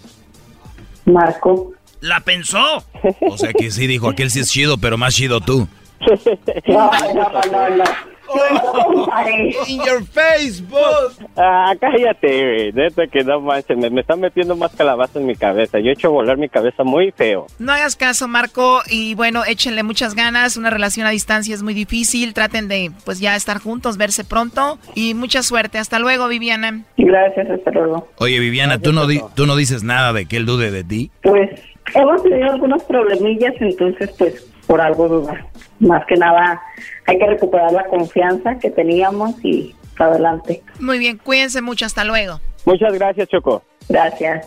Marco. 1.06 1.72
¿La 2.00 2.20
pensó? 2.20 2.84
O 3.20 3.36
sea 3.36 3.52
que 3.52 3.70
sí 3.70 3.86
dijo, 3.86 4.08
aquel 4.08 4.30
sí 4.30 4.40
es 4.40 4.50
chido, 4.50 4.78
pero 4.78 4.98
más 4.98 5.14
chido 5.14 5.40
tú. 5.40 5.68
No, 6.66 6.90
no, 7.14 7.30
no, 7.52 7.76
no. 7.76 7.84
In 9.68 9.78
your 9.84 10.04
Facebook. 10.04 11.12
Ah, 11.36 11.74
cállate, 11.80 12.44
güey. 12.44 12.72
Neta 12.72 13.06
que 13.06 13.24
no 13.24 13.40
manches. 13.40 13.76
Me, 13.76 13.90
me 13.90 14.00
están 14.00 14.20
metiendo 14.20 14.56
más 14.56 14.74
calabaza 14.74 15.18
en 15.18 15.26
mi 15.26 15.36
cabeza. 15.36 15.78
Yo 15.80 15.90
he 15.90 15.92
hecho 15.92 16.10
volar 16.10 16.36
mi 16.36 16.48
cabeza 16.48 16.84
muy 16.84 17.12
feo. 17.12 17.46
No 17.58 17.72
hagas 17.72 17.96
caso, 17.96 18.28
Marco, 18.28 18.80
y 18.90 19.14
bueno, 19.14 19.44
échenle 19.44 19.82
muchas 19.82 20.14
ganas. 20.14 20.56
Una 20.56 20.70
relación 20.70 21.06
a 21.06 21.10
distancia 21.10 21.54
es 21.54 21.62
muy 21.62 21.74
difícil. 21.74 22.34
Traten 22.34 22.68
de, 22.68 22.90
pues 23.04 23.20
ya 23.20 23.36
estar 23.36 23.58
juntos, 23.58 23.96
verse 23.96 24.24
pronto 24.24 24.78
y 24.94 25.14
mucha 25.14 25.42
suerte. 25.42 25.78
Hasta 25.78 25.98
luego, 25.98 26.28
Viviana. 26.28 26.82
Gracias, 26.96 27.48
hasta 27.50 27.70
luego. 27.70 28.08
Oye, 28.18 28.38
Viviana, 28.38 28.78
¿tú 28.78 28.92
no, 28.92 29.06
di- 29.06 29.22
¿tú 29.34 29.46
no 29.46 29.56
dices 29.56 29.82
nada 29.82 30.12
de 30.12 30.26
que 30.26 30.36
él 30.36 30.46
dude 30.46 30.70
de 30.70 30.84
ti? 30.84 31.10
Pues 31.22 31.50
hemos 31.94 32.22
tenido 32.22 32.50
algunos 32.52 32.82
problemillas, 32.84 33.54
entonces 33.60 34.10
pues 34.18 34.46
por 34.70 34.80
algo 34.80 35.08
dudar. 35.08 35.46
Más 35.80 36.06
que 36.06 36.14
nada 36.14 36.62
hay 37.04 37.18
que 37.18 37.26
recuperar 37.26 37.72
la 37.72 37.84
confianza 37.86 38.56
que 38.60 38.70
teníamos 38.70 39.34
y 39.42 39.74
para 39.98 40.12
adelante. 40.12 40.62
Muy 40.78 41.00
bien, 41.00 41.18
cuídense 41.18 41.60
mucho. 41.60 41.86
Hasta 41.86 42.04
luego. 42.04 42.40
Muchas 42.64 42.92
gracias, 42.94 43.28
Choco. 43.28 43.64
Gracias. 43.88 44.46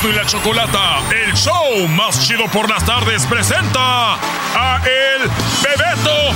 Y 0.00 0.12
la 0.12 0.24
Chocolata, 0.24 1.00
el 1.10 1.34
show 1.34 1.88
más 1.88 2.24
chido 2.24 2.46
por 2.46 2.70
las 2.70 2.84
tardes, 2.84 3.26
presenta 3.26 4.14
a 4.14 4.80
El 4.84 5.28
Bebeto. 5.60 6.34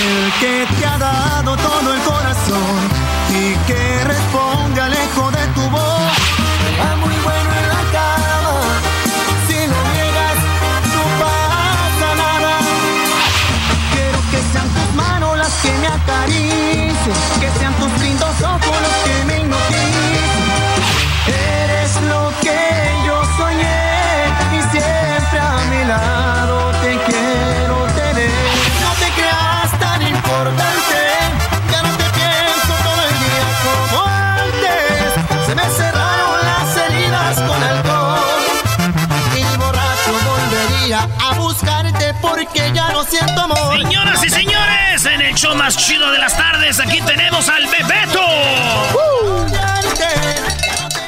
El 0.00 0.32
que 0.40 0.66
te 0.74 0.86
ha 0.86 0.96
dado 0.96 1.54
todo 1.56 1.92
el 1.92 2.00
corazón 2.00 2.88
y 3.28 3.54
que 3.66 4.04
responde 4.04 4.80
al 4.80 4.90
de 4.90 5.46
tu 5.54 5.60
voz. 5.68 6.12
Va 6.80 6.96
muy 6.96 7.14
bueno 7.14 7.50
en 7.60 7.68
la 7.68 7.82
cama, 7.92 8.60
si 9.46 9.66
lo 9.66 9.82
niegas 9.92 10.38
no 10.94 11.02
pasa 11.20 12.14
nada. 12.16 12.58
Quiero 13.92 14.20
que 14.30 14.40
sean 14.50 14.68
tus 14.70 14.94
manos 14.94 15.36
las 15.36 15.52
que 15.60 15.72
me 15.72 15.86
acaricien, 15.88 17.16
que 17.38 17.50
sean 17.58 17.74
tus 17.74 17.92
lindos 18.00 18.40
ojos 18.40 18.76
los 18.82 18.94
que 19.04 19.24
me 19.26 19.40
hipnoticen. 19.40 19.79
Porque 42.52 42.72
ya 42.74 42.92
no 42.92 43.04
siento 43.04 43.40
amor. 43.40 43.78
Señoras 43.80 44.24
y 44.24 44.30
señores, 44.30 45.06
en 45.06 45.20
el 45.20 45.34
show 45.34 45.54
más 45.54 45.76
chido 45.76 46.10
de 46.10 46.18
las 46.18 46.36
tardes, 46.36 46.80
aquí 46.80 47.00
tenemos 47.02 47.48
al 47.48 47.66
Bebeto. 47.66 48.20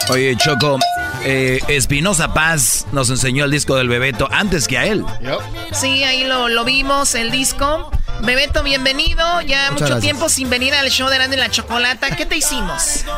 Oye, 0.09 0.37
Choco, 0.37 0.79
eh, 1.25 1.61
Espinosa 1.69 2.35
Paz 2.35 2.87
nos 2.93 3.09
enseñó 3.11 3.45
el 3.45 3.51
disco 3.51 3.77
del 3.77 3.89
Bebeto 3.89 4.29
antes 4.31 4.69
que 4.69 4.79
a 4.79 4.87
él. 4.87 5.05
Sí, 5.73 6.05
ahí 6.05 6.25
lo, 6.25 6.49
lo 6.49 6.65
vimos, 6.65 7.15
el 7.15 7.31
disco. 7.31 7.91
Bebeto, 8.23 8.63
bienvenido. 8.63 9.41
Ya 9.43 9.63
Muchas 9.63 9.73
mucho 9.73 9.85
gracias. 9.87 10.01
tiempo 10.03 10.29
sin 10.29 10.49
venir 10.51 10.75
al 10.75 10.91
show 10.91 11.09
de 11.09 11.17
Grande 11.17 11.37
la 11.37 11.51
Chocolata. 11.51 12.15
¿Qué 12.15 12.27
te 12.27 12.37
hicimos? 12.37 13.05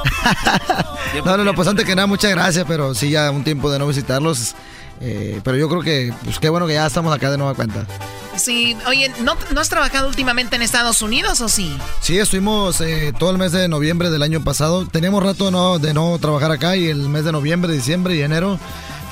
No, 1.25 1.37
no, 1.37 1.45
no, 1.45 1.55
pues 1.55 1.69
antes 1.69 1.85
que 1.87 1.95
nada, 1.95 2.07
muchas 2.09 2.33
gracias, 2.33 2.65
pero 2.67 2.93
sí, 2.93 3.09
ya 3.09 3.31
un 3.31 3.45
tiempo 3.45 3.71
de 3.71 3.79
no 3.79 3.87
visitarlos. 3.87 4.57
Eh, 5.01 5.41
pero 5.45 5.57
yo 5.57 5.69
creo 5.69 5.83
que, 5.83 6.13
pues 6.25 6.39
qué 6.39 6.49
bueno 6.49 6.67
que 6.67 6.75
ya 6.75 6.87
estamos 6.87 7.15
acá 7.15 7.31
de 7.31 7.39
nueva 7.39 7.55
cuenta. 7.55 7.87
Sí, 8.37 8.77
oye, 8.89 9.13
¿no, 9.23 9.37
¿no 9.53 9.61
has 9.61 9.69
trabajado 9.69 10.09
últimamente 10.09 10.57
en 10.57 10.63
Estados 10.63 11.03
Unidos 11.03 11.41
o 11.41 11.49
sí? 11.49 11.77
Sí, 12.01 12.19
estuvimos 12.19 12.81
eh, 12.81 13.13
todo 13.17 13.31
el 13.31 13.39
mes 13.39 13.53
de 13.53 13.69
noviembre 13.69 14.11
del 14.11 14.23
año 14.23 14.43
pasado. 14.43 14.87
Teníamos 14.87 15.23
rato 15.23 15.47
de 15.47 15.51
no, 15.53 15.79
de 15.79 15.95
no 15.95 16.19
trabajar 16.19 16.51
acá 16.51 16.77
y 16.77 16.89
el 16.89 17.09
mes 17.09 17.25
de 17.25 17.33
noviembre, 17.33 17.73
diciembre 17.73 18.17
y 18.17 18.23
enero 18.23 18.59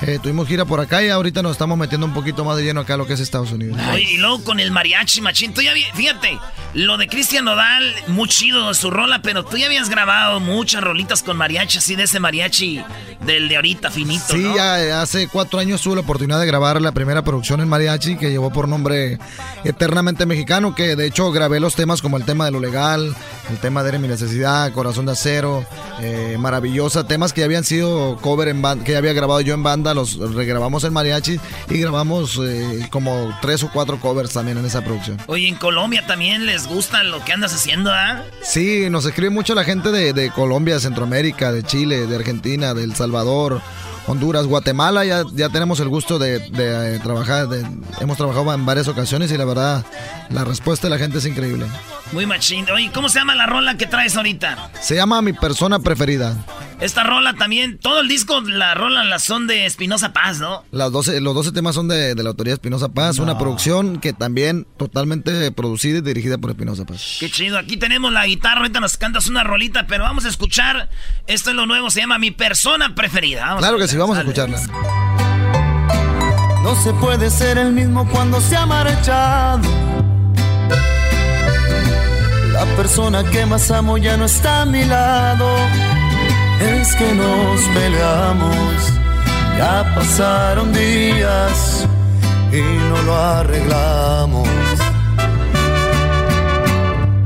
eh, 0.05 0.19
tuvimos 0.21 0.47
gira 0.47 0.65
por 0.65 0.79
acá 0.79 1.01
y 1.03 1.09
ahorita 1.09 1.41
nos 1.41 1.53
estamos 1.53 1.77
metiendo 1.77 2.05
un 2.05 2.13
poquito 2.13 2.43
más 2.43 2.57
de 2.57 2.63
lleno 2.63 2.81
acá 2.81 2.95
a 2.95 2.97
lo 2.97 3.05
que 3.07 3.13
es 3.13 3.19
Estados 3.19 3.51
Unidos. 3.51 3.77
Oye, 3.93 4.03
y 4.13 4.17
luego 4.17 4.43
con 4.43 4.59
el 4.59 4.71
mariachi, 4.71 5.21
machín. 5.21 5.53
Tú 5.53 5.61
ya 5.61 5.73
vi- 5.73 5.85
fíjate, 5.93 6.37
lo 6.73 6.97
de 6.97 7.07
Cristian 7.07 7.45
Nodal, 7.45 7.93
muy 8.07 8.27
chido 8.27 8.73
su 8.73 8.91
rola, 8.91 9.21
pero 9.21 9.43
tú 9.45 9.57
ya 9.57 9.67
habías 9.67 9.89
grabado 9.89 10.39
muchas 10.39 10.83
rolitas 10.83 11.23
con 11.23 11.37
mariachi, 11.37 11.77
así 11.77 11.95
de 11.95 12.03
ese 12.03 12.19
mariachi 12.19 12.83
del 13.25 13.47
de 13.47 13.55
ahorita 13.55 13.89
finito, 13.91 14.25
Sí, 14.33 14.39
¿no? 14.39 14.55
ya 14.57 15.01
hace 15.01 15.27
cuatro 15.29 15.59
años 15.59 15.81
tuve 15.81 15.95
la 15.95 16.01
oportunidad 16.01 16.39
de 16.41 16.45
grabar 16.45 16.81
la 16.81 16.91
primera 16.91 17.21
producción 17.23 17.61
en 17.61 17.69
mariachi 17.69 18.17
que 18.17 18.29
llevó 18.29 18.51
por 18.51 18.67
nombre 18.67 19.17
Eternamente 19.63 20.25
Mexicano, 20.25 20.75
que 20.75 20.95
de 20.97 21.05
hecho 21.05 21.31
grabé 21.31 21.59
los 21.61 21.75
temas 21.75 22.01
como 22.01 22.17
el 22.17 22.25
tema 22.25 22.43
de 22.45 22.51
lo 22.51 22.59
legal, 22.59 23.15
el 23.49 23.57
tema 23.59 23.81
de 23.83 23.89
Eres 23.89 24.01
mi 24.01 24.07
necesidad, 24.09 24.71
Corazón 24.73 25.05
de 25.05 25.13
Acero, 25.13 25.65
eh, 26.01 26.35
Maravillosa, 26.39 27.07
temas 27.07 27.31
que 27.31 27.41
ya 27.41 27.45
habían 27.45 27.63
sido 27.63 28.17
cover 28.17 28.49
en 28.49 28.61
banda, 28.61 28.83
que 28.83 28.91
ya 28.91 28.97
había 28.97 29.13
grabado 29.13 29.39
yo 29.41 29.53
en 29.53 29.63
banda 29.63 29.92
los 29.93 30.17
regrabamos 30.33 30.83
en 30.83 30.93
mariachi 30.93 31.39
y 31.69 31.77
grabamos 31.77 32.39
eh, 32.43 32.87
como 32.89 33.35
tres 33.41 33.63
o 33.63 33.69
cuatro 33.71 33.99
covers 33.99 34.33
también 34.33 34.57
en 34.57 34.65
esa 34.65 34.83
producción. 34.83 35.17
Oye, 35.27 35.47
en 35.47 35.55
Colombia 35.55 36.05
también 36.05 36.45
les 36.45 36.67
gusta 36.67 37.03
lo 37.03 37.23
que 37.23 37.33
andas 37.33 37.53
haciendo, 37.53 37.91
¿ah? 37.91 38.23
Sí, 38.41 38.89
nos 38.89 39.05
escribe 39.05 39.29
mucho 39.29 39.55
la 39.55 39.63
gente 39.63 39.91
de, 39.91 40.13
de 40.13 40.31
Colombia, 40.31 40.79
Centroamérica, 40.79 41.51
de 41.51 41.63
Chile, 41.63 42.07
de 42.07 42.15
Argentina, 42.15 42.73
de 42.73 42.83
El 42.83 42.95
Salvador. 42.95 43.61
Honduras, 44.05 44.45
Guatemala, 44.47 45.05
ya, 45.05 45.23
ya 45.33 45.47
tenemos 45.47 45.79
el 45.79 45.87
gusto 45.87 46.19
de, 46.19 46.39
de, 46.49 46.95
eh, 46.95 46.99
trabajar, 46.99 47.47
de, 47.47 47.65
hemos 48.01 48.17
trabajado 48.17 48.53
en 48.53 48.65
varias 48.65 48.89
ocasiones 48.89 49.31
y 49.31 49.37
la 49.37 49.45
verdad, 49.45 49.85
la 50.29 50.43
respuesta 50.43 50.87
de 50.87 50.91
la 50.91 50.97
gente 50.97 51.19
es 51.19 51.25
increíble. 51.25 51.67
Muy 52.11 52.25
machín. 52.25 52.69
Oye, 52.69 52.91
¿cómo 52.93 53.07
se 53.07 53.19
llama 53.19 53.33
la 53.33 53.45
rola 53.45 53.77
que 53.77 53.87
traes 53.87 54.17
ahorita? 54.17 54.71
Se 54.81 54.95
llama 54.95 55.21
Mi 55.21 55.31
Persona 55.31 55.79
Preferida. 55.79 56.35
Esta 56.83 57.05
rola 57.05 57.33
también, 57.35 57.77
todo 57.77 58.01
el 58.01 58.09
disco, 58.09 58.41
la 58.41 58.73
rola 58.73 59.05
la 59.05 59.17
son 59.17 59.47
de 59.47 59.65
Espinosa 59.65 60.11
Paz, 60.11 60.39
¿no? 60.39 60.65
Las 60.69 60.91
12, 60.91 61.21
los 61.21 61.33
12 61.33 61.53
temas 61.53 61.75
son 61.75 61.87
de, 61.87 62.13
la 62.13 62.27
autoría 62.27 62.55
Espinosa 62.55 62.89
Paz, 62.89 63.19
una 63.19 63.37
producción 63.37 64.01
que 64.01 64.11
también 64.11 64.67
totalmente 64.75 65.49
producida 65.53 65.99
y 65.99 66.01
dirigida 66.01 66.37
por 66.39 66.49
Espinosa 66.49 66.83
Paz. 66.83 67.15
Qué 67.21 67.29
chido, 67.29 67.57
aquí 67.57 67.77
tenemos 67.77 68.11
la 68.11 68.25
guitarra, 68.25 68.57
ahorita 68.57 68.81
nos 68.81 68.97
cantas 68.97 69.27
una 69.27 69.45
rolita, 69.45 69.87
pero 69.87 70.03
vamos 70.03 70.25
a 70.25 70.27
escuchar, 70.27 70.89
esto 71.25 71.51
es 71.51 71.55
lo 71.55 71.65
nuevo, 71.65 71.89
se 71.89 72.01
llama 72.01 72.19
Mi 72.19 72.31
Persona 72.31 72.93
Preferida. 72.93 73.55
claro 73.59 73.77
que 73.77 73.87
sí, 73.87 73.95
vamos 73.95 74.17
a 74.17 74.19
escucharla. 74.19 74.59
No 76.63 76.75
se 76.83 76.91
puede 76.95 77.29
ser 77.29 77.59
el 77.59 77.71
mismo 77.71 78.05
cuando 78.09 78.41
se 78.41 78.57
ha 78.57 78.65
marchado. 78.65 79.69
La 82.51 82.65
persona 82.75 83.23
que 83.23 83.45
más 83.45 83.71
amo 83.71 83.97
ya 83.97 84.17
no 84.17 84.25
está 84.25 84.63
a 84.63 84.65
mi 84.65 84.83
lado 84.83 85.92
es 86.63 86.95
que 86.95 87.13
nos 87.13 87.61
peleamos. 87.77 88.75
Ya 89.57 89.93
pasaron 89.95 90.73
días 90.73 91.87
y 92.51 92.61
no 92.89 93.01
lo 93.03 93.15
arreglamos. 93.15 94.49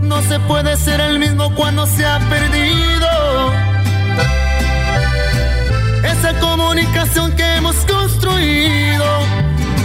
No 0.01 0.21
se 0.23 0.39
puede 0.41 0.75
ser 0.77 0.99
el 1.01 1.19
mismo 1.19 1.53
cuando 1.55 1.85
se 1.85 2.05
ha 2.05 2.19
perdido 2.29 3.07
esa 6.03 6.39
comunicación 6.39 7.35
que 7.35 7.55
hemos 7.55 7.75
construido. 7.85 9.05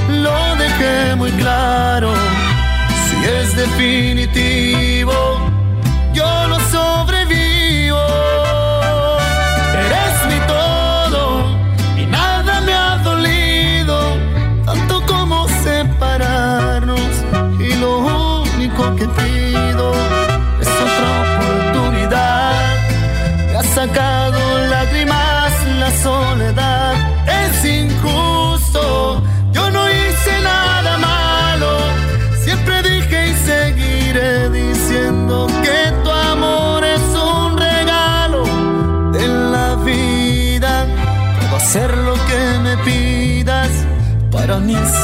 Lo 0.09 0.57
dejé 0.57 1.17
muy 1.17 1.31
claro. 1.33 2.13
Si 3.07 3.17
es 3.27 3.57
definitivo, 3.57 5.32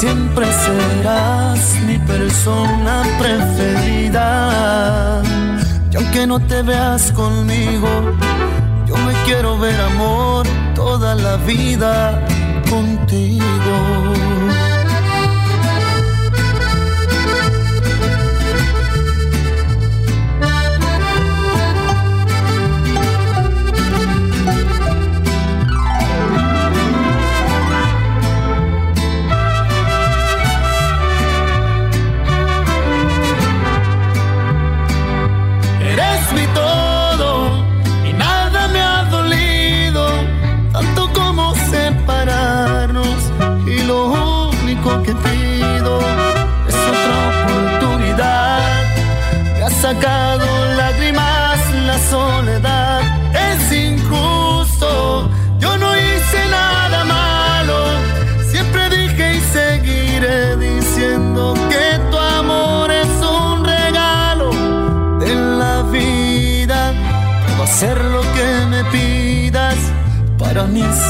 siempre 0.01 0.47
serás 0.47 1.75
mi 1.87 1.99
persona 1.99 3.03
preferida. 3.19 4.29
Y 5.91 5.97
aunque 5.97 6.27
no 6.27 6.41
te 6.41 6.63
veas 6.63 7.13
conmigo, 7.13 7.89
yo 8.87 8.97
me 8.97 9.13
quiero 9.25 9.59
ver 9.59 9.81
amor 9.81 10.47
toda 10.75 11.15
la 11.15 11.37
vida 11.39 12.25
contigo. 12.69 14.38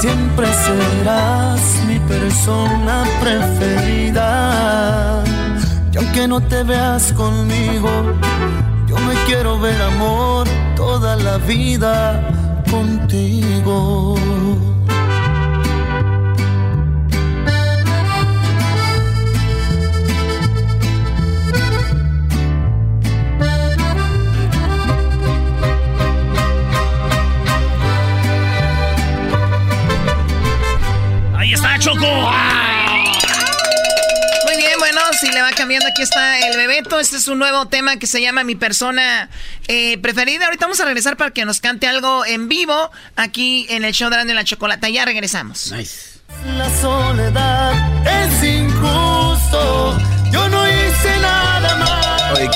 Siempre 0.00 0.46
serás 0.52 1.60
mi 1.86 1.98
persona 2.00 3.04
preferida. 3.20 5.24
Y 5.92 5.96
aunque 5.96 6.28
no 6.28 6.40
te 6.40 6.62
veas 6.62 7.12
conmigo, 7.12 7.88
yo 8.86 8.96
me 8.98 9.14
quiero 9.26 9.58
ver 9.58 9.80
amor 9.82 10.46
toda 10.76 11.16
la 11.16 11.38
vida 11.38 12.22
contigo. 12.70 14.14
Aquí 35.86 36.02
está 36.02 36.38
el 36.48 36.56
Bebeto. 36.56 36.98
Este 37.00 37.16
es 37.16 37.28
un 37.28 37.38
nuevo 37.38 37.66
tema 37.66 37.96
que 37.96 38.06
se 38.06 38.20
llama 38.20 38.44
Mi 38.44 38.54
persona 38.54 39.28
eh, 39.66 39.98
preferida. 39.98 40.46
Ahorita 40.46 40.66
vamos 40.66 40.80
a 40.80 40.84
regresar 40.84 41.16
para 41.16 41.30
que 41.30 41.44
nos 41.44 41.60
cante 41.60 41.86
algo 41.86 42.24
en 42.26 42.48
vivo 42.48 42.90
aquí 43.16 43.66
en 43.68 43.84
el 43.84 43.92
show 43.92 44.10
de 44.10 44.34
la 44.34 44.44
Chocolata. 44.44 44.88
Ya 44.88 45.04
regresamos. 45.04 45.72
Nice. 45.72 46.18
La 46.56 46.70
soledad 46.80 47.74
es 48.06 48.44
injusto. 48.44 49.98
Yo 50.30 50.48
no 50.48 50.68
hice 50.68 51.18
nada 51.20 51.76
mal. 51.76 52.32
Oye, 52.36 52.50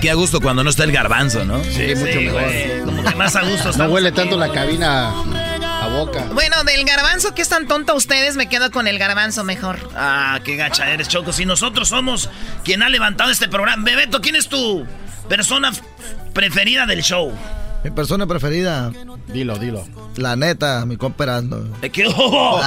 qué, 0.00 0.10
a 0.10 0.14
gusto 0.14 0.40
cuando 0.40 0.62
no 0.62 0.70
está 0.70 0.84
el 0.84 0.92
garbanzo, 0.92 1.44
¿no? 1.44 1.62
Sí, 1.64 1.94
mucho 1.96 2.20
mejor. 2.20 2.84
como 2.84 3.02
que 3.02 3.14
más 3.14 3.34
a 3.36 3.42
gusto. 3.42 3.72
No 3.72 3.86
huele 3.86 4.12
tanto 4.12 4.36
la 4.36 4.52
cabina 4.52 5.12
boca. 5.94 6.24
Bueno, 6.32 6.64
del 6.64 6.84
garbanzo 6.84 7.34
que 7.34 7.42
es 7.42 7.48
tan 7.48 7.66
tonto 7.66 7.94
ustedes, 7.94 8.36
me 8.36 8.48
quedo 8.48 8.70
con 8.70 8.86
el 8.86 8.98
garbanzo 8.98 9.44
mejor. 9.44 9.78
Ah, 9.94 10.40
qué 10.44 10.56
gacha 10.56 10.90
eres, 10.90 11.08
Choco. 11.08 11.32
Si 11.32 11.46
nosotros 11.46 11.88
somos 11.88 12.28
quien 12.64 12.82
ha 12.82 12.88
levantado 12.88 13.30
este 13.30 13.48
programa. 13.48 13.84
Bebeto, 13.84 14.20
¿quién 14.20 14.36
es 14.36 14.48
tu 14.48 14.86
persona 15.28 15.72
preferida 16.32 16.86
del 16.86 17.02
show? 17.02 17.32
Mi 17.84 17.90
persona 17.90 18.26
preferida. 18.26 18.90
Dilo, 19.26 19.58
dilo. 19.58 19.86
La 20.16 20.36
neta, 20.36 20.86
mi 20.86 20.96
comperando. 20.96 21.70
¿Qué? 21.92 22.06
Oh, 22.16 22.60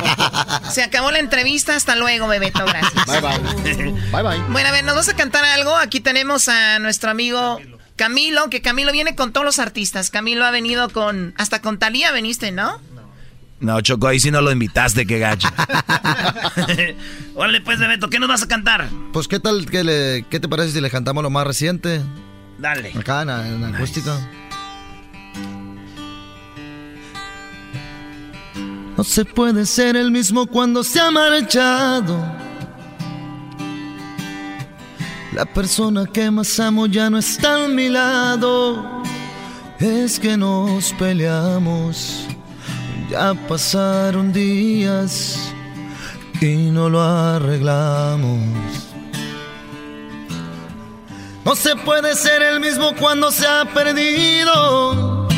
Se 0.70 0.82
acabó 0.82 1.10
la 1.10 1.18
entrevista. 1.18 1.76
Hasta 1.76 1.96
luego, 1.96 2.28
Bebeto. 2.28 2.64
Gracias. 2.64 3.06
Bye, 3.06 3.20
bye. 3.20 3.92
bye, 4.10 4.22
bye. 4.22 4.38
Bueno, 4.48 4.68
a 4.70 4.72
ver, 4.72 4.84
nos 4.84 4.94
vamos 4.94 5.08
a 5.08 5.16
cantar 5.16 5.44
algo. 5.44 5.76
Aquí 5.76 6.00
tenemos 6.00 6.48
a 6.48 6.78
nuestro 6.78 7.10
amigo 7.10 7.58
Camilo, 7.98 8.48
que 8.48 8.62
Camilo 8.62 8.92
viene 8.92 9.14
con 9.14 9.32
todos 9.32 9.44
los 9.44 9.58
artistas. 9.58 10.08
Camilo 10.08 10.46
ha 10.46 10.50
venido 10.50 10.88
con. 10.88 11.34
Hasta 11.36 11.60
con 11.60 11.78
Talía 11.78 12.12
veniste, 12.12 12.52
¿no? 12.52 12.80
No, 13.60 13.80
Choco, 13.80 14.06
ahí 14.06 14.20
sí 14.20 14.30
no 14.30 14.40
lo 14.40 14.52
invitaste, 14.52 15.04
qué 15.04 15.18
gacho. 15.18 15.48
Órale, 17.34 17.60
pues, 17.60 17.80
Bebeto, 17.80 18.08
¿qué 18.08 18.20
nos 18.20 18.28
vas 18.28 18.42
a 18.44 18.48
cantar? 18.48 18.88
Pues, 19.12 19.26
¿qué 19.26 19.40
tal? 19.40 19.66
¿Qué, 19.66 19.82
le, 19.82 20.24
qué 20.30 20.38
te 20.38 20.48
parece 20.48 20.70
si 20.70 20.80
le 20.80 20.90
cantamos 20.90 21.24
lo 21.24 21.30
más 21.30 21.44
reciente? 21.44 22.00
Dale. 22.58 22.92
Acá 22.96 23.22
en, 23.22 23.30
en 23.30 23.64
acústico. 23.64 24.16
No 28.96 29.02
se 29.02 29.24
puede 29.24 29.66
ser 29.66 29.96
el 29.96 30.12
mismo 30.12 30.46
cuando 30.46 30.84
se 30.84 31.00
ha 31.00 31.10
marchado. 31.10 32.47
La 35.32 35.44
persona 35.44 36.06
que 36.06 36.30
más 36.30 36.58
amo 36.58 36.86
ya 36.86 37.10
no 37.10 37.18
está 37.18 37.64
a 37.64 37.68
mi 37.68 37.88
lado. 37.88 39.02
Es 39.78 40.18
que 40.18 40.36
nos 40.36 40.92
peleamos. 40.94 42.26
Ya 43.10 43.34
pasaron 43.34 44.32
días 44.32 45.52
y 46.40 46.70
no 46.70 46.88
lo 46.88 47.02
arreglamos. 47.02 48.40
No 51.44 51.54
se 51.54 51.76
puede 51.76 52.14
ser 52.14 52.42
el 52.42 52.60
mismo 52.60 52.94
cuando 52.98 53.30
se 53.30 53.46
ha 53.46 53.64
perdido. 53.72 55.28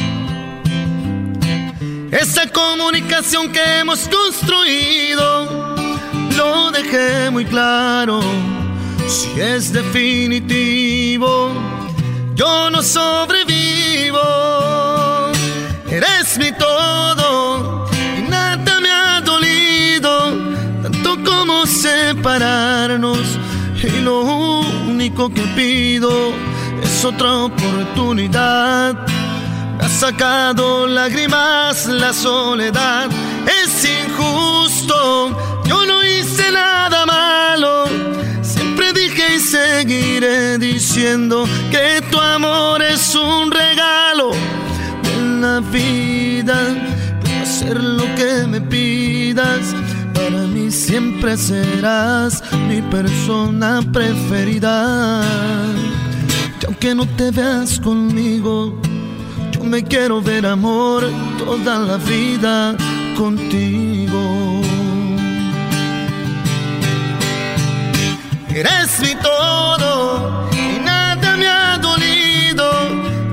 Esa 2.11 2.49
comunicación 2.51 3.53
que 3.53 3.78
hemos 3.78 4.09
construido, 4.09 5.76
lo 6.36 6.72
dejé 6.72 7.30
muy 7.30 7.45
claro. 7.45 8.20
Si 9.11 9.40
es 9.40 9.72
definitivo, 9.72 11.50
yo 12.34 12.70
no 12.70 12.80
sobrevivo. 12.80 14.20
Eres 15.90 16.38
mi 16.38 16.52
todo 16.52 17.86
y 18.18 18.22
nada 18.30 18.80
me 18.80 18.90
ha 18.90 19.20
dolido, 19.20 20.12
tanto 20.82 21.16
como 21.28 21.66
separarnos. 21.66 23.38
Y 23.82 24.00
lo 24.00 24.20
único 24.20 25.28
que 25.28 25.42
pido 25.56 26.32
es 26.82 27.04
otra 27.04 27.34
oportunidad 27.34 28.96
ha 29.80 29.88
sacado 29.88 30.86
lágrimas 30.86 31.86
la 31.86 32.12
soledad. 32.12 33.08
Es 33.62 33.84
injusto, 33.84 35.62
yo 35.64 35.86
no 35.86 36.04
hice 36.04 36.52
nada 36.52 37.06
malo. 37.06 37.99
Y 39.33 39.39
seguiré 39.39 40.59
diciendo 40.59 41.47
que 41.70 42.03
tu 42.11 42.18
amor 42.18 42.83
es 42.83 43.14
un 43.14 43.51
regalo 43.51 44.33
en 45.14 45.41
la 45.41 45.61
vida. 45.61 46.59
Puedo 47.22 47.43
hacer 47.43 47.83
lo 47.83 48.05
que 48.16 48.47
me 48.49 48.61
pidas. 48.61 49.74
Para 50.14 50.43
mí 50.47 50.70
siempre 50.70 51.37
serás 51.37 52.43
mi 52.68 52.83
persona 52.83 53.81
preferida. 53.93 55.22
Y 56.61 56.66
aunque 56.66 56.95
no 56.95 57.07
te 57.07 57.31
veas 57.31 57.78
conmigo, 57.78 58.81
me 59.62 59.85
quiero 59.85 60.20
ver 60.20 60.47
amor 60.47 61.09
toda 61.39 61.78
la 61.78 61.97
vida 61.99 62.76
contigo. 63.16 63.89
Eres 68.61 69.00
mi 69.00 69.14
todo 69.14 70.50
y 70.52 70.78
nada 70.80 71.34
me 71.38 71.48
ha 71.48 71.78
dolido, 71.78 72.70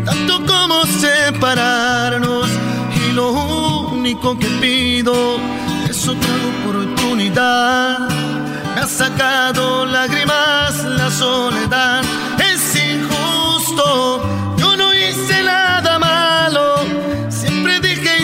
tanto 0.05 0.45
como 0.45 0.85
separarnos. 0.85 2.47
Y 2.95 3.11
lo 3.11 3.31
único 3.91 4.39
que 4.39 4.47
pido 4.61 5.37
es 5.89 6.07
otra 6.07 6.29
oportunidad. 6.61 8.07
Me 8.73 8.79
ha 8.79 8.87
sacado 8.87 9.85
lágrimas 9.85 10.85
la 10.85 11.11
soledad. 11.11 12.05
Es 12.39 12.61
injusto, 12.77 14.21
yo 14.55 14.77
no 14.77 14.93
hice 14.93 15.43
nada 15.43 15.99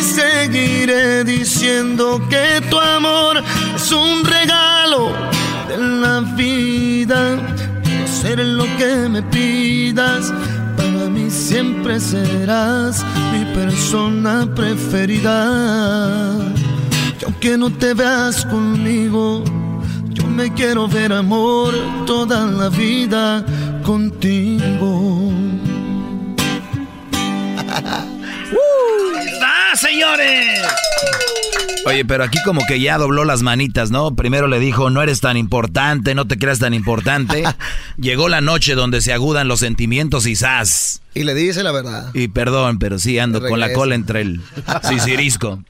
seguiré 0.04 1.24
diciendo 1.26 2.22
que 2.30 2.62
tu 2.70 2.80
amor 2.80 3.43
es 3.76 3.91
un 3.91 4.24
regalo 4.24 5.33
de 5.78 5.84
la 6.02 6.22
vida. 6.36 7.38
Puedo 7.84 8.08
ser 8.08 8.40
lo 8.40 8.66
que 8.78 9.10
me 9.10 9.22
pidas, 9.24 10.34
para 10.78 11.10
mí 11.10 11.30
siempre 11.30 12.00
serás 12.00 13.04
mi 13.32 13.46
persona 13.54 14.48
preferida. 14.56 16.38
Y 17.20 17.26
aunque 17.26 17.58
no 17.58 17.72
te 17.72 17.94
veas 17.94 18.46
conmigo, 18.46 19.44
yo 20.10 20.26
me 20.28 20.54
quiero 20.54 20.88
ver 20.88 21.12
amor 21.14 21.74
toda 22.06 22.46
la 22.46 22.70
vida 22.70 23.44
contigo. 23.84 25.32
señores! 29.76 30.62
Oye, 31.86 32.06
pero 32.06 32.24
aquí 32.24 32.38
como 32.46 32.66
que 32.66 32.80
ya 32.80 32.98
dobló 32.98 33.26
las 33.26 33.42
manitas, 33.42 33.92
¿no? 33.92 34.16
Primero 34.16 34.48
le 34.48 34.60
dijo, 34.60 34.90
no 34.90 35.02
eres 35.02 35.22
tan 35.22 35.38
importante, 35.38 36.16
no 36.16 36.28
te 36.28 36.38
creas 36.38 36.60
tan 36.60 36.74
importante. 36.74 37.44
Llegó 37.98 38.30
la 38.30 38.42
noche 38.42 38.76
donde 38.76 39.02
se 39.02 39.14
agudan 39.14 39.48
los 39.48 39.60
sentimientos 39.60 40.26
y 40.26 40.36
¡zas! 40.36 41.02
Y 41.14 41.24
le 41.24 41.34
dice 41.34 41.64
la 41.64 41.72
verdad. 41.72 42.10
Y 42.14 42.30
perdón, 42.30 42.80
pero 42.80 43.00
sí 43.00 43.20
ando 43.20 43.42
con 43.42 43.60
la 43.60 43.74
cola 43.74 43.96
entre 43.96 44.22
el 44.22 44.42
sisirisco. 44.84 45.64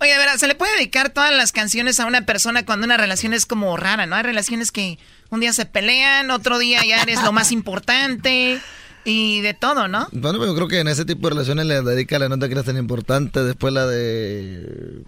Oye, 0.00 0.14
a 0.14 0.18
ver, 0.18 0.38
se 0.38 0.46
le 0.46 0.54
puede 0.54 0.76
dedicar 0.76 1.10
todas 1.10 1.34
las 1.34 1.52
canciones 1.52 1.98
a 1.98 2.06
una 2.06 2.22
persona 2.22 2.64
cuando 2.64 2.86
una 2.86 2.96
relación 2.96 3.32
es 3.32 3.46
como 3.46 3.76
rara, 3.76 4.06
¿no? 4.06 4.16
Hay 4.16 4.22
relaciones 4.22 4.70
que 4.70 4.98
un 5.30 5.40
día 5.40 5.52
se 5.52 5.66
pelean, 5.66 6.30
otro 6.30 6.58
día 6.58 6.84
ya 6.84 7.02
eres 7.02 7.22
lo 7.22 7.32
más 7.32 7.52
importante. 7.52 8.60
Y 9.04 9.40
de 9.40 9.54
todo, 9.54 9.88
¿no? 9.88 10.06
Bueno, 10.12 10.44
yo 10.44 10.54
creo 10.54 10.68
que 10.68 10.80
en 10.80 10.88
ese 10.88 11.04
tipo 11.04 11.28
de 11.28 11.34
relaciones 11.34 11.66
le 11.66 11.80
dedica 11.82 12.18
la 12.18 12.28
nota 12.28 12.48
que 12.48 12.54
es 12.54 12.64
tan 12.64 12.76
importante, 12.76 13.42
después 13.42 13.72
la 13.72 13.86
de 13.86 15.02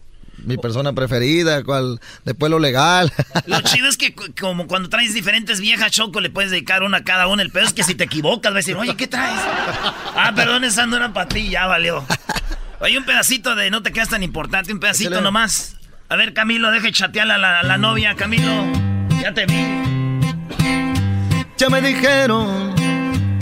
mi 0.44 0.56
persona 0.56 0.92
preferida, 0.92 1.62
cual, 1.64 2.00
después 2.24 2.50
lo 2.50 2.58
legal. 2.58 3.12
Lo 3.46 3.60
chido 3.60 3.88
es 3.88 3.96
que 3.96 4.14
como 4.38 4.66
cuando 4.66 4.88
traes 4.88 5.14
diferentes 5.14 5.60
viejas 5.60 5.92
choco, 5.92 6.20
le 6.20 6.30
puedes 6.30 6.50
dedicar 6.50 6.82
una 6.82 6.98
a 6.98 7.04
cada 7.04 7.26
una. 7.26 7.42
El 7.42 7.50
peor 7.50 7.66
es 7.66 7.72
que 7.72 7.82
si 7.82 7.94
te 7.94 8.04
equivocas, 8.04 8.52
vas 8.52 8.56
a 8.56 8.58
decir, 8.58 8.76
oye, 8.76 8.96
¿qué 8.96 9.06
traes? 9.06 9.40
Ah, 10.14 10.32
perdón, 10.34 10.64
esa 10.64 10.86
no 10.86 10.96
era 10.96 11.12
para 11.12 11.28
ti, 11.28 11.48
ya 11.48 11.66
valió. 11.66 12.04
Oye, 12.80 12.98
un 12.98 13.04
pedacito 13.04 13.54
de 13.54 13.70
no 13.70 13.82
te 13.82 13.92
quedas 13.92 14.08
tan 14.08 14.22
importante, 14.22 14.72
un 14.72 14.80
pedacito 14.80 15.20
nomás. 15.20 15.76
A 16.08 16.16
ver, 16.16 16.34
Camilo, 16.34 16.70
deje 16.70 16.92
chatear 16.92 17.30
a 17.30 17.38
la, 17.38 17.60
a 17.60 17.62
la 17.62 17.78
novia, 17.78 18.14
Camilo. 18.16 18.66
Ya 19.20 19.32
te 19.32 19.46
vi. 19.46 19.66
Ya 21.56 21.68
me 21.68 21.82
dijeron 21.82 22.80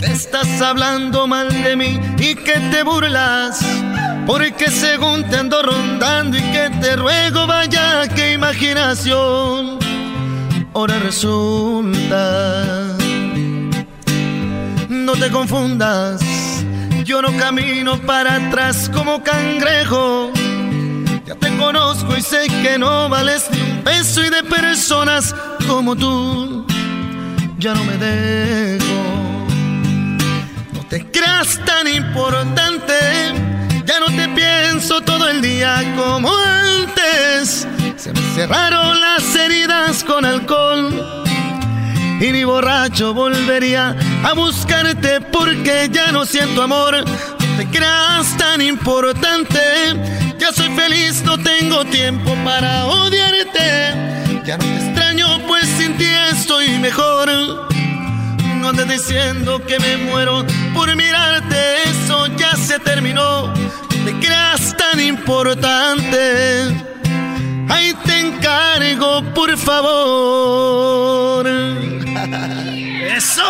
estás 0.01 0.61
hablando 0.61 1.27
mal 1.27 1.49
de 1.63 1.75
mí 1.75 1.99
y 2.17 2.35
que 2.35 2.59
te 2.71 2.83
burlas. 2.83 3.59
Porque 4.29 4.69
según 4.69 5.23
te 5.23 5.37
ando 5.37 5.59
rondando 5.63 6.37
y 6.37 6.41
que 6.41 6.69
te 6.79 6.95
ruego 6.95 7.47
vaya 7.47 8.07
qué 8.09 8.33
imaginación. 8.33 9.79
Ahora 10.71 10.99
resulta. 10.99 12.95
No 14.87 15.13
te 15.13 15.31
confundas, 15.31 16.21
yo 17.03 17.23
no 17.23 17.35
camino 17.37 17.97
para 18.01 18.35
atrás 18.35 18.87
como 18.93 19.23
cangrejo. 19.23 20.31
Ya 21.25 21.33
te 21.33 21.57
conozco 21.57 22.15
y 22.15 22.21
sé 22.21 22.45
que 22.61 22.77
no 22.77 23.09
vales 23.09 23.49
ni 23.51 23.59
un 23.59 23.81
peso 23.81 24.23
y 24.23 24.29
de 24.29 24.43
personas 24.43 25.33
como 25.67 25.95
tú 25.95 26.67
ya 27.57 27.73
no 27.73 27.83
me 27.83 27.97
dejo 27.97 29.09
te 30.87 31.05
creas 31.11 31.59
tan 31.65 31.87
importante. 31.87 33.58
Te 34.15 34.27
pienso 34.29 35.01
todo 35.01 35.29
el 35.29 35.41
día 35.41 35.81
como 35.95 36.31
antes. 36.35 37.67
Se 37.97 38.13
me 38.13 38.21
cerraron 38.35 38.99
las 38.99 39.35
heridas 39.35 40.03
con 40.03 40.25
alcohol. 40.25 41.23
Y 42.21 42.31
ni 42.31 42.43
borracho 42.43 43.13
volvería 43.13 43.95
a 44.23 44.33
buscarte 44.33 45.21
porque 45.21 45.89
ya 45.91 46.11
no 46.11 46.25
siento 46.25 46.63
amor. 46.63 47.05
No 47.05 47.57
te 47.57 47.67
creas 47.67 48.37
tan 48.37 48.61
importante. 48.61 49.59
Ya 50.37 50.51
soy 50.51 50.69
feliz, 50.69 51.23
no 51.23 51.37
tengo 51.37 51.85
tiempo 51.85 52.35
para 52.43 52.85
odiarte. 52.85 54.43
Ya 54.45 54.57
no 54.57 54.63
te 54.63 54.85
extraño, 54.85 55.39
pues 55.47 55.65
sin 55.77 55.97
ti 55.97 56.07
estoy 56.31 56.79
mejor 56.79 57.69
no 58.59 58.69
andes 58.69 58.87
diciendo 58.89 59.61
que 59.65 59.79
me 59.79 59.97
muero 59.97 60.45
por 60.73 60.93
mirarte, 60.95 61.83
eso 61.83 62.27
ya 62.35 62.55
se 62.55 62.77
terminó. 62.79 63.53
Te 64.05 64.13
creas 64.19 64.75
tan 64.77 64.99
importante. 64.99 66.73
Ahí 67.69 67.93
te 68.05 68.19
encargo, 68.19 69.23
por 69.33 69.57
favor. 69.57 71.47
¡Eso! 73.15 73.43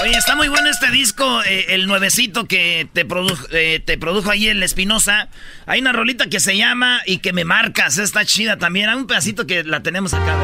Oye, 0.00 0.16
está 0.16 0.36
muy 0.36 0.46
bueno 0.46 0.70
este 0.70 0.92
disco, 0.92 1.42
eh, 1.42 1.66
el 1.70 1.88
nuevecito 1.88 2.44
que 2.44 2.88
te, 2.92 3.04
produjo, 3.04 3.46
eh, 3.50 3.82
te 3.84 3.98
produjo 3.98 4.30
ahí 4.30 4.46
el 4.46 4.62
Espinosa. 4.62 5.28
Hay 5.66 5.80
una 5.80 5.92
rolita 5.92 6.28
que 6.28 6.38
se 6.38 6.56
llama 6.56 7.00
Y 7.04 7.18
que 7.18 7.32
me 7.32 7.44
marcas, 7.44 7.98
está 7.98 8.24
chida 8.24 8.58
también. 8.58 8.88
Hay 8.88 8.96
un 8.96 9.08
pedacito 9.08 9.46
que 9.46 9.64
la 9.64 9.82
tenemos 9.82 10.14
acá, 10.14 10.36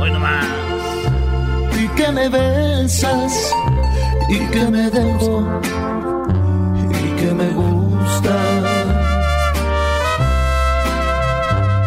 Hoy 0.00 0.10
nomás. 0.10 0.44
Y 1.78 1.86
que 1.96 2.10
me 2.10 2.28
y 4.30 4.38
que 4.52 4.64
me 4.74 4.88
dejo 4.90 5.44
y 6.88 7.20
que 7.20 7.34
me 7.34 7.48
gusta. 7.50 8.36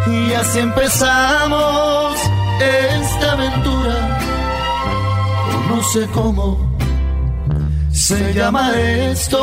Y 0.08 0.34
así 0.34 0.60
empezamos 0.60 2.18
esta 2.60 3.32
aventura, 3.32 4.20
no 5.70 5.84
sé 5.84 6.06
cómo 6.14 6.74
se 7.92 8.34
llama 8.34 8.72
esto. 8.78 9.40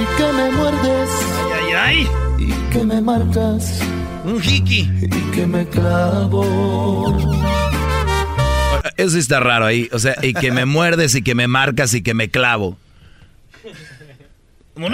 Y 0.00 0.16
que 0.16 0.32
me 0.32 0.50
muerdes. 0.50 1.10
Ay, 1.54 1.72
ay, 1.72 2.08
ay. 2.38 2.46
Y 2.48 2.52
que 2.72 2.84
me 2.84 3.00
marcas. 3.00 3.80
Un 4.24 4.42
hiki. 4.42 4.82
Y 5.00 5.20
que 5.32 5.46
me 5.46 5.66
clavo. 5.66 6.44
Eso 9.00 9.18
está 9.18 9.40
raro 9.40 9.64
ahí. 9.64 9.88
O 9.92 9.98
sea, 9.98 10.16
y 10.22 10.34
que 10.34 10.52
me 10.52 10.64
muerdes 10.64 11.14
y 11.14 11.22
que 11.22 11.34
me 11.34 11.48
marcas 11.48 11.94
y 11.94 12.02
que 12.02 12.14
me 12.14 12.28
clavo. 12.28 12.76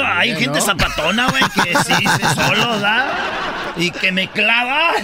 Hay 0.04 0.34
gente 0.36 0.60
zapatona, 0.60 1.28
güey, 1.30 1.42
que 1.54 1.74
sí 1.84 2.04
solo, 2.34 2.78
¿da? 2.80 3.72
Y 3.76 3.90
que 3.90 4.12
me 4.12 4.30
clava. 4.30 4.92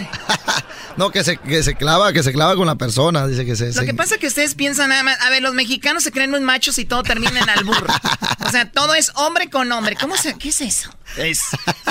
No, 0.94 1.10
que 1.10 1.24
se, 1.24 1.38
que 1.38 1.62
se 1.62 1.74
clava, 1.74 2.12
que 2.12 2.22
se 2.22 2.34
clava 2.34 2.54
con 2.54 2.66
la 2.66 2.74
persona, 2.74 3.26
dice 3.26 3.46
que 3.46 3.56
se... 3.56 3.68
Lo 3.68 3.72
se- 3.72 3.86
que 3.86 3.94
pasa 3.94 4.16
es 4.16 4.20
que 4.20 4.26
ustedes 4.26 4.54
piensan 4.54 4.90
nada 4.90 5.02
más, 5.02 5.18
a 5.22 5.30
ver, 5.30 5.40
los 5.42 5.54
mexicanos 5.54 6.02
se 6.02 6.12
creen 6.12 6.30
muy 6.30 6.40
machos 6.40 6.76
y 6.78 6.84
todo 6.84 7.02
termina 7.02 7.40
en 7.40 7.48
albur. 7.48 7.86
O 8.46 8.50
sea, 8.50 8.70
todo 8.70 8.94
es 8.94 9.10
hombre 9.14 9.48
con 9.48 9.72
hombre. 9.72 9.96
¿Cómo 9.98 10.18
se, 10.18 10.36
qué 10.36 10.50
es 10.50 10.60
eso? 10.60 10.94
Es, 11.16 11.40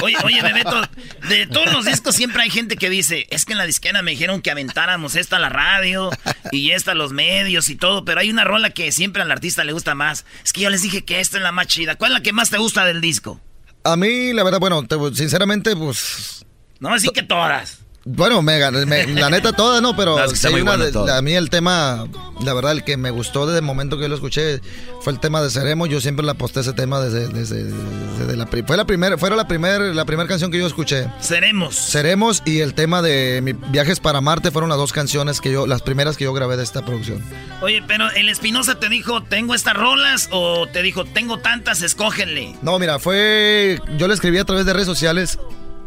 oye, 0.03 0.15
oye, 0.23 0.41
Bebeto, 0.43 0.81
de 1.29 1.47
todos 1.47 1.71
los 1.73 1.85
discos 1.85 2.15
siempre 2.15 2.41
hay 2.43 2.49
gente 2.51 2.75
que 2.75 2.89
dice, 2.91 3.25
es 3.31 3.45
que 3.45 3.53
en 3.53 3.57
la 3.59 3.65
disquera 3.65 4.01
me 4.03 4.11
dijeron 4.11 4.41
que 4.41 4.51
aventáramos 4.51 5.15
esta 5.15 5.37
a 5.37 5.39
la 5.39 5.49
radio 5.49 6.09
y 6.51 6.71
esta 6.71 6.91
a 6.91 6.95
los 6.95 7.11
medios 7.11 7.69
y 7.69 7.75
todo, 7.75 8.05
pero 8.05 8.19
hay 8.19 8.29
una 8.29 8.43
rola 8.43 8.69
que 8.69 8.91
siempre 8.91 9.21
al 9.23 9.31
artista 9.31 9.63
le 9.63 9.73
gusta 9.73 9.95
más. 9.95 10.25
Es 10.45 10.53
que 10.53 10.61
yo 10.61 10.69
les 10.69 10.81
dije 10.83 11.03
que 11.05 11.19
esta 11.19 11.37
es 11.37 11.43
la 11.43 11.51
más 11.51 11.65
chida. 11.67 11.95
¿Cuál 11.95 12.11
es 12.11 12.17
la 12.19 12.23
que 12.23 12.33
más 12.33 12.51
te 12.51 12.57
gusta 12.59 12.80
del 12.85 13.01
disco? 13.01 13.39
A 13.83 13.95
mí, 13.95 14.31
la 14.33 14.43
verdad, 14.43 14.59
bueno, 14.59 14.83
te- 14.83 14.95
sinceramente, 15.15 15.75
pues... 15.75 16.45
No, 16.79 16.93
así 16.93 17.09
que 17.09 17.23
todas. 17.23 17.80
Bueno, 18.03 18.41
me, 18.41 18.57
la 18.59 19.29
neta 19.29 19.53
toda, 19.53 19.79
no, 19.79 19.95
pero 19.95 20.17
sí 20.35 20.47
una 20.47 21.17
a 21.17 21.21
mí 21.21 21.33
el 21.33 21.51
tema, 21.51 22.07
la 22.43 22.53
verdad, 22.53 22.71
el 22.71 22.83
que 22.83 22.97
me 22.97 23.11
gustó 23.11 23.45
desde 23.45 23.59
el 23.59 23.65
momento 23.65 23.97
que 23.97 24.03
yo 24.03 24.09
lo 24.09 24.15
escuché 24.15 24.59
fue 25.01 25.13
el 25.13 25.19
tema 25.19 25.41
de 25.41 25.51
Seremos. 25.51 25.87
Yo 25.87 26.01
siempre 26.01 26.25
la 26.25 26.31
aposté 26.31 26.61
ese 26.61 26.73
tema 26.73 26.99
desde, 26.99 27.27
desde, 27.27 27.65
desde 27.65 28.35
la 28.35 28.47
fue 28.47 28.75
la 28.75 28.85
primera, 28.85 29.17
fue 29.17 29.29
la 29.29 29.47
primera, 29.47 29.79
la 29.93 30.05
primera 30.05 30.27
canción 30.27 30.51
que 30.51 30.57
yo 30.57 30.65
escuché. 30.65 31.07
Seremos. 31.19 31.75
Seremos 31.75 32.41
y 32.43 32.59
el 32.61 32.73
tema 32.73 33.03
de 33.03 33.39
mi 33.43 33.53
Viajes 33.53 33.99
para 33.99 34.19
Marte 34.19 34.49
fueron 34.49 34.69
las 34.69 34.79
dos 34.79 34.93
canciones 34.93 35.39
que 35.39 35.51
yo, 35.51 35.67
las 35.67 35.83
primeras 35.83 36.17
que 36.17 36.23
yo 36.23 36.33
grabé 36.33 36.57
de 36.57 36.63
esta 36.63 36.83
producción. 36.83 37.23
Oye, 37.61 37.83
pero 37.87 38.09
el 38.11 38.29
Espinosa 38.29 38.79
te 38.79 38.89
dijo, 38.89 39.21
tengo 39.21 39.53
estas 39.53 39.75
rolas 39.75 40.27
o 40.31 40.65
te 40.67 40.81
dijo, 40.81 41.05
tengo 41.05 41.37
tantas, 41.37 41.83
escógenle. 41.83 42.55
No, 42.63 42.79
mira, 42.79 42.97
fue. 42.97 43.79
Yo 43.97 44.07
le 44.07 44.15
escribí 44.15 44.39
a 44.39 44.45
través 44.45 44.65
de 44.65 44.73
redes 44.73 44.87
sociales, 44.87 45.37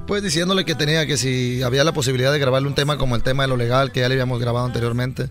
pues 0.07 0.23
diciéndole 0.23 0.65
que 0.65 0.75
tenía 0.75 1.07
que 1.07 1.17
si 1.17 1.63
había 1.63 1.85
la 1.85 1.93
posibilidad 1.93 2.33
de 2.33 2.39
grabarle 2.39 2.69
un 2.69 2.75
tema 2.75 2.99
como 2.99 3.17
el 3.17 3.23
tema 3.23 3.45
de 3.45 3.49
lo 3.49 3.57
legal, 3.57 3.93
que 3.93 4.01
ya 4.01 4.09
le 4.09 4.15
habíamos 4.15 4.41
grabado 4.41 4.67
anteriormente. 4.67 5.29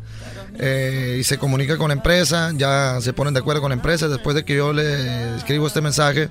Eh, 0.60 1.18
y 1.20 1.24
se 1.24 1.38
comunica 1.38 1.78
con 1.78 1.88
la 1.90 1.94
empresa, 1.96 2.52
ya 2.56 3.00
se 3.02 3.14
ponen 3.14 3.34
de 3.34 3.40
acuerdo 3.42 3.62
con 3.62 3.70
la 3.70 3.76
empresa. 3.76 4.08
Después 4.08 4.36
de 4.36 4.44
que 4.46 4.56
yo 4.56 4.74
le 4.74 5.36
escribo 5.38 5.68
este 5.68 5.82
mensaje, 5.82 6.30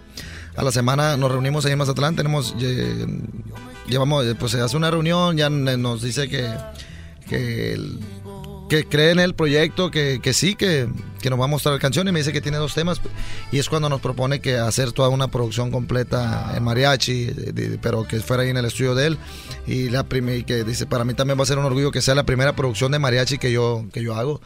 a 0.56 0.62
la 0.62 0.70
semana 0.72 1.16
nos 1.16 1.30
reunimos 1.30 1.64
ahí 1.66 1.72
en 1.72 1.78
Mazatlán. 1.78 2.14
Tenemos. 2.16 2.56
lle- 2.56 3.20
llevamos, 3.88 4.24
pues 4.38 4.52
se 4.52 4.60
hace 4.60 4.76
una 4.76 4.90
reunión, 4.90 5.36
ya 5.36 5.48
nos 5.50 6.02
dice 6.02 6.28
que. 6.28 6.48
que 7.28 7.78
que 8.68 8.84
cree 8.88 9.10
en 9.10 9.20
el 9.20 9.34
proyecto, 9.34 9.90
que, 9.90 10.18
que 10.22 10.32
sí, 10.32 10.54
que, 10.54 10.88
que 11.22 11.30
nos 11.30 11.40
va 11.40 11.44
a 11.44 11.48
mostrar 11.48 11.78
canciones. 11.78 12.12
Me 12.12 12.20
dice 12.20 12.32
que 12.32 12.42
tiene 12.42 12.58
dos 12.58 12.74
temas 12.74 13.00
y 13.50 13.58
es 13.58 13.68
cuando 13.70 13.88
nos 13.88 14.00
propone 14.02 14.40
que 14.40 14.58
hacer 14.58 14.92
toda 14.92 15.08
una 15.08 15.28
producción 15.28 15.70
completa 15.70 16.52
en 16.54 16.62
mariachi, 16.64 17.30
pero 17.80 18.06
que 18.06 18.20
fuera 18.20 18.42
ahí 18.42 18.50
en 18.50 18.58
el 18.58 18.66
estudio 18.66 18.94
de 18.94 19.06
él. 19.06 19.18
Y 19.66 19.88
la 19.88 20.04
y 20.36 20.44
que 20.44 20.64
dice, 20.64 20.84
para 20.86 21.04
mí 21.04 21.14
también 21.14 21.38
va 21.38 21.44
a 21.44 21.46
ser 21.46 21.58
un 21.58 21.64
orgullo 21.64 21.90
que 21.90 22.02
sea 22.02 22.14
la 22.14 22.24
primera 22.24 22.54
producción 22.54 22.92
de 22.92 22.98
mariachi 22.98 23.38
que 23.38 23.50
yo, 23.52 23.84
que 23.92 24.02
yo 24.02 24.14
hago. 24.16 24.40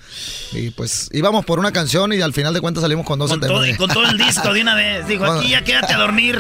Y 0.52 0.70
pues 0.70 1.08
íbamos 1.12 1.44
por 1.44 1.58
una 1.58 1.72
canción 1.72 2.12
y 2.12 2.20
al 2.20 2.32
final 2.32 2.54
de 2.54 2.60
cuentas 2.60 2.82
salimos 2.82 3.04
con 3.06 3.18
12 3.18 3.32
Con 3.32 3.40
todo, 3.40 3.60
temas. 3.62 3.68
y 3.68 3.76
con 3.76 3.88
todo 3.90 4.04
el 4.04 4.18
disco 4.18 4.52
de 4.52 4.60
una 4.60 4.74
vez. 4.74 5.06
Digo, 5.08 5.24
Bueno. 5.24 5.40
aquí 5.40 5.50
ya 5.50 5.64
quédate 5.64 5.94
a 5.94 5.98
dormir. 5.98 6.38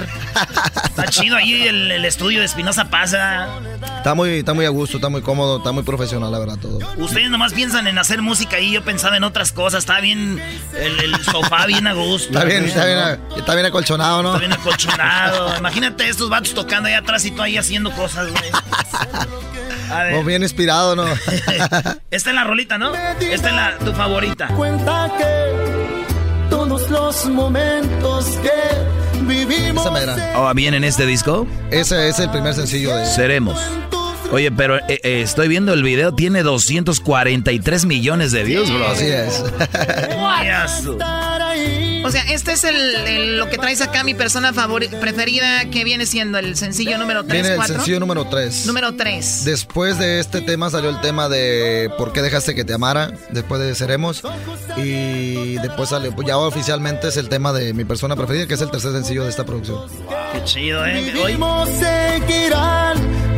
Está 0.84 1.06
chido 1.10 1.36
ahí 1.36 1.66
el, 1.66 1.90
el 1.90 2.04
estudio 2.04 2.40
de 2.40 2.46
Espinosa 2.46 2.90
Pasa. 2.90 3.48
Está 3.96 4.14
muy, 4.14 4.30
está 4.38 4.52
muy 4.54 4.66
a 4.66 4.68
gusto, 4.70 4.98
está 4.98 5.08
muy 5.08 5.22
cómodo, 5.22 5.58
está 5.58 5.72
muy 5.72 5.82
profesional, 5.82 6.30
la 6.30 6.38
verdad, 6.38 6.58
todo. 6.58 6.78
Ustedes 6.98 7.30
nomás 7.30 7.52
piensan 7.54 7.86
en 7.86 7.98
hacer 7.98 8.22
música 8.22 8.60
y 8.60 8.72
yo 8.72 8.84
pensaba 8.84 9.16
en 9.16 9.24
otras 9.24 9.52
cosas. 9.52 9.80
Está 9.80 10.00
bien 10.00 10.25
el, 10.74 11.00
el 11.00 11.24
sofá 11.24 11.66
bien 11.66 11.86
a 11.86 11.92
gusto. 11.92 12.28
Está 12.28 12.44
bien, 12.44 12.62
¿no? 12.62 12.68
está 12.68 12.84
bien, 12.84 13.20
está 13.36 13.54
bien 13.54 13.66
acolchonado, 13.66 14.22
¿no? 14.22 14.28
Está 14.30 14.40
bien 14.40 14.52
acolchonado. 14.52 15.56
Imagínate 15.58 16.08
estos 16.08 16.28
vatos 16.28 16.54
tocando 16.54 16.88
allá 16.88 16.98
atrás 16.98 17.24
y 17.24 17.30
tú 17.30 17.42
ahí 17.42 17.56
haciendo 17.56 17.90
cosas, 17.92 18.30
güey. 18.30 18.50
A 19.90 20.02
ver. 20.02 20.24
Bien 20.24 20.42
inspirado, 20.42 20.96
¿no? 20.96 21.04
Esta 22.10 22.30
es 22.30 22.34
la 22.34 22.44
rolita, 22.44 22.78
¿no? 22.78 22.94
Esta 22.94 23.48
es 23.48 23.54
la, 23.54 23.78
tu 23.78 23.92
favorita. 23.92 24.48
Cuenta 24.48 25.10
que 25.16 26.04
todos 26.50 26.90
los 26.90 27.26
momentos 27.26 28.26
que 28.42 29.22
vivimos. 29.22 29.84
Esa 29.84 29.92
mera. 29.92 30.40
¿O 30.40 30.54
viene 30.54 30.78
en 30.78 30.84
este 30.84 31.06
disco? 31.06 31.46
Ese 31.70 32.08
es 32.08 32.18
el 32.18 32.30
primer 32.30 32.54
sencillo 32.54 32.96
de... 32.96 33.06
Seremos. 33.06 33.58
Oye, 34.32 34.50
pero 34.50 34.76
eh, 34.76 35.00
eh, 35.02 35.20
estoy 35.22 35.48
viendo 35.48 35.72
el 35.72 35.82
video, 35.82 36.12
tiene 36.14 36.42
243 36.42 37.84
millones 37.86 38.32
de 38.32 38.42
views, 38.44 38.70
bro. 38.72 38.88
Así 38.88 39.06
es. 39.06 39.42
O 42.04 42.10
sea, 42.10 42.22
este 42.30 42.52
es 42.52 42.62
el, 42.64 42.76
el- 42.76 43.36
lo 43.38 43.48
que 43.48 43.58
traes 43.58 43.80
acá, 43.80 44.04
mi 44.04 44.14
persona 44.14 44.52
preferida, 44.52 45.64
que 45.70 45.82
viene 45.84 46.06
siendo 46.06 46.38
el 46.38 46.56
sencillo 46.56 46.98
número 46.98 47.22
3, 47.24 47.32
Viene 47.32 47.48
el 47.50 47.56
4. 47.56 47.74
sencillo 47.76 47.98
número 48.00 48.24
3. 48.26 48.66
Número 48.66 48.94
3. 48.94 49.44
Después 49.44 49.98
de 49.98 50.20
este 50.20 50.40
tema 50.40 50.70
salió 50.70 50.90
el 50.90 51.00
tema 51.00 51.28
de 51.28 51.90
¿Por 51.98 52.12
qué 52.12 52.22
dejaste 52.22 52.54
que 52.54 52.64
te 52.64 52.74
amara? 52.74 53.10
Después 53.30 53.60
de 53.60 53.74
Seremos. 53.74 54.22
Y 54.76 55.54
después 55.56 55.88
salió, 55.88 56.14
pues 56.14 56.28
ya 56.28 56.38
oficialmente 56.38 57.08
es 57.08 57.16
el 57.16 57.28
tema 57.28 57.52
de 57.52 57.72
mi 57.74 57.84
persona 57.84 58.14
preferida, 58.14 58.46
que 58.46 58.54
es 58.54 58.60
el 58.60 58.70
tercer 58.70 58.92
sencillo 58.92 59.24
de 59.24 59.30
esta 59.30 59.44
producción. 59.44 59.78
Qué 60.32 60.44
chido, 60.44 60.84
¿eh? 60.86 61.12
Hoy, 61.22 61.36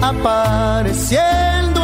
apareciendo 0.01 1.78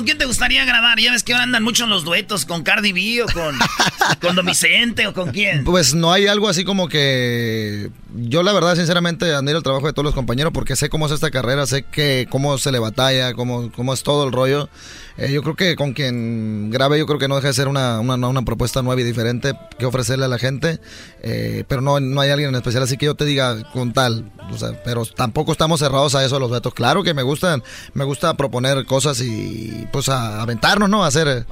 ¿con 0.00 0.06
quién 0.06 0.16
te 0.16 0.24
gustaría 0.24 0.64
grabar? 0.64 0.98
Ya 0.98 1.12
ves 1.12 1.22
que 1.22 1.34
andan 1.34 1.62
mucho 1.62 1.84
en 1.84 1.90
los 1.90 2.04
duetos, 2.04 2.46
con 2.46 2.62
Cardi 2.62 2.92
B 2.92 3.22
o 3.22 3.26
con, 3.26 3.54
con 4.20 4.36
Don 4.36 4.46
Vicente 4.46 5.06
o 5.06 5.14
con 5.14 5.30
quién. 5.30 5.64
Pues 5.64 5.94
no 5.94 6.12
hay 6.12 6.26
algo 6.26 6.48
así 6.48 6.64
como 6.64 6.88
que 6.88 7.90
yo 8.14 8.42
la 8.42 8.52
verdad 8.52 8.76
sinceramente 8.76 9.32
admiro 9.32 9.58
el 9.58 9.64
trabajo 9.64 9.86
de 9.86 9.92
todos 9.92 10.04
los 10.04 10.14
compañeros 10.14 10.52
porque 10.52 10.76
sé 10.76 10.88
cómo 10.88 11.06
es 11.06 11.12
esta 11.12 11.30
carrera, 11.30 11.66
sé 11.66 11.82
que 11.82 12.26
cómo 12.30 12.58
se 12.58 12.72
le 12.72 12.78
batalla, 12.78 13.34
cómo, 13.34 13.70
cómo 13.72 13.92
es 13.94 14.02
todo 14.02 14.24
el 14.26 14.32
rollo. 14.32 14.68
Eh, 15.16 15.32
yo 15.32 15.42
creo 15.42 15.54
que 15.54 15.76
con 15.76 15.92
quien 15.92 16.70
grabe 16.70 16.98
yo 16.98 17.06
creo 17.06 17.18
que 17.18 17.28
no 17.28 17.36
deja 17.36 17.48
de 17.48 17.54
ser 17.54 17.68
una, 17.68 18.00
una, 18.00 18.14
una 18.26 18.42
propuesta 18.42 18.82
nueva 18.82 19.00
y 19.00 19.04
diferente 19.04 19.52
que 19.78 19.86
ofrecerle 19.86 20.24
a 20.24 20.28
la 20.28 20.38
gente, 20.38 20.80
eh, 21.22 21.64
pero 21.68 21.82
no, 21.82 22.00
no 22.00 22.20
hay 22.20 22.30
alguien 22.30 22.50
en 22.50 22.56
especial 22.56 22.82
así 22.82 22.96
que 22.96 23.06
yo 23.06 23.14
te 23.14 23.24
diga 23.24 23.70
con 23.72 23.92
tal, 23.92 24.30
pero 24.84 25.04
tampoco 25.04 25.52
estamos 25.52 25.80
cerrados 25.80 26.14
a 26.14 26.24
eso 26.24 26.38
los 26.38 26.50
vetos. 26.50 26.74
Claro 26.74 27.02
que 27.02 27.14
me 27.14 27.22
gustan, 27.22 27.62
me 27.94 28.04
gusta 28.04 28.34
proponer 28.34 28.84
cosas 28.86 29.20
y 29.20 29.86
pues 29.92 30.08
aventarnos, 30.08 30.88
¿no? 30.88 31.04
Hacer... 31.04 31.46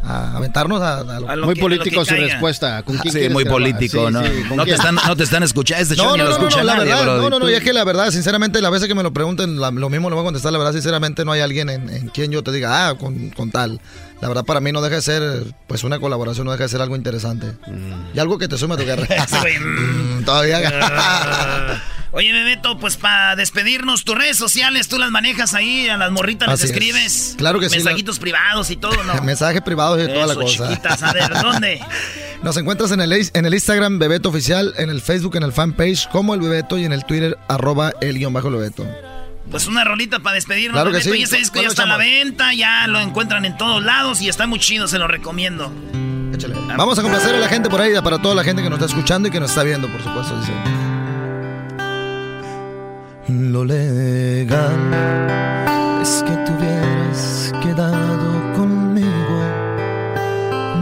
A 0.00 0.36
aventarnos 0.36 0.80
a, 0.80 0.98
a 1.00 1.02
lo- 1.20 1.28
A 1.28 1.36
lo 1.36 1.46
Muy 1.46 1.54
que- 1.56 1.60
político 1.60 1.96
lo 1.96 2.02
que 2.02 2.08
su 2.10 2.14
caiga. 2.14 2.28
respuesta. 2.32 2.82
¿Con 2.84 2.96
quién 2.98 3.12
Sí, 3.12 3.28
muy 3.28 3.44
político, 3.44 4.06
Sí, 4.06 4.12
¿no? 4.12 4.22
sí, 4.24 4.30
¿con 4.48 4.56
no, 4.56 4.64
te 4.64 4.70
están, 4.74 4.94
no 4.94 5.16
te 5.16 5.24
están 5.24 5.42
escuchando. 5.42 5.82
Este 5.82 5.96
show 5.96 6.06
No, 6.06 6.12
ni 6.12 6.18
no, 6.18 6.24
lo 6.24 6.30
no, 6.30 6.38
no, 6.38 6.48
escucha 6.48 6.60
no, 6.60 6.66
la 6.66 6.74
nadie, 6.76 6.88
verdad, 6.90 7.02
brody. 7.04 7.20
no, 7.22 7.30
no, 7.30 7.38
no, 7.40 7.50
y 7.50 7.54
es 7.54 7.62
que 7.62 7.72
la 7.72 7.84
verdad, 7.84 8.10
sinceramente, 8.10 8.62
la 8.62 8.70
veces 8.70 8.86
que 8.88 8.94
me 8.94 9.02
lo 9.02 9.12
pregunten, 9.12 9.60
la- 9.60 9.70
lo 9.72 9.90
mismo 9.90 10.08
le 10.08 10.14
voy 10.14 10.22
a 10.22 10.24
contestar, 10.26 10.52
la 10.52 10.58
verdad, 10.58 10.72
sinceramente, 10.72 11.24
no 11.24 11.32
hay 11.32 11.40
alguien 11.40 11.68
en, 11.68 11.88
en 11.90 12.08
quien 12.08 12.30
yo 12.30 12.42
te 12.44 12.52
diga, 12.52 12.88
ah, 12.88 12.94
con, 12.94 13.30
con 13.30 13.50
tal. 13.50 13.80
La 14.20 14.28
verdad, 14.28 14.44
para 14.44 14.60
mí 14.60 14.72
no 14.72 14.80
deja 14.80 14.96
de 14.96 15.02
ser, 15.02 15.54
pues, 15.68 15.84
una 15.84 16.00
colaboración, 16.00 16.44
no 16.44 16.50
deja 16.52 16.64
de 16.64 16.68
ser 16.70 16.80
algo 16.82 16.96
interesante. 16.96 17.52
Y 18.14 18.18
algo 18.18 18.36
que 18.38 18.48
te 18.48 18.58
sume 18.58 18.74
a 18.74 18.76
tu 18.76 18.84
carrera. 18.86 19.26
Mm, 19.60 20.24
Todavía. 20.24 20.60
Oye, 22.10 22.32
Bebeto, 22.32 22.78
pues 22.78 22.96
para 22.96 23.36
despedirnos, 23.36 24.04
tus 24.04 24.16
redes 24.16 24.36
sociales, 24.36 24.88
tú 24.88 24.98
las 24.98 25.10
manejas 25.10 25.52
ahí, 25.54 25.88
a 25.88 25.96
las 25.98 26.10
morritas 26.10 26.48
les 26.48 26.54
Así 26.54 26.64
es. 26.64 26.70
escribes. 26.70 27.34
Claro 27.36 27.60
que 27.60 27.68
sí, 27.68 27.76
Mensajitos 27.76 28.18
privados 28.18 28.70
y 28.70 28.76
todo, 28.76 29.04
¿no? 29.04 29.14
Mensajes 29.22 29.60
privados 29.62 30.00
y 30.02 30.06
toda 30.12 30.26
la 30.26 30.34
cosa. 30.34 30.68
chiquitas, 30.70 31.02
a 31.02 31.12
ver, 31.12 31.30
¿dónde? 31.42 31.80
Nos 32.42 32.56
encuentras 32.56 32.90
en 32.92 33.00
el, 33.02 33.12
en 33.12 33.46
el 33.46 33.54
Instagram 33.54 33.98
Bebeto 33.98 34.30
Oficial, 34.30 34.72
en 34.78 34.88
el 34.90 35.02
Facebook, 35.02 35.36
en 35.36 35.42
el 35.42 35.52
fanpage 35.52 36.08
como 36.08 36.34
el 36.34 36.40
Bebeto 36.40 36.78
y 36.78 36.84
en 36.86 36.92
el 36.92 37.04
Twitter 37.04 37.36
arroba 37.46 37.92
el 38.00 38.16
guion 38.18 38.32
bajo 38.32 38.50
Bebeto. 38.50 38.86
Pues 39.50 39.66
una 39.66 39.84
rolita 39.84 40.20
para 40.20 40.34
despedirnos. 40.34 40.74
Claro 40.74 40.92
que 40.92 41.00
sí. 41.00 41.10
Y 41.16 41.22
ese 41.22 41.38
disco 41.38 41.60
ya 41.60 41.68
está 41.68 41.84
a 41.84 41.86
la 41.86 41.96
venta, 41.96 42.52
ya 42.52 42.86
lo 42.86 43.00
encuentran 43.00 43.44
en 43.44 43.56
todos 43.56 43.82
lados 43.82 44.20
y 44.20 44.28
está 44.28 44.46
muy 44.46 44.58
chido, 44.58 44.86
se 44.88 44.98
lo 44.98 45.08
recomiendo. 45.08 45.72
Échale. 46.34 46.54
Vamos 46.76 46.98
a 46.98 47.02
complacer 47.02 47.34
a 47.34 47.38
la 47.38 47.48
gente 47.48 47.70
por 47.70 47.80
ahí, 47.80 47.92
para 48.02 48.18
toda 48.18 48.34
la 48.34 48.44
gente 48.44 48.62
que 48.62 48.68
nos 48.68 48.78
está 48.78 48.86
escuchando 48.86 49.28
y 49.28 49.30
que 49.30 49.40
nos 49.40 49.50
está 49.50 49.62
viendo, 49.62 49.88
por 49.88 50.02
supuesto. 50.02 50.38
Dice. 50.38 50.52
Lo 53.28 53.64
legal 53.64 54.74
es 56.02 56.24
que 56.26 56.32
te 56.32 56.52
hubieras 56.52 57.52
quedado 57.62 58.54
conmigo. 58.54 59.42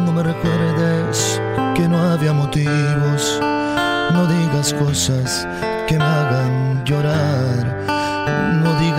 No 0.05 0.13
me 0.13 0.23
recuerdes 0.23 1.41
que 1.75 1.89
no 1.89 1.99
había 1.99 2.33
motivos. 2.33 3.41
No 4.13 4.27
digas 4.27 4.73
cosas 4.75 5.47
que 5.89 5.99
me 5.99 6.05
hagan 6.05 6.85
llorar. 6.85 7.36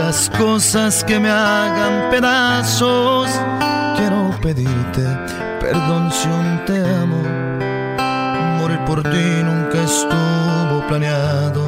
Digas 0.08 0.32
cosas 0.38 1.04
que 1.04 1.20
me 1.20 1.30
hagan 1.30 2.10
pedazos. 2.10 3.30
Quiero 3.98 4.32
pedirte 4.42 5.04
perdón 5.60 6.10
si 6.14 6.30
un 6.30 6.64
te 6.66 6.80
amo. 6.80 7.22
Morir 8.58 8.80
por 8.86 9.04
ti 9.04 9.44
nunca 9.44 9.84
estuvo 9.84 10.88
planeado. 10.88 11.62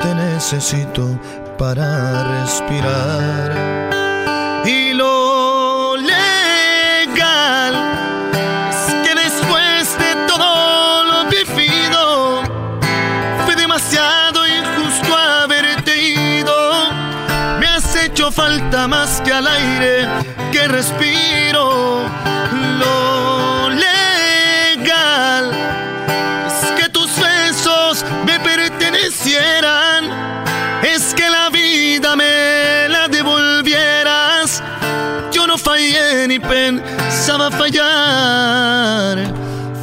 Te 0.00 0.14
necesito 0.14 1.20
para 1.58 2.40
respirar. 2.40 3.95
Falta 18.46 18.86
más 18.86 19.20
que 19.22 19.32
al 19.32 19.46
aire 19.46 20.06
que 20.52 20.68
respiro. 20.68 22.04
Lo 22.80 23.70
legal 23.70 25.44
es 26.46 26.70
que 26.78 26.88
tus 26.88 27.10
besos 27.28 28.04
me 28.24 28.38
pertenecieran. 28.38 30.00
Es 30.94 31.12
que 31.12 31.28
la 31.28 31.50
vida 31.50 32.14
me 32.14 32.88
la 32.88 33.08
devolvieras. 33.08 34.62
Yo 35.32 35.46
no 35.48 35.58
fallé 35.58 36.28
ni 36.28 36.38
pensaba 36.38 37.50
fallar. 37.50 39.16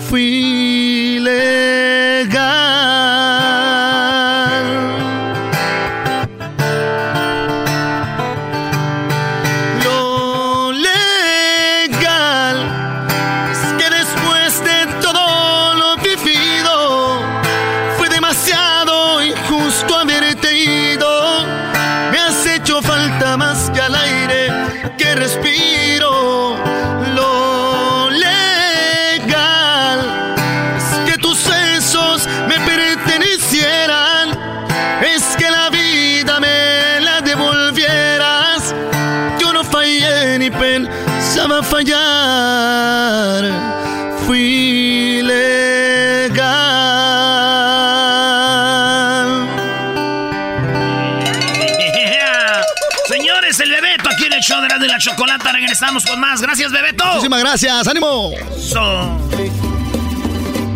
Fui 0.10 1.20
legal. 1.20 2.73
Fallar. 41.62 43.44
Fui 44.26 45.22
legal. 48.54 49.48
Señores, 53.08 53.60
el 53.60 53.70
Bebeto 53.72 54.10
aquí 54.10 54.26
en 54.26 54.34
el 54.34 54.42
show 54.42 54.62
de 54.62 54.70
la, 54.70 54.78
de 54.78 54.88
la 54.88 54.98
chocolata. 54.98 55.52
Regresamos 55.52 56.06
con 56.06 56.20
más. 56.20 56.42
Gracias, 56.42 56.72
Bebeto. 56.72 57.06
Muchísimas 57.06 57.40
gracias, 57.42 57.88
ánimo. 57.88 58.32
So- 58.58 59.18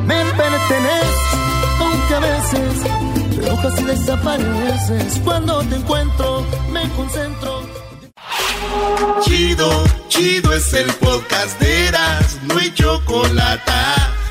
Me 0.05 0.23
perteneces, 0.25 1.19
aunque 1.79 2.13
a 2.15 2.19
veces 2.19 2.81
te 3.35 3.45
enojas 3.47 3.79
y 3.79 3.83
desapareces. 3.83 5.19
Cuando 5.23 5.59
te 5.63 5.75
encuentro, 5.75 6.45
me 6.71 6.87
concentro. 6.89 7.66
Chido, 9.23 9.83
chido 10.07 10.53
es 10.53 10.73
el 10.73 10.91
podcast 10.95 11.59
de 11.59 11.87
Eras, 11.87 12.41
no 12.43 12.57
hay 12.57 12.73
chocolate. 12.73 13.71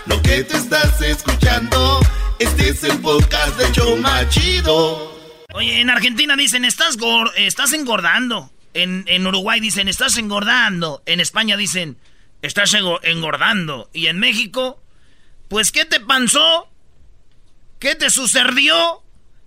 Lo 0.07 0.21
que 0.23 0.45
te 0.45 0.57
estás 0.57 1.01
escuchando, 1.03 2.01
este 2.39 2.69
es 2.71 2.85
el 2.85 2.99
podcast 3.01 3.57
de 3.59 3.71
Choma 3.73 4.29
Chido. 4.29 5.15
Oye, 5.55 5.81
en 5.81 5.91
Argentina 5.91 6.37
dicen, 6.37 6.65
estás, 6.65 6.97
gor- 6.99 7.33
estás 7.37 7.73
engordando. 7.73 8.51
En, 8.75 9.05
en 9.07 9.27
Uruguay 9.27 9.59
dicen, 9.61 9.89
estás 9.89 10.17
engordando. 10.19 11.03
En 11.07 11.21
España 11.21 11.57
dicen, 11.57 11.99
estás 12.43 12.75
engordando. 13.03 13.89
Y 13.93 14.07
en 14.09 14.19
México, 14.19 14.83
pues, 15.49 15.73
¿qué 15.73 15.85
te 15.85 15.99
pasó? 16.01 16.69
¿Qué 17.79 17.95
te 17.95 18.11
sucedió? 18.11 19.03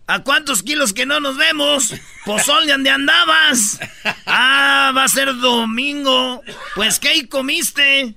¿A 0.09 0.23
cuántos 0.23 0.63
kilos 0.63 0.91
que 0.91 1.05
no 1.05 1.19
nos 1.19 1.37
vemos? 1.37 1.93
Pozol, 2.25 2.65
¿de 2.65 2.71
dónde 2.71 2.89
andabas? 2.89 3.79
Ah, 4.25 4.91
va 4.97 5.03
a 5.03 5.07
ser 5.07 5.35
domingo. 5.35 6.41
Pues, 6.73 6.97
¿qué 6.97 7.29
comiste? 7.29 8.15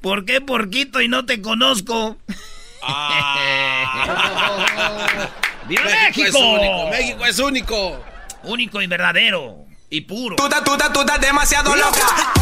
¿Por 0.00 0.24
qué 0.24 0.40
porquito 0.40 1.02
y 1.02 1.08
no 1.08 1.26
te 1.26 1.42
conozco? 1.42 2.16
¡Viva 5.68 5.84
México! 5.84 6.26
es 6.26 6.34
único, 6.34 6.88
México 6.88 7.26
es 7.26 7.38
único. 7.38 8.02
Único 8.44 8.80
y 8.80 8.86
verdadero. 8.86 9.66
Y 9.90 10.00
puro. 10.00 10.36
demasiado 11.20 11.76
loca. 11.76 12.32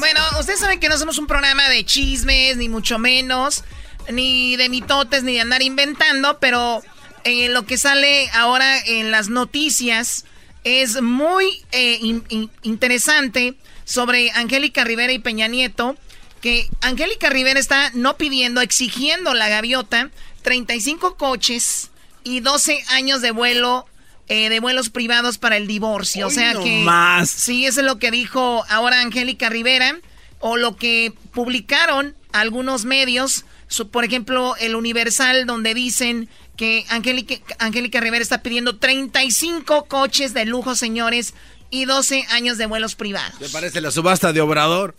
Bueno, 0.00 0.20
ustedes 0.40 0.58
saben 0.58 0.80
que 0.80 0.88
no 0.88 0.98
somos 0.98 1.16
un 1.18 1.28
programa 1.28 1.68
de 1.68 1.84
chismes, 1.84 2.56
ni 2.56 2.68
mucho 2.68 2.98
menos, 2.98 3.62
ni 4.12 4.56
de 4.56 4.68
mitotes, 4.68 5.22
ni 5.22 5.34
de 5.34 5.40
andar 5.40 5.62
inventando, 5.62 6.38
pero 6.40 6.82
eh, 7.24 7.48
lo 7.48 7.64
que 7.66 7.76
sale 7.78 8.28
ahora 8.30 8.78
en 8.84 9.10
las 9.10 9.28
noticias 9.28 10.24
es 10.64 11.00
muy 11.02 11.64
eh, 11.72 11.98
in- 12.00 12.24
in- 12.28 12.50
interesante 12.62 13.54
sobre 13.84 14.30
Angélica 14.32 14.84
Rivera 14.84 15.12
y 15.12 15.18
Peña 15.18 15.46
Nieto, 15.48 15.96
que 16.40 16.68
Angélica 16.80 17.30
Rivera 17.30 17.58
está 17.60 17.90
no 17.94 18.16
pidiendo, 18.16 18.60
exigiendo 18.60 19.32
la 19.34 19.48
gaviota 19.48 20.10
35 20.42 21.16
coches 21.16 21.90
y 22.24 22.40
12 22.40 22.82
años 22.90 23.20
de 23.22 23.30
vuelo. 23.30 23.86
eh, 24.28 24.48
de 24.48 24.58
vuelos 24.58 24.90
privados 24.90 25.38
para 25.38 25.56
el 25.56 25.68
divorcio. 25.68 26.26
o 26.26 26.30
sea 26.30 26.52
no 26.54 26.64
que. 26.64 26.80
más. 26.82 27.30
Sí, 27.30 27.64
eso 27.64 27.78
es 27.80 27.86
lo 27.86 28.00
que 28.00 28.10
dijo 28.10 28.64
ahora 28.68 29.00
Angélica 29.00 29.48
Rivera. 29.48 29.96
O 30.40 30.56
lo 30.56 30.74
que 30.76 31.12
publicaron 31.32 32.14
algunos 32.32 32.84
medios. 32.84 33.44
Por 33.90 34.04
ejemplo, 34.04 34.54
el 34.60 34.74
Universal, 34.76 35.46
donde 35.46 35.74
dicen 35.74 36.28
que 36.56 36.84
Angélica, 36.88 37.34
Angélica 37.58 38.00
Rivera 38.00 38.22
está 38.22 38.42
pidiendo 38.42 38.76
35 38.78 39.86
coches 39.86 40.34
de 40.34 40.44
lujo, 40.46 40.74
señores, 40.74 41.34
y 41.70 41.84
12 41.84 42.26
años 42.30 42.58
de 42.58 42.66
vuelos 42.66 42.94
privados. 42.94 43.38
¿Te 43.38 43.48
parece 43.48 43.80
la 43.80 43.90
subasta 43.90 44.32
de 44.32 44.40
Obrador? 44.40 44.94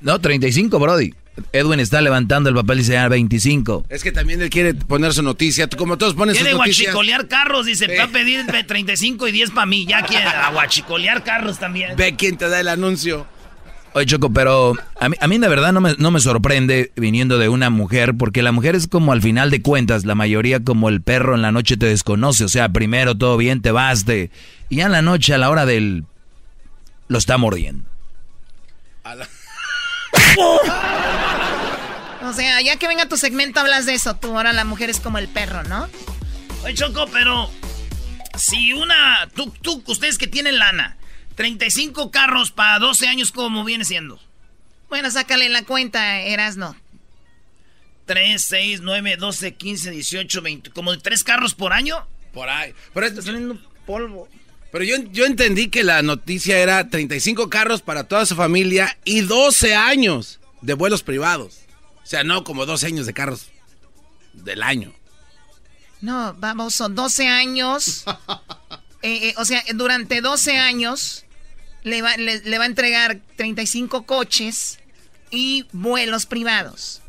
No, 0.00 0.20
35, 0.20 0.78
Brody. 0.78 1.14
Edwin 1.52 1.78
está 1.78 2.00
levantando 2.00 2.48
el 2.48 2.54
papel 2.56 2.78
y 2.78 2.82
dice, 2.82 2.98
ah, 2.98 3.08
25. 3.08 3.86
Es 3.88 4.02
que 4.02 4.10
también 4.10 4.42
él 4.42 4.50
quiere 4.50 4.74
poner 4.74 5.12
su 5.12 5.22
noticia. 5.22 5.68
Como 5.68 5.96
todos 5.98 6.14
ponen 6.14 6.34
sus 6.34 6.42
Quiere 6.42 6.58
noticias. 6.58 6.86
guachicolear 6.92 7.28
carros, 7.28 7.66
dice, 7.66 7.96
va 7.96 8.04
a 8.04 8.08
pedir 8.08 8.44
de 8.46 8.64
35 8.64 9.28
y 9.28 9.32
10 9.32 9.50
para 9.50 9.66
mí. 9.66 9.86
Ya 9.86 10.02
quiere 10.04 10.26
guachicolear 10.52 11.22
carros 11.22 11.58
también. 11.58 11.96
Ve 11.96 12.16
quién 12.16 12.36
te 12.36 12.48
da 12.48 12.58
el 12.60 12.68
anuncio. 12.68 13.26
Oye, 13.94 14.06
Choco, 14.06 14.32
pero 14.32 14.74
a 15.00 15.08
mí, 15.08 15.16
a 15.18 15.28
mí 15.28 15.38
de 15.38 15.48
verdad 15.48 15.72
no 15.72 15.80
me, 15.80 15.94
no 15.98 16.10
me 16.10 16.20
sorprende 16.20 16.92
viniendo 16.96 17.38
de 17.38 17.48
una 17.48 17.70
mujer, 17.70 18.14
porque 18.16 18.42
la 18.42 18.52
mujer 18.52 18.76
es 18.76 18.86
como 18.86 19.12
al 19.12 19.22
final 19.22 19.50
de 19.50 19.62
cuentas, 19.62 20.04
la 20.04 20.14
mayoría 20.14 20.62
como 20.62 20.88
el 20.88 21.02
perro 21.02 21.34
en 21.34 21.42
la 21.42 21.52
noche 21.52 21.76
te 21.76 21.86
desconoce, 21.86 22.44
o 22.44 22.48
sea, 22.48 22.68
primero 22.68 23.16
todo 23.16 23.36
bien, 23.36 23.62
te 23.62 23.70
vas, 23.70 24.04
te, 24.04 24.30
y 24.68 24.76
ya 24.76 24.86
en 24.86 24.92
la 24.92 25.02
noche 25.02 25.34
a 25.34 25.38
la 25.38 25.50
hora 25.50 25.66
del... 25.66 26.04
lo 27.08 27.18
está 27.18 27.38
mordiendo. 27.38 27.88
O 32.20 32.32
sea, 32.34 32.60
ya 32.60 32.76
que 32.76 32.86
venga 32.86 33.08
tu 33.08 33.16
segmento 33.16 33.58
hablas 33.60 33.86
de 33.86 33.94
eso, 33.94 34.14
tú 34.16 34.36
ahora 34.36 34.52
la 34.52 34.64
mujer 34.64 34.90
es 34.90 35.00
como 35.00 35.16
el 35.16 35.28
perro, 35.28 35.62
¿no? 35.62 35.88
Oye, 36.62 36.74
Choco, 36.74 37.06
pero 37.10 37.50
si 38.36 38.74
una. 38.74 39.26
Tú, 39.34 39.50
tú, 39.62 39.82
ustedes 39.86 40.18
que 40.18 40.26
tienen 40.26 40.58
lana, 40.58 40.97
35 41.38 42.10
carros 42.10 42.50
para 42.50 42.80
12 42.80 43.06
años, 43.06 43.30
¿cómo 43.30 43.62
viene 43.62 43.84
siendo? 43.84 44.18
Bueno, 44.88 45.08
sácale 45.08 45.48
la 45.48 45.62
cuenta, 45.62 46.20
Erasno. 46.22 46.74
3, 48.06 48.42
6, 48.42 48.80
9, 48.82 49.16
12, 49.16 49.54
15, 49.54 49.90
18, 49.92 50.42
20. 50.42 50.70
¿Como 50.70 50.90
de 50.90 50.98
3 50.98 51.22
carros 51.22 51.54
por 51.54 51.72
año? 51.72 52.04
Por 52.32 52.48
ahí. 52.48 52.74
Pero 52.92 53.06
está 53.06 53.22
saliendo 53.22 53.56
polvo. 53.86 54.28
Pero 54.72 54.82
yo, 54.82 54.96
yo 55.12 55.26
entendí 55.26 55.68
que 55.68 55.84
la 55.84 56.02
noticia 56.02 56.58
era 56.58 56.88
35 56.88 57.48
carros 57.48 57.82
para 57.82 58.02
toda 58.02 58.26
su 58.26 58.34
familia 58.34 58.98
y 59.04 59.20
12 59.20 59.76
años 59.76 60.40
de 60.60 60.74
vuelos 60.74 61.04
privados. 61.04 61.60
O 62.02 62.06
sea, 62.06 62.24
no 62.24 62.42
como 62.42 62.66
12 62.66 62.84
años 62.84 63.06
de 63.06 63.14
carros 63.14 63.46
del 64.32 64.64
año. 64.64 64.92
No, 66.00 66.34
vamos, 66.40 66.74
son 66.74 66.96
12 66.96 67.28
años. 67.28 68.04
Eh, 69.00 69.28
eh, 69.28 69.34
o 69.36 69.44
sea, 69.44 69.62
durante 69.76 70.20
12 70.20 70.58
años 70.58 71.24
le 71.88 72.02
va, 72.02 72.16
le, 72.16 72.58
va 72.58 72.64
a 72.64 72.66
entregar 72.66 73.18
35 73.36 74.04
coches 74.04 74.78
y 75.30 75.66
vuelos 75.72 76.26
privados. 76.26 77.02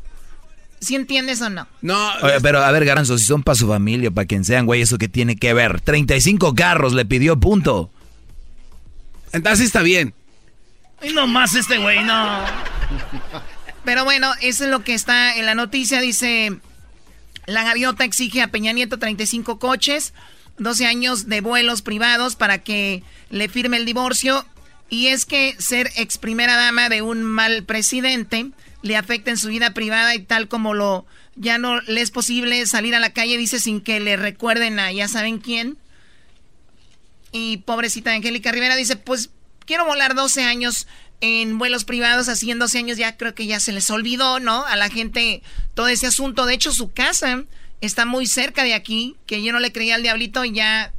¿Sí 0.80 0.94
entiendes 0.94 1.42
o 1.42 1.50
no? 1.50 1.66
No. 1.82 2.10
pero 2.42 2.62
a 2.62 2.70
ver, 2.72 2.84
Garanzo, 2.84 3.18
si 3.18 3.24
son 3.24 3.42
para 3.42 3.54
su 3.54 3.68
familia, 3.68 4.10
para 4.10 4.26
quien 4.26 4.44
sean, 4.44 4.64
güey, 4.64 4.80
¿eso 4.80 4.96
qué 4.96 5.08
tiene 5.08 5.36
que 5.36 5.52
ver? 5.52 5.80
35 5.80 6.54
carros 6.54 6.94
le 6.94 7.04
pidió, 7.04 7.38
punto. 7.38 7.90
Entonces 9.32 9.66
está 9.66 9.82
bien. 9.82 10.14
Y 11.02 11.12
nomás 11.12 11.54
este 11.54 11.78
güey, 11.78 12.02
no. 12.04 12.44
Pero 13.84 14.04
bueno, 14.04 14.32
eso 14.40 14.64
es 14.64 14.70
lo 14.70 14.84
que 14.84 14.94
está 14.94 15.36
en 15.36 15.46
la 15.46 15.54
noticia. 15.54 16.00
Dice, 16.00 16.58
la 17.46 17.64
gaviota 17.64 18.04
exige 18.04 18.42
a 18.42 18.48
Peña 18.48 18.72
Nieto 18.72 18.98
35 18.98 19.58
coches, 19.58 20.12
12 20.58 20.86
años 20.86 21.28
de 21.28 21.40
vuelos 21.40 21.82
privados 21.82 22.36
para 22.36 22.58
que 22.58 23.02
le 23.30 23.48
firme 23.48 23.76
el 23.78 23.86
divorcio. 23.86 24.44
Y 24.90 25.06
es 25.06 25.24
que 25.24 25.54
ser 25.58 25.90
ex 25.96 26.18
primera 26.18 26.56
dama 26.56 26.88
de 26.88 27.00
un 27.00 27.22
mal 27.22 27.64
presidente 27.64 28.50
le 28.82 28.96
afecta 28.96 29.30
en 29.30 29.38
su 29.38 29.48
vida 29.48 29.72
privada 29.72 30.14
y 30.14 30.20
tal 30.20 30.48
como 30.48 30.74
lo 30.74 31.06
ya 31.36 31.58
no 31.58 31.80
le 31.82 32.00
es 32.00 32.10
posible 32.10 32.66
salir 32.66 32.94
a 32.94 33.00
la 33.00 33.12
calle, 33.12 33.38
dice, 33.38 33.60
sin 33.60 33.80
que 33.80 34.00
le 34.00 34.16
recuerden 34.16 34.78
a 34.78 34.92
ya 34.92 35.08
saben 35.08 35.38
quién. 35.38 35.78
Y 37.32 37.58
pobrecita 37.58 38.12
Angélica 38.12 38.52
Rivera 38.52 38.76
dice, 38.76 38.96
pues 38.96 39.30
quiero 39.64 39.86
volar 39.86 40.14
12 40.14 40.42
años 40.42 40.86
en 41.20 41.58
vuelos 41.58 41.84
privados, 41.84 42.28
así 42.28 42.50
en 42.50 42.58
12 42.58 42.78
años 42.78 42.98
ya 42.98 43.16
creo 43.16 43.34
que 43.34 43.46
ya 43.46 43.60
se 43.60 43.72
les 43.72 43.88
olvidó, 43.90 44.40
¿no? 44.40 44.64
A 44.66 44.76
la 44.76 44.88
gente 44.88 45.42
todo 45.74 45.88
ese 45.88 46.06
asunto. 46.06 46.46
De 46.46 46.54
hecho, 46.54 46.72
su 46.72 46.92
casa 46.92 47.44
está 47.80 48.04
muy 48.04 48.26
cerca 48.26 48.64
de 48.64 48.74
aquí, 48.74 49.16
que 49.26 49.42
yo 49.42 49.52
no 49.52 49.60
le 49.60 49.72
creía 49.72 49.94
al 49.94 50.02
diablito 50.02 50.44
y 50.44 50.52
ya, 50.52 50.92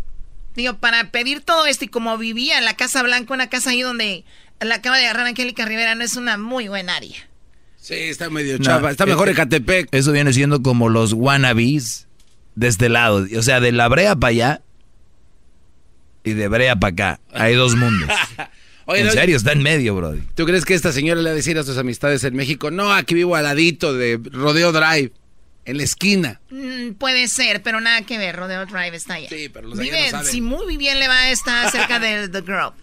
digo, 0.55 0.77
para 0.77 1.11
pedir 1.11 1.41
todo 1.41 1.65
esto 1.65 1.85
y 1.85 1.87
como 1.87 2.17
vivía 2.17 2.57
en 2.57 2.65
la 2.65 2.75
Casa 2.75 3.03
Blanca, 3.03 3.33
una 3.33 3.49
casa 3.49 3.71
ahí 3.71 3.81
donde 3.81 4.25
la 4.59 4.75
acaba 4.75 4.97
de 4.97 5.05
agarrar 5.05 5.27
Angélica 5.27 5.65
Rivera, 5.65 5.95
no 5.95 6.03
es 6.03 6.15
una 6.15 6.37
muy 6.37 6.67
buena 6.67 6.95
área. 6.95 7.17
Sí, 7.77 7.95
está 7.95 8.29
medio 8.29 8.57
chava, 8.59 8.91
está 8.91 9.07
mejor 9.07 9.29
en 9.29 9.35
Catepec. 9.35 9.87
Eso 9.91 10.11
viene 10.11 10.33
siendo 10.33 10.61
como 10.61 10.87
los 10.87 11.13
wannabes 11.13 12.07
de 12.55 12.67
este 12.67 12.89
lado, 12.89 13.25
o 13.35 13.41
sea, 13.41 13.59
de 13.59 13.71
la 13.71 13.87
brea 13.87 14.15
para 14.15 14.29
allá 14.29 14.61
y 16.23 16.33
de 16.33 16.47
brea 16.47 16.75
para 16.75 16.91
acá. 16.91 17.19
Hay 17.33 17.55
dos 17.55 17.75
mundos. 17.75 18.09
en 18.87 19.11
serio, 19.11 19.35
está 19.35 19.53
en 19.53 19.63
medio, 19.63 19.95
bro. 19.95 20.15
¿Tú 20.35 20.45
crees 20.45 20.65
que 20.65 20.75
esta 20.75 20.91
señora 20.91 21.21
le 21.21 21.29
va 21.29 21.33
a 21.33 21.35
decir 21.35 21.57
a 21.57 21.63
sus 21.63 21.77
amistades 21.77 22.23
en 22.23 22.35
México, 22.35 22.69
no, 22.69 22.93
aquí 22.93 23.15
vivo 23.15 23.35
al 23.35 23.45
ladito 23.45 23.93
de 23.93 24.19
Rodeo 24.31 24.71
Drive, 24.71 25.11
en 25.65 25.77
la 25.77 25.83
esquina? 25.83 26.41
Mm, 26.49 26.93
puede 26.93 27.27
ser, 27.27 27.61
pero 27.61 27.79
nada 27.81 28.01
que 28.03 28.17
ver, 28.17 28.35
Rodeo 28.35 28.65
Drive 28.65 28.95
está 28.95 29.15
allá. 29.15 29.29
Sí, 29.29 29.49
pero 29.49 29.67
los 29.69 29.79
Vive, 29.79 30.11
Si 30.23 30.41
muy 30.41 30.77
bien 30.77 30.99
le 30.99 31.07
va 31.07 31.21
a 31.21 31.31
estar 31.31 31.69
cerca 31.71 31.99
de 31.99 32.29
The 32.29 32.41
Grove. 32.41 32.75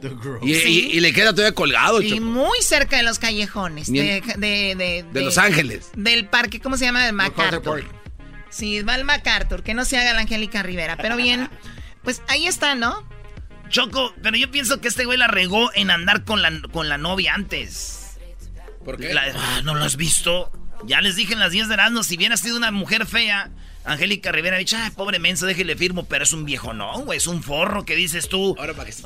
The 0.00 0.08
Grove. 0.10 0.46
Y, 0.46 1.00
le 1.00 1.12
queda 1.12 1.32
todavía 1.32 1.54
colgado, 1.54 2.02
Y 2.02 2.20
muy 2.20 2.58
cerca 2.60 2.96
de 2.98 3.02
los 3.02 3.18
callejones. 3.18 3.90
De, 3.90 4.22
de, 4.36 5.04
de, 5.12 5.20
Los 5.22 5.38
Ángeles. 5.38 5.90
Del 5.96 6.26
parque, 6.26 6.60
¿cómo 6.60 6.76
se 6.76 6.84
llama? 6.84 7.04
Del 7.04 7.14
MacArthur. 7.14 7.84
Sí, 8.50 8.82
va 8.82 8.94
al 8.94 9.04
MacArthur, 9.04 9.62
que 9.62 9.74
no 9.74 9.84
se 9.84 9.98
haga 9.98 10.12
la 10.12 10.20
Angélica 10.20 10.62
Rivera. 10.62 10.96
Pero 10.96 11.16
bien, 11.16 11.48
pues 12.02 12.22
ahí 12.28 12.46
está, 12.46 12.74
¿no? 12.74 13.06
Choco, 13.68 14.14
pero 14.22 14.36
yo 14.36 14.50
pienso 14.50 14.80
que 14.80 14.88
este 14.88 15.04
güey 15.04 15.18
la 15.18 15.26
regó 15.26 15.70
en 15.74 15.90
andar 15.90 16.24
con 16.24 16.40
la, 16.40 16.52
con 16.72 16.88
la 16.88 16.98
novia 16.98 17.34
antes. 17.34 18.18
¿Por 18.84 18.96
qué? 18.98 19.12
Ah, 19.12 19.62
¿No 19.64 19.74
lo 19.74 19.84
has 19.84 19.96
visto? 19.96 20.52
Ya 20.86 21.00
les 21.00 21.16
dije 21.16 21.32
en 21.32 21.40
las 21.40 21.52
10 21.52 21.66
de 21.68 21.70
verano, 21.76 22.02
si 22.02 22.16
hubiera 22.16 22.36
sido 22.36 22.56
una 22.56 22.70
mujer 22.70 23.06
fea, 23.06 23.50
Angélica 23.84 24.32
Rivera 24.32 24.56
ha 24.56 24.58
dicho, 24.58 24.76
ay, 24.78 24.90
pobre 24.90 25.18
menso, 25.18 25.46
déjele 25.46 25.76
firmo, 25.76 26.04
pero 26.06 26.24
es 26.24 26.32
un 26.32 26.44
viejo, 26.44 26.72
no, 26.72 27.00
güey, 27.00 27.18
es 27.18 27.26
un 27.26 27.42
forro 27.42 27.84
que 27.84 27.94
dices 27.94 28.28
tú. 28.28 28.56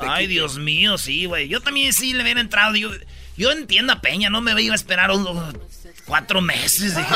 ay, 0.09 0.27
Dios 0.27 0.59
mío, 0.59 0.97
sí, 0.99 1.27
güey. 1.27 1.49
Yo 1.49 1.61
también 1.61 1.93
sí 1.93 2.13
le 2.15 2.23
hubiera 2.23 2.41
entrado. 2.41 2.75
Yo, 2.77 2.91
yo 3.37 3.53
entiendo 3.53 3.93
a 3.93 4.01
Peña, 4.01 4.31
no 4.31 4.41
me 4.41 4.61
iba 4.63 4.73
a 4.73 4.77
esperar 4.77 5.11
cuatro 6.07 6.41
meses. 6.41 6.97
Dije, 6.97 7.15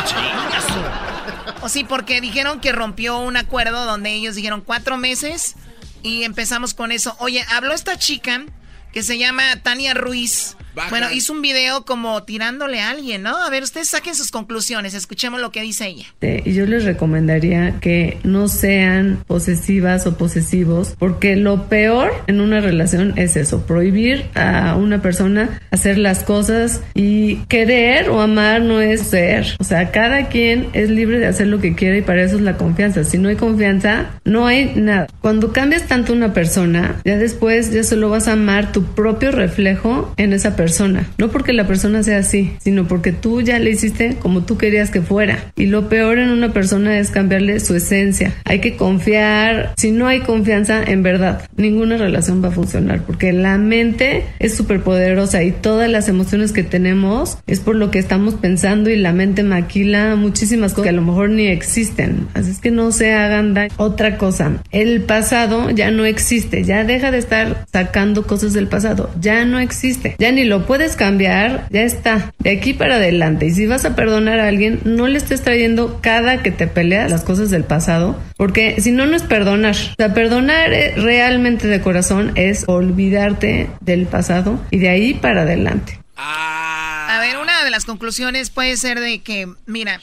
O 1.62 1.68
sí, 1.68 1.84
porque 1.84 2.20
dijeron 2.20 2.60
que 2.60 2.72
rompió 2.72 3.18
un 3.18 3.36
acuerdo 3.36 3.84
donde 3.84 4.12
ellos 4.12 4.34
dijeron 4.34 4.60
cuatro 4.60 4.96
meses 4.96 5.56
y 6.02 6.24
empezamos 6.24 6.74
con 6.74 6.92
eso. 6.92 7.16
Oye, 7.18 7.44
habló 7.50 7.72
esta 7.72 7.98
chica 7.98 8.44
que 8.92 9.02
se 9.02 9.18
llama 9.18 9.42
Tania 9.62 9.94
Ruiz. 9.94 10.56
Bueno, 10.90 11.10
hizo 11.12 11.32
un 11.32 11.42
video 11.42 11.84
como 11.84 12.22
tirándole 12.24 12.80
a 12.80 12.90
alguien, 12.90 13.22
¿no? 13.22 13.36
A 13.36 13.50
ver, 13.50 13.62
ustedes 13.62 13.88
saquen 13.88 14.14
sus 14.14 14.30
conclusiones, 14.30 14.94
escuchemos 14.94 15.40
lo 15.40 15.50
que 15.50 15.62
dice 15.62 15.86
ella. 15.86 16.06
Y 16.20 16.52
yo 16.52 16.66
les 16.66 16.84
recomendaría 16.84 17.78
que 17.80 18.18
no 18.24 18.48
sean 18.48 19.22
posesivas 19.26 20.06
o 20.06 20.16
posesivos, 20.16 20.94
porque 20.98 21.36
lo 21.36 21.68
peor 21.68 22.12
en 22.26 22.40
una 22.40 22.60
relación 22.60 23.14
es 23.16 23.36
eso, 23.36 23.66
prohibir 23.66 24.26
a 24.34 24.76
una 24.76 25.00
persona 25.00 25.60
hacer 25.70 25.98
las 25.98 26.24
cosas 26.24 26.82
y 26.94 27.36
querer 27.46 28.10
o 28.10 28.20
amar 28.20 28.62
no 28.62 28.80
es 28.80 29.02
ser. 29.02 29.46
O 29.58 29.64
sea, 29.64 29.90
cada 29.90 30.28
quien 30.28 30.68
es 30.72 30.90
libre 30.90 31.18
de 31.18 31.26
hacer 31.26 31.46
lo 31.46 31.60
que 31.60 31.74
quiere 31.74 31.98
y 31.98 32.02
para 32.02 32.22
eso 32.22 32.36
es 32.36 32.42
la 32.42 32.56
confianza. 32.56 33.04
Si 33.04 33.18
no 33.18 33.28
hay 33.28 33.36
confianza, 33.36 34.10
no 34.24 34.46
hay 34.46 34.72
nada. 34.74 35.06
Cuando 35.20 35.52
cambias 35.52 35.86
tanto 35.86 36.12
una 36.12 36.32
persona, 36.32 36.96
ya 37.04 37.16
después 37.16 37.72
ya 37.72 37.84
solo 37.84 38.10
vas 38.10 38.28
a 38.28 38.32
amar 38.32 38.72
tu 38.72 38.84
propio 38.84 39.30
reflejo 39.30 40.12
en 40.16 40.32
esa 40.32 40.56
persona 40.56 40.63
persona. 40.64 41.06
No 41.18 41.28
porque 41.28 41.52
la 41.52 41.66
persona 41.66 42.02
sea 42.02 42.18
así, 42.20 42.52
sino 42.58 42.88
porque 42.88 43.12
tú 43.12 43.42
ya 43.42 43.58
le 43.58 43.70
hiciste 43.70 44.16
como 44.18 44.44
tú 44.44 44.56
querías 44.56 44.88
que 44.90 45.02
fuera. 45.02 45.52
Y 45.56 45.66
lo 45.66 45.90
peor 45.90 46.18
en 46.18 46.30
una 46.30 46.54
persona 46.54 46.98
es 46.98 47.10
cambiarle 47.10 47.60
su 47.60 47.74
esencia. 47.74 48.32
Hay 48.46 48.60
que 48.60 48.76
confiar. 48.76 49.74
Si 49.76 49.90
no 49.90 50.06
hay 50.06 50.20
confianza, 50.20 50.82
en 50.82 51.02
verdad, 51.02 51.46
ninguna 51.58 51.98
relación 51.98 52.42
va 52.42 52.48
a 52.48 52.52
funcionar. 52.52 53.02
Porque 53.02 53.34
la 53.34 53.58
mente 53.58 54.24
es 54.38 54.54
súper 54.56 54.80
poderosa 54.80 55.42
y 55.42 55.52
todas 55.52 55.90
las 55.90 56.08
emociones 56.08 56.52
que 56.52 56.62
tenemos 56.62 57.36
es 57.46 57.60
por 57.60 57.76
lo 57.76 57.90
que 57.90 57.98
estamos 57.98 58.32
pensando 58.32 58.88
y 58.88 58.96
la 58.96 59.12
mente 59.12 59.42
maquila 59.42 60.16
muchísimas 60.16 60.72
cosas 60.72 60.84
que 60.84 60.88
a 60.88 60.92
lo 60.92 61.02
mejor 61.02 61.28
ni 61.28 61.48
existen. 61.48 62.26
Así 62.32 62.52
es 62.52 62.58
que 62.58 62.70
no 62.70 62.90
se 62.90 63.12
hagan 63.12 63.52
daño. 63.52 63.70
Otra 63.76 64.16
cosa, 64.16 64.62
el 64.70 65.02
pasado 65.02 65.68
ya 65.68 65.90
no 65.90 66.06
existe. 66.06 66.64
Ya 66.64 66.84
deja 66.84 67.10
de 67.10 67.18
estar 67.18 67.66
sacando 67.70 68.26
cosas 68.26 68.54
del 68.54 68.66
pasado. 68.66 69.10
Ya 69.20 69.44
no 69.44 69.58
existe. 69.58 70.16
Ya 70.18 70.32
ni 70.32 70.44
lo 70.44 70.53
lo 70.54 70.66
puedes 70.66 70.94
cambiar, 70.94 71.66
ya 71.70 71.82
está, 71.82 72.32
de 72.38 72.52
aquí 72.52 72.74
para 72.74 72.94
adelante. 72.94 73.46
Y 73.46 73.50
si 73.50 73.66
vas 73.66 73.84
a 73.84 73.96
perdonar 73.96 74.38
a 74.38 74.46
alguien, 74.46 74.80
no 74.84 75.08
le 75.08 75.18
estés 75.18 75.42
trayendo 75.42 75.98
cada 76.00 76.44
que 76.44 76.52
te 76.52 76.68
peleas 76.68 77.10
las 77.10 77.24
cosas 77.24 77.50
del 77.50 77.64
pasado, 77.64 78.16
porque 78.36 78.80
si 78.80 78.92
no, 78.92 79.04
no 79.04 79.16
es 79.16 79.24
perdonar. 79.24 79.74
O 79.74 79.94
sea, 79.96 80.14
perdonar 80.14 80.72
eh, 80.72 80.94
realmente 80.94 81.66
de 81.66 81.80
corazón 81.80 82.30
es 82.36 82.62
olvidarte 82.68 83.68
del 83.80 84.06
pasado 84.06 84.64
y 84.70 84.78
de 84.78 84.90
ahí 84.90 85.14
para 85.14 85.42
adelante. 85.42 85.98
A 86.14 87.18
ver, 87.20 87.38
una 87.38 87.64
de 87.64 87.70
las 87.70 87.84
conclusiones 87.84 88.50
puede 88.50 88.76
ser 88.76 89.00
de 89.00 89.18
que, 89.22 89.48
mira, 89.66 90.00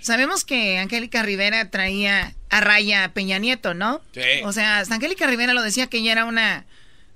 sabemos 0.00 0.44
que 0.44 0.78
Angélica 0.78 1.24
Rivera 1.24 1.70
traía 1.70 2.34
a 2.50 2.60
raya 2.60 3.02
a 3.02 3.08
Peña 3.08 3.40
Nieto, 3.40 3.74
¿no? 3.74 4.00
Sí. 4.14 4.44
O 4.44 4.52
sea, 4.52 4.78
hasta 4.78 4.94
Angélica 4.94 5.26
Rivera 5.26 5.54
lo 5.54 5.62
decía 5.62 5.88
que 5.88 5.98
ella 5.98 6.12
era 6.12 6.24
una 6.24 6.66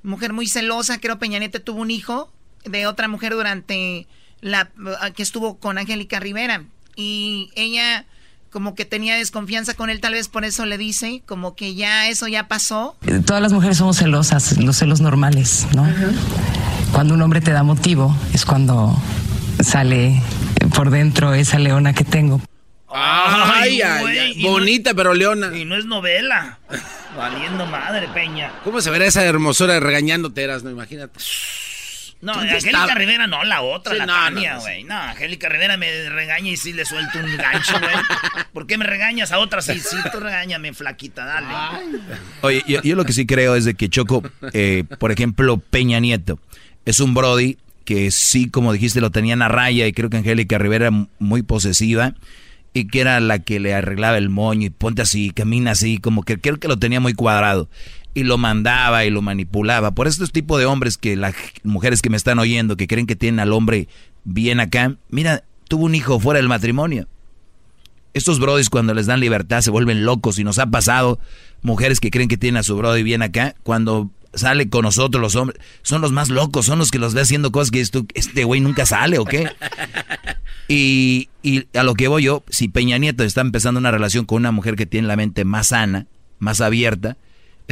mujer 0.02 0.32
muy 0.32 0.48
celosa, 0.48 0.98
creo 0.98 1.20
Peña 1.20 1.38
Nieto 1.38 1.62
tuvo 1.62 1.80
un 1.80 1.92
hijo 1.92 2.32
de 2.64 2.86
otra 2.86 3.09
mujer 3.09 3.32
durante 3.32 4.06
la 4.40 4.70
que 5.14 5.22
estuvo 5.22 5.59
con 5.59 5.78
Angélica 5.78 6.20
Rivera 6.20 6.64
y 6.97 7.51
ella 7.55 8.05
como 8.51 8.74
que 8.74 8.84
tenía 8.84 9.16
desconfianza 9.16 9.72
con 9.72 9.89
él, 9.89 10.01
tal 10.01 10.12
vez 10.12 10.28
por 10.28 10.44
eso 10.44 10.66
le 10.66 10.76
dice, 10.76 11.22
como 11.26 11.56
que 11.56 11.74
ya 11.74 12.09
eso 12.09 12.28
ya 12.28 12.48
pasó. 12.48 12.97
Todas 13.24 13.40
las 13.40 13.52
mujeres 13.52 13.78
somos 13.78 13.97
celosas, 13.97 14.59
los 14.59 14.76
celos 14.76 15.01
normales, 15.01 15.66
¿no? 15.74 15.89
Cuando 16.93 17.14
un 17.14 17.22
hombre 17.22 17.40
te 17.40 17.51
da 17.51 17.62
motivo 17.62 18.14
es 18.34 18.44
cuando 18.44 18.94
sale 19.62 20.22
por 20.74 20.90
dentro 20.90 21.32
esa 21.32 21.59
leona 21.59 21.94
que 21.94 22.05
tengo. 22.05 22.43
Ay, 22.94 23.80
ay, 23.80 24.43
bonita 24.43 24.93
pero 24.93 25.14
leona. 25.14 25.56
Y 25.56 25.64
no 25.64 25.76
es 25.76 25.86
novela. 25.86 26.59
Valiendo 27.16 27.66
madre, 27.66 28.09
Peña. 28.09 28.52
¿Cómo 28.64 28.82
se 28.82 28.90
verá 28.90 29.06
esa 29.06 29.24
hermosura 29.24 29.80
regañándote, 29.80 30.43
eras, 30.43 30.62
no? 30.62 30.70
Imagínate. 30.70 31.18
No, 32.23 32.35
Angélica 32.35 32.94
Rivera 32.94 33.27
no, 33.27 33.43
la 33.43 33.62
otra, 33.62 33.94
la 33.94 34.07
Tania, 34.07 34.59
güey. 34.59 34.85
No, 34.85 34.94
Angélica 34.94 35.49
Rivera 35.49 35.77
me 35.77 36.09
regaña 36.09 36.53
y 36.53 36.57
sí 36.57 36.73
le 36.73 36.85
suelto 36.85 37.19
un 37.19 37.36
gancho, 37.36 37.73
güey. 37.81 37.97
¿Por 38.53 38.69
qué 38.69 38.78
me 38.78 38.86
regañas 38.86 39.32
a 39.32 39.40
otra? 39.40 39.61
Sí, 39.61 39.81
sí, 39.81 39.97
tú 40.12 40.20
regáñame, 40.20 40.73
flaquita, 40.73 41.24
dale. 41.24 41.49
Oye, 42.43 42.62
yo, 42.85 42.94
lo 42.94 43.05
que 43.05 43.12
sí 43.12 43.27
creo 43.27 43.57
es 43.57 43.65
de 43.65 43.74
que 43.74 43.89
Choco, 43.89 44.23
eh, 44.53 44.85
por 45.01 45.11
ejemplo, 45.11 45.59
Peña 45.59 45.99
Nieto, 45.99 46.39
es 46.85 47.01
un 47.01 47.12
Brody 47.12 47.59
que 47.85 48.12
sí, 48.12 48.49
como 48.49 48.73
dijiste, 48.73 49.01
lo 49.01 49.11
tenían 49.11 49.43
a 49.43 49.49
raya 49.49 49.89
y 49.89 49.93
creo 49.93 50.09
que 50.09 50.19
Angélica 50.19 50.59
Rivera 50.59 50.93
muy 51.19 51.43
posesiva 51.43 52.15
y 52.73 52.86
que 52.86 53.01
era 53.01 53.19
la 53.19 53.40
que 53.40 53.59
le 53.59 53.74
arreglaba 53.74 54.16
el 54.16 54.28
moño 54.28 54.69
y 54.69 54.70
ponte 54.70 55.03
así, 55.03 55.31
camina 55.31 55.73
así, 55.73 55.99
como 55.99 56.23
que 56.23 56.39
creo 56.39 56.59
que 56.59 56.69
lo 56.69 56.78
tenía 56.78 57.01
muy 57.01 57.15
cuadrado 57.15 57.69
y 58.14 58.24
lo 58.24 58.39
mandaba 58.39 59.05
y 59.05 59.10
lo 59.10 59.22
manipulaba. 59.22 59.93
Por 59.93 60.06
este 60.06 60.26
tipo 60.26 60.59
de 60.59 60.66
hombres 60.66 60.98
que 60.98 61.16
las 61.16 61.34
mujeres 61.62 62.02
que 62.02 62.10
me 62.10 62.16
están 62.16 62.39
oyendo, 62.39 62.76
que 62.76 62.86
creen 62.86 63.06
que 63.06 63.16
tienen 63.16 63.40
al 63.40 63.52
hombre 63.52 63.89
bien 64.24 64.60
acá, 64.60 64.97
mira, 65.09 65.44
tuvo 65.68 65.86
un 65.86 65.94
hijo 65.94 66.20
fuera 66.20 66.39
del 66.39 66.48
matrimonio. 66.48 67.09
Estos 68.14 68.39
brodis 68.39 68.68
cuando 68.68 68.93
les 68.93 69.06
dan 69.06 69.20
libertad 69.20 69.62
se 69.62 69.70
vuelven 69.70 70.05
locos 70.05 70.39
y 70.39 70.44
nos 70.44 70.59
ha 70.59 70.66
pasado 70.66 71.18
mujeres 71.62 72.01
que 72.01 72.10
creen 72.10 72.28
que 72.28 72.36
tienen 72.36 72.59
a 72.59 72.62
su 72.62 72.76
brody 72.76 73.02
bien 73.02 73.22
acá, 73.22 73.55
cuando 73.62 74.10
sale 74.34 74.68
con 74.68 74.82
nosotros 74.82 75.20
los 75.20 75.36
hombres, 75.36 75.60
son 75.82 76.02
los 76.02 76.12
más 76.12 76.28
locos, 76.28 76.66
son 76.66 76.78
los 76.78 76.90
que 76.90 76.98
los 76.98 77.14
ve 77.14 77.22
haciendo 77.22 77.52
cosas 77.52 77.70
que 77.70 77.78
dices 77.78 77.90
tú, 77.90 78.06
este 78.14 78.44
güey 78.44 78.60
nunca 78.60 78.86
sale 78.86 79.18
o 79.18 79.24
qué. 79.24 79.51
Y, 80.68 81.28
y 81.43 81.66
a 81.76 81.82
lo 81.82 81.93
que 81.94 82.09
voy 82.09 82.22
yo, 82.22 82.44
si 82.48 82.68
Peña 82.68 82.97
Nieto 82.97 83.24
está 83.24 83.43
empezando 83.43 83.78
una 83.78 83.90
relación 83.90 84.24
con 84.24 84.36
una 84.39 84.52
mujer 84.52 84.74
que 84.74 84.86
tiene 84.86 85.06
la 85.06 85.16
mente 85.16 85.44
más 85.44 85.66
sana, 85.66 86.06
más 86.39 86.62
abierta, 86.62 87.18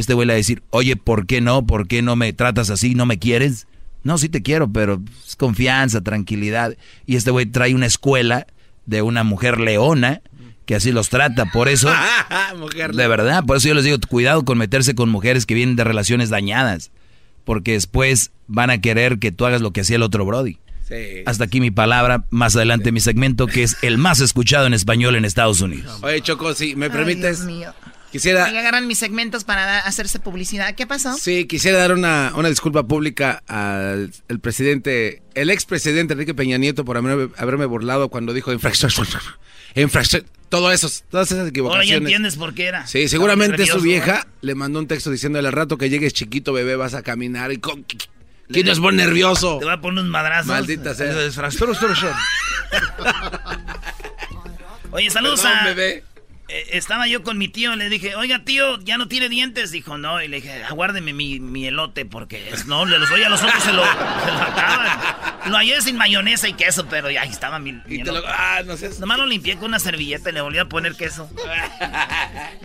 este 0.01 0.13
güey 0.13 0.27
le 0.27 0.33
va 0.33 0.35
a 0.35 0.37
decir, 0.37 0.63
oye, 0.69 0.95
¿por 0.95 1.25
qué 1.25 1.41
no? 1.41 1.65
¿Por 1.65 1.87
qué 1.87 2.01
no 2.01 2.15
me 2.15 2.33
tratas 2.33 2.69
así? 2.69 2.95
¿No 2.95 3.05
me 3.05 3.19
quieres? 3.19 3.67
No, 4.03 4.17
sí 4.17 4.29
te 4.29 4.41
quiero, 4.41 4.71
pero 4.71 5.01
es 5.25 5.35
confianza, 5.35 6.01
tranquilidad. 6.01 6.75
Y 7.05 7.15
este 7.15 7.31
güey 7.31 7.45
trae 7.45 7.75
una 7.75 7.85
escuela 7.85 8.47
de 8.85 9.01
una 9.01 9.23
mujer 9.23 9.59
leona 9.59 10.21
que 10.65 10.75
así 10.75 10.91
los 10.91 11.09
trata. 11.09 11.45
Por 11.45 11.69
eso, 11.69 11.89
de 12.93 13.07
verdad, 13.07 13.43
por 13.45 13.57
eso 13.57 13.67
yo 13.67 13.73
les 13.75 13.83
digo, 13.83 13.97
cuidado 14.07 14.43
con 14.43 14.57
meterse 14.57 14.95
con 14.95 15.09
mujeres 15.09 15.45
que 15.45 15.53
vienen 15.53 15.75
de 15.75 15.83
relaciones 15.83 16.29
dañadas. 16.29 16.91
Porque 17.43 17.73
después 17.73 18.31
van 18.47 18.69
a 18.69 18.81
querer 18.81 19.19
que 19.19 19.31
tú 19.31 19.45
hagas 19.45 19.61
lo 19.61 19.71
que 19.71 19.81
hacía 19.81 19.95
el 19.95 20.03
otro 20.03 20.25
Brody. 20.25 20.57
Hasta 21.25 21.45
aquí 21.45 21.61
mi 21.61 21.71
palabra, 21.71 22.25
más 22.29 22.55
adelante 22.55 22.91
mi 22.91 22.99
segmento 22.99 23.47
que 23.47 23.63
es 23.63 23.77
el 23.81 23.97
más 23.97 24.19
escuchado 24.19 24.67
en 24.67 24.73
español 24.73 25.15
en 25.15 25.25
Estados 25.25 25.61
Unidos. 25.61 25.99
Oye, 26.01 26.21
Choco, 26.21 26.53
si 26.53 26.75
me 26.75 26.89
permites. 26.89 27.45
Quisiera. 28.11 28.45
Ahí 28.45 28.57
agarran 28.57 28.87
mis 28.87 28.99
segmentos 28.99 29.43
para 29.45 29.79
hacerse 29.79 30.19
publicidad. 30.19 30.75
¿Qué 30.75 30.85
pasó? 30.85 31.17
Sí, 31.17 31.45
quisiera 31.45 31.77
dar 31.77 31.93
una, 31.93 32.33
una 32.35 32.49
disculpa 32.49 32.83
pública 32.83 33.41
al 33.47 34.11
el 34.27 34.39
presidente, 34.39 35.21
el 35.33 35.49
expresidente 35.49 36.13
Enrique 36.13 36.33
Peña 36.33 36.57
Nieto 36.57 36.83
por 36.83 36.97
haberme, 36.97 37.29
haberme 37.37 37.65
burlado 37.65 38.09
cuando 38.09 38.33
dijo 38.33 38.51
infracción. 38.51 38.91
Infracción. 39.75 40.25
Todo 40.49 40.69
eso, 40.73 40.89
todas 41.09 41.31
esas 41.31 41.47
equivocaciones. 41.47 41.89
Ahora 41.89 41.99
ya 41.99 42.03
entiendes 42.03 42.35
por 42.35 42.53
qué 42.53 42.65
era. 42.65 42.85
Sí, 42.85 43.07
seguramente 43.07 43.65
su 43.65 43.79
vieja 43.79 44.27
le 44.41 44.53
mandó 44.53 44.79
un 44.79 44.87
texto 44.87 45.09
diciéndole 45.09 45.47
al 45.47 45.53
rato 45.53 45.77
que 45.77 45.89
llegues 45.89 46.11
chiquito, 46.13 46.51
bebé, 46.51 46.75
vas 46.75 46.93
a 46.93 47.03
caminar 47.03 47.53
y 47.53 47.57
con... 47.57 47.85
¿Quién 48.51 48.67
es 48.67 48.79
buen 48.79 48.97
nervioso? 48.97 49.59
Te 49.59 49.65
va 49.65 49.73
a 49.73 49.81
poner 49.81 50.01
unos 50.01 50.11
madrazos. 50.11 50.47
Maldita 50.47 50.93
sea. 50.93 51.07
Oye, 54.91 55.09
saludos 55.09 55.45
a... 55.45 55.63
bebé. 55.67 56.03
Eh, 56.51 56.67
estaba 56.73 57.07
yo 57.07 57.23
con 57.23 57.37
mi 57.37 57.47
tío, 57.47 57.73
le 57.77 57.87
dije, 57.87 58.13
oiga 58.15 58.43
tío, 58.43 58.77
¿ya 58.81 58.97
no 58.97 59.07
tiene 59.07 59.29
dientes? 59.29 59.71
Dijo, 59.71 59.97
no, 59.97 60.21
y 60.21 60.27
le 60.27 60.41
dije, 60.41 60.63
aguárdeme 60.65 61.13
mi, 61.13 61.39
mi 61.39 61.65
elote, 61.65 62.05
porque 62.05 62.49
es, 62.49 62.65
no, 62.65 62.85
le 62.85 62.99
los 62.99 63.09
oye 63.09 63.25
a 63.25 63.29
los 63.29 63.41
otros 63.41 63.63
se 63.63 63.71
lo, 63.71 63.85
se 63.85 64.31
lo 64.31 64.41
acaban. 64.41 64.99
Lo 65.45 65.55
hallé 65.55 65.81
sin 65.81 65.95
mayonesa 65.95 66.49
y 66.49 66.53
queso, 66.53 66.87
pero 66.89 67.07
ahí 67.07 67.29
estaba 67.29 67.57
mi, 67.57 67.73
mi 67.85 68.03
Lo, 68.03 68.21
ah, 68.27 68.61
no 68.65 68.75
sé. 68.75 68.91
Nomás 68.99 69.17
lo 69.17 69.25
limpié 69.25 69.55
con 69.55 69.69
una 69.69 69.79
servilleta 69.79 70.29
y 70.29 70.33
le 70.33 70.41
volví 70.41 70.57
a 70.57 70.65
poner 70.65 70.95
queso. 70.95 71.29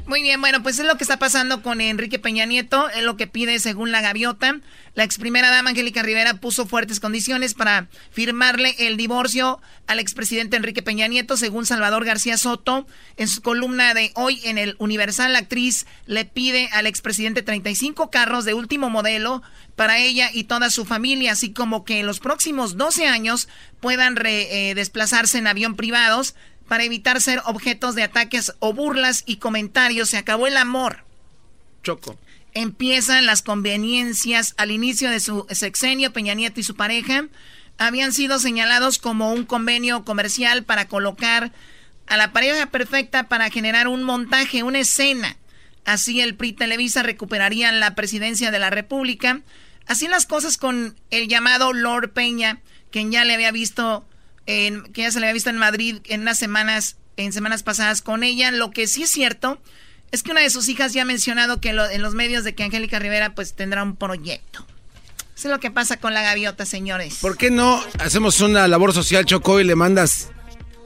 Muy 0.06 0.22
bien, 0.22 0.40
bueno, 0.40 0.62
pues 0.64 0.80
es 0.80 0.84
lo 0.84 0.96
que 0.96 1.04
está 1.04 1.18
pasando 1.18 1.62
con 1.62 1.80
Enrique 1.80 2.18
Peña 2.18 2.44
Nieto, 2.44 2.90
es 2.90 3.04
lo 3.04 3.16
que 3.16 3.28
pide 3.28 3.60
según 3.60 3.92
la 3.92 4.00
gaviota. 4.00 4.56
La 4.96 5.04
ex 5.04 5.18
primera 5.18 5.50
dama 5.50 5.70
Angélica 5.70 6.02
Rivera 6.02 6.40
puso 6.40 6.64
fuertes 6.64 7.00
condiciones 7.00 7.52
para 7.52 7.86
firmarle 8.10 8.74
el 8.78 8.96
divorcio 8.96 9.60
al 9.86 9.98
expresidente 9.98 10.56
Enrique 10.56 10.82
Peña 10.82 11.06
Nieto, 11.06 11.36
según 11.36 11.66
Salvador 11.66 12.06
García 12.06 12.38
Soto. 12.38 12.86
En 13.18 13.28
su 13.28 13.42
columna 13.42 13.92
de 13.92 14.10
hoy 14.14 14.40
en 14.44 14.56
el 14.56 14.74
Universal, 14.78 15.34
la 15.34 15.40
actriz 15.40 15.84
le 16.06 16.24
pide 16.24 16.70
al 16.72 16.86
expresidente 16.86 17.42
35 17.42 18.10
carros 18.10 18.46
de 18.46 18.54
último 18.54 18.88
modelo 18.88 19.42
para 19.76 19.98
ella 19.98 20.30
y 20.32 20.44
toda 20.44 20.70
su 20.70 20.86
familia, 20.86 21.32
así 21.32 21.52
como 21.52 21.84
que 21.84 22.00
en 22.00 22.06
los 22.06 22.18
próximos 22.18 22.78
12 22.78 23.06
años 23.06 23.48
puedan 23.80 24.16
eh, 24.24 24.72
desplazarse 24.74 25.36
en 25.36 25.46
avión 25.46 25.76
privados 25.76 26.34
para 26.68 26.84
evitar 26.84 27.20
ser 27.20 27.42
objetos 27.44 27.96
de 27.96 28.02
ataques 28.02 28.54
o 28.60 28.72
burlas 28.72 29.24
y 29.26 29.36
comentarios. 29.36 30.08
Se 30.08 30.16
acabó 30.16 30.46
el 30.46 30.56
amor. 30.56 31.04
Choco. 31.82 32.16
Empiezan 32.56 33.26
las 33.26 33.42
conveniencias 33.42 34.54
al 34.56 34.70
inicio 34.70 35.10
de 35.10 35.20
su 35.20 35.46
sexenio, 35.50 36.14
Peña 36.14 36.32
Nieto 36.32 36.58
y 36.58 36.62
su 36.62 36.74
pareja 36.74 37.26
habían 37.76 38.14
sido 38.14 38.38
señalados 38.38 38.96
como 38.96 39.30
un 39.30 39.44
convenio 39.44 40.06
comercial 40.06 40.64
para 40.64 40.88
colocar 40.88 41.52
a 42.06 42.16
la 42.16 42.32
pareja 42.32 42.64
perfecta 42.64 43.24
para 43.24 43.50
generar 43.50 43.88
un 43.88 44.04
montaje, 44.04 44.62
una 44.62 44.78
escena. 44.78 45.36
Así 45.84 46.22
el 46.22 46.34
PRI 46.34 46.54
Televisa 46.54 47.02
recuperaría 47.02 47.70
la 47.72 47.94
presidencia 47.94 48.50
de 48.50 48.58
la 48.58 48.70
República. 48.70 49.42
Así 49.86 50.08
las 50.08 50.24
cosas 50.24 50.56
con 50.56 50.96
el 51.10 51.28
llamado 51.28 51.74
Lord 51.74 52.14
Peña, 52.14 52.60
quien 52.90 53.12
ya 53.12 53.26
le 53.26 53.34
había 53.34 53.52
visto 53.52 54.08
en, 54.46 54.82
que 54.94 55.02
ya 55.02 55.10
se 55.10 55.20
le 55.20 55.26
había 55.26 55.34
visto 55.34 55.50
en 55.50 55.58
Madrid 55.58 55.98
en 56.04 56.22
unas 56.22 56.38
semanas, 56.38 56.96
en 57.18 57.34
semanas 57.34 57.62
pasadas 57.62 58.00
con 58.00 58.22
ella. 58.22 58.50
Lo 58.50 58.70
que 58.70 58.86
sí 58.86 59.02
es 59.02 59.10
cierto 59.10 59.60
es 60.16 60.22
que 60.22 60.32
una 60.32 60.40
de 60.40 60.50
sus 60.50 60.68
hijas 60.68 60.94
ya 60.94 61.02
ha 61.02 61.04
mencionado 61.04 61.60
que 61.60 61.68
en 61.68 62.02
los 62.02 62.14
medios 62.14 62.42
de 62.42 62.54
que 62.54 62.64
Angélica 62.64 62.98
Rivera 62.98 63.34
pues 63.34 63.54
tendrá 63.54 63.82
un 63.82 63.96
proyecto. 63.96 64.66
Eso 65.36 65.48
es 65.48 65.52
lo 65.52 65.60
que 65.60 65.70
pasa 65.70 65.98
con 65.98 66.14
la 66.14 66.22
gaviota, 66.22 66.64
señores. 66.64 67.18
¿Por 67.20 67.36
qué 67.36 67.50
no 67.50 67.84
hacemos 67.98 68.40
una 68.40 68.66
labor 68.66 68.94
social, 68.94 69.26
Choco, 69.26 69.60
y 69.60 69.64
le 69.64 69.74
mandas 69.74 70.30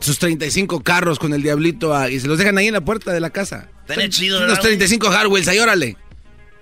sus 0.00 0.18
35 0.18 0.82
carros 0.82 1.20
con 1.20 1.32
el 1.32 1.42
diablito 1.42 2.08
y 2.08 2.18
se 2.18 2.26
los 2.26 2.36
dejan 2.38 2.58
ahí 2.58 2.66
en 2.66 2.74
la 2.74 2.80
puerta 2.80 3.12
de 3.12 3.20
la 3.20 3.30
casa? 3.30 3.68
Tiene 3.86 4.08
chido, 4.08 4.44
Los 4.46 4.58
35 4.58 5.08
Hardwells, 5.08 5.46
ahí 5.46 5.60
órale. 5.60 5.96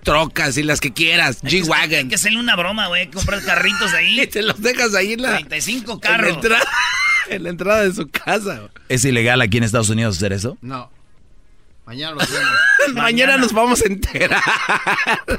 Trocas 0.02 0.58
y 0.58 0.62
las 0.62 0.80
que 0.80 0.92
quieras, 0.92 1.42
G-Wagon. 1.42 1.94
Hay 1.94 2.08
que 2.08 2.16
hacerle 2.16 2.38
una 2.38 2.56
broma, 2.56 2.88
güey, 2.88 3.10
comprar 3.10 3.42
carritos 3.42 3.94
ahí. 3.94 4.20
y 4.22 4.26
te 4.26 4.42
los 4.42 4.60
dejas 4.60 4.94
ahí 4.94 5.14
en 5.14 5.22
la... 5.22 5.36
35 5.38 5.98
carros. 6.00 6.28
En 6.28 6.32
la, 6.32 6.34
entrada, 6.34 6.64
en 7.30 7.42
la 7.42 7.48
entrada 7.48 7.82
de 7.84 7.94
su 7.94 8.08
casa. 8.10 8.68
¿Es 8.90 9.04
ilegal 9.06 9.40
aquí 9.40 9.56
en 9.56 9.64
Estados 9.64 9.88
Unidos 9.88 10.18
hacer 10.18 10.34
eso? 10.34 10.58
No. 10.60 10.90
Mañana 11.88 12.16
lo 12.16 12.20
hacemos. 12.20 12.52
Mañana 12.92 13.38
nos 13.38 13.54
vamos 13.54 13.80
a 13.80 13.86
enterar. 13.86 14.42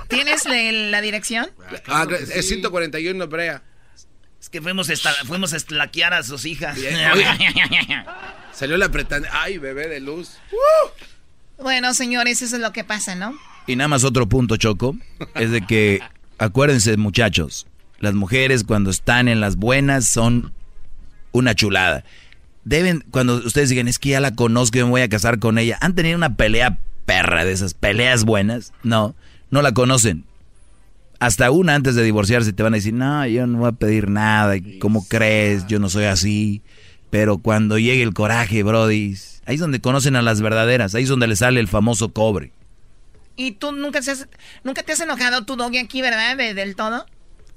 ¿Tienes 0.08 0.46
la 0.46 1.00
dirección? 1.00 1.48
Ah, 1.86 2.08
es 2.10 2.48
141 2.48 3.28
Brea. 3.28 3.62
Es 4.42 4.50
que 4.50 4.60
fuimos, 4.60 4.92
fuimos 5.28 5.54
a 5.54 5.58
estlaquear 5.58 6.16
a 6.16 6.24
sus 6.24 6.46
hijas. 6.46 6.76
Salió 8.52 8.78
la 8.78 8.90
pretanda. 8.90 9.30
Ay, 9.32 9.60
bebé 9.60 9.90
de 9.90 10.00
luz. 10.00 10.40
Bueno, 11.60 11.94
señores, 11.94 12.42
eso 12.42 12.56
es 12.56 12.62
lo 12.64 12.74
que 12.74 12.84
pasa, 12.84 13.14
¿no? 13.14 13.38
Y 13.68 13.76
nada 13.76 13.88
más 13.88 14.04
otro 14.04 14.28
punto, 14.28 14.58
Choco, 14.58 14.98
es 15.36 15.52
de 15.52 15.62
que, 15.62 16.02
acuérdense, 16.40 16.98
muchachos, 16.98 17.68
las 18.00 18.16
mujeres 18.16 18.64
cuando 18.64 18.90
están 18.90 19.28
en 19.28 19.40
las 19.40 19.56
buenas 19.56 20.10
son 20.10 20.52
una 21.32 21.54
chulada 21.54 22.04
deben, 22.64 23.04
cuando 23.12 23.36
ustedes 23.36 23.70
digan, 23.70 23.88
es 23.88 24.00
que 24.00 24.10
ya 24.10 24.20
la 24.20 24.36
conozco 24.36 24.78
y 24.78 24.84
me 24.84 24.90
voy 24.90 25.02
a 25.02 25.10
casar 25.10 25.40
con 25.40 25.58
ella, 25.58 25.78
¿han 25.82 25.96
tenido 25.96 26.18
una 26.18 26.36
pelea 26.36 26.80
perra 27.06 27.46
de 27.46 27.52
esas 27.52 27.74
peleas 27.74 28.26
buenas? 28.26 28.74
No, 28.84 29.16
no 29.50 29.62
la 29.62 29.74
conocen. 29.74 30.26
Hasta 31.20 31.52
una 31.52 31.76
antes 31.76 31.96
de 31.96 32.04
divorciarse 32.04 32.54
te 32.54 32.64
van 32.64 32.74
a 32.74 32.78
decir, 32.78 32.94
no, 32.94 33.26
yo 33.28 33.46
no 33.46 33.60
voy 33.60 33.70
a 33.70 33.74
pedir 33.74 34.10
nada, 34.10 34.56
¿cómo 34.80 35.06
crees? 35.08 35.68
Yo 35.68 35.80
no 35.80 35.90
soy 35.90 36.06
así. 36.06 36.62
Pero 37.10 37.40
cuando 37.40 37.78
llegue 37.78 38.04
el 38.04 38.14
coraje, 38.14 38.64
Brody, 38.64 39.16
ahí 39.46 39.56
es 39.56 39.60
donde 39.60 39.82
conocen 39.82 40.16
a 40.16 40.22
las 40.22 40.42
verdaderas, 40.42 40.96
ahí 40.96 41.04
es 41.04 41.10
donde 41.10 41.28
le 41.28 41.36
sale 41.36 41.60
el 41.60 41.68
famoso 41.68 42.14
cobre. 42.14 42.54
¿Y 43.36 43.54
tú 43.54 43.72
nunca, 43.72 44.02
te 44.02 44.12
has, 44.12 44.28
nunca 44.64 44.84
te 44.84 44.92
has 44.92 45.00
enojado 45.00 45.46
tu 45.46 45.56
doggy 45.56 45.78
aquí, 45.78 46.02
verdad? 46.02 46.38
del 46.38 46.76
todo. 46.76 47.06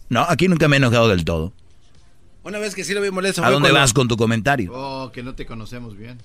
No, 0.08 0.22
aquí 0.28 0.48
nunca 0.48 0.68
me 0.68 0.76
he 0.76 0.78
enojado 0.78 1.08
del 1.08 1.24
todo. 1.24 1.52
Una 2.44 2.58
vez 2.58 2.74
que 2.74 2.84
sí 2.84 2.92
lo 2.92 3.00
vi 3.00 3.10
molesto. 3.10 3.44
¿A 3.44 3.50
dónde 3.50 3.70
vas 3.70 3.92
con 3.92 4.08
tu 4.08 4.16
comentario? 4.16 4.72
Oh, 4.74 5.12
que 5.12 5.22
no 5.22 5.34
te 5.34 5.46
conocemos 5.46 5.96
bien. 5.96 6.18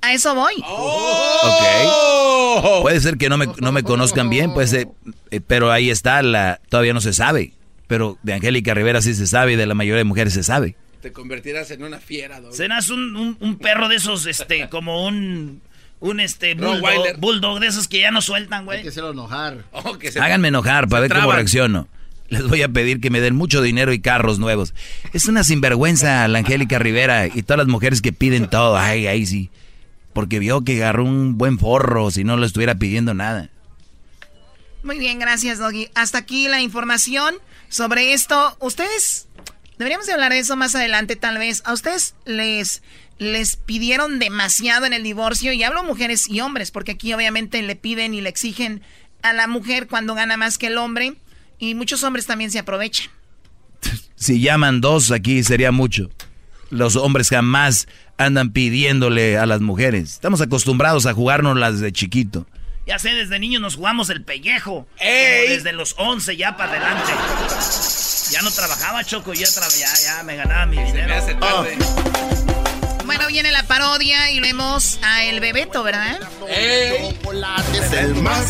A 0.00 0.12
eso 0.12 0.34
voy. 0.34 0.54
Oh. 0.66 1.40
Ok. 1.44 2.82
Puede 2.82 3.00
ser 3.00 3.16
que 3.16 3.28
no 3.28 3.38
me, 3.38 3.46
no 3.60 3.70
me 3.70 3.82
conozcan 3.84 4.28
bien, 4.28 4.52
pues, 4.52 4.76
pero 5.46 5.70
ahí 5.70 5.90
está, 5.90 6.22
la, 6.22 6.60
todavía 6.68 6.92
no 6.92 7.00
se 7.00 7.12
sabe. 7.12 7.52
Pero 7.86 8.18
de 8.22 8.34
Angélica 8.34 8.74
Rivera 8.74 9.00
sí 9.00 9.14
se 9.14 9.26
sabe 9.26 9.52
y 9.52 9.56
de 9.56 9.66
la 9.66 9.74
mayoría 9.74 9.98
de 9.98 10.04
mujeres 10.04 10.34
se 10.34 10.42
sabe. 10.42 10.76
Te 11.00 11.12
convertirás 11.12 11.70
en 11.70 11.84
una 11.84 11.98
fiera, 11.98 12.40
Serás 12.50 12.90
un, 12.90 13.36
un, 13.38 13.58
perro 13.58 13.88
de 13.88 13.96
esos, 13.96 14.26
este, 14.26 14.68
como 14.68 15.06
un 15.06 15.62
un 16.00 16.20
este 16.20 16.54
bulldog, 16.54 17.18
bulldog, 17.18 17.60
de 17.60 17.68
esos 17.68 17.88
que 17.88 18.00
ya 18.00 18.10
no 18.10 18.20
sueltan, 18.20 18.64
güey. 18.64 18.78
Hay 18.78 18.82
que 18.82 18.90
hacerlo 18.90 19.12
enojar. 19.12 19.64
Oh, 19.72 19.96
Háganme 20.20 20.48
enojar 20.48 20.88
para 20.88 21.02
ver 21.02 21.12
cómo 21.12 21.32
reacciono 21.32 21.88
les 22.28 22.46
voy 22.46 22.62
a 22.62 22.68
pedir 22.68 23.00
que 23.00 23.10
me 23.10 23.20
den 23.20 23.34
mucho 23.34 23.62
dinero 23.62 23.92
y 23.92 24.00
carros 24.00 24.38
nuevos. 24.38 24.74
Es 25.12 25.26
una 25.26 25.44
sinvergüenza 25.44 26.26
la 26.28 26.38
Angélica 26.38 26.78
Rivera 26.78 27.26
y 27.26 27.42
todas 27.42 27.58
las 27.58 27.68
mujeres 27.68 28.02
que 28.02 28.12
piden 28.12 28.48
todo. 28.50 28.76
Ay, 28.76 29.06
ay, 29.06 29.26
sí. 29.26 29.50
Porque 30.12 30.38
vio 30.38 30.64
que 30.64 30.76
agarró 30.76 31.04
un 31.04 31.38
buen 31.38 31.58
forro 31.58 32.10
si 32.10 32.24
no 32.24 32.36
le 32.36 32.46
estuviera 32.46 32.76
pidiendo 32.76 33.14
nada. 33.14 33.50
Muy 34.82 34.98
bien, 34.98 35.18
gracias, 35.18 35.58
Doggy. 35.58 35.88
Hasta 35.94 36.18
aquí 36.18 36.48
la 36.48 36.60
información 36.60 37.34
sobre 37.68 38.12
esto. 38.12 38.56
Ustedes, 38.60 39.28
deberíamos 39.78 40.06
de 40.06 40.12
hablar 40.12 40.32
de 40.32 40.38
eso 40.38 40.56
más 40.56 40.74
adelante 40.74 41.16
tal 41.16 41.38
vez. 41.38 41.62
¿A 41.64 41.72
ustedes 41.72 42.14
les 42.24 42.82
les 43.18 43.56
pidieron 43.56 44.18
demasiado 44.18 44.86
en 44.86 44.92
el 44.92 45.02
divorcio, 45.02 45.52
y 45.52 45.62
hablo 45.62 45.82
mujeres 45.82 46.28
y 46.28 46.40
hombres, 46.40 46.70
porque 46.70 46.92
aquí 46.92 47.12
obviamente 47.12 47.60
le 47.62 47.76
piden 47.76 48.14
y 48.14 48.20
le 48.20 48.28
exigen 48.28 48.82
a 49.22 49.32
la 49.32 49.48
mujer 49.48 49.88
cuando 49.88 50.14
gana 50.14 50.36
más 50.36 50.56
que 50.56 50.68
el 50.68 50.78
hombre, 50.78 51.14
y 51.58 51.74
muchos 51.74 52.02
hombres 52.02 52.26
también 52.26 52.50
se 52.50 52.58
aprovechan. 52.58 53.10
Si 54.16 54.40
llaman 54.40 54.80
dos 54.80 55.12
aquí 55.12 55.44
sería 55.44 55.70
mucho. 55.70 56.10
Los 56.70 56.96
hombres 56.96 57.28
jamás 57.28 57.86
andan 58.16 58.50
pidiéndole 58.50 59.38
a 59.38 59.46
las 59.46 59.60
mujeres. 59.60 60.10
Estamos 60.14 60.40
acostumbrados 60.40 61.06
a 61.06 61.14
jugárnoslas 61.14 61.74
las 61.74 61.80
de 61.80 61.92
chiquito. 61.92 62.44
Ya 62.84 62.98
sé, 62.98 63.10
desde 63.10 63.38
niño 63.38 63.60
nos 63.60 63.76
jugamos 63.76 64.10
el 64.10 64.24
pellejo. 64.24 64.88
Desde 64.98 65.72
los 65.72 65.94
11 65.98 66.36
ya 66.36 66.56
para 66.56 66.72
adelante. 66.72 67.12
Ya 68.32 68.42
no 68.42 68.50
trabajaba, 68.50 69.04
Choco, 69.04 69.34
ya, 69.34 69.46
ya, 69.78 69.88
ya 70.04 70.22
me 70.24 70.36
ganaba 70.36 70.66
mi 70.66 70.82
dinero. 70.82 71.14
Oh. 71.40 71.66
Bueno, 73.04 73.26
viene 73.28 73.52
la 73.52 73.62
parodia 73.62 74.30
y 74.30 74.40
vemos 74.40 74.98
a 75.02 75.24
El 75.24 75.40
Bebeto, 75.40 75.82
¿verdad? 75.82 76.18
Es 76.48 77.92
el 77.92 78.14
más 78.16 78.46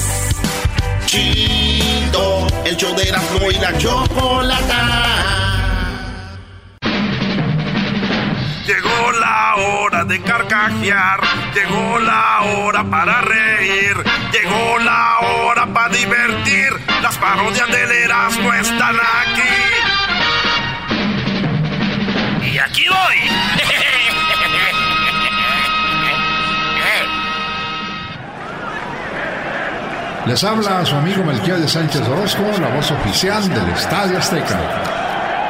El 1.10 2.76
show 2.76 2.94
de 2.94 3.10
la 3.10 3.22
y 3.50 3.58
la 3.58 3.78
chocolata. 3.78 4.82
Llegó 8.66 9.12
la 9.18 9.54
hora 9.56 10.04
de 10.04 10.20
carcajear, 10.20 11.20
llegó 11.54 11.98
la 12.00 12.40
hora 12.42 12.84
para 12.84 13.22
reír, 13.22 13.96
llegó 14.32 14.78
la 14.80 15.20
hora 15.20 15.66
para 15.72 15.88
divertir. 15.88 16.74
Las 17.00 17.16
parodias 17.16 17.70
del 17.70 17.90
Erasmo 17.90 18.52
están 18.52 18.96
aquí. 18.96 19.48
Y 22.52 22.58
aquí 22.58 22.84
voy. 22.86 23.57
Les 30.28 30.44
habla 30.44 30.84
su 30.84 30.94
amigo 30.94 31.24
Melquiel 31.24 31.62
de 31.62 31.68
Sánchez 31.68 32.06
Orozco, 32.06 32.42
la 32.60 32.68
voz 32.68 32.90
oficial 32.90 33.48
del 33.48 33.66
Estadio 33.70 34.18
Azteca. 34.18 34.58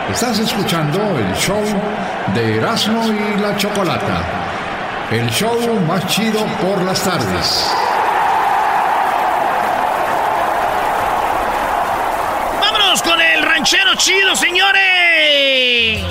Estás 0.09 0.39
escuchando 0.39 1.19
el 1.19 1.35
show 1.35 1.65
de 2.33 2.59
Erasmo 2.59 3.09
y 3.09 3.41
la 3.41 3.57
Chocolata. 3.57 4.23
El 5.11 5.29
show 5.31 5.59
más 5.81 6.07
chido 6.07 6.47
por 6.63 6.81
las 6.85 7.03
tardes. 7.03 7.73
¡Vámonos 12.61 13.03
con 13.03 13.21
el 13.21 13.43
ranchero 13.43 13.97
chido, 13.97 14.37
señores! 14.37 16.05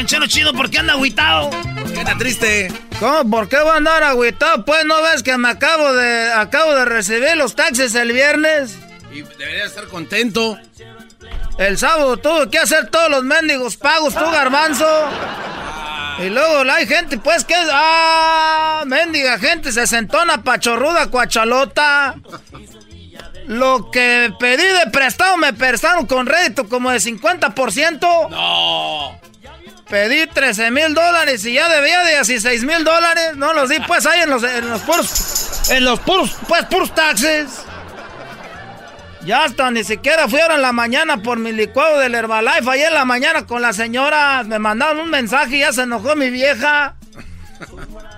Ranchero 0.00 0.26
chido, 0.26 0.54
¿por 0.54 0.70
qué 0.70 0.78
anda 0.78 0.94
agüitado? 0.94 1.50
¿Por 1.50 1.92
qué 1.92 2.00
anda 2.00 2.16
triste? 2.16 2.72
¿Cómo? 2.98 3.30
¿Por 3.30 3.50
qué 3.50 3.58
voy 3.58 3.72
a 3.72 3.74
andar 3.74 4.02
agüitado? 4.02 4.64
Pues 4.64 4.86
no 4.86 5.02
ves 5.02 5.22
que 5.22 5.36
me 5.36 5.50
acabo 5.50 5.92
de 5.92 6.32
acabo 6.32 6.74
de 6.74 6.86
recibir 6.86 7.36
los 7.36 7.54
taxis 7.54 7.94
el 7.94 8.10
viernes. 8.10 8.78
Y 9.12 9.20
debería 9.20 9.66
estar 9.66 9.88
contento. 9.88 10.58
El 11.58 11.76
sábado 11.76 12.16
tuve 12.16 12.48
que 12.48 12.58
hacer 12.58 12.88
todos 12.88 13.10
los 13.10 13.24
mendigos 13.24 13.76
pagos, 13.76 14.14
tú 14.14 14.24
garbanzo. 14.30 14.88
Y 16.24 16.30
luego 16.30 16.62
hay 16.70 16.86
gente, 16.86 17.18
pues, 17.18 17.44
que. 17.44 17.54
¡Ah! 17.70 18.84
Mendiga 18.86 19.38
gente, 19.38 19.70
se 19.70 19.86
sentona 19.86 20.42
pachorruda, 20.42 21.08
cuachalota. 21.08 22.14
Lo 23.46 23.90
que 23.90 24.32
pedí 24.38 24.64
de 24.64 24.90
prestado 24.90 25.36
me 25.36 25.52
prestaron 25.52 26.06
con 26.06 26.24
rédito 26.24 26.68
como 26.70 26.90
de 26.90 27.00
50%. 27.00 28.30
No. 28.30 29.19
Pedí 29.90 30.28
13 30.28 30.70
mil 30.70 30.94
dólares 30.94 31.44
y 31.44 31.54
ya 31.54 31.68
debía 31.68 32.04
de 32.04 32.12
16 32.12 32.62
mil 32.64 32.84
dólares. 32.84 33.36
No 33.36 33.52
los 33.52 33.68
di 33.68 33.76
pues 33.88 34.06
ahí 34.06 34.20
en 34.20 34.30
los, 34.30 34.44
en 34.44 34.70
los 34.70 34.80
puros, 34.82 35.68
en 35.70 35.84
los 35.84 35.98
puros, 35.98 36.36
pues 36.46 36.64
puros 36.66 36.94
taxes. 36.94 37.64
Ya 39.24 39.44
hasta 39.44 39.68
ni 39.72 39.82
siquiera 39.82 40.28
fui 40.28 40.38
ahora 40.38 40.54
en 40.54 40.62
la 40.62 40.72
mañana 40.72 41.16
por 41.16 41.40
mi 41.40 41.50
licuado 41.50 41.98
del 41.98 42.14
Herbalife. 42.14 42.70
Ahí 42.70 42.82
en 42.82 42.94
la 42.94 43.04
mañana 43.04 43.46
con 43.46 43.62
la 43.62 43.72
señora 43.72 44.44
me 44.44 44.60
mandaron 44.60 45.00
un 45.00 45.10
mensaje 45.10 45.56
y 45.56 45.58
ya 45.58 45.72
se 45.72 45.82
enojó 45.82 46.14
mi 46.14 46.30
vieja. 46.30 46.94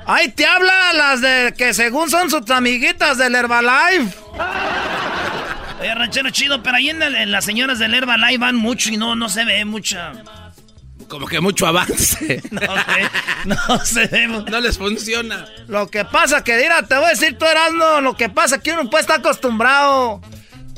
Ahí 0.06 0.28
te 0.28 0.44
habla 0.44 0.92
las 0.92 1.22
de 1.22 1.54
que 1.56 1.72
según 1.72 2.10
son 2.10 2.28
sus 2.28 2.48
amiguitas 2.50 3.16
del 3.16 3.34
Herbalife. 3.34 4.14
Oye, 5.80 5.94
ranchero 5.94 6.28
chido, 6.28 6.62
pero 6.62 6.76
ahí 6.76 6.90
en, 6.90 7.32
las 7.32 7.46
señoras 7.46 7.78
del 7.78 7.94
Herbalife 7.94 8.38
van 8.38 8.56
mucho 8.56 8.90
y 8.90 8.98
no, 8.98 9.16
no 9.16 9.30
se 9.30 9.46
ve 9.46 9.64
mucha 9.64 10.12
como 11.12 11.26
que 11.26 11.40
mucho 11.40 11.66
avance. 11.66 12.42
No 13.44 13.54
sé, 13.84 14.08
no 14.28 14.40
sé. 14.40 14.50
No 14.50 14.60
les 14.60 14.78
funciona. 14.78 15.44
Lo 15.66 15.88
que 15.88 16.06
pasa 16.06 16.42
que, 16.42 16.56
mira, 16.56 16.82
te 16.84 16.94
voy 16.94 17.04
a 17.04 17.08
decir 17.10 17.36
tú, 17.36 17.44
Erasmo, 17.44 18.00
lo 18.00 18.16
que 18.16 18.30
pasa 18.30 18.60
que 18.60 18.72
uno 18.72 18.88
pues 18.88 19.02
está 19.02 19.16
acostumbrado. 19.16 20.22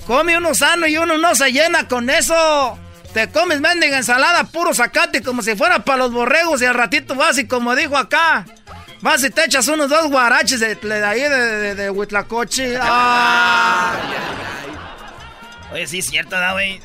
Come 0.09 0.37
uno 0.37 0.55
sano 0.55 0.89
y 0.89 0.97
uno 0.97 1.19
no 1.19 1.37
se 1.37 1.53
llena 1.53 1.87
con 1.87 2.11
eso. 2.11 2.77
Te 3.13 3.31
comes 3.31 3.61
mendiga 3.61 3.97
ensalada 3.97 4.43
puro 4.45 4.75
zacate 4.75 5.23
como 5.23 5.41
si 5.41 5.55
fuera 5.55 5.85
para 5.85 5.99
los 5.99 6.13
borregos 6.13 6.61
y 6.63 6.65
al 6.65 6.75
ratito 6.75 7.15
vas 7.15 7.39
y 7.39 7.47
como 7.47 7.77
dijo 7.77 7.97
acá, 7.97 8.45
vas 9.03 9.23
y 9.23 9.31
te 9.31 9.45
echas 9.45 9.69
unos 9.69 9.89
dos 9.89 10.11
guaraches 10.11 10.59
de, 10.59 11.05
ahí 11.05 11.21
de, 11.21 11.75
de, 11.77 11.91
Huitlacoche. 11.91 12.77
Oye, 15.73 15.87
sí 15.87 15.99
es 15.99 16.07
cierto, 16.07 16.35
¿da, 16.35 16.55
güey? 16.55 16.81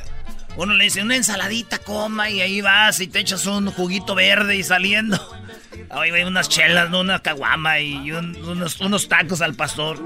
Uno 0.56 0.74
le 0.74 0.84
dice 0.86 1.02
una 1.02 1.16
ensaladita, 1.16 1.78
coma, 1.80 2.30
y 2.30 2.42
ahí 2.42 2.62
vas 2.62 3.00
y 3.00 3.08
te 3.08 3.20
echas 3.20 3.46
un 3.46 3.72
juguito 3.72 4.16
verde 4.16 4.56
y 4.58 4.64
saliendo. 4.64 5.18
Ahí 5.90 6.12
hay 6.12 6.24
unas 6.24 6.50
chelas, 6.50 6.90
¿no? 6.90 7.00
una 7.02 7.22
caguama 7.22 7.80
y 7.80 8.12
unos, 8.12 8.80
unos 8.82 9.08
tacos 9.08 9.42
al 9.42 9.56
pastor. 9.56 10.00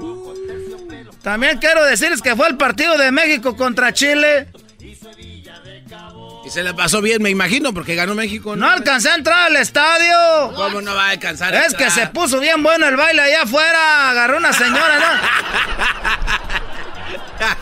También 1.22 1.58
quiero 1.58 1.84
decirles 1.84 2.22
que 2.22 2.36
fue 2.36 2.48
el 2.48 2.56
partido 2.56 2.96
de 2.98 3.10
México 3.10 3.56
contra 3.56 3.92
Chile. 3.92 4.48
Y 6.44 6.50
se 6.50 6.62
le 6.62 6.74
pasó 6.74 7.00
bien, 7.00 7.22
me 7.22 7.30
imagino, 7.30 7.72
porque 7.72 7.94
ganó 7.94 8.14
México. 8.14 8.54
No, 8.54 8.68
alcancé 8.68 9.08
a 9.08 9.14
entrar 9.14 9.46
al 9.46 9.56
estadio. 9.56 10.52
¿Cómo 10.54 10.82
no 10.82 10.94
va 10.94 11.06
a 11.06 11.10
alcanzar? 11.10 11.54
Es 11.54 11.72
que 11.72 11.90
se 11.90 12.06
puso 12.08 12.38
bien 12.40 12.62
bueno 12.62 12.86
el 12.86 12.96
baile 12.96 13.22
allá 13.22 13.42
afuera. 13.42 14.10
Agarró 14.10 14.36
una 14.36 14.52
señora, 14.52 14.98
¿no? 14.98 16.64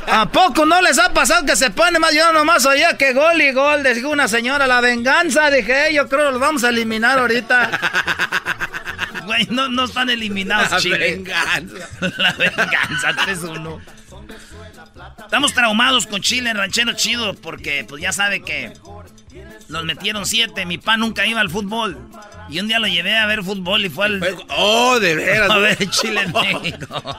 ¿A 0.06 0.28
poco 0.30 0.64
no 0.66 0.80
les 0.82 0.98
ha 0.98 1.12
pasado 1.12 1.44
que 1.46 1.56
se 1.56 1.70
pone 1.70 1.98
más? 1.98 2.14
Yo 2.14 2.32
nomás 2.32 2.64
oía 2.66 2.96
que 2.96 3.12
gol 3.12 3.40
y 3.40 3.52
gol. 3.52 3.82
Dijo 3.82 4.08
una 4.10 4.28
señora, 4.28 4.66
la 4.66 4.80
venganza. 4.80 5.50
Dije, 5.50 5.92
yo 5.94 6.08
creo 6.08 6.26
que 6.26 6.32
los 6.32 6.40
vamos 6.40 6.64
a 6.64 6.70
eliminar 6.70 7.18
ahorita. 7.18 7.70
Güey, 9.24 9.46
no, 9.50 9.68
no 9.68 9.84
están 9.84 10.10
eliminados, 10.10 10.84
La 10.84 10.98
venganza. 10.98 11.88
La 12.18 12.32
venganza, 12.32 13.12
3-1. 13.12 13.80
Estamos 15.20 15.54
traumados 15.54 16.06
con 16.06 16.20
Chile, 16.20 16.52
ranchero 16.52 16.92
chido, 16.94 17.34
porque 17.34 17.84
pues 17.88 18.02
ya 18.02 18.12
sabe 18.12 18.42
que 18.42 18.72
nos 19.68 19.84
metieron 19.84 20.26
siete. 20.26 20.66
Mi 20.66 20.78
pa 20.78 20.96
nunca 20.96 21.24
iba 21.26 21.40
al 21.40 21.50
fútbol. 21.50 21.98
Y 22.48 22.60
un 22.60 22.68
día 22.68 22.78
lo 22.78 22.86
llevé 22.86 23.16
a 23.16 23.26
ver 23.26 23.42
fútbol 23.42 23.84
y 23.84 23.88
fue 23.88 24.06
al. 24.06 24.36
Oh, 24.56 24.98
de 25.00 25.14
veras. 25.14 25.50
A 25.50 25.58
ver 25.58 25.90
Chile 25.90 26.26
México. 26.26 27.16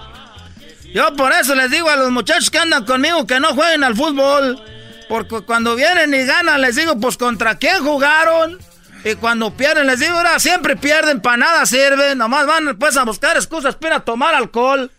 Yo 0.93 1.15
por 1.15 1.31
eso 1.31 1.55
les 1.55 1.71
digo 1.71 1.89
a 1.89 1.95
los 1.95 2.11
muchachos 2.11 2.49
que 2.49 2.59
andan 2.59 2.85
conmigo 2.85 3.25
que 3.25 3.39
no 3.39 3.49
jueguen 3.55 3.83
al 3.83 3.95
fútbol. 3.95 4.63
Porque 5.09 5.41
cuando 5.41 5.75
vienen 5.75 6.13
y 6.13 6.25
ganan, 6.25 6.61
les 6.61 6.75
digo, 6.75 6.99
pues 6.99 7.17
contra 7.17 7.57
quién 7.57 7.83
jugaron. 7.83 8.59
Y 9.03 9.15
cuando 9.15 9.51
pierden, 9.51 9.87
les 9.87 9.99
digo, 9.99 10.15
ahora 10.15 10.39
siempre 10.39 10.77
pierden, 10.77 11.21
para 11.21 11.37
nada 11.37 11.65
sirven. 11.65 12.17
Nomás 12.17 12.45
van 12.45 12.77
pues 12.77 12.95
a 12.95 13.03
buscar 13.03 13.35
excusas 13.35 13.75
para 13.75 13.99
tomar 13.99 14.33
alcohol. 14.33 14.91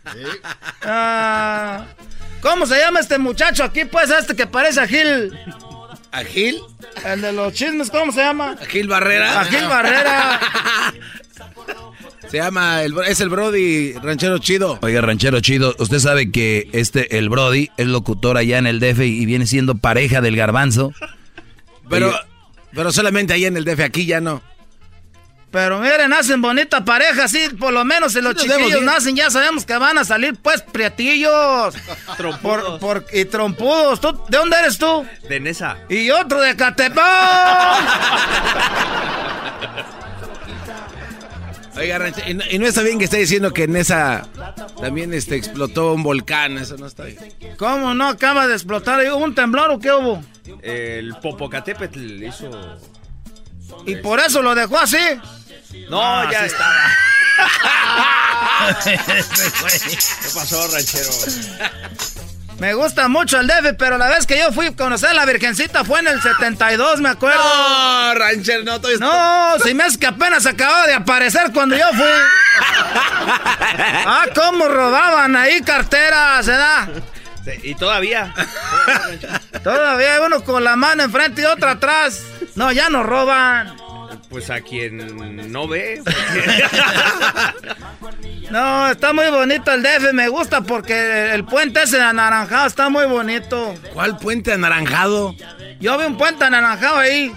Ah, 0.83 1.85
¿Cómo 2.41 2.67
se 2.67 2.77
llama 2.77 2.99
este 2.99 3.17
muchacho 3.17 3.63
aquí, 3.63 3.85
pues, 3.85 4.11
este 4.11 4.35
que 4.35 4.45
parece 4.45 4.81
a 4.81 4.87
Gil? 4.87 5.35
¿A 6.11 6.23
Gil? 6.23 6.61
El 7.03 7.21
de 7.21 7.33
los 7.33 7.53
chismes, 7.53 7.89
¿cómo 7.89 8.11
se 8.11 8.19
llama? 8.19 8.55
¿A 8.61 8.65
Gil 8.65 8.87
Barrera? 8.87 9.39
A 9.39 9.45
Gil 9.45 9.65
Barrera. 9.67 10.39
Se 12.35 12.41
llama, 12.41 12.83
el, 12.83 12.93
es 13.07 13.21
el 13.21 13.29
Brody 13.29 13.93
Ranchero 13.93 14.39
Chido. 14.39 14.77
Oiga, 14.81 14.99
Ranchero 14.99 15.39
Chido, 15.39 15.73
usted 15.79 15.99
sabe 15.99 16.31
que 16.31 16.67
este, 16.73 17.17
el 17.17 17.29
Brody, 17.29 17.71
es 17.77 17.87
locutor 17.87 18.35
allá 18.35 18.57
en 18.57 18.67
el 18.67 18.81
DF 18.81 18.99
y 19.03 19.25
viene 19.25 19.47
siendo 19.47 19.75
pareja 19.75 20.19
del 20.19 20.35
garbanzo. 20.35 20.91
Pero, 21.89 22.13
pero 22.73 22.91
solamente 22.91 23.31
ahí 23.31 23.45
en 23.45 23.55
el 23.55 23.63
DF, 23.63 23.79
aquí 23.79 24.05
ya 24.05 24.19
no. 24.19 24.41
Pero 25.49 25.79
miren, 25.79 26.11
hacen 26.11 26.41
bonita 26.41 26.83
pareja, 26.83 27.29
sí, 27.29 27.47
por 27.57 27.71
lo 27.71 27.85
menos 27.85 28.11
si 28.11 28.19
los 28.19 28.35
chiquillos 28.35 28.81
nacen, 28.81 29.15
ya 29.15 29.29
sabemos 29.29 29.63
que 29.63 29.77
van 29.77 29.97
a 29.97 30.03
salir, 30.03 30.35
pues, 30.35 30.61
prietillos. 30.61 31.73
trompudos. 32.17 32.81
y 33.13 33.23
trompudos. 33.23 34.01
¿De 34.01 34.37
dónde 34.37 34.57
eres 34.59 34.77
tú? 34.77 35.05
De 35.29 35.39
Nesa. 35.39 35.77
Y 35.87 36.09
otro 36.09 36.41
de 36.41 36.53
Catepón. 36.57 37.01
Oiga, 41.77 42.13
y 42.49 42.59
no 42.59 42.65
está 42.65 42.81
bien 42.81 42.97
que 42.99 43.05
esté 43.05 43.17
diciendo 43.17 43.51
que 43.51 43.63
en 43.63 43.75
esa 43.75 44.27
también 44.79 45.13
este, 45.13 45.35
explotó 45.35 45.93
un 45.93 46.03
volcán, 46.03 46.57
eso 46.57 46.77
no 46.77 46.87
está 46.87 47.03
bien. 47.03 47.17
¿Cómo 47.57 47.93
no 47.93 48.07
acaba 48.07 48.47
de 48.47 48.53
explotar? 48.53 49.05
¿Hubo 49.07 49.23
un 49.23 49.35
temblor 49.35 49.71
o 49.71 49.79
qué 49.79 49.91
hubo? 49.91 50.23
El 50.61 51.15
Popocatépetl 51.15 52.23
hizo... 52.23 52.49
¿Y 53.85 53.95
por 53.97 54.19
eso 54.19 54.41
lo 54.41 54.55
dejó 54.55 54.77
así? 54.77 54.97
No, 55.89 56.01
ah, 56.01 56.29
ya 56.31 56.45
estaba. 56.45 56.91
¿Qué 58.83 60.29
pasó, 60.33 60.67
ranchero? 60.67 61.09
Me 62.59 62.73
gusta 62.73 63.07
mucho 63.09 63.39
el 63.39 63.47
DF, 63.47 63.75
pero 63.77 63.97
la 63.97 64.07
vez 64.07 64.25
que 64.25 64.37
yo 64.37 64.51
fui 64.53 64.67
a 64.67 64.75
conocer 64.75 65.09
a 65.09 65.13
la 65.13 65.25
Virgencita 65.25 65.83
fue 65.83 65.99
en 65.99 66.07
el 66.07 66.21
72, 66.21 67.01
me 67.01 67.09
acuerdo. 67.09 67.43
No, 67.43 68.15
rancher, 68.15 68.63
no 68.63 68.75
estoy... 68.75 68.97
No, 68.97 69.59
si 69.63 69.73
me 69.73 69.85
es 69.85 69.97
que 69.97 70.07
apenas 70.07 70.45
acababa 70.45 70.87
de 70.87 70.93
aparecer 70.93 71.51
cuando 71.53 71.75
yo 71.75 71.87
fui. 71.89 72.05
ah, 74.05 74.25
cómo 74.33 74.67
robaban 74.69 75.35
ahí 75.35 75.61
carteras, 75.61 76.47
¿verdad? 76.47 76.89
Sí, 77.43 77.51
y 77.63 77.75
todavía. 77.75 78.33
todavía 79.63 80.15
hay 80.15 80.21
uno 80.25 80.43
con 80.43 80.63
la 80.63 80.77
mano 80.77 81.03
enfrente 81.03 81.41
y 81.41 81.45
otro 81.45 81.69
atrás. 81.69 82.23
No, 82.55 82.71
ya 82.71 82.89
no 82.89 83.03
roban. 83.03 83.84
Pues 84.35 84.49
a 84.49 84.59
quien 84.59 85.49
no 85.49 85.65
ve. 85.65 86.03
no, 88.51 88.89
está 88.89 89.13
muy 89.13 89.29
bonito 89.29 89.71
el 89.71 89.81
DF, 89.81 90.11
me 90.11 90.27
gusta 90.27 90.59
porque 90.59 91.33
el 91.33 91.45
puente 91.45 91.83
ese 91.83 92.01
anaranjado 92.01 92.67
está 92.67 92.89
muy 92.89 93.05
bonito. 93.05 93.73
¿Cuál 93.93 94.17
puente 94.17 94.51
anaranjado? 94.51 95.33
Yo 95.79 95.97
vi 95.97 96.03
un 96.03 96.17
puente 96.17 96.43
anaranjado 96.43 96.97
ahí. 96.97 97.33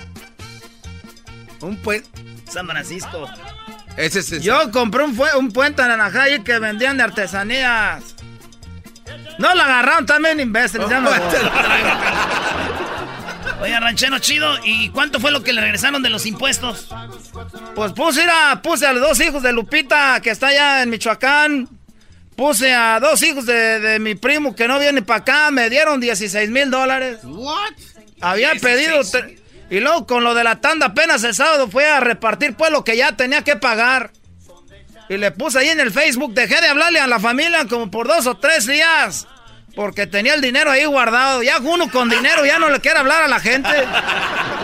Un 1.60 1.76
puente. 1.76 2.08
San 2.50 2.66
Francisco. 2.66 3.30
Ese 3.96 4.18
es 4.18 4.42
Yo 4.42 4.72
compré 4.72 5.04
un, 5.04 5.16
un 5.36 5.52
puente 5.52 5.82
anaranjado 5.82 6.24
ahí 6.24 6.40
que 6.40 6.58
vendían 6.58 6.96
de 6.96 7.04
artesanías. 7.04 8.16
No 9.38 9.54
lo 9.54 9.62
agarraron 9.62 10.04
también, 10.04 10.40
imbéciles. 10.40 10.88
Ya 10.88 10.98
no 10.98 11.10
Oye, 13.60 13.80
ranchero 13.80 14.18
chido, 14.18 14.56
¿y 14.64 14.90
cuánto 14.90 15.18
fue 15.18 15.30
lo 15.30 15.42
que 15.42 15.52
le 15.52 15.60
regresaron 15.60 16.02
de 16.02 16.10
los 16.10 16.26
impuestos? 16.26 16.88
Pues 17.74 17.92
puse, 17.92 18.22
a, 18.22 18.60
puse 18.62 18.86
a 18.86 18.92
los 18.92 19.02
dos 19.02 19.20
hijos 19.20 19.42
de 19.42 19.52
Lupita, 19.52 20.20
que 20.22 20.30
está 20.30 20.48
allá 20.48 20.82
en 20.82 20.90
Michoacán. 20.90 21.68
Puse 22.36 22.72
a 22.72 23.00
dos 23.00 23.20
hijos 23.22 23.46
de, 23.46 23.98
mi 24.00 24.14
primo 24.14 24.54
que 24.54 24.68
no 24.68 24.78
viene 24.78 25.02
para 25.02 25.20
acá, 25.20 25.50
me 25.50 25.68
dieron 25.68 25.98
16 25.98 26.50
mil 26.50 26.70
dólares. 26.70 27.18
¿What? 27.24 27.72
Había 28.20 28.54
pedido... 28.54 29.00
Y 29.70 29.80
luego 29.80 30.06
con 30.06 30.24
lo 30.24 30.34
de 30.34 30.44
la 30.44 30.60
tanda 30.60 30.86
apenas 30.86 31.24
el 31.24 31.34
sábado 31.34 31.68
fue 31.68 31.86
a 31.86 32.00
repartir 32.00 32.54
pues 32.54 32.70
lo 32.70 32.84
que 32.84 32.96
ya 32.96 33.12
tenía 33.16 33.42
que 33.42 33.56
pagar. 33.56 34.12
Y 35.08 35.16
le 35.16 35.30
puse 35.30 35.58
ahí 35.58 35.68
en 35.68 35.80
el 35.80 35.90
Facebook, 35.90 36.32
dejé 36.32 36.60
de 36.60 36.68
hablarle 36.68 37.00
a 37.00 37.06
la 37.06 37.18
familia 37.18 37.66
como 37.66 37.90
por 37.90 38.06
dos 38.06 38.26
o 38.26 38.36
tres 38.36 38.66
días. 38.66 39.26
Porque 39.78 40.08
tenía 40.08 40.34
el 40.34 40.40
dinero 40.40 40.72
ahí 40.72 40.84
guardado. 40.86 41.40
Ya 41.40 41.58
uno 41.58 41.88
con 41.88 42.08
dinero 42.08 42.44
ya 42.44 42.58
no 42.58 42.68
le 42.68 42.80
quiere 42.80 42.98
hablar 42.98 43.22
a 43.22 43.28
la 43.28 43.38
gente. 43.38 43.70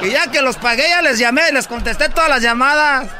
Y 0.02 0.10
ya 0.10 0.28
que 0.28 0.42
los 0.42 0.56
pagué, 0.56 0.88
ya 0.88 1.02
les 1.02 1.20
llamé, 1.20 1.52
les 1.52 1.68
contesté 1.68 2.08
todas 2.08 2.28
las 2.28 2.42
llamadas. 2.42 3.12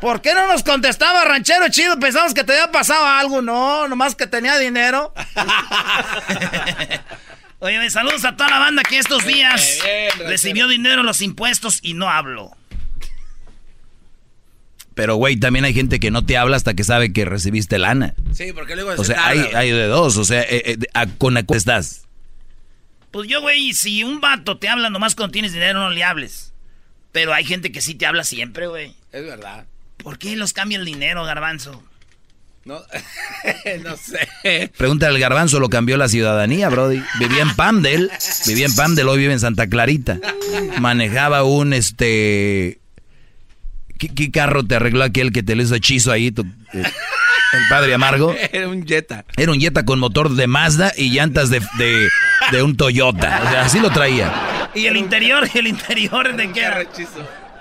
¿Por 0.00 0.22
qué 0.22 0.32
no 0.32 0.46
nos 0.46 0.62
contestaba, 0.62 1.26
ranchero 1.26 1.68
chido? 1.68 1.98
Pensamos 1.98 2.32
que 2.32 2.42
te 2.42 2.54
había 2.54 2.72
pasado 2.72 3.04
algo. 3.04 3.42
No, 3.42 3.86
nomás 3.86 4.14
que 4.14 4.26
tenía 4.26 4.56
dinero. 4.56 5.12
Oye, 7.58 7.90
saludos 7.90 8.24
a 8.24 8.34
toda 8.34 8.48
la 8.48 8.58
banda 8.58 8.82
que 8.82 8.96
estos 8.96 9.26
días 9.26 9.80
recibió 10.20 10.68
dinero 10.68 11.00
en 11.00 11.06
los 11.06 11.20
impuestos 11.20 11.80
y 11.82 11.92
no 11.92 12.08
hablo. 12.08 12.56
Pero, 14.96 15.16
güey, 15.16 15.36
también 15.36 15.66
hay 15.66 15.74
gente 15.74 16.00
que 16.00 16.10
no 16.10 16.24
te 16.24 16.38
habla 16.38 16.56
hasta 16.56 16.72
que 16.72 16.82
sabe 16.82 17.12
que 17.12 17.26
recibiste 17.26 17.78
lana. 17.78 18.14
Sí, 18.32 18.54
porque 18.54 18.74
luego 18.74 18.94
O 18.96 19.04
sea, 19.04 19.26
hay, 19.26 19.40
hay, 19.54 19.70
de 19.70 19.88
dos. 19.88 20.16
O 20.16 20.24
sea, 20.24 20.40
eh, 20.40 20.78
eh, 20.80 21.06
¿con 21.18 21.34
la 21.34 21.44
estás? 21.46 22.06
Pues 23.10 23.28
yo, 23.28 23.42
güey, 23.42 23.74
si 23.74 24.04
un 24.04 24.22
vato 24.22 24.56
te 24.56 24.70
habla 24.70 24.88
nomás 24.88 25.14
cuando 25.14 25.32
tienes 25.32 25.52
dinero, 25.52 25.80
no 25.80 25.90
le 25.90 26.02
hables. 26.02 26.54
Pero 27.12 27.34
hay 27.34 27.44
gente 27.44 27.72
que 27.72 27.82
sí 27.82 27.94
te 27.94 28.06
habla 28.06 28.24
siempre, 28.24 28.68
güey. 28.68 28.94
Es 29.12 29.22
verdad. 29.22 29.66
¿Por 29.98 30.16
qué 30.16 30.34
los 30.34 30.54
cambia 30.54 30.78
el 30.78 30.86
dinero, 30.86 31.26
garbanzo? 31.26 31.84
No, 32.64 32.80
no 33.84 33.96
sé. 33.98 34.72
Pregunta 34.78 35.08
al 35.08 35.18
garbanzo, 35.18 35.60
lo 35.60 35.68
cambió 35.68 35.98
la 35.98 36.08
ciudadanía, 36.08 36.70
Brody. 36.70 37.02
Vivía 37.20 37.42
en 37.42 37.54
Pamdel, 37.54 38.10
vivía 38.46 38.64
en 38.64 38.74
Pamdel, 38.74 39.08
hoy 39.08 39.18
vive 39.18 39.34
en 39.34 39.40
Santa 39.40 39.66
Clarita. 39.66 40.18
Manejaba 40.80 41.42
un, 41.44 41.74
este, 41.74 42.80
¿Qué, 43.98 44.30
carro 44.30 44.64
te 44.64 44.76
arregló 44.76 45.04
aquel 45.04 45.32
que 45.32 45.42
te 45.42 45.54
le 45.54 45.62
hizo 45.62 45.74
hechizo 45.74 46.12
ahí? 46.12 46.28
Eh, 46.28 46.82
el 47.52 47.62
padre 47.68 47.94
amargo. 47.94 48.34
Era 48.52 48.68
un 48.68 48.86
Jetta. 48.86 49.24
Era 49.36 49.52
un 49.52 49.60
Jetta 49.60 49.84
con 49.84 49.98
motor 49.98 50.34
de 50.34 50.46
Mazda 50.46 50.92
y 50.96 51.10
llantas 51.10 51.50
de, 51.50 51.62
de, 51.78 52.62
un 52.62 52.76
Toyota. 52.76 53.42
O 53.44 53.50
sea, 53.50 53.62
así 53.62 53.80
lo 53.80 53.90
traía. 53.90 54.70
¿Y 54.74 54.86
el 54.86 54.96
interior? 54.96 55.48
¿El 55.54 55.66
interior 55.66 56.36
de 56.36 56.52
qué 56.52 56.60
era? 56.60 56.84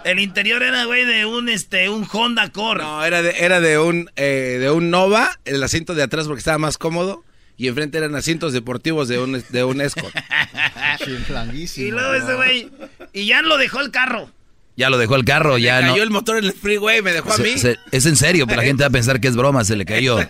El 0.03 0.19
interior 0.19 0.61
era, 0.61 0.85
güey, 0.85 1.05
de 1.05 1.25
un, 1.25 1.49
este, 1.49 1.89
un 1.89 2.07
Honda 2.11 2.43
Accord. 2.43 2.81
No, 2.81 3.03
era 3.03 3.21
de, 3.21 3.31
era 3.39 3.59
de 3.59 3.79
un, 3.79 4.11
eh, 4.15 4.57
de 4.59 4.69
un 4.69 4.91
Nova, 4.91 5.39
el 5.45 5.63
asiento 5.63 5.95
de 5.95 6.03
atrás 6.03 6.27
porque 6.27 6.39
estaba 6.39 6.57
más 6.57 6.77
cómodo. 6.77 7.23
Y 7.57 7.69
enfrente 7.69 7.97
eran 7.97 8.13
asientos 8.15 8.51
deportivos 8.51 9.07
de 9.07 9.17
un, 9.17 9.43
de 9.49 9.63
un 9.63 9.79
Escort. 9.79 10.13
y 11.77 11.89
luego 11.89 12.13
ese 12.13 12.33
güey, 12.35 12.69
y 13.13 13.27
ya 13.27 13.41
lo 13.41 13.57
dejó 13.57 13.79
el 13.79 13.91
carro. 13.91 14.29
Ya 14.77 14.89
lo 14.89 14.97
dejó 14.97 15.15
el 15.15 15.23
carro, 15.23 15.57
ya 15.57 15.79
cayó 15.79 16.03
el 16.03 16.09
motor 16.09 16.37
en 16.37 16.45
el 16.45 16.53
freeway, 16.53 17.01
me 17.01 17.13
dejó 17.13 17.33
a 17.33 17.37
mí. 17.37 17.53
es 17.91 18.05
en 18.05 18.15
serio, 18.15 18.45
pero 18.45 18.61
la 18.61 18.67
gente 18.67 18.83
va 18.83 18.87
a 18.87 18.91
pensar 18.91 19.21
que 19.21 19.29
es 19.29 19.35
broma, 19.35 19.63
se 19.63 19.75
le 19.75 19.85
cayó. 19.85 20.19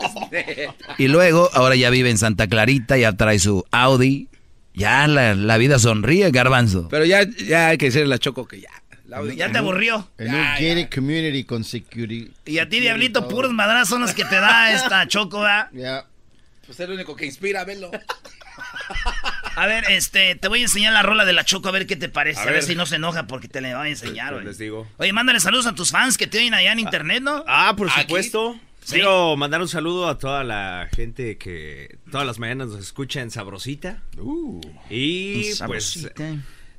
Y 0.97 1.07
luego, 1.07 1.49
ahora 1.53 1.75
ya 1.75 1.89
vive 1.89 2.09
en 2.09 2.17
Santa 2.17 2.47
Clarita, 2.47 2.97
ya 2.97 3.13
trae 3.13 3.39
su 3.39 3.65
Audi. 3.71 4.29
Ya 4.73 5.07
la, 5.07 5.57
vida 5.57 5.79
sonríe, 5.79 6.29
garbanzo. 6.31 6.89
Pero 6.89 7.05
ya, 7.05 7.23
ya 7.23 7.69
hay 7.69 7.77
que 7.77 7.85
decirle 7.85 8.07
la 8.07 8.19
Choco 8.19 8.45
que 8.45 8.61
ya. 8.61 8.69
ya 9.35 9.51
te 9.51 9.57
aburrió. 9.57 10.09
En 10.17 10.35
un 10.35 10.41
gated 10.41 10.89
community 10.93 11.45
con 11.45 11.63
security. 11.63 12.31
Y 12.45 12.59
a 12.59 12.67
ti, 12.67 12.81
Diablito, 12.81 13.27
puros 13.27 13.53
madrazos 13.53 13.89
son 13.89 14.01
los 14.01 14.13
que 14.13 14.25
te 14.25 14.35
da 14.35 14.73
esta 14.73 15.07
Choco, 15.07 15.41
¿verdad? 15.41 15.69
Ya. 15.71 16.05
Pues 16.65 16.79
es 16.79 16.85
el 16.85 16.91
único 16.91 17.15
que 17.15 17.25
inspira, 17.25 17.63
velo. 17.63 17.89
A 19.55 19.67
ver, 19.67 19.85
este, 19.89 20.35
te 20.35 20.47
voy 20.47 20.59
a 20.59 20.63
enseñar 20.63 20.93
la 20.93 21.01
rola 21.01 21.25
de 21.25 21.33
la 21.33 21.45
Choco 21.45 21.69
a 21.69 21.71
ver 21.71 21.87
qué 21.87 21.95
te 21.95 22.09
parece. 22.09 22.41
A, 22.41 22.45
ver. 22.45 22.63
si 22.63 22.75
no 22.75 22.85
se 22.85 22.97
enoja 22.97 23.25
porque 23.25 23.47
te 23.47 23.61
la 23.61 23.77
voy 23.77 23.87
a 23.87 23.89
enseñar, 23.89 24.33
pues, 24.33 24.45
Les 24.45 24.57
digo. 24.57 24.87
Oye, 24.97 25.13
mándale 25.13 25.39
saludos 25.39 25.65
a 25.65 25.75
tus 25.75 25.91
fans 25.91 26.17
que 26.17 26.27
te 26.27 26.39
oyen 26.39 26.53
allá 26.53 26.73
en 26.73 26.79
internet, 26.79 27.23
¿no? 27.23 27.43
Ah, 27.47 27.73
por 27.77 27.89
supuesto. 27.89 28.59
Quiero 28.89 29.35
mandar 29.35 29.61
un 29.61 29.67
saludo 29.67 30.07
a 30.07 30.19
toda 30.19 30.43
la 30.43 30.89
gente 30.95 31.37
que 31.37 31.97
todas 32.11 32.27
las 32.27 32.37
mañanas 32.37 32.67
nos 32.67 32.79
escucha 32.81 33.21
en 33.21 33.31
Sabrosita. 33.31 34.03
Uh, 34.17 34.61
y 34.89 35.55
pues 35.65 36.07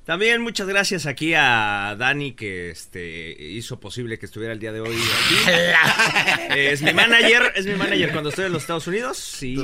también 0.04 0.40
muchas 0.40 0.68
gracias 0.68 1.06
aquí 1.06 1.34
a 1.34 1.96
Dani 1.98 2.32
que 2.32 2.70
este 2.70 3.34
hizo 3.40 3.80
posible 3.80 4.20
que 4.20 4.26
estuviera 4.26 4.52
el 4.52 4.60
día 4.60 4.70
de 4.70 4.80
hoy 4.80 4.94
aquí. 4.94 6.54
es 6.56 6.80
mi 6.82 6.92
manager, 6.92 7.52
es 7.56 7.66
mi 7.66 7.74
manager 7.74 8.12
cuando 8.12 8.30
estoy 8.30 8.44
en 8.44 8.52
los 8.52 8.62
Estados 8.62 8.86
Unidos. 8.86 9.42
Y 9.42 9.56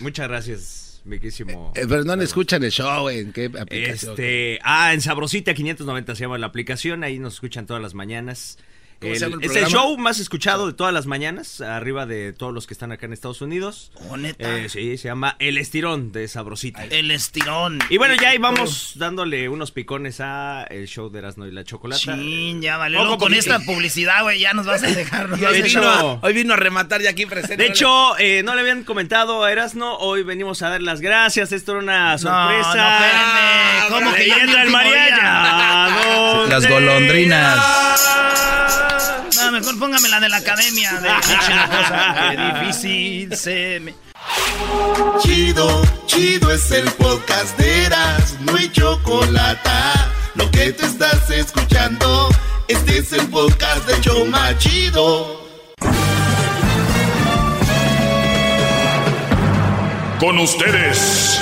muchas 0.00 0.28
gracias 0.28 0.79
Miquísimo. 1.04 1.72
Eh, 1.74 1.86
pero 1.88 2.04
no 2.04 2.14
le 2.16 2.24
escuchan 2.24 2.62
el 2.62 2.70
show, 2.70 3.08
¿en 3.08 3.32
qué 3.32 3.46
aplicación? 3.46 4.12
Este, 4.12 4.58
ah, 4.62 4.92
en 4.92 5.00
Sabrosita 5.00 5.54
590 5.54 6.14
se 6.14 6.20
llama 6.20 6.38
la 6.38 6.46
aplicación, 6.46 7.04
ahí 7.04 7.18
nos 7.18 7.34
escuchan 7.34 7.66
todas 7.66 7.82
las 7.82 7.94
mañanas 7.94 8.58
es 9.00 9.22
el 9.22 9.66
show 9.66 9.96
más 9.96 10.18
escuchado 10.18 10.66
de 10.66 10.74
todas 10.74 10.92
las 10.92 11.06
mañanas, 11.06 11.60
arriba 11.60 12.06
de 12.06 12.32
todos 12.32 12.52
los 12.52 12.66
que 12.66 12.74
están 12.74 12.92
acá 12.92 13.06
en 13.06 13.12
Estados 13.12 13.40
Unidos. 13.40 13.92
Oh, 14.08 14.16
neta. 14.16 14.58
Eh, 14.58 14.68
sí, 14.68 14.98
se 14.98 15.08
llama 15.08 15.36
El 15.38 15.58
Estirón 15.58 16.12
de 16.12 16.28
Sabrosita. 16.28 16.84
El 16.84 17.10
Estirón. 17.10 17.78
Y 17.88 17.96
bueno, 17.96 18.14
ya 18.20 18.30
ahí 18.30 18.38
vamos 18.38 18.94
dándole 18.96 19.48
unos 19.48 19.72
picones 19.72 20.20
a 20.20 20.64
el 20.64 20.86
show 20.86 21.10
de 21.10 21.20
Erasmo 21.20 21.46
y 21.46 21.50
la 21.50 21.64
Chocolata. 21.64 22.16
Sí, 22.16 22.58
ya 22.60 22.76
vale. 22.76 22.98
con 23.18 23.34
esta 23.34 23.60
publicidad, 23.60 24.22
güey, 24.22 24.40
ya 24.40 24.52
nos 24.52 24.66
vas 24.66 24.82
a 24.82 24.88
dejar. 24.88 25.30
hoy, 26.22 26.32
vino, 26.32 26.54
a 26.54 26.56
rematar 26.56 27.00
ya 27.00 27.10
aquí 27.10 27.26
presente. 27.26 27.56
De 27.56 27.66
hecho, 27.66 28.18
eh, 28.18 28.42
no 28.44 28.54
le 28.54 28.60
habían 28.60 28.84
comentado 28.84 29.44
a 29.44 29.52
Erasno, 29.52 29.96
hoy 29.96 30.22
venimos 30.22 30.62
a 30.62 30.68
dar 30.68 30.82
las 30.82 31.00
gracias. 31.00 31.52
Esto 31.52 31.72
era 31.72 31.80
una 31.80 32.18
sorpresa. 32.18 33.88
No, 33.88 33.90
no, 33.90 33.96
¿Cómo 33.96 34.14
que 34.14 34.28
ya 34.28 34.62
el 34.62 34.70
mariachi? 34.70 35.20
Las 36.50 36.68
golondrinas. 36.68 38.89
No, 39.42 39.52
mejor 39.52 39.78
póngame 39.78 40.08
la 40.08 40.20
de 40.20 40.28
la 40.28 40.36
academia. 40.36 40.92
De 41.00 41.08
Qué 42.36 42.60
difícil 42.60 43.36
se 43.36 43.80
me. 43.80 43.94
Chido, 45.22 45.82
chido 46.06 46.52
es 46.52 46.70
el 46.70 46.90
podcast 46.92 47.56
de 47.58 47.86
Eras, 47.86 48.36
no 48.40 48.54
hay 48.56 48.70
chocolate. 48.70 49.70
Lo 50.34 50.50
que 50.50 50.72
te 50.72 50.84
estás 50.84 51.30
escuchando, 51.30 52.28
este 52.68 52.98
es 52.98 53.12
el 53.12 53.26
podcast 53.28 53.86
de 53.86 54.00
Choma 54.02 54.56
Chido. 54.58 55.40
Con 60.18 60.38
ustedes. 60.38 61.40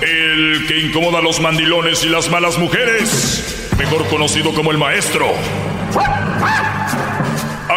El 0.00 0.66
que 0.68 0.78
incomoda 0.78 1.18
a 1.18 1.22
los 1.22 1.40
mandilones 1.40 2.04
y 2.04 2.08
las 2.08 2.30
malas 2.30 2.58
mujeres 2.58 3.67
mejor 3.78 4.06
conocido 4.08 4.52
como 4.52 4.72
el 4.72 4.78
maestro. 4.78 5.32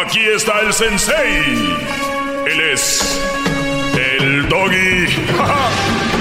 Aquí 0.04 0.20
está 0.34 0.60
el 0.60 0.72
sensei. 0.72 1.76
Él 2.46 2.60
es 2.72 3.20
el 3.96 4.48
doggy. 4.48 5.06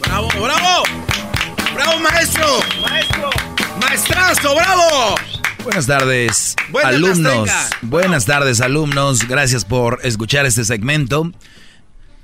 ¡Bravo, 0.00 0.28
bravo! 0.40 0.82
¡Bravo, 1.74 2.00
maestro! 2.00 2.60
¡Maestro! 2.82 3.30
¡Maestrazo, 3.80 4.54
bravo! 4.56 5.14
Buenas 5.62 5.86
tardes, 5.86 6.56
alumnos. 6.82 7.50
Buenas 7.82 8.24
tardes, 8.24 8.60
alumnos. 8.60 9.28
Gracias 9.28 9.64
por 9.64 10.00
escuchar 10.02 10.46
este 10.46 10.64
segmento. 10.64 11.30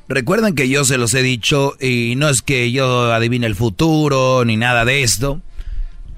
Recuerden 0.09 0.55
que 0.55 0.69
yo 0.69 0.85
se 0.85 0.99
los 0.99 1.15
he 1.15 1.23
dicho 1.23 1.77
y 1.81 2.15
no 2.17 2.29
es 2.29 2.43
que 2.43 2.71
yo 2.73 3.13
adivine 3.13 3.47
el 3.47 3.55
futuro 3.55 4.45
ni 4.45 4.57
nada 4.57 4.85
de 4.85 5.03
esto, 5.03 5.41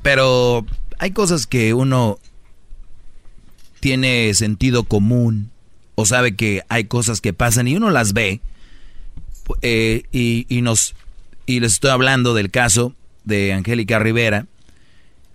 pero 0.03 0.67
hay 0.99 1.13
cosas 1.13 1.47
que 1.47 1.73
uno 1.73 2.19
tiene 3.79 4.35
sentido 4.35 4.85
común 4.85 5.51
o 5.95 6.05
sabe 6.05 6.35
que 6.35 6.63
hay 6.69 6.85
cosas 6.85 7.21
que 7.21 7.33
pasan 7.33 7.69
y 7.69 7.77
uno 7.77 7.91
las 7.91 8.13
ve 8.13 8.41
eh, 9.63 10.03
y, 10.11 10.47
y, 10.49 10.63
nos 10.63 10.95
y 11.47 11.61
les 11.61 11.75
estoy 11.75 11.91
hablando 11.91 12.35
del 12.35 12.51
caso 12.51 12.95
de 13.25 13.53
Angélica 13.53 14.01
Rivera. 14.01 14.47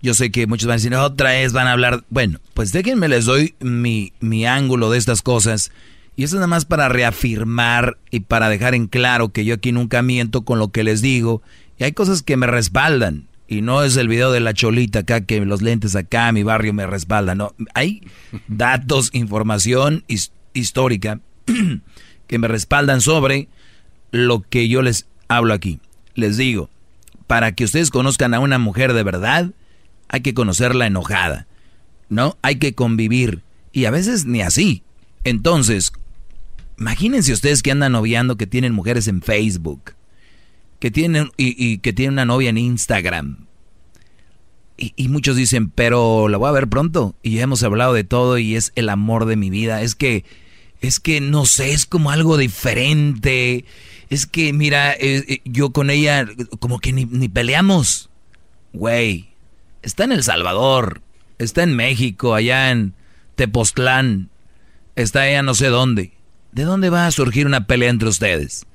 Yo 0.02 0.14
sé 0.14 0.30
que 0.30 0.46
muchos 0.46 0.66
van 0.66 0.74
a 0.74 0.76
decir, 0.76 0.94
otra 0.94 1.30
vez 1.30 1.52
van 1.52 1.68
a 1.68 1.72
hablar. 1.72 2.04
Bueno, 2.10 2.40
pues 2.54 2.72
déjenme 2.72 3.08
les 3.08 3.24
doy 3.24 3.54
mi, 3.60 4.12
mi 4.20 4.44
ángulo 4.44 4.90
de 4.90 4.98
estas 4.98 5.22
cosas 5.22 5.70
y 6.14 6.24
eso 6.24 6.36
es 6.36 6.40
nada 6.40 6.46
más 6.46 6.64
para 6.64 6.88
reafirmar 6.88 7.96
y 8.10 8.20
para 8.20 8.48
dejar 8.48 8.74
en 8.74 8.86
claro 8.86 9.30
que 9.30 9.44
yo 9.44 9.54
aquí 9.54 9.72
nunca 9.72 10.02
miento 10.02 10.42
con 10.42 10.58
lo 10.58 10.68
que 10.68 10.84
les 10.84 11.00
digo. 11.00 11.42
Y 11.78 11.84
hay 11.84 11.92
cosas 11.92 12.22
que 12.22 12.36
me 12.36 12.46
respaldan. 12.46 13.28
Y 13.48 13.60
no 13.62 13.82
es 13.82 13.96
el 13.96 14.08
video 14.08 14.30
de 14.30 14.40
la 14.40 14.54
cholita 14.54 15.00
acá, 15.00 15.22
que 15.22 15.40
los 15.44 15.62
lentes 15.62 15.96
acá, 15.96 16.30
mi 16.32 16.42
barrio 16.42 16.72
me 16.72 16.86
respaldan. 16.86 17.38
No, 17.38 17.54
hay 17.74 18.02
datos, 18.48 19.10
información 19.14 20.04
histórica 20.52 21.20
que 22.26 22.38
me 22.38 22.48
respaldan 22.48 23.00
sobre 23.00 23.48
lo 24.10 24.42
que 24.42 24.68
yo 24.68 24.82
les 24.82 25.06
hablo 25.28 25.54
aquí. 25.54 25.80
Les 26.14 26.36
digo, 26.36 26.68
para 27.26 27.52
que 27.52 27.64
ustedes 27.64 27.90
conozcan 27.90 28.34
a 28.34 28.40
una 28.40 28.58
mujer 28.58 28.92
de 28.92 29.02
verdad, 29.02 29.50
hay 30.08 30.20
que 30.20 30.34
conocerla 30.34 30.86
enojada. 30.86 31.46
¿No? 32.10 32.36
Hay 32.42 32.56
que 32.56 32.74
convivir. 32.74 33.42
Y 33.72 33.86
a 33.86 33.90
veces 33.90 34.26
ni 34.26 34.42
así. 34.42 34.82
Entonces, 35.24 35.92
Imagínense 36.78 37.32
ustedes 37.32 37.62
que 37.62 37.70
andan 37.70 37.92
noviando, 37.92 38.36
que 38.36 38.46
tienen 38.46 38.72
mujeres 38.72 39.08
en 39.08 39.22
Facebook, 39.22 39.94
que 40.78 40.90
tienen 40.90 41.30
y, 41.36 41.78
que 41.78 41.92
tienen 41.92 42.14
una 42.14 42.24
novia 42.24 42.50
en 42.50 42.58
Instagram. 42.58 43.46
Y, 44.76 45.08
muchos 45.08 45.36
dicen, 45.36 45.70
pero 45.70 46.28
la 46.28 46.38
voy 46.38 46.48
a 46.48 46.52
ver 46.52 46.66
pronto. 46.66 47.14
Y 47.22 47.36
ya 47.36 47.42
hemos 47.42 47.62
hablado 47.62 47.92
de 47.92 48.02
todo 48.02 48.38
y 48.38 48.56
es 48.56 48.72
el 48.74 48.88
amor 48.88 49.26
de 49.26 49.36
mi 49.36 49.48
vida. 49.48 49.80
Es 49.82 49.94
que, 49.94 50.24
es 50.80 50.98
que 50.98 51.20
no 51.20 51.46
sé, 51.46 51.72
es 51.72 51.86
como 51.86 52.10
algo 52.10 52.36
diferente. 52.36 53.64
Es 54.10 54.26
que, 54.26 54.52
mira, 54.52 54.92
eh, 54.92 55.24
eh, 55.28 55.40
yo 55.44 55.70
con 55.70 55.88
ella 55.88 56.26
como 56.58 56.80
que 56.80 56.92
ni, 56.92 57.28
peleamos. 57.28 58.10
Güey, 58.72 59.28
está 59.82 60.02
en 60.02 60.12
El 60.12 60.24
Salvador, 60.24 61.00
está 61.38 61.62
en 61.62 61.76
México, 61.76 62.34
allá 62.34 62.72
en 62.72 62.94
Tepoztlán, 63.36 64.30
está 64.96 65.22
allá 65.22 65.42
no 65.42 65.54
sé 65.54 65.68
dónde. 65.68 66.12
¿De 66.52 66.64
dónde 66.64 66.90
va 66.90 67.06
a 67.06 67.10
surgir 67.10 67.46
una 67.46 67.66
pelea 67.66 67.90
entre 67.90 68.08
ustedes? 68.08 68.66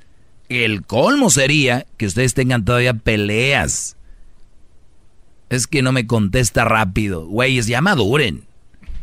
El 0.49 0.85
colmo 0.85 1.29
sería 1.29 1.85
que 1.97 2.05
ustedes 2.05 2.33
tengan 2.33 2.65
todavía 2.65 2.93
peleas. 2.93 3.95
Es 5.49 5.67
que 5.67 5.81
no 5.81 5.91
me 5.91 6.07
contesta 6.07 6.65
rápido. 6.65 7.25
Güeyes, 7.27 7.67
ya 7.67 7.81
maduren. 7.81 8.43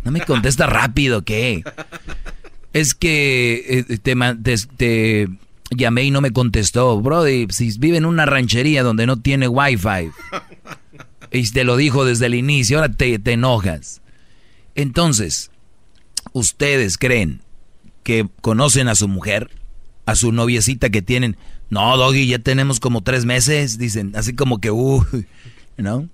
No 0.04 0.10
me 0.10 0.20
contesta 0.20 0.66
rápido, 0.66 1.24
¿qué? 1.24 1.64
Es 2.72 2.94
que 2.94 3.86
eh, 3.88 3.98
te, 4.76 5.28
llamé 5.70 6.04
y 6.04 6.10
no 6.10 6.20
me 6.20 6.32
contestó. 6.32 7.00
Brody, 7.00 7.46
si 7.50 7.78
vive 7.78 7.96
en 7.96 8.04
una 8.04 8.26
ranchería 8.26 8.82
donde 8.82 9.06
no 9.06 9.20
tiene 9.20 9.48
wifi. 9.48 10.10
Y 11.30 11.50
te 11.50 11.64
lo 11.64 11.76
dijo 11.76 12.04
desde 12.04 12.26
el 12.26 12.34
inicio, 12.34 12.78
ahora 12.78 12.92
te 12.92 13.32
enojas. 13.32 14.02
Entonces, 14.74 15.50
¿ustedes 16.32 16.98
creen 16.98 17.43
que 18.04 18.28
conocen 18.40 18.86
a 18.86 18.94
su 18.94 19.08
mujer, 19.08 19.50
a 20.06 20.14
su 20.14 20.30
noviecita 20.30 20.90
que 20.90 21.02
tienen. 21.02 21.36
No, 21.70 21.96
Doggy, 21.96 22.28
ya 22.28 22.38
tenemos 22.38 22.78
como 22.78 23.02
tres 23.02 23.24
meses, 23.24 23.78
dicen, 23.78 24.12
así 24.14 24.34
como 24.34 24.60
que, 24.60 24.70
uh, 24.70 25.04
¿no? 25.76 26.08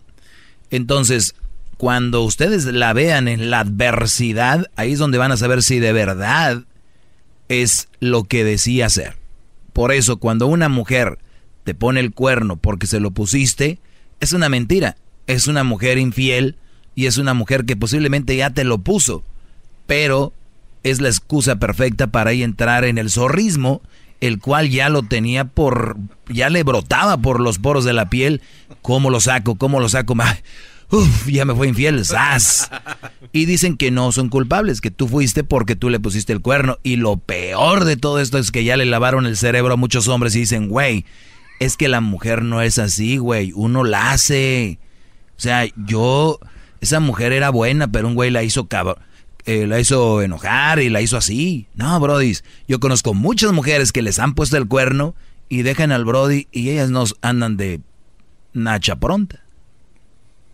Entonces, 0.70 1.34
cuando 1.76 2.22
ustedes 2.22 2.64
la 2.64 2.92
vean 2.92 3.28
en 3.28 3.50
la 3.50 3.60
adversidad, 3.60 4.70
ahí 4.76 4.92
es 4.92 4.98
donde 4.98 5.18
van 5.18 5.32
a 5.32 5.36
saber 5.36 5.62
si 5.62 5.78
de 5.78 5.92
verdad 5.92 6.64
es 7.48 7.88
lo 7.98 8.24
que 8.24 8.44
decía 8.44 8.88
ser. 8.88 9.16
Por 9.72 9.92
eso, 9.92 10.18
cuando 10.18 10.46
una 10.46 10.68
mujer 10.68 11.18
te 11.64 11.74
pone 11.74 12.00
el 12.00 12.12
cuerno 12.12 12.56
porque 12.56 12.86
se 12.86 13.00
lo 13.00 13.10
pusiste, 13.10 13.80
es 14.20 14.32
una 14.32 14.48
mentira. 14.48 14.96
Es 15.26 15.46
una 15.46 15.64
mujer 15.64 15.98
infiel 15.98 16.56
y 16.94 17.06
es 17.06 17.16
una 17.18 17.34
mujer 17.34 17.64
que 17.64 17.76
posiblemente 17.76 18.36
ya 18.36 18.50
te 18.50 18.64
lo 18.64 18.78
puso. 18.78 19.24
Pero 19.86 20.32
es 20.82 21.00
la 21.00 21.08
excusa 21.08 21.56
perfecta 21.56 22.08
para 22.08 22.30
ahí 22.30 22.42
entrar 22.42 22.84
en 22.84 22.98
el 22.98 23.10
zorrismo, 23.10 23.82
el 24.20 24.38
cual 24.38 24.70
ya 24.70 24.88
lo 24.88 25.02
tenía 25.02 25.44
por, 25.44 25.96
ya 26.28 26.50
le 26.50 26.62
brotaba 26.62 27.18
por 27.18 27.40
los 27.40 27.58
poros 27.58 27.84
de 27.84 27.92
la 27.92 28.10
piel. 28.10 28.42
¿Cómo 28.82 29.10
lo 29.10 29.20
saco? 29.20 29.56
¿Cómo 29.56 29.80
lo 29.80 29.88
saco? 29.88 30.14
Uf, 30.90 31.28
ya 31.28 31.44
me 31.44 31.54
fue 31.54 31.68
infiel, 31.68 32.04
¡zas! 32.04 32.68
Y 33.32 33.44
dicen 33.46 33.76
que 33.76 33.92
no 33.92 34.10
son 34.10 34.28
culpables, 34.28 34.80
que 34.80 34.90
tú 34.90 35.06
fuiste 35.06 35.44
porque 35.44 35.76
tú 35.76 35.88
le 35.88 36.00
pusiste 36.00 36.32
el 36.32 36.40
cuerno. 36.40 36.78
Y 36.82 36.96
lo 36.96 37.16
peor 37.16 37.84
de 37.84 37.96
todo 37.96 38.18
esto 38.18 38.38
es 38.38 38.50
que 38.50 38.64
ya 38.64 38.76
le 38.76 38.86
lavaron 38.86 39.26
el 39.26 39.36
cerebro 39.36 39.74
a 39.74 39.76
muchos 39.76 40.08
hombres 40.08 40.34
y 40.34 40.40
dicen, 40.40 40.68
güey, 40.68 41.04
es 41.60 41.76
que 41.76 41.88
la 41.88 42.00
mujer 42.00 42.42
no 42.42 42.60
es 42.60 42.78
así, 42.78 43.18
güey, 43.18 43.52
uno 43.54 43.84
la 43.84 44.10
hace. 44.10 44.80
O 45.36 45.40
sea, 45.40 45.64
yo, 45.86 46.40
esa 46.80 46.98
mujer 46.98 47.32
era 47.32 47.50
buena, 47.50 47.92
pero 47.92 48.08
un 48.08 48.14
güey 48.14 48.30
la 48.30 48.42
hizo 48.42 48.66
cabrón. 48.66 48.96
Eh, 49.50 49.66
la 49.66 49.80
hizo 49.80 50.22
enojar 50.22 50.78
y 50.78 50.90
la 50.90 51.00
hizo 51.00 51.16
así. 51.16 51.66
No, 51.74 51.98
Brody, 51.98 52.38
yo 52.68 52.78
conozco 52.78 53.14
muchas 53.14 53.50
mujeres 53.50 53.90
que 53.90 54.00
les 54.00 54.20
han 54.20 54.34
puesto 54.34 54.56
el 54.56 54.68
cuerno 54.68 55.16
y 55.48 55.62
dejan 55.62 55.90
al 55.90 56.04
Brody 56.04 56.46
y 56.52 56.70
ellas 56.70 56.90
nos 56.90 57.16
andan 57.20 57.56
de 57.56 57.80
nacha 58.52 58.94
pronta. 58.94 59.40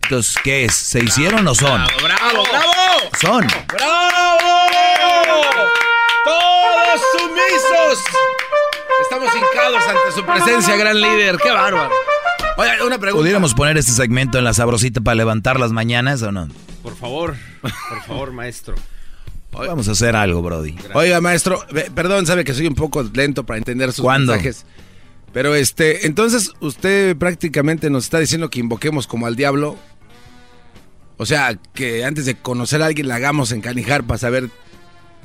Entonces, 0.01 0.35
¿qué 0.43 0.65
es? 0.65 0.73
¿Se 0.73 1.03
hicieron 1.03 1.47
o 1.47 1.53
son? 1.53 1.83
¡Bravo, 2.01 2.43
bravo! 2.51 2.65
Son. 3.21 3.45
¡Bravo! 3.45 4.39
¡Todos 6.25 7.01
sumisos! 7.19 8.03
Estamos 9.03 9.29
hincados 9.35 9.83
ante 9.87 10.11
su 10.15 10.25
presencia, 10.25 10.75
gran 10.75 10.99
líder. 10.99 11.37
¡Qué 11.37 11.51
bárbaro! 11.51 11.91
Oye, 12.57 12.71
una 12.83 12.97
pregunta. 12.97 13.21
¿Pudiéramos 13.21 13.53
poner 13.53 13.77
este 13.77 13.91
segmento 13.91 14.39
en 14.39 14.43
la 14.43 14.55
sabrosita 14.55 15.01
para 15.01 15.13
levantar 15.13 15.59
las 15.59 15.71
mañanas 15.71 16.23
o 16.23 16.31
no? 16.31 16.47
Por 16.87 16.95
favor, 16.95 17.35
por 17.61 18.01
favor, 18.03 18.31
maestro. 18.31 18.73
Vamos 19.51 19.89
a 19.89 19.91
hacer 19.91 20.15
algo, 20.15 20.41
Brody. 20.41 20.73
Oiga, 20.93 21.19
maestro, 21.19 21.59
perdón, 21.93 22.25
sabe 22.25 22.45
que 22.45 22.53
soy 22.53 22.65
un 22.65 22.75
poco 22.75 23.03
lento 23.03 23.45
para 23.45 23.57
entender 23.57 23.91
sus 23.91 24.05
mensajes. 24.05 24.65
Pero 25.33 25.53
este, 25.53 26.07
entonces 26.07 26.53
usted 26.61 27.17
prácticamente 27.17 27.89
nos 27.89 28.05
está 28.05 28.19
diciendo 28.19 28.49
que 28.49 28.61
invoquemos 28.61 29.05
como 29.05 29.27
al 29.27 29.35
diablo. 29.35 29.75
O 31.17 31.25
sea, 31.25 31.59
que 31.73 32.05
antes 32.05 32.25
de 32.25 32.35
conocer 32.35 32.81
a 32.81 32.85
alguien 32.85 33.09
la 33.09 33.15
hagamos 33.15 33.51
encanijar 33.51 34.05
para 34.05 34.19
saber 34.19 34.49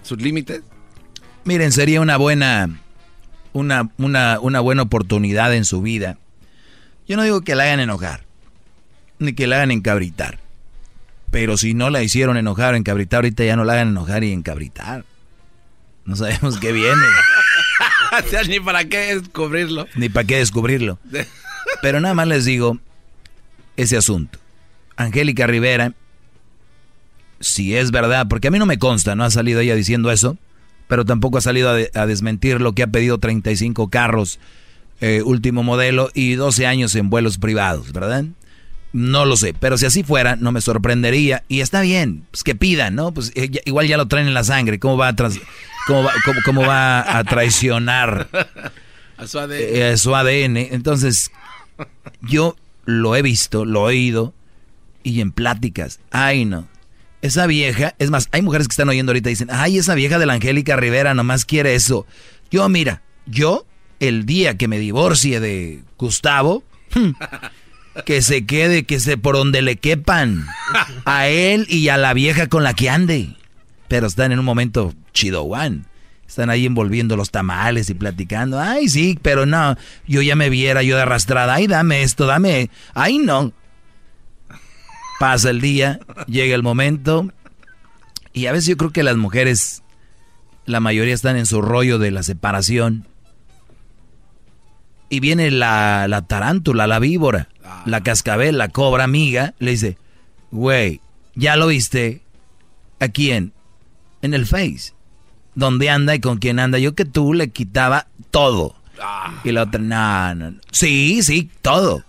sus 0.03 0.21
límites. 0.21 0.63
Miren, 1.45 1.71
sería 1.71 2.01
una 2.01 2.17
buena, 2.17 2.81
una, 3.53 3.89
una, 3.99 4.41
una 4.41 4.59
buena 4.59 4.83
oportunidad 4.83 5.55
en 5.55 5.65
su 5.65 5.81
vida. 5.81 6.19
Yo 7.07 7.17
no 7.17 7.23
digo 7.23 7.43
que 7.43 7.55
la 7.55 7.63
hagan 7.63 7.79
enojar, 7.79 8.25
ni 9.21 9.33
que 9.33 9.47
la 9.47 9.59
hagan 9.59 9.71
encabritar. 9.71 10.43
Pero 11.33 11.57
si 11.57 11.73
no 11.73 11.89
la 11.89 12.03
hicieron 12.03 12.37
enojar 12.37 12.75
o 12.75 12.77
encabritar, 12.77 13.17
ahorita 13.17 13.43
ya 13.43 13.57
no 13.57 13.65
la 13.65 13.73
hagan 13.73 13.89
enojar 13.89 14.23
y 14.23 14.33
encabritar. 14.33 15.07
No 16.05 16.15
sabemos 16.15 16.59
qué 16.59 16.73
viene. 16.73 16.93
ni 18.49 18.61
para 18.61 18.85
qué 18.85 19.17
descubrirlo. 19.17 19.89
Ni 19.97 20.11
para 20.11 20.27
qué 20.27 20.37
descubrirlo. 20.37 20.99
Pero 21.81 22.01
nada 22.01 22.15
más 22.15 22.29
les 22.29 22.45
digo 22.45 22.79
ese 23.79 23.97
asunto. 23.97 24.39
Angélica 24.97 25.47
Rivera, 25.47 25.95
si 27.41 27.77
es 27.77 27.93
verdad, 27.93 28.27
porque 28.29 28.49
a 28.49 28.51
mí 28.51 28.59
no 28.59 28.67
me 28.67 28.79
consta, 28.79 29.15
no 29.15 29.25
ha 29.25 29.31
salido 29.31 29.61
ella 29.61 29.75
diciendo 29.75 30.11
eso, 30.13 30.37
pero 30.87 31.07
tampoco 31.07 31.39
ha 31.39 31.41
salido 31.41 31.71
a, 31.71 32.07
desmentir 32.07 32.61
lo 32.61 32.75
que 32.75 32.83
ha 32.83 32.89
pedido 32.89 33.17
35 33.17 33.89
carros 33.89 34.39
eh, 35.01 35.23
último 35.25 35.63
modelo 35.63 36.11
y 36.13 36.35
12 36.35 36.67
años 36.67 36.95
en 36.95 37.09
vuelos 37.09 37.39
privados, 37.39 37.91
¿verdad? 37.93 38.27
No 38.93 39.25
lo 39.25 39.37
sé, 39.37 39.55
pero 39.59 39.79
si 39.79 39.87
así 39.87 40.03
fuera, 40.03 40.37
no 40.37 40.53
me 40.53 40.61
sorprendería. 40.61 41.45
Y 41.49 41.61
está 41.61 41.81
bien, 41.81 42.27
pues 42.31 42.45
que 42.45 42.55
pidan, 42.55 42.95
¿no? 42.95 43.13
Pues 43.13 43.33
eh, 43.35 43.51
igual 43.65 43.87
ya 43.89 43.97
lo 43.97 44.07
traen 44.07 44.29
en 44.29 44.35
la 44.35 44.45
sangre. 44.45 44.79
¿Cómo 44.79 44.99
va 44.99 45.09
a, 45.09 45.17
cómo 45.87 46.09
cómo, 46.45 46.63
va 46.63 47.19
a 47.19 47.25
traicionar 47.25 48.29
a 49.17 49.27
su, 49.27 49.39
ADN. 49.39 49.55
Eh, 49.59 49.95
su 49.97 50.15
ADN? 50.15 50.57
Entonces, 50.57 51.31
yo 52.21 52.57
lo 52.85 53.17
he 53.17 53.23
visto, 53.23 53.65
lo 53.65 53.89
he 53.89 53.95
oído 53.95 54.35
y 55.03 55.21
en 55.21 55.33
pláticas. 55.33 56.01
Ay, 56.11 56.45
no. 56.45 56.69
Esa 57.23 57.47
vieja, 57.47 57.95
es 57.99 58.11
más, 58.11 58.29
hay 58.33 58.43
mujeres 58.43 58.67
que 58.67 58.73
están 58.73 58.89
oyendo 58.89 59.11
ahorita 59.11 59.31
y 59.31 59.33
dicen, 59.33 59.49
ay, 59.51 59.79
esa 59.79 59.95
vieja 59.95 60.19
de 60.19 60.27
la 60.27 60.35
Angélica 60.35 60.77
Rivera 60.77 61.15
nomás 61.15 61.45
quiere 61.45 61.75
eso. 61.75 62.05
Yo, 62.51 62.69
mira, 62.69 63.03
yo, 63.27 63.65
el 64.01 64.27
día 64.27 64.59
que 64.59 64.69
me 64.69 64.79
divorcie 64.79 65.39
de 65.39 65.83
Gustavo, 65.97 66.65
que 68.05 68.23
se 68.23 68.47
quede, 68.47 68.85
que 68.85 69.01
se 69.01 69.17
por 69.17 69.37
donde 69.37 69.63
le 69.63 69.77
quepan 69.77 70.47
a 71.05 71.29
él 71.29 71.67
y 71.69 71.89
a 71.89 71.97
la 71.97 72.15
vieja 72.15 72.49
con 72.49 72.65
la 72.65 72.75
que 72.75 72.91
ande. 72.91 73.37
Pero 73.89 74.07
están 74.07 74.33
en 74.33 74.39
un 74.39 74.45
momento 74.45 74.95
chido, 75.13 75.45
Juan. 75.45 75.87
Están 76.27 76.49
ahí 76.49 76.65
envolviendo 76.65 77.15
los 77.17 77.31
tamales 77.31 77.91
y 77.91 77.95
platicando. 77.95 78.59
Ay, 78.59 78.89
sí, 78.89 79.19
pero 79.21 79.45
no. 79.45 79.77
Yo 80.07 80.23
ya 80.23 80.35
me 80.35 80.49
viera 80.49 80.83
yo 80.83 80.97
de 80.97 81.03
arrastrada. 81.03 81.55
Ay, 81.55 81.67
dame 81.67 82.03
esto, 82.03 82.25
dame. 82.25 82.71
Ay, 82.95 83.19
no. 83.19 83.53
Pasa 85.21 85.51
el 85.51 85.61
día, 85.61 86.01
llega 86.27 86.55
el 86.55 86.63
momento. 86.63 87.31
Y 88.33 88.47
a 88.47 88.53
veces 88.53 88.69
yo 88.69 88.77
creo 88.79 88.93
que 88.93 89.03
las 89.03 89.17
mujeres, 89.19 89.83
la 90.65 90.81
mayoría 90.81 91.13
están 91.13 91.37
en 91.37 91.45
su 91.45 91.61
rollo 91.61 91.99
de 91.99 92.11
la 92.11 92.23
separación. 92.23 93.07
Y 95.13 95.21
viene 95.21 95.51
la, 95.51 96.07
la 96.09 96.23
tarántula, 96.23 96.87
la 96.87 96.99
víbora, 96.99 97.49
la 97.85 98.03
cascabel, 98.03 98.57
la 98.57 98.69
cobra 98.69 99.05
amiga. 99.05 99.53
Le 99.59 99.73
dice, 99.73 99.99
güey, 100.51 101.03
¿ya 101.35 101.57
lo 101.57 101.67
viste? 101.67 102.23
¿A 102.99 103.09
quién? 103.09 103.53
En 104.23 104.33
el 104.33 104.47
Face 104.47 104.95
dónde 105.55 105.91
anda 105.91 106.15
y 106.15 106.21
con 106.21 106.39
quién 106.39 106.59
anda. 106.59 106.79
Yo 106.79 106.95
que 106.95 107.05
tú 107.05 107.35
le 107.35 107.51
quitaba 107.51 108.07
todo. 108.31 108.75
Ah. 109.01 109.41
Y 109.45 109.53
la 109.53 109.65
otra, 109.65 109.81
no, 109.81 110.35
no, 110.35 110.59
Sí, 110.71 111.23
sí, 111.23 111.51
todo. 111.61 112.05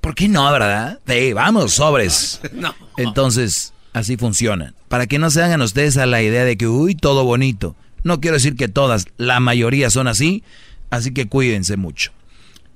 ¿Por 0.00 0.14
qué 0.14 0.28
no, 0.28 0.50
verdad? 0.50 1.00
Sí, 1.06 1.32
vamos, 1.32 1.72
sobres. 1.72 2.40
no. 2.52 2.74
Entonces, 2.96 3.72
así 3.92 4.16
funcionan. 4.16 4.74
Para 4.88 5.06
que 5.06 5.18
no 5.18 5.30
se 5.30 5.42
hagan 5.42 5.62
ustedes 5.62 5.96
a 5.96 6.06
la 6.06 6.22
idea 6.22 6.44
de 6.44 6.56
que, 6.56 6.68
uy, 6.68 6.94
todo 6.94 7.24
bonito. 7.24 7.74
No 8.04 8.20
quiero 8.20 8.36
decir 8.36 8.56
que 8.56 8.68
todas, 8.68 9.06
la 9.16 9.40
mayoría 9.40 9.90
son 9.90 10.06
así, 10.06 10.44
así 10.90 11.12
que 11.12 11.28
cuídense 11.28 11.76
mucho. 11.76 12.12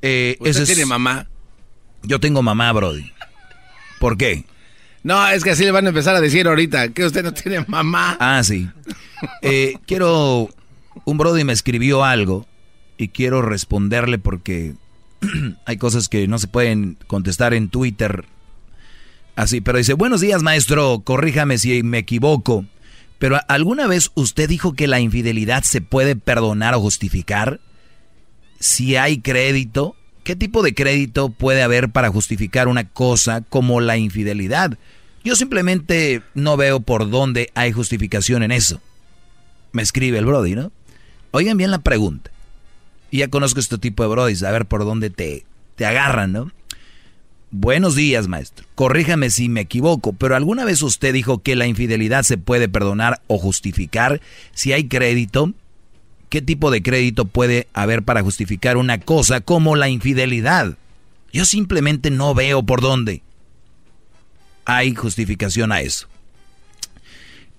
Eh, 0.03 0.37
¿Usted 0.41 0.67
tiene 0.67 0.87
mamá? 0.87 1.29
Yo 2.03 2.21
tengo 2.21 2.43
mamá, 2.43 2.73
Brody. 2.73 3.13
¿Por 3.99 4.17
qué? 4.17 4.45
No, 5.03 5.29
es 5.29 5.45
que 5.45 5.51
así 5.51 5.65
le 5.65 5.71
van 5.71 5.87
a 5.87 5.91
empezar 5.91 6.15
a 6.17 6.21
decir 6.21 6.47
ahorita 6.47 6.91
que 6.91 7.05
usted 7.05 7.23
no 7.23 7.33
tiene 7.33 7.65
mamá. 7.67 8.17
Ah, 8.21 8.43
sí. 8.43 8.69
Eh, 9.43 9.75
quiero. 9.87 10.49
Un 11.05 11.19
Brody 11.19 11.45
me 11.45 11.53
escribió 11.53 12.05
algo 12.05 12.47
y 12.99 13.09
quiero 13.09 13.43
responderle 13.43 14.19
porque 14.19 14.75
hay 15.67 15.77
cosas 15.77 16.09
que 16.09 16.27
no 16.29 16.39
se 16.39 16.49
pueden 16.49 16.99
contestar 17.07 17.55
en 17.55 17.69
Twitter. 17.69 18.25
Así, 19.37 19.61
pero 19.61 19.79
dice: 19.79 19.95
Buenos 19.95 20.21
días, 20.21 20.43
maestro. 20.43 21.01
Corríjame 21.05 21.59
si 21.59 21.83
me 21.83 21.99
equivoco. 21.99 22.65
Pero 23.19 23.39
¿alguna 23.49 23.87
vez 23.87 24.13
usted 24.15 24.49
dijo 24.49 24.73
que 24.73 24.87
la 24.87 24.99
infidelidad 24.99 25.63
se 25.63 25.83
puede 25.83 26.17
perdonar 26.17 26.75
o 26.75 26.81
justificar? 26.81 27.61
Si 28.61 28.95
hay 28.97 29.19
crédito, 29.21 29.97
¿Qué 30.25 30.37
tipo 30.37 30.63
de 30.63 30.75
crédito 30.75 31.31
puede 31.31 31.63
haber 31.63 31.91
para 31.91 32.11
justificar 32.11 32.69
una 32.69 32.89
cosa 32.89 33.41
como 33.41 33.81
la 33.81 33.97
infidelidad? 33.97 34.79
Yo 35.25 35.35
simplemente 35.35 36.23
no 36.35 36.57
veo 36.57 36.81
por 36.81 37.11
dónde 37.11 37.51
hay 37.55 37.73
justificación 37.73 38.43
en 38.43 38.53
eso. 38.53 38.81
Me 39.73 39.83
escribe 39.83 40.19
el 40.19 40.27
Brody, 40.27 40.55
¿no? 40.55 40.73
Oigan 41.31 41.57
bien 41.57 41.71
la 41.71 41.79
pregunta. 41.79 42.31
Ya 43.11 43.29
conozco 43.29 43.61
este 43.61 43.79
tipo 43.79 44.03
de 44.03 44.09
Brody, 44.09 44.45
a 44.45 44.51
ver 44.51 44.67
por 44.67 44.85
dónde 44.85 45.11
te, 45.11 45.45
te 45.75 45.87
agarran, 45.87 46.33
¿no? 46.33 46.53
Buenos 47.51 47.97
días, 47.97 48.29
maestro. 48.29 48.65
Corríjame 48.77 49.31
si 49.31 49.49
me 49.49 49.63
equivoco, 49.63 50.13
pero 50.13 50.37
¿alguna 50.37 50.65
vez 50.65 50.83
usted 50.83 51.13
dijo 51.13 51.43
que 51.43 51.57
la 51.57 51.67
infidelidad 51.67 52.23
se 52.23 52.39
puede 52.39 52.69
perdonar 52.69 53.21
o 53.27 53.39
justificar 53.39 54.21
si 54.53 54.73
hay 54.73 54.87
crédito? 54.87 55.55
¿Qué 56.31 56.41
tipo 56.41 56.71
de 56.71 56.81
crédito 56.81 57.25
puede 57.25 57.67
haber 57.73 58.05
para 58.05 58.23
justificar 58.23 58.77
una 58.77 59.01
cosa 59.01 59.41
como 59.41 59.75
la 59.75 59.89
infidelidad? 59.89 60.79
Yo 61.33 61.45
simplemente 61.45 62.11
no 62.11 62.35
veo 62.35 62.63
por 62.63 62.81
dónde 62.81 63.23
hay 64.65 64.95
justificación 64.95 65.73
a 65.73 65.81
eso. 65.81 66.07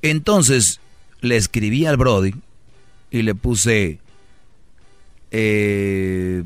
Entonces 0.01 0.79
le 1.19 1.35
escribí 1.35 1.85
al 1.85 1.97
Brody 1.97 2.33
y 3.11 3.21
le 3.23 3.35
puse... 3.35 3.99
Eh, 5.31 6.43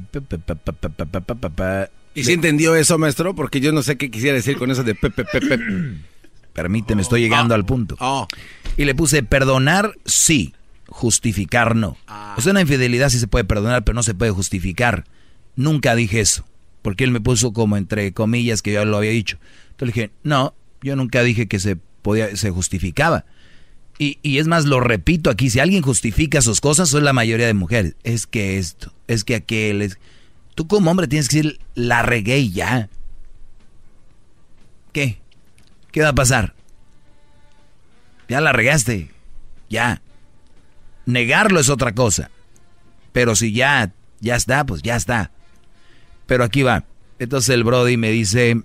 ¿Y 2.15 2.23
si 2.23 2.33
entendió 2.33 2.75
eso, 2.75 2.97
maestro? 2.97 3.35
Porque 3.35 3.59
yo 3.59 3.71
no 3.71 3.83
sé 3.83 3.97
qué 3.97 4.09
quisiera 4.09 4.35
decir 4.35 4.57
con 4.57 4.71
eso 4.71 4.83
de 4.83 4.95
Permíteme, 6.53 7.03
estoy 7.03 7.21
llegando 7.21 7.53
al 7.53 7.65
punto. 7.65 7.97
Y 8.77 8.85
le 8.85 8.95
puse 8.95 9.21
perdonar, 9.21 9.93
sí 10.05 10.55
justificar 10.95 11.75
no. 11.75 11.97
O 12.37 12.41
sea, 12.41 12.51
una 12.51 12.61
infidelidad 12.61 13.09
sí 13.09 13.19
se 13.19 13.27
puede 13.27 13.43
perdonar, 13.43 13.83
pero 13.83 13.95
no 13.95 14.01
se 14.01 14.13
puede 14.13 14.31
justificar. 14.31 15.03
Nunca 15.57 15.93
dije 15.93 16.21
eso, 16.21 16.45
porque 16.81 17.03
él 17.03 17.11
me 17.11 17.19
puso 17.19 17.51
como 17.51 17.75
entre 17.75 18.13
comillas 18.13 18.61
que 18.61 18.71
yo 18.71 18.85
lo 18.85 18.95
había 18.95 19.11
dicho. 19.11 19.37
Entonces 19.71 19.87
le 19.87 20.01
dije, 20.01 20.11
no, 20.23 20.55
yo 20.81 20.95
nunca 20.95 21.21
dije 21.21 21.47
que 21.49 21.59
se 21.59 21.75
podía, 21.75 22.33
se 22.37 22.49
justificaba. 22.49 23.25
Y, 23.99 24.19
y, 24.21 24.37
es 24.37 24.47
más, 24.47 24.65
lo 24.65 24.79
repito 24.79 25.29
aquí, 25.29 25.49
si 25.49 25.59
alguien 25.59 25.81
justifica 25.81 26.41
sus 26.41 26.61
cosas, 26.61 26.87
son 26.87 27.03
la 27.03 27.11
mayoría 27.11 27.47
de 27.47 27.53
mujeres. 27.53 27.95
Es 28.03 28.25
que 28.25 28.57
esto, 28.57 28.93
es 29.07 29.25
que 29.25 29.35
aquel, 29.35 29.81
es... 29.81 29.99
Tú 30.55 30.65
como 30.65 30.91
hombre 30.91 31.09
tienes 31.09 31.27
que 31.27 31.37
decir, 31.37 31.59
la 31.75 32.03
regué 32.03 32.39
y 32.39 32.51
ya. 32.53 32.89
¿Qué? 34.93 35.19
¿Qué 35.91 36.01
va 36.01 36.09
a 36.09 36.15
pasar? 36.15 36.55
Ya 38.29 38.39
la 38.39 38.53
regaste. 38.53 39.11
Ya. 39.69 40.01
Negarlo 41.05 41.59
es 41.59 41.69
otra 41.69 41.93
cosa. 41.93 42.29
Pero 43.11 43.35
si 43.35 43.53
ya, 43.53 43.93
ya 44.19 44.35
está, 44.35 44.65
pues 44.65 44.81
ya 44.81 44.95
está. 44.95 45.31
Pero 46.25 46.43
aquí 46.43 46.63
va. 46.63 46.83
Entonces 47.19 47.53
el 47.53 47.63
Brody 47.63 47.97
me 47.97 48.11
dice, 48.11 48.61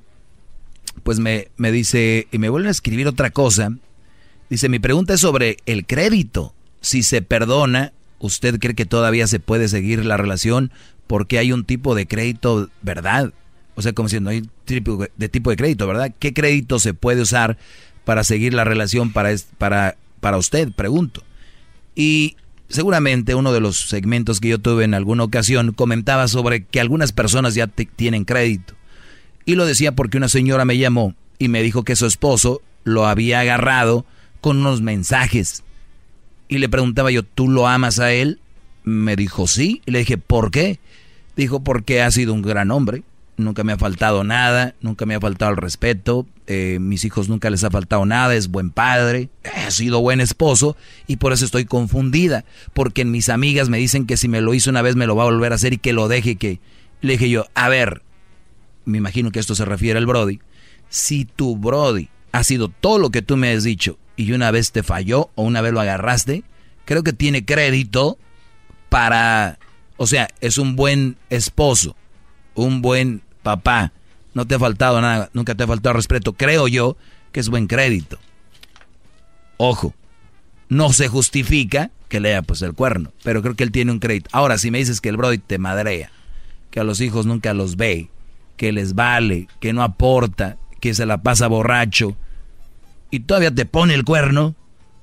pues 1.02 1.18
me, 1.18 1.48
me 1.56 1.70
dice, 1.70 2.26
y 2.32 2.38
me 2.38 2.48
vuelve 2.48 2.68
a 2.68 2.72
escribir 2.72 3.06
otra 3.06 3.30
cosa. 3.30 3.70
Dice, 4.48 4.68
mi 4.68 4.78
pregunta 4.78 5.14
es 5.14 5.20
sobre 5.20 5.58
el 5.66 5.86
crédito. 5.86 6.54
Si 6.80 7.02
se 7.02 7.22
perdona, 7.22 7.92
¿usted 8.18 8.58
cree 8.58 8.74
que 8.74 8.86
todavía 8.86 9.26
se 9.26 9.38
puede 9.38 9.68
seguir 9.68 10.04
la 10.04 10.16
relación 10.16 10.72
porque 11.06 11.38
hay 11.38 11.52
un 11.52 11.64
tipo 11.64 11.94
de 11.94 12.06
crédito, 12.06 12.70
verdad? 12.82 13.32
O 13.76 13.82
sea, 13.82 13.92
como 13.92 14.08
si 14.08 14.18
no 14.20 14.30
hay 14.30 14.42
tipo 14.64 15.06
de 15.16 15.28
tipo 15.28 15.50
de 15.50 15.56
crédito, 15.56 15.86
¿verdad? 15.86 16.12
¿Qué 16.18 16.34
crédito 16.34 16.78
se 16.78 16.94
puede 16.94 17.22
usar 17.22 17.56
para 18.04 18.24
seguir 18.24 18.54
la 18.54 18.64
relación 18.64 19.12
para, 19.12 19.30
para, 19.58 19.96
para 20.20 20.38
usted? 20.38 20.72
Pregunto. 20.72 21.22
Y 21.94 22.36
seguramente 22.68 23.34
uno 23.34 23.52
de 23.52 23.60
los 23.60 23.88
segmentos 23.88 24.40
que 24.40 24.48
yo 24.48 24.58
tuve 24.58 24.84
en 24.84 24.94
alguna 24.94 25.24
ocasión 25.24 25.72
comentaba 25.72 26.28
sobre 26.28 26.64
que 26.64 26.80
algunas 26.80 27.12
personas 27.12 27.54
ya 27.54 27.66
tienen 27.66 28.24
crédito. 28.24 28.74
Y 29.44 29.54
lo 29.54 29.66
decía 29.66 29.92
porque 29.92 30.16
una 30.16 30.28
señora 30.28 30.64
me 30.64 30.78
llamó 30.78 31.14
y 31.38 31.48
me 31.48 31.62
dijo 31.62 31.82
que 31.82 31.96
su 31.96 32.06
esposo 32.06 32.62
lo 32.84 33.06
había 33.06 33.40
agarrado 33.40 34.04
con 34.40 34.58
unos 34.58 34.82
mensajes. 34.82 35.62
Y 36.48 36.58
le 36.58 36.68
preguntaba 36.68 37.10
yo, 37.10 37.22
¿tú 37.22 37.48
lo 37.48 37.66
amas 37.68 37.98
a 37.98 38.12
él? 38.12 38.40
Me 38.84 39.16
dijo 39.16 39.46
sí. 39.46 39.82
Y 39.86 39.90
le 39.90 40.00
dije, 40.00 40.18
¿por 40.18 40.50
qué? 40.50 40.80
Dijo, 41.36 41.60
porque 41.60 42.02
ha 42.02 42.10
sido 42.10 42.34
un 42.34 42.42
gran 42.42 42.70
hombre 42.70 43.02
nunca 43.40 43.64
me 43.64 43.72
ha 43.72 43.78
faltado 43.78 44.24
nada, 44.24 44.74
nunca 44.80 45.06
me 45.06 45.14
ha 45.14 45.20
faltado 45.20 45.50
el 45.50 45.56
respeto, 45.56 46.26
eh, 46.46 46.78
mis 46.80 47.04
hijos 47.04 47.28
nunca 47.28 47.50
les 47.50 47.64
ha 47.64 47.70
faltado 47.70 48.04
nada, 48.06 48.34
es 48.34 48.48
buen 48.48 48.70
padre, 48.70 49.28
ha 49.44 49.70
sido 49.70 50.00
buen 50.00 50.20
esposo 50.20 50.76
y 51.06 51.16
por 51.16 51.32
eso 51.32 51.44
estoy 51.44 51.64
confundida, 51.64 52.44
porque 52.72 53.04
mis 53.04 53.28
amigas 53.28 53.68
me 53.68 53.78
dicen 53.78 54.06
que 54.06 54.16
si 54.16 54.28
me 54.28 54.40
lo 54.40 54.54
hizo 54.54 54.70
una 54.70 54.82
vez 54.82 54.96
me 54.96 55.06
lo 55.06 55.16
va 55.16 55.24
a 55.24 55.26
volver 55.26 55.52
a 55.52 55.56
hacer 55.56 55.72
y 55.72 55.78
que 55.78 55.92
lo 55.92 56.08
deje 56.08 56.36
que... 56.36 56.60
Le 57.02 57.12
dije 57.12 57.30
yo, 57.30 57.46
a 57.54 57.68
ver, 57.70 58.02
me 58.84 58.98
imagino 58.98 59.30
que 59.30 59.38
esto 59.38 59.54
se 59.54 59.64
refiere 59.64 59.98
al 59.98 60.06
Brody, 60.06 60.40
si 60.88 61.24
tu 61.24 61.56
Brody 61.56 62.08
ha 62.32 62.44
sido 62.44 62.68
todo 62.68 62.98
lo 62.98 63.10
que 63.10 63.22
tú 63.22 63.36
me 63.36 63.52
has 63.52 63.64
dicho 63.64 63.98
y 64.16 64.32
una 64.32 64.50
vez 64.50 64.72
te 64.72 64.82
falló 64.82 65.30
o 65.34 65.42
una 65.42 65.62
vez 65.62 65.72
lo 65.72 65.80
agarraste, 65.80 66.44
creo 66.84 67.02
que 67.02 67.12
tiene 67.12 67.44
crédito 67.44 68.18
para... 68.88 69.58
O 69.96 70.06
sea, 70.06 70.28
es 70.40 70.58
un 70.58 70.76
buen 70.76 71.16
esposo, 71.28 71.96
un 72.54 72.82
buen 72.82 73.22
papá, 73.42 73.92
no 74.34 74.46
te 74.46 74.54
ha 74.54 74.58
faltado 74.58 75.00
nada, 75.00 75.30
nunca 75.32 75.54
te 75.54 75.64
ha 75.64 75.66
faltado 75.66 75.94
respeto. 75.94 76.32
Creo 76.32 76.68
yo 76.68 76.96
que 77.32 77.40
es 77.40 77.48
buen 77.48 77.66
crédito. 77.66 78.18
Ojo, 79.56 79.94
no 80.68 80.92
se 80.92 81.08
justifica 81.08 81.90
que 82.08 82.20
lea 82.20 82.42
pues 82.42 82.62
el 82.62 82.74
cuerno, 82.74 83.12
pero 83.22 83.42
creo 83.42 83.54
que 83.54 83.64
él 83.64 83.72
tiene 83.72 83.92
un 83.92 83.98
crédito. 83.98 84.30
Ahora, 84.32 84.58
si 84.58 84.70
me 84.70 84.78
dices 84.78 85.00
que 85.00 85.08
el 85.08 85.16
Brody 85.16 85.38
te 85.38 85.58
madrea, 85.58 86.10
que 86.70 86.80
a 86.80 86.84
los 86.84 87.00
hijos 87.00 87.26
nunca 87.26 87.54
los 87.54 87.76
ve, 87.76 88.08
que 88.56 88.72
les 88.72 88.94
vale, 88.94 89.48
que 89.60 89.72
no 89.72 89.82
aporta, 89.82 90.56
que 90.80 90.94
se 90.94 91.06
la 91.06 91.22
pasa 91.22 91.46
borracho, 91.46 92.16
y 93.10 93.20
todavía 93.20 93.54
te 93.54 93.66
pone 93.66 93.94
el 93.94 94.04
cuerno, 94.04 94.54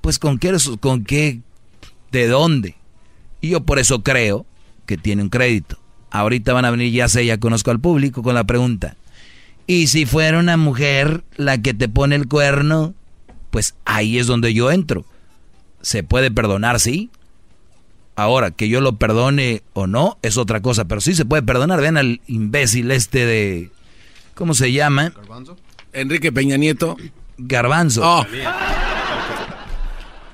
pues 0.02 0.20
con 0.20 0.38
qué, 0.38 0.56
con 0.80 1.04
qué, 1.04 1.42
de 2.12 2.28
dónde. 2.28 2.76
Y 3.42 3.50
yo 3.50 3.62
por 3.62 3.80
eso 3.80 4.04
creo 4.04 4.46
que 4.86 4.98
tiene 4.98 5.24
un 5.24 5.30
crédito. 5.30 5.78
Ahorita 6.12 6.54
van 6.54 6.66
a 6.66 6.72
venir, 6.72 6.92
ya 6.92 7.08
sé, 7.08 7.26
ya 7.26 7.38
conozco 7.38 7.72
al 7.72 7.80
público 7.80 8.24
con 8.24 8.36
la 8.36 8.46
pregunta. 8.46 8.96
Y 9.68 9.88
si 9.88 10.06
fuera 10.06 10.40
una 10.40 10.56
mujer 10.56 11.24
la 11.36 11.62
que 11.62 11.74
te 11.74 11.90
pone 11.90 12.16
el 12.16 12.28
cuerno, 12.28 12.94
pues 13.52 13.76
ahí 13.86 14.18
es 14.18 14.28
donde 14.28 14.54
yo 14.54 14.72
entro. 14.72 15.06
¿Se 15.82 16.04
puede 16.04 16.32
perdonar, 16.32 16.80
sí? 16.80 17.10
Ahora, 18.16 18.52
que 18.52 18.70
yo 18.70 18.82
lo 18.82 18.96
perdone 18.96 19.62
o 19.74 19.86
no 19.86 20.18
es 20.22 20.38
otra 20.38 20.62
cosa, 20.62 20.86
pero 20.86 21.02
sí 21.02 21.14
se 21.14 21.26
puede 21.26 21.44
perdonar. 21.44 21.82
Vean 21.82 21.98
al 21.98 22.22
imbécil 22.28 22.90
este 22.92 23.26
de... 23.26 23.72
¿Cómo 24.34 24.54
se 24.54 24.72
llama? 24.72 25.10
Garbanzo. 25.16 25.58
Enrique 25.94 26.32
Peña 26.32 26.58
Nieto. 26.58 26.96
Garbanzo. 27.38 28.02
Oh. 28.04 28.26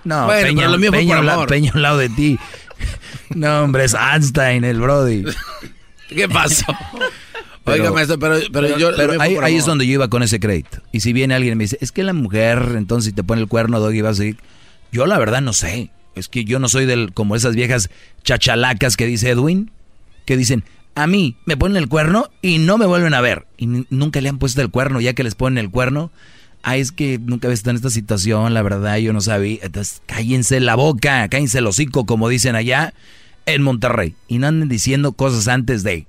No, 0.04 0.28
Peña, 0.28 0.68
lo 0.68 0.78
mío 0.78 0.91
Peña, 0.91 1.22
Peña 1.48 1.72
al 1.74 1.82
lado 1.82 1.98
de 1.98 2.10
ti. 2.10 2.38
No, 3.36 3.64
hombre, 3.64 3.86
es 3.86 3.95
Einstein, 3.95 4.64
el 4.64 4.80
Brody. 4.80 5.24
¿Qué 6.10 6.30
pasó? 6.30 6.66
Oiga, 7.66 7.91
maestro, 7.91 8.20
pero, 8.20 8.36
pero, 8.52 8.78
yo... 8.78 8.91
Pero 8.95 9.22
ahí, 9.22 9.38
ahí 9.41 9.56
es 9.56 9.66
donde 9.66 9.88
yo 9.88 9.94
iba 9.94 10.10
con 10.10 10.22
ese 10.22 10.40
crédito. 10.40 10.80
Y 10.91 11.00
si 11.00 11.14
viene 11.14 11.34
alguien 11.34 11.54
y 11.54 11.56
me 11.56 11.64
dice, 11.64 11.78
es 11.80 11.91
que 11.91 12.04
la 12.04 12.14
mujer, 12.14 12.74
entonces 12.76 13.10
si 13.10 13.14
te 13.14 13.24
pone 13.24 13.41
el 13.41 13.48
cuerno, 13.48 13.80
Doggy, 13.80 14.02
va 14.02 14.10
a 14.10 14.16
seguir... 14.16 14.38
Yo 14.91 15.06
la 15.06 15.18
verdad 15.18 15.41
no 15.41 15.54
sé. 15.54 15.90
Es 16.14 16.28
que 16.28 16.45
yo 16.45 16.60
no 16.60 16.70
soy 16.70 16.86
del 16.86 17.14
como 17.14 17.36
esas 17.36 17.56
viejas 17.56 17.90
chachalacas 18.24 18.98
que 18.98 19.08
dice 19.08 19.30
Edwin, 19.30 19.72
que 20.26 20.38
dicen, 20.38 20.64
a 20.95 21.08
mí 21.08 21.38
me 21.45 21.58
ponen 21.58 21.78
el 21.78 21.90
cuerno 21.90 22.30
y 22.41 22.60
no 22.60 22.78
me 22.78 22.86
vuelven 22.86 23.14
a 23.14 23.22
ver. 23.22 23.48
Y 23.58 23.66
nunca 23.66 24.22
le 24.22 24.30
han 24.30 24.38
puesto 24.38 24.62
el 24.62 24.70
cuerno, 24.70 25.02
ya 25.02 25.14
que 25.14 25.24
les 25.24 25.36
ponen 25.36 25.58
el 25.58 25.72
cuerno. 25.72 26.12
Ay, 26.65 26.80
es 26.80 26.94
que 26.94 27.19
nunca 27.19 27.48
había 27.48 27.56
estado 27.56 27.72
en 27.72 27.76
esta 27.76 27.90
situación, 27.90 28.53
la 28.53 28.61
verdad, 28.61 28.95
yo 28.98 29.11
no 29.11 29.19
sabía. 29.19 29.60
Entonces, 29.61 30.02
cállense 30.06 30.61
la 30.61 30.76
boca, 30.76 31.27
cállense 31.27 31.60
el 31.60 31.68
hocico, 31.68 32.06
como 32.06 32.30
dicen 32.30 32.56
allá 32.56 32.94
en 33.45 33.61
Monterrey. 33.61 34.15
Y 34.30 34.38
no 34.38 34.48
anden 34.48 34.69
diciendo 34.69 35.11
cosas 35.11 35.49
antes 35.49 35.84
de. 35.84 36.07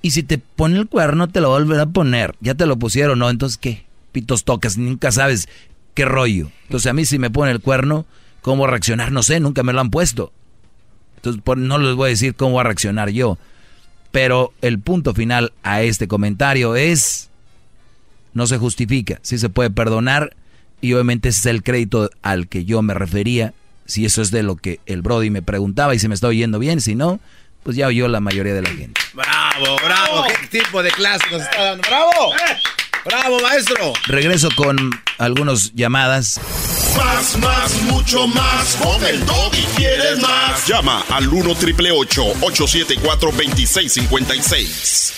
Y 0.00 0.12
si 0.12 0.22
te 0.22 0.38
pone 0.38 0.78
el 0.78 0.86
cuerno, 0.86 1.28
te 1.28 1.40
lo 1.40 1.50
volverá 1.50 1.82
a 1.82 1.86
poner. 1.86 2.36
Ya 2.40 2.54
te 2.54 2.66
lo 2.66 2.78
pusieron, 2.78 3.18
¿no? 3.18 3.28
Entonces, 3.28 3.58
¿qué? 3.58 3.84
Pitos 4.12 4.44
tocas, 4.44 4.78
nunca 4.78 5.10
sabes 5.10 5.48
qué 5.94 6.04
rollo. 6.04 6.52
Entonces, 6.62 6.88
a 6.88 6.92
mí 6.92 7.04
si 7.04 7.18
me 7.18 7.30
pone 7.30 7.50
el 7.50 7.60
cuerno, 7.60 8.06
¿cómo 8.42 8.68
reaccionar? 8.68 9.10
No 9.10 9.24
sé, 9.24 9.40
nunca 9.40 9.64
me 9.64 9.72
lo 9.72 9.80
han 9.80 9.90
puesto. 9.90 10.32
Entonces, 11.16 11.42
no 11.56 11.78
les 11.78 11.96
voy 11.96 12.06
a 12.06 12.10
decir 12.10 12.36
cómo 12.36 12.52
voy 12.52 12.60
a 12.60 12.64
reaccionar 12.64 13.10
yo. 13.10 13.38
Pero 14.12 14.52
el 14.62 14.78
punto 14.78 15.14
final 15.14 15.52
a 15.64 15.82
este 15.82 16.06
comentario 16.06 16.76
es 16.76 17.29
no 18.34 18.46
se 18.46 18.58
justifica, 18.58 19.18
sí 19.22 19.38
se 19.38 19.48
puede 19.48 19.70
perdonar 19.70 20.36
y 20.80 20.92
obviamente 20.94 21.28
ese 21.28 21.40
es 21.40 21.46
el 21.46 21.62
crédito 21.62 22.10
al 22.22 22.48
que 22.48 22.64
yo 22.64 22.82
me 22.82 22.94
refería, 22.94 23.52
si 23.86 24.04
eso 24.04 24.22
es 24.22 24.30
de 24.30 24.42
lo 24.42 24.56
que 24.56 24.80
el 24.86 25.02
Brody 25.02 25.30
me 25.30 25.42
preguntaba 25.42 25.94
y 25.94 25.98
si 25.98 26.08
me 26.08 26.14
está 26.14 26.28
oyendo 26.28 26.58
bien, 26.58 26.80
si 26.80 26.94
no, 26.94 27.20
pues 27.62 27.76
ya 27.76 27.86
oyó 27.88 28.08
la 28.08 28.20
mayoría 28.20 28.54
de 28.54 28.62
la 28.62 28.70
gente. 28.70 29.00
Bravo, 29.12 29.76
bravo, 29.84 30.24
qué 30.40 30.58
tipo 30.60 30.82
de 30.82 30.90
clase 30.90 31.24
nos 31.30 31.42
está 31.42 31.62
dando. 31.62 31.82
Bravo. 31.86 32.32
Bravo, 33.04 33.40
maestro. 33.40 33.92
Regreso 34.06 34.48
con 34.54 34.76
algunas 35.18 35.72
llamadas. 35.74 36.38
Más, 36.96 37.36
más, 37.38 37.82
mucho 37.82 38.26
más. 38.26 38.76
Con 38.76 39.02
el 39.04 39.22
y 39.52 39.64
quieres 39.76 40.18
más. 40.20 40.66
Llama 40.66 41.02
al 41.08 41.28
1 41.28 41.54
triple 41.54 41.92
874 41.92 43.30
2656. 43.30 45.14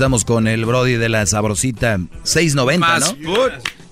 Estamos 0.00 0.24
con 0.24 0.48
el 0.48 0.64
Brody 0.64 0.94
de 0.94 1.10
la 1.10 1.26
sabrosita 1.26 2.00
690, 2.22 3.00
¿no? 3.00 3.06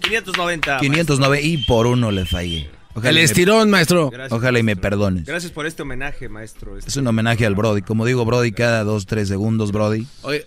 590. 0.00 0.78
590 0.78 1.40
y 1.46 1.58
por 1.66 1.86
uno 1.86 2.10
le 2.10 2.24
fallé. 2.24 2.70
el 3.02 3.18
estirón, 3.18 3.68
maestro. 3.68 4.10
Ojalá 4.30 4.58
y 4.58 4.62
me 4.62 4.74
perdones. 4.74 5.26
Gracias 5.26 5.52
por 5.52 5.66
este 5.66 5.82
homenaje, 5.82 6.30
maestro. 6.30 6.78
Es 6.78 6.96
un 6.96 7.06
homenaje 7.06 7.44
al 7.44 7.54
Brody. 7.54 7.82
Como 7.82 8.06
digo, 8.06 8.24
Brody, 8.24 8.52
cada 8.52 8.84
dos, 8.84 9.04
tres 9.04 9.28
segundos, 9.28 9.70
Brody. 9.70 10.06
Oye, 10.22 10.46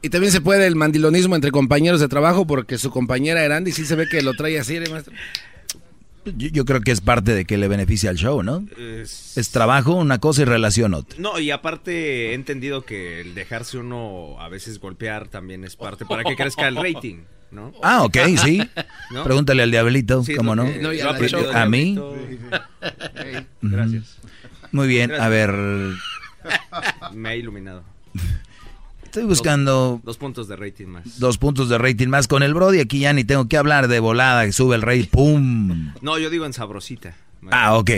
y 0.00 0.10
también 0.10 0.32
se 0.32 0.40
puede 0.40 0.64
el 0.64 0.76
mandilonismo 0.76 1.34
entre 1.34 1.50
compañeros 1.50 1.98
de 1.98 2.06
trabajo 2.06 2.46
porque 2.46 2.78
su 2.78 2.92
compañera 2.92 3.44
Erandi 3.44 3.72
sí 3.72 3.84
se 3.84 3.96
ve 3.96 4.06
que 4.08 4.22
lo 4.22 4.34
trae 4.34 4.60
así, 4.60 4.76
¿eh, 4.76 4.84
maestro. 4.88 5.12
Yo, 6.36 6.64
creo 6.64 6.80
que 6.80 6.90
es 6.90 7.00
parte 7.00 7.34
de 7.34 7.44
que 7.44 7.58
le 7.58 7.68
beneficia 7.68 8.10
al 8.10 8.16
show, 8.16 8.42
¿no? 8.42 8.66
Es, 8.78 9.50
trabajo, 9.52 9.94
una 9.94 10.18
cosa 10.18 10.42
y 10.42 10.44
relación 10.44 10.94
otra. 10.94 11.18
No, 11.18 11.38
y 11.38 11.50
aparte 11.50 12.30
he 12.30 12.34
entendido 12.34 12.82
que 12.82 13.20
el 13.20 13.34
dejarse 13.34 13.78
uno 13.78 14.36
a 14.40 14.48
veces 14.48 14.80
golpear 14.80 15.28
también 15.28 15.64
es 15.64 15.76
parte 15.76 16.04
para 16.04 16.24
que 16.24 16.36
crezca 16.36 16.68
el 16.68 16.76
rating, 16.76 17.24
¿no? 17.50 17.72
Ah, 17.82 18.02
ok, 18.04 18.16
sí. 18.42 18.62
Pregúntale 19.22 19.62
al 19.62 19.70
diablito, 19.70 20.24
¿cómo 20.36 20.56
no? 20.56 20.64
a, 20.64 21.66
mí. 21.66 21.98
gracias. 23.62 24.18
Muy 24.72 24.88
bien, 24.88 25.12
a 25.12 25.28
ver. 25.28 25.54
Me 27.12 27.28
ha 27.28 27.36
iluminado. 27.36 27.84
Estoy 29.14 29.28
buscando... 29.28 30.00
Dos, 30.02 30.16
puntos 30.18 30.48
de 30.48 30.56
rating 30.56 30.86
más. 30.86 31.20
Dos 31.20 31.38
puntos 31.38 31.68
de 31.68 31.78
rating 31.78 32.08
más 32.08 32.26
con 32.26 32.42
el 32.42 32.52
Brody. 32.52 32.80
Aquí 32.80 32.98
ya 32.98 33.12
ni 33.12 33.22
tengo 33.22 33.46
que 33.46 33.56
hablar 33.56 33.86
de 33.86 34.00
volada, 34.00 34.44
que 34.44 34.50
sube 34.50 34.74
el 34.74 34.82
rey, 34.82 35.04
¡pum! 35.04 35.92
No, 36.00 36.18
yo 36.18 36.30
digo 36.30 36.46
en 36.46 36.52
sabrosita. 36.52 37.14
Ah, 37.52 37.76
ok. 37.76 37.90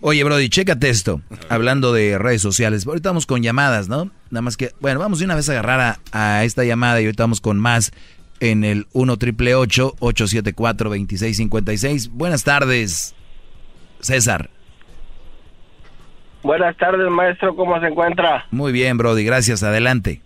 Oye, 0.00 0.24
Brody, 0.24 0.48
chécate 0.48 0.88
esto. 0.88 1.20
Hablando 1.48 1.92
de 1.92 2.18
redes 2.18 2.42
sociales. 2.42 2.84
Ahorita 2.88 3.10
vamos 3.10 3.24
con 3.24 3.40
llamadas, 3.40 3.88
¿no? 3.88 4.10
Nada 4.30 4.42
más 4.42 4.56
que... 4.56 4.72
Bueno, 4.80 4.98
vamos 4.98 5.20
de 5.20 5.26
una 5.26 5.36
vez 5.36 5.48
a 5.48 5.52
agarrar 5.52 6.00
a, 6.10 6.42
esta 6.44 6.64
llamada 6.64 7.00
y 7.00 7.04
ahorita 7.04 7.22
vamos 7.22 7.40
con 7.40 7.60
más 7.60 7.92
en 8.40 8.64
el 8.64 8.88
1 8.94 9.16
triple 9.18 9.54
874 9.54 10.90
2656 10.90 12.08
Buenas 12.08 12.42
tardes, 12.42 13.14
César. 14.00 14.50
Buenas 16.42 16.76
tardes, 16.76 17.10
maestro, 17.10 17.56
¿cómo 17.56 17.80
se 17.80 17.86
encuentra? 17.86 18.46
Muy 18.50 18.72
bien, 18.72 18.96
Brody, 18.98 19.24
gracias, 19.24 19.62
adelante. 19.62 20.20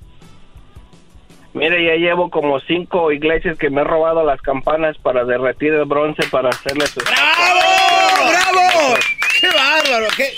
Mire, 1.53 1.85
ya 1.85 1.95
llevo 1.95 2.31
como 2.31 2.61
cinco 2.61 3.11
iglesias 3.11 3.59
que 3.59 3.71
me 3.71 3.81
he 3.81 3.85
robado 3.85 4.25
las 4.25 4.41
campanas 4.41 4.97
para 4.99 5.25
derretir 5.25 5.73
el 5.73 5.85
bronce 5.85 6.23
para 6.31 6.51
hacerle 6.51 6.87
su... 6.87 7.01
¡Bravo! 7.01 8.31
¡Bravo! 8.31 8.95
¡Qué 9.41 9.49
bárbaro! 9.49 10.07
¡Qué... 10.17 10.33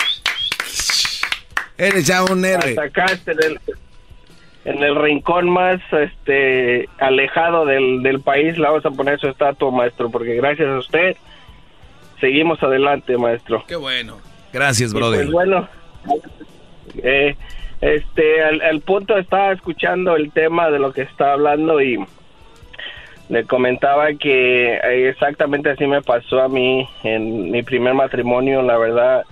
Eres 1.77 2.07
ya 2.07 2.25
un 2.25 2.45
héroe. 2.45 2.77
acá, 2.81 3.07
este, 3.07 3.33
en 4.65 4.83
el 4.83 4.95
rincón 4.95 5.51
más 5.51 5.81
este 5.91 6.89
alejado 6.99 7.67
del, 7.67 8.03
del 8.03 8.21
país, 8.21 8.57
le 8.57 8.65
vamos 8.65 8.87
a 8.87 8.91
poner 8.91 9.19
su 9.19 9.29
estatua, 9.29 9.71
maestro, 9.71 10.11
porque 10.11 10.35
gracias 10.37 10.69
a 10.69 10.79
usted 10.79 11.17
seguimos 12.21 12.63
adelante, 12.63 13.19
maestro. 13.19 13.65
¡Qué 13.67 13.77
bueno! 13.77 14.32
Gracias, 14.53 14.93
brother. 14.93 15.21
Pues 15.21 15.31
bueno, 15.31 15.69
eh, 17.03 17.37
este, 17.81 18.49
el, 18.71 18.81
punto 18.83 19.17
estaba 19.17 19.53
escuchando 19.53 20.17
el 20.17 20.31
tema 20.31 20.71
de 20.71 20.79
lo 20.79 20.93
que 20.93 21.03
está 21.03 21.33
hablando 21.33 21.81
y 21.81 21.99
le 23.29 23.45
comentaba 23.45 24.13
que 24.15 24.75
eh, 24.75 25.09
exactamente 25.09 25.71
así 25.71 25.87
me 25.87 26.03
pasó 26.03 26.41
a 26.43 26.49
mí 26.49 26.89
en 27.03 27.51
mi 27.51 27.63
primer 27.63 27.95
matrimonio. 27.95 28.63
La 28.63 28.77
verdad, 28.77 29.25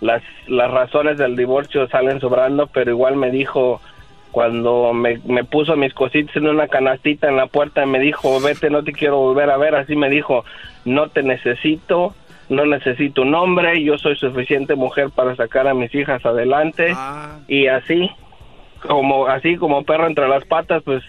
las, 0.00 0.22
las 0.48 0.70
razones 0.70 1.18
del 1.18 1.36
divorcio 1.36 1.88
salen 1.88 2.20
sobrando, 2.20 2.66
pero 2.66 2.90
igual 2.90 3.16
me 3.16 3.30
dijo 3.30 3.80
cuando 4.32 4.92
me, 4.92 5.20
me 5.26 5.44
puso 5.44 5.76
mis 5.76 5.94
cositas 5.94 6.34
en 6.34 6.48
una 6.48 6.66
canastita 6.66 7.28
en 7.28 7.36
la 7.36 7.46
puerta 7.46 7.84
y 7.84 7.86
me 7.86 8.00
dijo, 8.00 8.40
vete, 8.40 8.68
no 8.68 8.82
te 8.82 8.92
quiero 8.92 9.18
volver 9.18 9.48
a 9.48 9.56
ver. 9.56 9.76
Así 9.76 9.94
me 9.94 10.10
dijo, 10.10 10.44
no 10.84 11.08
te 11.08 11.22
necesito 11.22 12.14
no 12.48 12.66
necesito 12.66 13.22
un 13.22 13.34
hombre, 13.34 13.82
yo 13.82 13.98
soy 13.98 14.16
suficiente 14.16 14.74
mujer 14.74 15.10
para 15.14 15.34
sacar 15.36 15.66
a 15.66 15.74
mis 15.74 15.94
hijas 15.94 16.24
adelante 16.24 16.92
ah. 16.94 17.40
y 17.48 17.66
así 17.66 18.10
como 18.86 19.26
así 19.26 19.56
como 19.56 19.84
perro 19.84 20.06
entre 20.06 20.28
las 20.28 20.44
patas, 20.44 20.82
pues 20.82 21.02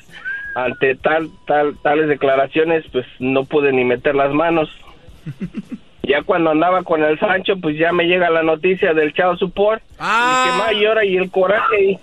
ante 0.56 0.95
tal 0.95 1.30
tal 1.45 1.78
tales 1.82 2.07
declaraciones, 2.07 2.86
pues 2.91 3.06
no 3.20 3.44
pude 3.44 3.74
ni 3.74 3.84
meter 3.84 4.16
las 4.16 4.34
manos. 4.34 4.70
ya 6.03 6.22
cuando 6.24 6.52
andaba 6.52 6.84
con 6.84 7.03
el 7.03 7.20
Sancho, 7.20 7.57
pues 7.62 7.78
ya 7.78 7.91
me 7.91 8.06
llega 8.06 8.30
la 8.30 8.44
noticia 8.44 8.94
del 8.94 9.14
Chao 9.14 9.36
Support, 9.36 9.84
ah. 9.99 10.45
que 10.45 10.57
más 10.57 10.82
llora 10.82 11.03
y 11.03 11.18
el 11.18 11.30
coraje 11.30 11.99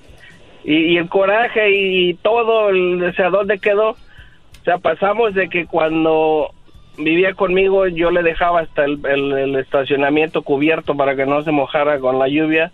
y, 0.65 0.75
y, 0.75 0.97
el 0.97 1.09
coraje 1.09 1.71
y 1.71 2.15
todo, 2.15 2.69
el, 2.69 3.03
o 3.03 3.13
sea, 3.15 3.31
¿dónde 3.31 3.59
quedó? 3.59 3.91
O 3.91 4.65
sea, 4.65 4.79
pasamos 4.79 5.35
de 5.35 5.49
que 5.49 5.67
cuando 5.67 6.53
vivía 6.97 7.35
conmigo, 7.35 7.87
yo 7.87 8.11
le 8.11 8.23
dejaba 8.23 8.61
hasta 8.61 8.85
el, 8.85 9.57
estacionamiento 9.57 10.43
cubierto 10.43 10.97
para 10.97 11.17
que 11.17 11.27
no 11.27 11.43
se 11.43 11.51
mojara 11.51 11.99
con 11.99 12.19
la 12.19 12.29
lluvia. 12.29 12.73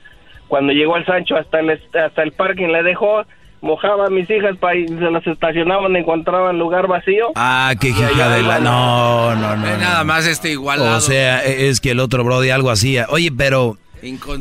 Cuando 0.48 0.72
llegó 0.72 0.96
el 0.96 1.04
Sancho 1.04 1.36
hasta 1.36 1.60
el, 1.60 1.70
hasta 1.70 2.22
el 2.22 2.32
parking 2.32 2.68
le 2.68 2.82
dejó, 2.82 3.24
mojaba 3.60 4.06
a 4.06 4.10
mis 4.10 4.28
hijas 4.30 4.56
para 4.56 4.74
se 4.74 5.10
las 5.10 5.26
estacionaban, 5.26 5.94
encontraban 5.96 6.58
lugar 6.58 6.86
vacío. 6.86 7.32
Ah, 7.34 7.74
qué 7.80 7.88
hija 7.88 8.28
de 8.30 8.42
la... 8.42 8.58
No, 8.60 9.34
no, 9.34 9.56
no. 9.56 9.76
Nada 9.76 10.04
más 10.04 10.26
este 10.26 10.50
igualado. 10.50 10.96
O 10.96 11.00
sea, 11.00 11.44
e, 11.44 11.68
es 11.68 11.80
que 11.80 11.90
el 11.90 12.00
otro 12.00 12.24
Brody 12.24 12.50
algo 12.50 12.70
hacía. 12.70 13.06
Oye, 13.10 13.30
pero... 13.36 13.76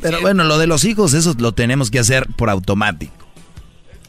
Pero 0.03 0.21
bueno, 0.21 0.43
lo 0.43 0.59
de 0.59 0.67
los 0.67 0.85
hijos, 0.85 1.15
eso 1.15 1.33
lo 1.39 1.51
tenemos 1.51 1.89
que 1.89 1.97
hacer 1.97 2.27
por 2.35 2.51
automático. 2.51 3.11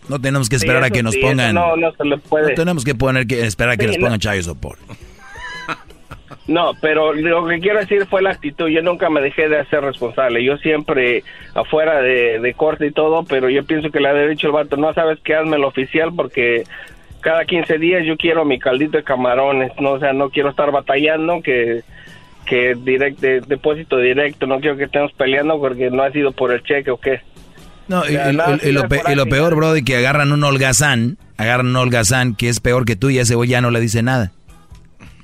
No 0.08 0.20
tenemos 0.20 0.50
que 0.50 0.56
esperar 0.56 0.84
a 0.84 0.90
que 0.90 1.02
nos 1.02 1.16
pongan. 1.16 1.54
No, 1.54 1.74
no 1.74 1.90
se 1.92 2.04
le 2.04 2.18
puede. 2.18 2.50
No 2.50 2.54
tenemos 2.54 2.84
que 2.84 2.94
poner 2.94 3.26
que 3.26 3.46
esperar 3.46 3.72
a 3.72 3.76
que 3.78 3.86
nos 3.86 3.96
pongan 3.96 4.18
chayo 4.18 4.42
sopor. 4.42 4.76
No, 6.46 6.72
pero 6.80 7.12
lo 7.12 7.46
que 7.46 7.60
quiero 7.60 7.78
decir 7.78 8.06
fue 8.06 8.22
la 8.22 8.30
actitud. 8.30 8.68
Yo 8.68 8.82
nunca 8.82 9.10
me 9.10 9.20
dejé 9.20 9.48
de 9.48 9.58
hacer 9.58 9.82
responsable. 9.82 10.42
Yo 10.42 10.56
siempre 10.56 11.22
afuera 11.54 12.00
de, 12.00 12.54
corte 12.56 12.86
y 12.86 12.90
todo, 12.90 13.24
pero 13.24 13.50
yo 13.50 13.64
pienso 13.64 13.90
que 13.90 14.00
le 14.00 14.08
ha 14.08 14.26
dicho 14.26 14.46
el 14.46 14.54
vato, 14.54 14.76
no 14.76 14.92
sabes 14.94 15.18
qué, 15.22 15.34
hazme 15.34 15.58
lo 15.58 15.68
oficial 15.68 16.10
porque 16.16 16.64
cada 17.20 17.44
15 17.44 17.78
días 17.78 18.06
yo 18.06 18.16
quiero 18.16 18.44
mi 18.44 18.58
caldito 18.58 18.96
de 18.96 19.04
camarones, 19.04 19.72
no, 19.78 19.92
o 19.92 19.98
sea, 19.98 20.12
no 20.12 20.30
quiero 20.30 20.50
estar 20.50 20.70
batallando 20.70 21.42
que 21.42 21.82
que 22.46 22.74
direct, 22.74 23.20
de, 23.20 23.40
depósito 23.42 23.98
directo, 23.98 24.46
no 24.46 24.58
quiero 24.58 24.76
que 24.76 24.84
estemos 24.84 25.12
peleando 25.12 25.60
porque 25.60 25.90
no 25.90 26.02
ha 26.02 26.10
sido 26.10 26.32
por 26.32 26.50
el 26.52 26.62
cheque 26.62 26.90
o 26.90 26.98
qué. 26.98 27.20
No, 27.88 28.02
y, 28.06 28.72
lo, 28.72 28.88
peor, 29.28 29.54
Brody, 29.54 29.82
que 29.82 29.96
agarran 29.96 30.32
un 30.32 30.44
holgazán, 30.44 31.16
agarran 31.36 31.68
un 31.68 31.76
holgazán 31.76 32.34
que 32.34 32.48
es 32.48 32.60
peor 32.60 32.84
que 32.84 32.96
tú 32.96 33.10
y 33.10 33.18
a 33.18 33.22
ese 33.22 33.34
güey 33.34 33.48
ya 33.48 33.60
no 33.60 33.70
le 33.70 33.80
dice 33.80 34.02
nada. 34.02 34.32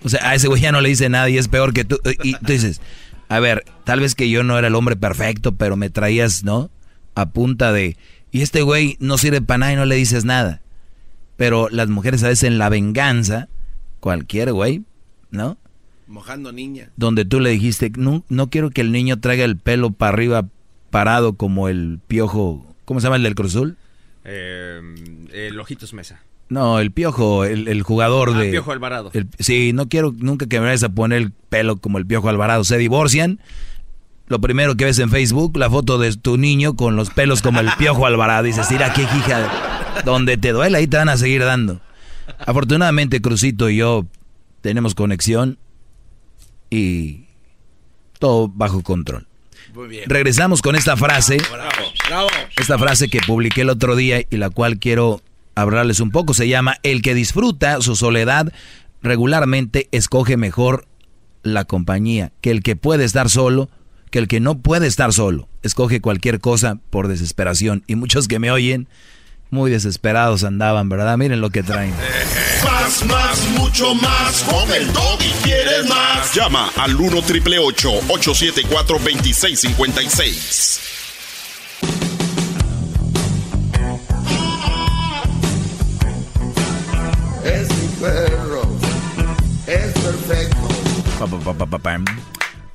O 0.05 0.09
sea, 0.09 0.28
a 0.28 0.35
ese 0.35 0.48
güey 0.48 0.60
ya 0.60 0.72
no 0.72 0.81
le 0.81 0.90
dice 0.90 1.09
nada 1.09 1.28
y 1.31 1.39
es 1.39 1.48
peor 1.48 1.72
que 1.72 1.85
tú. 1.85 1.98
Y 2.22 2.35
tú 2.35 2.52
dices, 2.52 2.81
a 3.28 3.40
ver, 3.40 3.64
tal 3.85 4.01
vez 4.01 4.14
que 4.14 4.28
yo 4.28 4.44
no 4.44 4.59
era 4.59 4.68
el 4.68 4.74
hombre 4.74 4.97
perfecto, 4.97 5.52
pero 5.52 5.76
me 5.76 5.90
traías, 5.90 6.44
¿no? 6.44 6.70
A 7.14 7.31
punta 7.31 7.72
de... 7.72 7.97
Y 8.31 8.43
este 8.43 8.62
güey 8.62 8.97
no 9.01 9.16
sirve 9.16 9.40
para 9.40 9.59
nada 9.59 9.72
y 9.72 9.76
no 9.76 9.86
le 9.86 9.94
dices 9.94 10.24
nada. 10.24 10.60
Pero 11.36 11.68
las 11.70 11.89
mujeres 11.89 12.22
a 12.22 12.28
veces 12.28 12.44
en 12.44 12.59
la 12.59 12.68
venganza, 12.68 13.48
cualquier 14.01 14.52
güey, 14.52 14.82
¿no? 15.31 15.56
Mojando 16.06 16.52
niña. 16.52 16.90
Donde 16.97 17.24
tú 17.24 17.40
le 17.40 17.51
dijiste, 17.51 17.90
no, 17.97 18.24
no 18.28 18.51
quiero 18.51 18.70
que 18.70 18.82
el 18.82 18.93
niño 18.93 19.20
traiga 19.20 19.44
el 19.44 19.56
pelo 19.56 19.90
para 19.90 20.12
arriba 20.12 20.48
parado 20.90 21.32
como 21.32 21.68
el 21.68 21.98
piojo, 22.06 22.74
¿cómo 22.85 23.01
se 23.01 23.05
llama 23.06 23.16
el 23.16 23.22
del 23.22 23.35
Cruzul? 23.35 23.76
Eh, 24.25 24.81
el 25.33 25.61
Ojitos 25.61 25.93
Mesa. 25.93 26.23
No, 26.49 26.79
el 26.79 26.93
Piojo, 26.93 27.45
el, 27.45 27.83
jugador 27.83 28.33
ah, 28.35 28.39
de... 28.39 28.51
Piojo 28.51 28.73
Alvarado. 28.73 29.11
sí, 29.39 29.73
no 29.73 29.89
quiero 29.89 30.15
nunca 30.17 30.47
que 30.47 30.61
me 30.61 30.67
vayas 30.67 30.83
a 30.83 30.91
poner 30.91 31.23
el 31.23 31.33
pelo 31.33 31.79
como 31.79 31.99
el 31.99 32.07
Piojo 32.07 32.29
Alvarado. 32.29 32.65
Se 32.65 32.77
divorcian. 32.77 33.41
Lo 34.27 34.41
primero 34.41 34.77
que 34.77 34.85
ves 34.85 34.99
en 34.99 35.11
Facebook, 35.11 35.57
la 35.57 35.69
foto 35.69 35.99
de 35.99 36.15
tu 36.17 36.39
niño 36.39 36.77
con 36.77 36.97
los 36.97 37.11
pelos 37.11 37.43
como 37.43 37.61
el 37.61 37.71
Piojo 37.79 38.07
Alvarado. 38.07 38.45
Dices, 38.45 38.71
mira 38.71 38.93
qué 38.93 39.03
hija, 39.03 40.03
donde 40.05 40.37
te 40.37 40.53
duele 40.53 40.79
ahí 40.79 40.87
te 40.87 40.97
van 40.97 41.09
a 41.09 41.17
seguir 41.17 41.45
dando. 41.45 41.81
Afortunadamente, 42.39 43.21
Crucito 43.21 43.69
y 43.69 43.77
yo 43.77 44.07
tenemos 44.61 44.95
conexión 44.95 45.59
y 46.71 47.27
todo 48.19 48.49
bajo 48.49 48.83
control. 48.83 49.27
Muy 49.75 49.89
bien. 49.89 50.09
Regresamos 50.09 50.63
con 50.63 50.77
esta 50.77 50.97
frase. 50.97 51.39
bravo. 52.09 52.29
Esta 52.57 52.79
frase 52.79 53.09
que 53.09 53.21
publiqué 53.27 53.63
el 53.63 53.71
otro 53.71 53.97
día 53.97 54.23
y 54.29 54.37
la 54.37 54.51
cual 54.51 54.79
quiero 54.79 55.21
hablarles 55.55 56.01
un 56.01 56.11
poco. 56.11 56.35
Se 56.35 56.49
llama 56.49 56.77
El 56.83 57.03
que 57.03 57.15
disfruta 57.15 57.81
su 57.81 57.97
soledad 57.97 58.53
regularmente 59.05 59.89
escoge 59.93 60.37
mejor 60.37 60.89
la 61.43 61.65
compañía 61.67 62.33
que 62.41 62.51
el 62.51 62.63
que 62.63 62.75
puede 62.75 63.05
estar 63.05 63.29
solo, 63.29 63.69
que 64.11 64.19
el 64.19 64.29
que 64.29 64.41
no 64.41 64.59
puede 64.59 64.87
estar 64.87 65.13
solo. 65.13 65.49
Escoge 65.63 66.01
cualquier 66.01 66.41
cosa 66.41 66.81
por 66.91 67.07
desesperación. 67.07 67.85
Y 67.87 67.97
muchos 67.97 68.27
que 68.27 68.39
me 68.39 68.51
oyen, 68.51 68.89
muy 69.55 69.70
desesperados 69.70 70.44
andaban, 70.44 70.90
¿verdad? 70.90 71.16
Miren 71.16 71.40
lo 71.40 71.48
que 71.48 71.62
traen. 71.62 71.94
Más, 72.62 73.05
más, 73.06 73.48
mucho 73.59 73.94
más. 73.94 74.43
Con 74.43 74.70
el 74.72 74.86
y 75.20 75.31
quieres 75.43 75.89
más. 75.89 76.35
Llama 76.35 76.70
al 76.76 76.94
1 76.94 77.22
triple 77.22 77.59
874 77.59 78.98
2656. 78.98 80.81
Es 89.66 89.93
perfecto. 89.93 90.59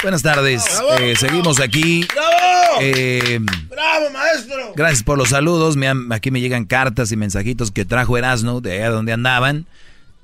Buenas 0.01 0.21
tardes. 0.21 0.63
Eh, 0.99 1.15
seguimos 1.17 1.59
aquí. 1.59 2.05
¡Bravo! 2.13 2.77
Eh, 2.81 3.39
¡Bravo, 3.69 4.09
maestro! 4.11 4.73
Gracias 4.75 5.03
por 5.03 5.17
los 5.17 5.29
saludos. 5.29 5.75
aquí 6.11 6.31
me 6.31 6.41
llegan 6.41 6.65
cartas 6.65 7.11
y 7.11 7.17
mensajitos 7.17 7.71
que 7.71 7.85
trajo 7.85 8.17
Erasmo 8.17 8.61
de 8.61 8.73
allá 8.73 8.89
donde 8.89 9.13
andaban. 9.13 9.65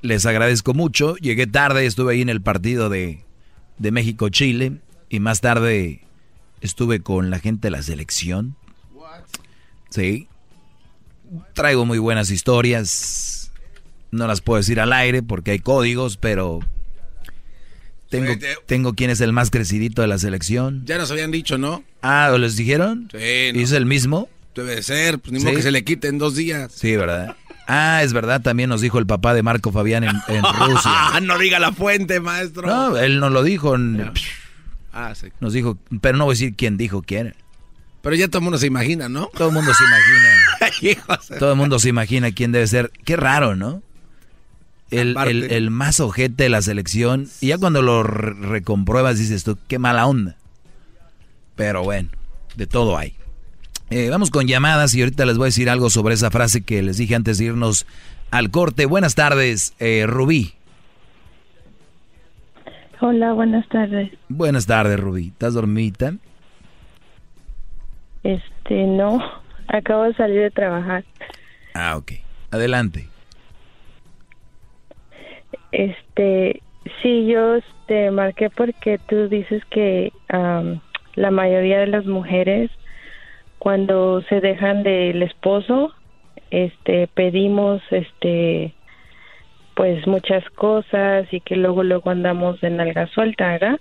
Les 0.02 0.26
agradezco 0.26 0.74
mucho. 0.74 1.16
Llegué 1.18 1.48
tarde, 1.48 1.86
estuve 1.86 2.14
ahí 2.14 2.22
en 2.22 2.30
el 2.30 2.42
partido 2.42 2.90
de, 2.90 3.24
de 3.78 3.92
México-Chile. 3.92 4.74
Y 5.10 5.20
más 5.20 5.42
tarde 5.42 6.02
estuve 6.62 7.02
con 7.02 7.30
la 7.30 7.40
gente 7.40 7.68
de 7.68 7.72
la 7.72 7.82
selección. 7.82 8.56
Sí. 9.90 10.28
Traigo 11.54 11.86
muy 11.86 11.98
buenas 11.98 12.30
historias 12.30 13.46
no 14.16 14.28
las 14.28 14.42
puedo 14.42 14.58
decir 14.58 14.80
al 14.80 14.94
aire 14.94 15.22
porque 15.22 15.52
hay 15.52 15.60
códigos, 15.60 16.18
pero 16.18 16.60
tengo, 18.16 18.34
tengo 18.66 18.94
quién 18.94 19.10
es 19.10 19.22
el 19.22 19.34
más 19.34 19.52
crecidito 19.52 20.02
de 20.02 20.08
la 20.08 20.18
selección. 20.18 20.84
Ya 20.86 20.98
nos 20.98 21.12
habían 21.12 21.32
dicho, 21.32 21.58
¿no? 21.58 21.84
Ah, 22.02 22.32
¿o 22.34 22.38
les 22.38 22.56
dijeron? 22.56 23.10
Sí. 23.12 23.52
¿Y 23.54 23.62
es 23.62 23.72
el 23.72 23.86
mismo? 23.86 24.30
Debe 24.56 24.76
de 24.76 24.84
ser, 24.84 25.20
pues 25.20 25.34
ni 25.34 25.40
modo 25.40 25.56
que 25.56 25.62
se 25.62 25.72
le 25.72 25.84
quite 25.84 26.08
en 26.08 26.18
dos 26.18 26.36
días. 26.36 26.72
Sí, 26.74 26.96
¿verdad? 26.96 27.36
Ah, 27.68 28.02
es 28.04 28.14
verdad, 28.14 28.42
también 28.42 28.70
nos 28.70 28.82
dijo 28.82 29.00
el 29.00 29.06
papá 29.06 29.34
de 29.34 29.44
Marco 29.44 29.72
Fabián 29.72 30.04
en, 30.04 30.12
Rusia. 30.68 31.20
no 31.22 31.38
diga 31.38 31.60
la 31.60 31.74
fuente, 31.74 32.20
maestro. 32.20 32.68
No, 32.68 32.98
él 32.98 33.20
nos 33.20 33.32
lo 33.32 33.44
dijo. 33.44 33.76
Ah, 34.94 35.14
sí. 35.16 35.28
Nos 35.40 35.54
dijo, 35.54 35.78
pero 36.00 36.18
no 36.18 36.26
voy 36.26 36.34
a 36.34 36.36
decir 36.36 36.56
quién 36.56 36.78
dijo 36.78 37.02
quién. 37.02 37.36
Pero 38.02 38.16
ya 38.16 38.28
todo 38.28 38.38
el 38.38 38.44
mundo 38.44 38.60
se 38.60 38.68
imagina, 38.68 39.10
¿no? 39.10 39.32
Todo 39.34 39.48
el 39.48 39.54
mundo 39.56 39.72
se 39.74 39.84
imagina. 39.84 41.18
todo 41.40 41.52
el 41.52 41.58
mundo 41.58 41.80
se 41.80 41.90
imagina 41.90 42.32
quién 42.32 42.52
debe 42.52 42.68
ser. 42.68 42.92
Qué 43.04 43.18
raro, 43.18 43.56
¿no? 43.56 43.82
El, 44.92 45.18
el, 45.52 45.72
más 45.72 46.00
ojete 46.00 46.44
de 46.44 46.50
la 46.50 46.62
selección. 46.62 47.28
Y 47.42 47.48
ya 47.48 47.58
cuando 47.58 47.82
lo 47.82 48.04
recompruebas 48.04 49.18
dices 49.18 49.44
tú, 49.44 49.58
qué 49.68 49.80
mala 49.80 50.06
onda. 50.08 50.36
Pero 51.56 51.84
bueno, 51.84 52.10
de 52.56 52.68
todo 52.68 52.98
hay. 52.98 53.14
Eh, 53.90 54.10
vamos 54.10 54.32
con 54.32 54.48
llamadas 54.48 54.94
y 54.96 55.02
ahorita 55.02 55.26
les 55.26 55.38
voy 55.38 55.46
a 55.46 55.48
decir 55.48 55.70
algo 55.70 55.90
sobre 55.90 56.16
esa 56.16 56.32
frase 56.32 56.64
que 56.64 56.82
les 56.82 56.98
dije 56.98 57.16
antes 57.16 57.38
de 57.38 57.46
irnos 57.46 57.86
al 58.32 58.50
corte. 58.50 58.86
Buenas 58.86 59.16
tardes, 59.16 59.74
eh, 59.80 60.06
Rubí. 60.08 60.54
Hola, 63.00 63.34
buenas 63.34 63.68
tardes. 63.70 64.12
Buenas 64.30 64.66
tardes, 64.66 65.00
Rubí. 65.00 65.28
¿Estás 65.28 65.54
dormida? 65.54 66.16
Este, 68.24 68.88
no. 68.88 69.20
Acabo 69.68 70.04
de 70.04 70.16
salir 70.16 70.42
de 70.42 70.52
trabajar. 70.52 71.04
Ah, 71.74 71.98
ok. 71.98 72.14
Adelante. 72.52 73.08
Este, 75.76 76.62
sí, 77.02 77.28
yo 77.28 77.60
te 77.86 78.10
marqué 78.10 78.50
porque 78.50 78.98
tú 79.10 79.28
dices 79.28 79.62
que 79.70 80.14
la 80.30 81.32
mayoría 81.32 81.80
de 81.80 81.88
las 81.88 82.06
mujeres 82.06 82.72
cuando 83.60 84.22
se 84.30 84.40
dejan 84.40 84.84
del 84.84 85.22
esposo, 85.22 85.92
este, 86.50 87.08
pedimos, 87.08 87.82
este, 87.92 88.74
pues 89.76 90.08
muchas 90.08 90.50
cosas 90.52 91.28
y 91.34 91.42
que 91.42 91.58
luego 91.58 91.84
luego 91.84 92.10
andamos 92.10 92.62
de 92.62 92.70
nalga 92.70 93.08
suelta, 93.08 93.48
¿verdad? 93.48 93.80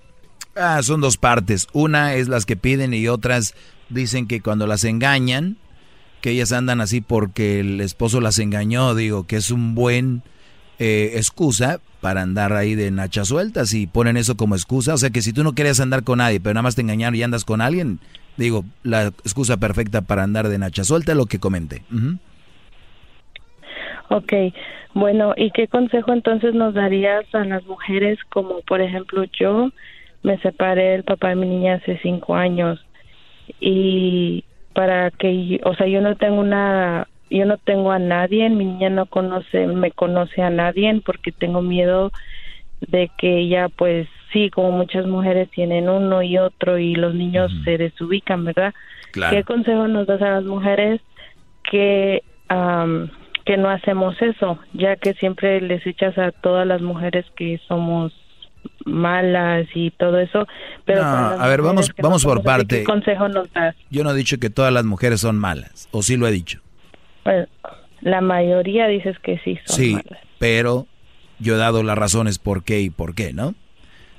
Ah, 0.56 0.82
son 0.82 1.00
dos 1.00 1.16
partes. 1.16 1.68
Una 1.72 2.14
es 2.14 2.26
las 2.26 2.44
que 2.44 2.56
piden 2.56 2.92
y 2.92 3.06
otras 3.06 3.54
dicen 3.88 4.26
que 4.26 4.40
cuando 4.40 4.66
las 4.66 4.82
engañan, 4.82 5.58
que 6.22 6.30
ellas 6.30 6.50
andan 6.50 6.80
así 6.80 7.00
porque 7.00 7.60
el 7.60 7.80
esposo 7.80 8.20
las 8.20 8.40
engañó, 8.40 8.96
digo, 8.96 9.28
que 9.28 9.36
es 9.36 9.52
un 9.52 9.76
buen 9.76 10.22
eh, 10.78 11.12
excusa 11.14 11.80
para 12.00 12.22
andar 12.22 12.52
ahí 12.52 12.74
de 12.74 12.90
nacha 12.90 13.24
sueltas 13.24 13.72
y 13.74 13.86
ponen 13.86 14.16
eso 14.16 14.36
como 14.36 14.54
excusa. 14.54 14.94
O 14.94 14.98
sea 14.98 15.10
que 15.10 15.22
si 15.22 15.32
tú 15.32 15.42
no 15.44 15.52
querías 15.54 15.80
andar 15.80 16.04
con 16.04 16.18
nadie, 16.18 16.40
pero 16.40 16.54
nada 16.54 16.62
más 16.62 16.74
te 16.74 16.82
engañaron 16.82 17.14
y 17.14 17.22
andas 17.22 17.44
con 17.44 17.60
alguien, 17.60 17.98
digo, 18.36 18.64
la 18.82 19.04
excusa 19.06 19.56
perfecta 19.56 20.02
para 20.02 20.22
andar 20.22 20.48
de 20.48 20.58
nacha 20.58 20.84
suelta 20.84 21.14
lo 21.14 21.26
que 21.26 21.38
comenté. 21.38 21.82
Ok, 24.08 24.32
bueno, 24.92 25.34
¿y 25.36 25.50
qué 25.50 25.66
consejo 25.66 26.12
entonces 26.12 26.54
nos 26.54 26.74
darías 26.74 27.24
a 27.34 27.44
las 27.44 27.64
mujeres 27.64 28.18
como, 28.30 28.60
por 28.62 28.80
ejemplo, 28.80 29.24
yo 29.38 29.70
me 30.22 30.38
separé 30.38 30.90
del 30.90 31.04
papá 31.04 31.30
de 31.30 31.36
mi 31.36 31.48
niña 31.48 31.74
hace 31.74 31.98
cinco 32.02 32.34
años 32.34 32.84
y 33.60 34.44
para 34.74 35.10
que, 35.10 35.60
o 35.64 35.74
sea, 35.74 35.86
yo 35.86 36.00
no 36.00 36.16
tengo 36.16 36.40
una 36.40 37.06
yo 37.30 37.44
no 37.46 37.58
tengo 37.58 37.92
a 37.92 37.98
nadie, 37.98 38.48
mi 38.50 38.64
niña 38.64 38.90
no 38.90 39.06
conoce, 39.06 39.66
me 39.66 39.90
conoce 39.90 40.42
a 40.42 40.50
nadie 40.50 41.00
porque 41.04 41.32
tengo 41.32 41.62
miedo 41.62 42.12
de 42.80 43.10
que 43.18 43.38
ella 43.38 43.68
pues 43.68 44.08
sí, 44.32 44.50
como 44.50 44.72
muchas 44.72 45.06
mujeres 45.06 45.50
tienen 45.50 45.88
uno 45.88 46.22
y 46.22 46.38
otro 46.38 46.78
y 46.78 46.94
los 46.94 47.14
niños 47.14 47.52
se 47.64 47.78
desubican, 47.78 48.44
¿verdad? 48.44 48.74
¿Qué 49.12 49.44
consejo 49.44 49.86
nos 49.88 50.06
das 50.06 50.20
a 50.22 50.30
las 50.30 50.44
mujeres 50.44 51.00
que 51.70 52.22
que 53.44 53.56
no 53.58 53.68
hacemos 53.68 54.20
eso, 54.22 54.58
ya 54.72 54.96
que 54.96 55.12
siempre 55.14 55.60
les 55.60 55.86
echas 55.86 56.16
a 56.18 56.30
todas 56.30 56.66
las 56.66 56.80
mujeres 56.80 57.26
que 57.36 57.60
somos 57.68 58.12
malas 58.86 59.66
y 59.74 59.90
todo 59.90 60.18
eso, 60.18 60.46
pero 60.84 61.02
a 61.04 61.46
ver, 61.48 61.60
vamos 61.60 61.92
vamos 61.98 62.24
por 62.24 62.42
parte. 62.42 62.78
¿Qué 62.78 62.84
consejo 62.84 63.28
nos 63.28 63.52
das? 63.52 63.76
Yo 63.90 64.02
no 64.04 64.10
he 64.10 64.14
dicho 64.14 64.38
que 64.38 64.50
todas 64.50 64.72
las 64.72 64.84
mujeres 64.84 65.20
son 65.20 65.38
malas, 65.38 65.88
o 65.90 66.02
sí 66.02 66.16
lo 66.16 66.26
he 66.26 66.30
dicho. 66.30 66.63
Pues, 67.24 67.48
la 68.02 68.20
mayoría 68.20 68.86
dices 68.86 69.18
que 69.18 69.38
sí 69.38 69.58
son 69.64 69.76
Sí, 69.76 69.98
pero 70.38 70.86
yo 71.40 71.54
he 71.54 71.58
dado 71.58 71.82
las 71.82 71.98
razones 71.98 72.38
por 72.38 72.62
qué 72.62 72.80
y 72.80 72.90
por 72.90 73.14
qué, 73.14 73.32
¿no? 73.32 73.54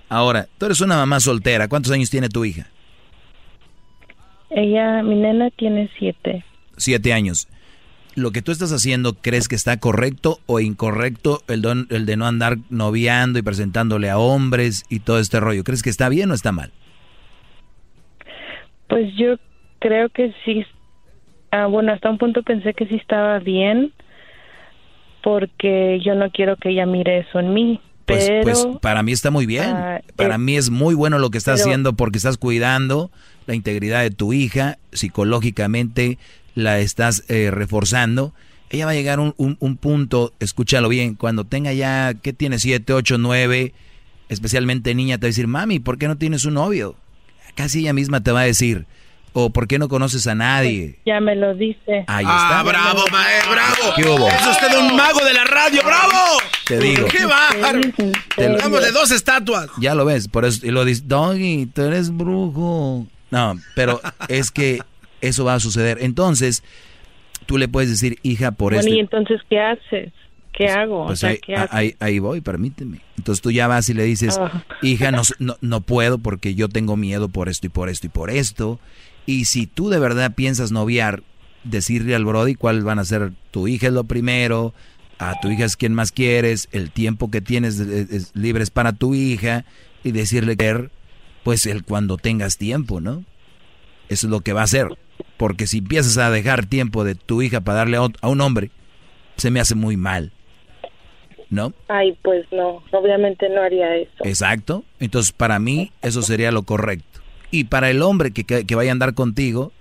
Ahora, 0.10 0.48
tú 0.57 0.65
eres 0.65 0.82
una 0.82 0.98
mamá 0.98 1.19
soltera. 1.19 1.68
¿Cuántos 1.68 1.91
años 1.91 2.10
tiene 2.10 2.30
tu 2.30 2.45
hija? 2.45 2.68
Ella, 4.49 5.02
mi 5.03 5.15
nena 5.15 5.49
tiene 5.52 5.90
siete. 5.98 6.44
Siete 6.77 7.14
años. 7.14 7.48
¿Lo 8.15 8.32
que 8.32 8.41
tú 8.41 8.52
estás 8.52 8.72
haciendo 8.72 9.14
crees 9.14 9.48
que 9.48 9.56
está 9.56 9.77
correcto 9.77 10.40
o 10.45 10.60
incorrecto 10.60 11.41
el, 11.48 11.61
don, 11.61 11.88
el 11.90 12.06
de 12.06 12.15
no 12.15 12.26
andar 12.26 12.57
noviando 12.69 13.40
y 13.40 13.41
presentándole 13.41 14.10
a 14.10 14.18
hombres 14.18 14.86
y 14.90 14.99
todo 14.99 15.19
este 15.19 15.40
rollo? 15.40 15.64
¿Crees 15.64 15.84
que 15.84 15.90
está 15.90 16.07
bien 16.07 16.32
o 16.32 16.34
está 16.34 16.52
mal? 16.52 16.72
Pues 18.88 19.14
yo 19.18 19.36
creo 19.80 20.10
que 20.10 20.34
sí. 20.45 20.65
Ah, 21.52 21.68
bueno, 21.68 21.94
hasta 21.94 22.10
un 22.10 22.18
punto 22.18 22.44
pensé 22.44 22.74
que 22.74 22.86
sí 22.88 22.96
estaba 22.96 23.40
bien 23.40 23.94
porque 25.24 26.00
yo 26.06 26.16
no 26.16 26.30
quiero 26.32 26.56
que 26.58 26.70
ella 26.70 26.86
mire 26.86 27.20
eso 27.20 27.40
en 27.40 27.54
mí. 27.54 27.80
Pues, 28.06 28.28
pero, 28.28 28.44
pues 28.44 28.66
para 28.82 29.02
mí 29.02 29.12
está 29.12 29.32
muy 29.32 29.46
bien. 29.48 29.64
ah, 29.66 30.02
para 30.16 30.36
eh, 30.36 30.38
mí 30.40 30.56
es 30.58 30.70
muy 30.70 30.94
bueno 30.94 31.18
lo 31.18 31.32
que 31.32 31.38
estás 31.40 31.60
pero- 31.60 31.70
haciendo 31.70 31.94
porque 31.94 32.18
estás 32.18 32.38
cuidando 32.38 33.10
la 33.48 33.56
integridad 33.56 34.02
de 34.02 34.12
tu 34.12 34.34
hija, 34.34 34.78
psicológicamente 34.92 36.18
la 36.54 36.80
estás 36.80 37.24
eh, 37.30 37.50
reforzando. 37.52 38.34
Ella 38.70 38.86
va 38.86 38.92
a 38.92 38.96
llegar 38.96 39.20
a 39.20 39.22
un, 39.24 39.34
un- 39.38 39.58
un 39.60 39.78
punto, 39.78 40.34
escúchalo 40.40 40.90
bien, 40.90 41.16
cuando 41.16 41.46
tenga 41.46 41.74
ya, 41.74 42.14
¿qué 42.22 42.34
tiene? 42.34 42.60
Siete, 42.60 42.94
ocho, 42.94 43.18
nueve, 43.18 43.74
especialmente 44.30 44.94
niña, 44.94 45.18
te 45.18 45.26
va 45.26 45.28
a 45.28 45.30
decir, 45.30 45.48
mami, 45.48 45.80
¿por 45.80 45.98
qué 45.98 46.08
no 46.08 46.18
tienes 46.18 46.46
un 46.46 46.56
novio? 46.56 46.96
Casi 47.56 47.80
ella 47.80 47.94
misma 47.94 48.22
te 48.22 48.32
va 48.32 48.42
a 48.42 48.46
decir, 48.46 48.86
o 49.38 49.49
¿por 49.49 49.68
qué 49.68 49.78
no 49.78 49.90
conoces 49.90 50.26
a 50.28 50.34
nadie? 50.36 50.98
Ya 51.06 51.20
me 51.20 51.36
lo 51.36 51.53
dice. 51.53 52.06
Ahí 52.07 52.24
está. 52.24 52.60
Ah, 52.60 52.64
bravo, 52.64 53.03
maestro, 53.12 53.52
bravo. 53.52 53.94
¿Qué 53.95 54.03
hubo? 54.03 54.30
Es 54.30 54.48
usted 54.48 54.80
un 54.80 54.95
mago 54.95 55.20
de 55.26 55.34
la 55.34 55.44
radio, 55.44 55.82
bravo. 55.84 56.38
Te 56.66 56.80
digo. 56.80 57.06
¡Qué 57.07 57.26
bárbaro! 57.26 57.82
Te 58.38 58.49
lo- 58.49 58.57
Dámosle 58.57 58.91
dos 58.91 59.12
estatuas. 59.12 59.68
Ya 59.80 59.94
lo 59.94 60.06
ves, 60.06 60.30
por 60.30 60.45
eso, 60.45 60.66
y 60.66 60.72
lo 60.72 60.86
dices, 60.86 61.07
Doggy, 61.10 61.66
tú 61.68 61.82
eres 61.82 62.16
brujo. 62.16 63.06
No, 63.30 63.56
pero 63.76 63.99
es 64.30 64.52
que 64.52 64.80
eso 65.20 65.44
va 65.44 65.56
a 65.56 65.60
suceder. 65.60 65.98
Entonces, 65.99 66.64
tú 67.45 67.57
le 67.57 67.68
puedes 67.68 67.90
decir, 67.90 68.18
hija, 68.24 68.52
por 68.52 68.74
bueno, 68.74 68.88
esto. 68.88 68.95
y 68.95 68.99
entonces, 68.99 69.41
¿qué 69.49 69.60
haces? 69.60 70.14
¿Qué 70.53 70.70
hago? 70.70 71.07
Pues 71.07 71.20
o 71.20 71.22
sea, 71.22 71.30
ahí, 71.32 71.40
¿qué 71.45 71.56
ahí, 71.70 71.95
ahí 71.99 72.20
voy, 72.20 72.40
permíteme. 72.40 73.02
Entonces 73.18 73.41
tú 73.41 73.52
ya 73.52 73.68
vas 73.68 73.90
y 73.90 73.94
le 73.94 74.03
dices, 74.06 74.38
Ah. 74.40 74.64
hija, 74.82 75.12
no, 75.12 75.24
no, 75.40 75.57
no 75.60 75.82
puedo 75.82 76.20
porque 76.20 76.56
yo 76.56 76.70
tengo 76.70 76.95
miedo 76.95 77.28
por 77.28 77.49
esto 77.49 77.68
y 77.68 77.70
por 77.70 77.90
esto 77.90 78.07
y 78.07 78.10
por 78.10 78.30
esto. 78.30 78.80
Y 79.26 79.46
si 79.46 79.68
tú 79.68 79.90
de 79.90 80.00
verdad 80.00 80.34
piensas 80.36 80.72
noviar, 80.72 81.24
decirle 81.64 82.16
al 82.16 82.26
Brody 82.26 82.56
cuál 82.56 82.84
van 82.84 83.00
a 83.00 83.06
ser, 83.06 83.32
tu 83.52 83.68
hija 83.68 83.88
es 83.88 83.94
lo 83.94 84.04
primero, 84.04 84.74
a 85.18 85.40
tu 85.40 85.50
hija 85.50 85.66
es 85.66 85.76
quien 85.78 85.94
más 85.94 86.12
quieres, 86.12 86.68
el 86.72 86.92
tiempo 86.92 87.32
que 87.32 87.42
tienes 87.42 87.80
es, 87.80 88.10
es- 88.12 88.36
libre 88.36 88.64
es 88.64 88.70
para 88.70 88.94
tu 88.94 89.16
hija, 89.16 89.66
y 90.04 90.12
decirle 90.12 90.56
que, 90.58 90.90
pues 91.44 91.66
el 91.66 91.84
cuando 91.84 92.18
tengas 92.18 92.58
tiempo, 92.58 93.02
¿no? 93.02 93.24
Eso 94.10 94.28
es 94.28 94.32
lo 94.32 94.42
que 94.42 94.54
va 94.54 94.62
a 94.62 94.66
hacer. 94.66 94.88
Porque 95.38 95.66
si 95.66 95.80
empiezas 95.80 96.18
a 96.18 96.30
dejar 96.30 96.66
tiempo 96.68 97.04
de 97.04 97.16
tu 97.16 97.42
hija 97.42 97.62
para 97.62 97.80
darle 97.80 97.98
a 97.98 98.08
a 98.22 98.28
un 98.30 98.42
hombre, 98.42 98.70
se 99.38 99.50
me 99.50 99.60
hace 99.60 99.74
muy 99.74 99.98
mal. 99.98 100.32
¿No? 101.50 101.74
Ay, 101.88 102.18
pues 102.24 102.46
no, 102.52 102.84
obviamente 102.92 103.48
no 103.50 103.62
haría 103.62 103.96
eso. 103.98 104.12
Exacto. 104.24 104.84
Entonces, 105.00 105.32
para 105.32 105.60
mí, 105.60 105.92
eso 106.02 106.22
sería 106.22 106.52
lo 106.52 106.64
correcto. 106.64 107.15
Y 107.56 107.64
para 107.64 107.90
el 107.90 108.02
hombre 108.02 108.32
que, 108.32 108.44
que, 108.44 108.65
que 108.65 108.76
vaya 108.76 108.91
a 108.91 108.94
andar 108.94 109.14
contigo, 109.14 109.72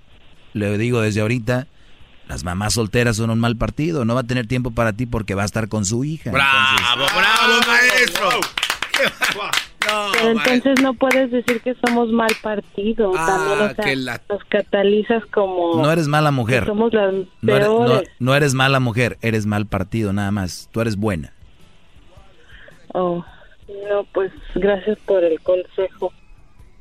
le 0.52 0.78
digo 0.78 1.00
desde 1.00 1.20
ahorita, 1.22 1.66
las 2.28 2.44
mamás 2.44 2.74
solteras 2.74 3.16
son 3.16 3.30
un 3.30 3.40
mal 3.40 3.56
partido. 3.56 4.04
No 4.04 4.14
va 4.14 4.20
a 4.20 4.24
tener 4.24 4.46
tiempo 4.46 4.70
para 4.70 4.92
ti 4.92 5.06
porque 5.06 5.34
va 5.34 5.42
a 5.42 5.46
estar 5.46 5.68
con 5.68 5.84
su 5.84 6.04
hija. 6.04 6.30
Bravo, 6.30 7.04
bravo, 7.16 7.60
maestro. 7.66 8.28
Pero 10.12 10.30
entonces 10.30 10.80
no 10.82 10.94
puedes 10.94 11.32
decir 11.32 11.60
que 11.62 11.74
somos 11.84 12.10
mal 12.10 12.30
partido. 12.42 13.10
Ah, 13.16 13.26
También, 13.26 13.70
o 13.70 13.74
sea, 13.74 13.84
que 13.84 13.96
la- 13.96 14.20
nos 14.30 14.44
catalizas 14.44 15.24
como... 15.26 15.82
No 15.82 15.90
eres 15.90 16.06
mala 16.06 16.30
mujer. 16.30 16.64
Somos 16.66 16.94
las 16.94 17.12
No 17.42 17.56
eres, 17.56 18.08
no 18.20 18.34
eres 18.36 18.54
mala 18.54 18.78
mujer, 18.78 19.18
eres 19.20 19.46
mal 19.46 19.66
partido 19.66 20.12
nada 20.12 20.30
más. 20.30 20.68
Tú 20.72 20.80
eres 20.80 20.94
buena. 20.96 21.32
Oh, 22.92 23.24
no, 23.90 24.04
pues 24.14 24.30
gracias 24.54 24.96
por 25.06 25.24
el 25.24 25.40
consejo. 25.40 26.12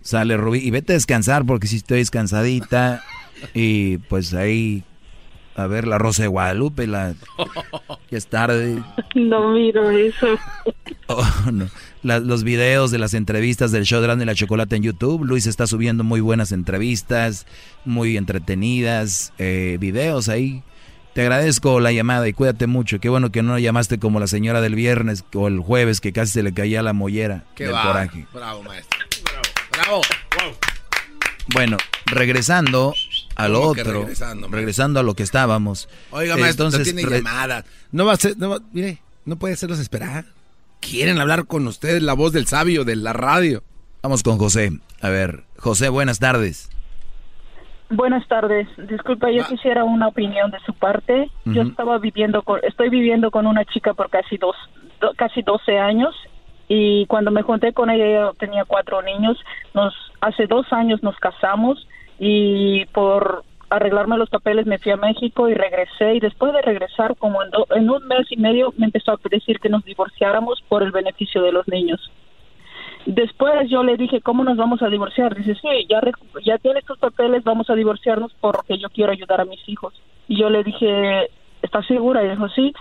Sale 0.03 0.38
Rubí 0.38 0.59
y 0.59 0.69
vete 0.69 0.93
a 0.93 0.95
descansar 0.95 1.45
porque 1.45 1.65
si 1.67 1.77
estoy 1.77 1.97
descansadita 1.99 3.03
y 3.55 3.97
pues 3.97 4.34
ahí 4.35 4.84
a 5.55 5.65
ver 5.67 5.88
la 5.88 5.97
Rosa 5.97 6.23
de 6.23 6.27
Guadalupe, 6.27 6.88
la 6.88 7.13
ya 8.11 8.17
es 8.17 8.27
tarde. 8.27 8.81
No 9.15 9.53
miro 9.53 9.89
eso. 9.91 10.27
Oh, 11.07 11.25
no. 11.51 11.67
La- 12.01 12.19
los 12.19 12.43
videos 12.43 12.91
de 12.91 12.97
las 12.97 13.13
entrevistas 13.13 13.71
del 13.71 13.85
show 13.85 14.01
de 14.01 14.07
Grande 14.07 14.23
y 14.23 14.25
la 14.27 14.35
Chocolate 14.35 14.75
en 14.75 14.84
YouTube. 14.84 15.23
Luis 15.25 15.45
está 15.47 15.67
subiendo 15.67 16.03
muy 16.03 16.21
buenas 16.21 16.51
entrevistas, 16.51 17.45
muy 17.85 18.17
entretenidas, 18.17 19.31
eh, 19.38 19.77
videos 19.80 20.27
ahí. 20.27 20.63
Te 21.13 21.21
agradezco 21.21 21.80
la 21.80 21.91
llamada 21.91 22.27
y 22.27 22.34
cuídate 22.34 22.65
mucho. 22.65 22.99
Qué 22.99 23.07
bueno 23.07 23.31
que 23.31 23.43
no 23.43 23.59
llamaste 23.59 23.99
como 23.99 24.19
la 24.19 24.25
señora 24.27 24.59
del 24.61 24.73
viernes 24.73 25.23
o 25.35 25.47
el 25.47 25.59
jueves 25.59 26.01
que 26.01 26.11
casi 26.11 26.31
se 26.31 26.43
le 26.43 26.53
caía 26.53 26.81
la 26.81 26.93
mollera 26.93 27.43
Qué 27.55 27.65
del 27.65 27.75
va. 27.75 27.84
coraje. 27.84 28.25
Bravo, 28.34 28.63
maestro. 28.63 28.99
Bravo. 29.77 30.01
Bueno, 31.53 31.77
regresando 32.05 32.93
a 33.35 33.47
lo 33.47 33.61
¿Cómo 33.61 33.73
que 33.73 33.81
otro, 33.81 33.99
regresando, 34.01 34.47
regresando, 34.47 34.99
a 34.99 35.03
lo 35.03 35.13
que 35.13 35.23
estábamos. 35.23 35.89
Oiga, 36.11 36.37
maestro, 36.37 36.65
no 36.65 36.69
entonces 36.71 36.95
tiene. 36.95 37.21
No 37.91 38.05
va 38.05 38.13
a 38.13 38.17
ser, 38.17 38.37
no 38.37 38.49
va- 38.49 38.59
mire, 38.71 38.99
no 39.25 39.35
puede 39.35 39.53
hacerlos 39.53 39.79
esperar. 39.79 40.25
Quieren 40.79 41.19
hablar 41.19 41.45
con 41.45 41.67
ustedes, 41.67 42.01
la 42.01 42.13
voz 42.13 42.33
del 42.33 42.47
sabio 42.47 42.83
de 42.85 42.95
la 42.95 43.13
radio. 43.13 43.63
Vamos 44.01 44.23
con 44.23 44.37
José. 44.37 44.71
A 45.01 45.09
ver, 45.09 45.43
José, 45.57 45.89
buenas 45.89 46.19
tardes. 46.19 46.69
Buenas 47.89 48.27
tardes. 48.27 48.67
Disculpa, 48.89 49.29
yo 49.31 49.45
quisiera 49.45 49.83
una 49.83 50.07
opinión 50.07 50.49
de 50.51 50.57
su 50.65 50.73
parte. 50.73 51.29
Yo 51.45 51.61
estaba 51.61 51.99
viviendo 51.99 52.41
con, 52.41 52.59
estoy 52.63 52.89
viviendo 52.89 53.29
con 53.31 53.45
una 53.47 53.63
chica 53.65 53.93
por 53.93 54.09
casi 54.09 54.37
dos, 54.37 54.55
do- 54.99 55.13
casi 55.15 55.41
12 55.41 55.77
años 55.77 56.13
y 56.75 57.05
cuando 57.05 57.29
me 57.29 57.43
junté 57.43 57.71
con 57.73 57.89
ella 57.91 58.05
ella 58.05 58.31
tenía 58.39 58.65
cuatro 58.65 59.01
niños. 59.03 59.37
Nos 59.75 59.93
hace 60.21 60.47
dos 60.47 60.65
años 60.73 61.03
nos 61.03 61.15
casamos 61.17 61.87
y 62.19 62.85
por 62.97 63.43
arreglarme 63.69 64.17
los 64.17 64.29
papeles 64.29 64.65
me 64.65 64.79
fui 64.79 64.91
a 64.91 64.97
México 64.97 65.49
y 65.49 65.53
regresé 65.53 66.15
y 66.15 66.19
después 66.19 66.51
de 66.53 66.61
regresar 66.61 67.15
como 67.17 67.43
en, 67.43 67.49
do- 67.51 67.67
en 67.75 67.89
un 67.89 68.07
mes 68.07 68.25
y 68.31 68.37
medio 68.37 68.73
me 68.77 68.85
empezó 68.87 69.11
a 69.11 69.19
decir 69.29 69.59
que 69.59 69.69
nos 69.69 69.83
divorciáramos 69.83 70.63
por 70.67 70.81
el 70.83 70.91
beneficio 70.91 71.41
de 71.43 71.51
los 71.51 71.67
niños. 71.67 71.99
Después 73.05 73.69
yo 73.69 73.83
le 73.83 73.97
dije, 73.97 74.21
¿cómo 74.21 74.43
nos 74.43 74.57
vamos 74.57 74.81
a 74.81 74.87
divorciar? 74.89 75.35
Dice, 75.35 75.55
sí, 75.55 75.87
ya, 75.89 76.01
ya 76.45 76.57
tienes 76.57 76.85
tus 76.85 76.97
papeles, 76.97 77.43
vamos 77.43 77.69
a 77.69 77.75
divorciarnos 77.75 78.33
porque 78.39 78.77
yo 78.77 78.89
quiero 78.89 79.11
ayudar 79.11 79.41
a 79.41 79.45
mis 79.45 79.61
hijos. 79.67 79.93
Y 80.27 80.39
yo 80.39 80.49
le 80.49 80.63
dije, 80.63 81.29
¿estás 81.61 81.85
segura? 81.85 82.23
Y 82.23 82.29
dijo, 82.29 82.47
sí. 82.49 82.73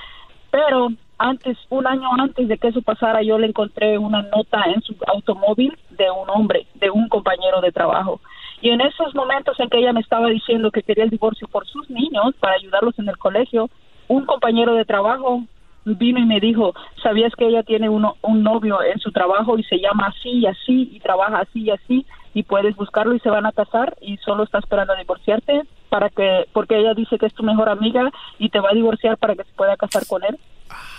Pero 0.50 0.88
antes, 1.18 1.56
un 1.70 1.86
año 1.86 2.08
antes 2.18 2.48
de 2.48 2.58
que 2.58 2.68
eso 2.68 2.82
pasara, 2.82 3.22
yo 3.22 3.38
le 3.38 3.46
encontré 3.46 3.98
una 3.98 4.22
nota 4.22 4.64
en 4.66 4.82
su 4.82 4.96
automóvil 5.06 5.76
de 5.90 6.10
un 6.10 6.28
hombre, 6.30 6.66
de 6.74 6.90
un 6.90 7.08
compañero 7.08 7.60
de 7.60 7.72
trabajo. 7.72 8.20
Y 8.60 8.70
en 8.70 8.80
esos 8.80 9.14
momentos 9.14 9.58
en 9.60 9.68
que 9.68 9.78
ella 9.78 9.92
me 9.92 10.00
estaba 10.00 10.28
diciendo 10.28 10.70
que 10.70 10.82
quería 10.82 11.04
el 11.04 11.10
divorcio 11.10 11.48
por 11.48 11.66
sus 11.66 11.88
niños, 11.90 12.34
para 12.40 12.54
ayudarlos 12.54 12.98
en 12.98 13.08
el 13.08 13.18
colegio, 13.18 13.68
un 14.08 14.24
compañero 14.26 14.74
de 14.74 14.84
trabajo 14.84 15.42
vino 15.84 16.20
y 16.20 16.24
me 16.24 16.40
dijo, 16.40 16.74
¿sabías 17.02 17.34
que 17.34 17.46
ella 17.46 17.62
tiene 17.62 17.88
uno, 17.88 18.16
un 18.22 18.42
novio 18.42 18.82
en 18.82 18.98
su 19.00 19.10
trabajo 19.10 19.58
y 19.58 19.64
se 19.64 19.78
llama 19.78 20.06
así 20.08 20.30
y 20.30 20.46
así 20.46 20.90
y 20.92 21.00
trabaja 21.00 21.40
así 21.40 21.62
y 21.62 21.70
así 21.70 22.06
y 22.34 22.44
puedes 22.44 22.76
buscarlo 22.76 23.14
y 23.14 23.20
se 23.20 23.30
van 23.30 23.46
a 23.46 23.52
casar 23.52 23.96
y 24.00 24.16
solo 24.18 24.44
está 24.44 24.58
esperando 24.58 24.92
a 24.92 24.96
divorciarte 24.96 25.62
para 25.88 26.08
que 26.08 26.46
porque 26.52 26.78
ella 26.78 26.94
dice 26.94 27.18
que 27.18 27.26
es 27.26 27.34
tu 27.34 27.42
mejor 27.42 27.68
amiga 27.68 28.10
y 28.38 28.48
te 28.48 28.60
va 28.60 28.70
a 28.70 28.74
divorciar 28.74 29.18
para 29.18 29.34
que 29.34 29.44
se 29.44 29.52
pueda 29.54 29.76
casar 29.76 30.06
con 30.06 30.24
él? 30.24 30.38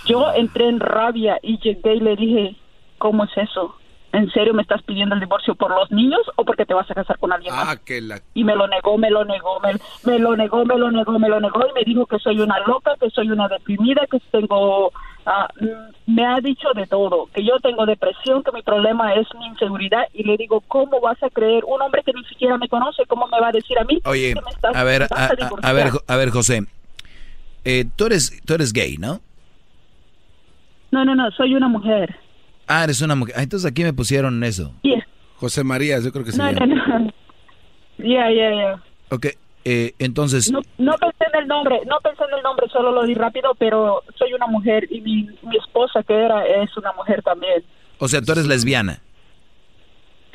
Yo 0.05 0.31
entré 0.35 0.67
en 0.67 0.79
rabia 0.79 1.39
y 1.41 1.57
llegué 1.59 1.95
y 1.95 1.99
le 1.99 2.15
dije, 2.15 2.55
¿cómo 2.97 3.23
es 3.23 3.31
eso? 3.37 3.75
¿En 4.11 4.29
serio 4.31 4.53
me 4.53 4.61
estás 4.61 4.81
pidiendo 4.83 5.15
el 5.15 5.21
divorcio 5.21 5.55
por 5.55 5.71
los 5.71 5.89
niños 5.91 6.21
o 6.35 6.45
porque 6.45 6.65
te 6.65 6.73
vas 6.73 6.89
a 6.91 6.93
casar 6.93 7.17
con 7.17 7.31
alguien 7.33 7.55
más? 7.55 7.67
Ah, 7.69 7.77
que 7.83 7.99
la... 8.01 8.21
y 8.35 8.43
me 8.43 8.55
lo 8.55 8.67
negó, 8.67 8.97
me 8.97 9.09
lo 9.09 9.25
negó, 9.25 9.59
me, 9.61 9.73
me 10.03 10.19
lo 10.19 10.35
negó, 10.35 10.65
me 10.65 10.77
lo 10.77 10.91
negó, 10.91 11.17
me 11.17 11.29
lo 11.29 11.39
negó 11.39 11.61
y 11.67 11.73
me 11.73 11.83
dijo 11.83 12.05
que 12.05 12.19
soy 12.19 12.39
una 12.39 12.59
loca, 12.67 12.95
que 12.99 13.09
soy 13.09 13.31
una 13.31 13.47
deprimida, 13.47 14.05
que 14.11 14.19
tengo, 14.31 14.91
ah, 15.25 15.47
mm, 15.59 16.13
me 16.13 16.25
ha 16.27 16.39
dicho 16.41 16.67
de 16.75 16.85
todo, 16.85 17.27
que 17.33 17.43
yo 17.43 17.59
tengo 17.61 17.85
depresión, 17.87 18.43
que 18.43 18.51
mi 18.51 18.61
problema 18.61 19.15
es 19.15 19.25
mi 19.39 19.47
inseguridad 19.47 20.03
y 20.13 20.23
le 20.23 20.37
digo, 20.37 20.61
¿cómo 20.67 20.99
vas 21.01 21.21
a 21.23 21.29
creer 21.31 21.63
un 21.65 21.81
hombre 21.81 22.03
que 22.05 22.13
ni 22.13 22.23
siquiera 22.25 22.57
me 22.59 22.67
conoce, 22.69 23.05
cómo 23.07 23.25
me 23.27 23.39
va 23.39 23.47
a 23.47 23.51
decir 23.51 23.79
a 23.79 23.83
mí? 23.85 23.99
Oye, 24.05 24.33
que 24.35 24.41
me 24.41 24.51
estás- 24.51 24.75
a 24.75 24.83
ver, 24.83 25.03
a, 25.03 25.07
a- 25.25 25.35
divorciar? 25.35 25.63
a 25.63 25.73
ver, 25.73 25.87
a 26.07 26.15
ver, 26.17 26.29
José. 26.29 26.61
Eh, 27.65 27.85
tú 27.95 28.05
eres, 28.05 28.41
tú 28.45 28.53
eres 28.53 28.73
gay, 28.73 28.97
¿no? 28.97 29.21
No, 30.93 31.03
no, 31.03 31.15
no, 31.15 31.31
soy 31.31 31.55
una 31.55 31.67
mujer. 31.67 32.15
Ah, 32.67 32.83
eres 32.83 33.01
una 33.01 33.15
mujer. 33.15 33.33
Ah, 33.35 33.41
entonces 33.41 33.67
aquí 33.69 33.83
me 33.83 33.93
pusieron 33.93 34.43
eso. 34.43 34.75
Yeah. 34.83 35.03
José 35.37 35.63
María, 35.63 35.99
yo 35.99 36.11
creo 36.11 36.23
que 36.23 36.31
se 36.31 36.37
No, 36.37 36.51
no, 36.51 36.65
no. 36.67 37.13
Ya, 37.97 38.29
ya, 38.29 38.53
ya. 38.53 38.83
Ok, 39.09 39.25
eh, 39.65 39.93
entonces, 39.97 40.51
No, 40.51 40.61
no 40.77 40.93
pensé 40.97 41.25
en 41.33 41.41
el 41.41 41.47
nombre, 41.47 41.79
no 41.87 41.97
pensé 42.03 42.23
en 42.29 42.37
el 42.37 42.43
nombre, 42.43 42.67
solo 42.71 42.91
lo 42.91 43.05
di 43.07 43.15
rápido, 43.15 43.55
pero 43.57 44.03
soy 44.19 44.33
una 44.33 44.45
mujer 44.45 44.87
y 44.91 45.01
mi, 45.01 45.23
mi 45.41 45.57
esposa 45.57 46.03
que 46.03 46.13
era 46.13 46.45
es 46.45 46.77
una 46.77 46.91
mujer 46.93 47.23
también. 47.23 47.63
o 47.97 48.07
sea, 48.07 48.21
tú 48.21 48.33
eres 48.33 48.45
lesbiana. 48.45 49.01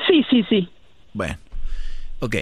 Sí, 0.09 0.25
sí, 0.29 0.45
sí. 0.49 0.69
Bueno, 1.15 1.37
ok. 2.19 2.35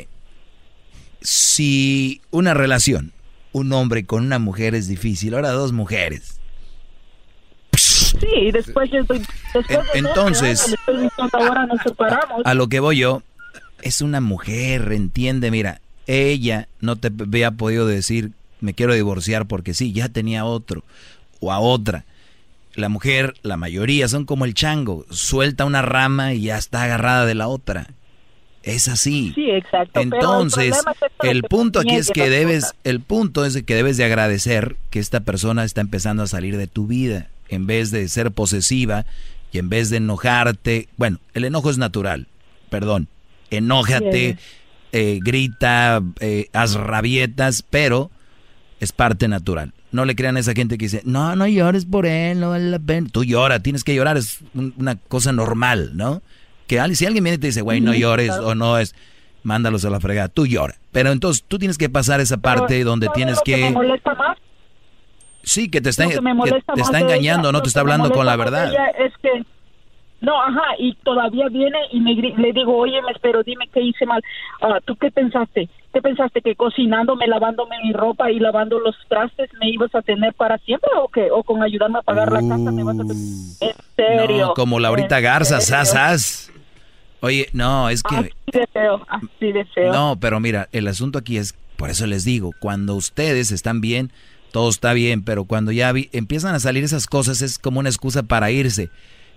Si 1.20 2.22
una 2.30 2.55
relación, 2.55 3.12
un 3.52 3.70
hombre 3.74 4.06
con 4.06 4.24
una 4.24 4.38
mujer 4.38 4.74
es 4.74 4.88
difícil, 4.88 5.34
ahora 5.34 5.51
dos 5.51 5.72
mujeres. 5.72 6.35
Sí, 8.11 8.51
después 8.53 8.91
yo 8.91 9.01
estoy... 9.01 9.23
Entonces, 9.95 10.77
ahora 11.33 11.66
nos 11.66 11.81
separamos. 11.83 12.43
a 12.45 12.55
lo 12.55 12.69
que 12.69 12.81
voy 12.81 12.99
yo, 12.99 13.23
es 13.83 14.01
una 14.01 14.20
mujer, 14.20 14.93
entiende, 14.93 15.51
mira, 15.51 15.81
ella 16.07 16.69
no 16.81 16.97
te 16.97 17.09
había 17.09 17.51
podido 17.53 17.87
decir, 17.87 18.33
me 18.61 18.74
quiero 18.74 18.95
divorciar 18.95 19.47
porque 19.47 19.74
sí, 19.74 19.93
ya 19.93 20.09
tenía 20.09 20.45
otro 20.45 20.85
o 21.41 21.53
a 21.53 21.59
otra. 21.59 22.05
La 22.74 22.89
mujer, 22.89 23.35
la 23.43 23.57
mayoría, 23.57 24.07
son 24.09 24.27
como 24.27 24.45
el 24.45 24.55
chango, 24.55 25.07
suelta 25.11 25.65
una 25.65 25.83
rama 25.83 26.35
y 26.35 26.43
ya 26.43 26.59
está 26.59 26.83
agarrada 26.83 27.24
de 27.24 27.35
la 27.35 27.49
otra. 27.49 27.89
Es 28.62 28.89
así. 28.89 29.33
Sí, 29.35 29.49
exacto. 29.51 30.01
Entonces, 30.01 30.77
el, 31.23 31.45
punto 31.45 31.78
aquí 31.78 31.95
es 31.95 32.11
que 32.11 32.28
debes, 32.28 32.74
el 32.83 33.01
punto 33.01 33.45
es 33.45 33.62
que 33.62 33.74
debes 33.74 33.97
de 33.97 34.05
agradecer 34.05 34.77
que 34.91 34.99
esta 34.99 35.20
persona 35.20 35.65
está 35.65 35.81
empezando 35.81 36.24
a 36.24 36.27
salir 36.27 36.57
de 36.57 36.66
tu 36.66 36.87
vida, 36.87 37.28
en 37.48 37.66
vez 37.66 37.90
de 37.90 38.09
ser 38.09 38.31
posesiva 38.32 39.06
y 39.52 39.59
en 39.59 39.68
vez 39.68 39.90
de 39.90 39.98
enojarte. 39.98 40.89
Bueno, 40.97 41.18
el 41.35 41.44
enojo 41.44 41.70
es 41.70 41.78
natural, 41.78 42.28
perdón. 42.70 43.09
Enójate, 43.51 44.39
eh, 44.93 45.18
grita, 45.23 46.02
eh, 46.20 46.48
haz 46.52 46.74
rabietas, 46.74 47.62
pero 47.62 48.10
es 48.81 48.93
parte 48.93 49.28
natural. 49.28 49.73
No 49.93 50.05
le 50.05 50.16
crean 50.16 50.36
a 50.36 50.40
esa 50.40 50.52
gente 50.52 50.78
que 50.78 50.86
dice, 50.86 51.02
no, 51.05 51.36
no 51.36 51.47
llores 51.47 51.85
por 51.86 52.06
él, 52.06 52.40
no 52.40 52.51
vale 52.51 52.70
la 52.70 52.78
pena. 52.78 53.09
Tú 53.10 53.24
llora, 53.24 53.60
tienes 53.60 53.85
que 53.85 53.94
llorar, 53.94 54.16
es 54.16 54.40
una 54.55 54.97
cosa 54.97 55.32
normal, 55.32 55.93
¿no? 55.94 56.23
Que 56.66 56.82
si 56.94 57.06
alguien 57.06 57.24
viene 57.24 57.36
y 57.36 57.39
te 57.39 57.47
dice, 57.47 57.62
güey, 57.62 57.81
no 57.81 57.94
llores 57.94 58.32
o 58.32 58.55
no 58.55 58.78
es, 58.78 58.94
mándalos 59.44 59.85
a 59.85 59.90
la 59.90 60.01
fregada, 60.01 60.28
tú 60.28 60.47
llora. 60.47 60.74
Pero 60.90 61.12
entonces 61.12 61.44
tú 61.47 61.59
tienes 61.59 61.78
que 61.78 61.89
pasar 61.89 62.20
esa 62.20 62.39
parte 62.39 62.82
donde 62.82 63.09
tienes 63.14 63.40
que... 63.44 63.73
Sí, 65.47 65.70
que 65.70 65.81
te 65.81 65.90
está, 65.90 66.09
te 66.09 66.81
está 66.81 66.98
engañando, 66.98 67.52
no 67.52 67.62
te 67.62 67.68
está 67.68 67.81
hablando 67.81 68.10
con 68.10 68.27
la 68.27 68.35
verdad. 68.35 68.73
Es 68.98 69.12
que 69.23 69.44
no, 70.20 70.43
ajá, 70.43 70.74
y 70.78 70.94
todavía 71.05 71.48
viene 71.48 71.78
y 71.93 72.01
me, 72.01 72.14
le 72.14 72.52
digo, 72.52 72.77
oye, 72.77 73.01
pero 73.23 73.44
dime 73.44 73.68
qué 73.73 73.81
hice 73.81 74.06
mal. 74.06 74.20
Ah, 74.60 74.81
¿Tú 74.85 74.97
qué 74.97 75.12
pensaste? 75.12 75.68
¿Qué 75.93 76.02
pensaste? 76.02 76.40
¿Que 76.40 76.56
cocinándome, 76.56 77.28
lavándome 77.28 77.77
mi 77.85 77.93
ropa 77.93 78.28
y 78.31 78.40
lavando 78.40 78.81
los 78.81 78.97
trastes 79.09 79.48
me 79.60 79.70
ibas 79.70 79.94
a 79.94 80.02
tener 80.02 80.35
para 80.35 80.59
siempre 80.59 80.90
o 81.01 81.06
qué? 81.09 81.31
¿O 81.31 81.44
con 81.44 81.62
ayudarme 81.62 82.01
a 82.01 82.02
pagar 82.02 82.32
la 82.32 82.40
casa 82.40 82.73
me 82.73 82.82
vas 82.82 82.97
a 82.98 83.02
tener? 83.02 83.16
¿En 83.16 83.77
serio? 83.94 84.47
No, 84.48 84.55
como 84.55 84.81
Laurita 84.81 85.20
Garza, 85.20 85.60
sasas. 85.60 86.52
Oye, 87.20 87.48
no, 87.52 87.89
es 87.89 88.02
que... 88.02 88.16
Así 88.16 88.32
de 88.52 88.66
feo, 88.73 89.06
así 89.09 89.52
de 89.52 89.64
feo. 89.66 89.93
No, 89.93 90.16
pero 90.20 90.40
mira, 90.40 90.68
el 90.73 90.89
asunto 90.89 91.18
aquí 91.18 91.36
es, 91.36 91.55
por 91.77 91.90
eso 91.90 92.05
les 92.06 92.24
digo, 92.24 92.51
cuando 92.59 92.94
ustedes 92.97 93.52
están 93.52 93.81
bien, 93.81 94.10
todo 94.57 94.70
está 94.70 94.95
bien, 94.95 95.20
pero 95.20 95.45
cuando 95.45 95.70
ya 95.70 95.93
empiezan 96.12 96.55
a 96.55 96.61
salir 96.61 96.83
esas 96.83 97.07
cosas 97.07 97.43
es 97.43 97.59
como 97.59 97.78
una 97.78 97.91
excusa 97.91 98.23
para 98.23 98.51
irse. 98.51 98.89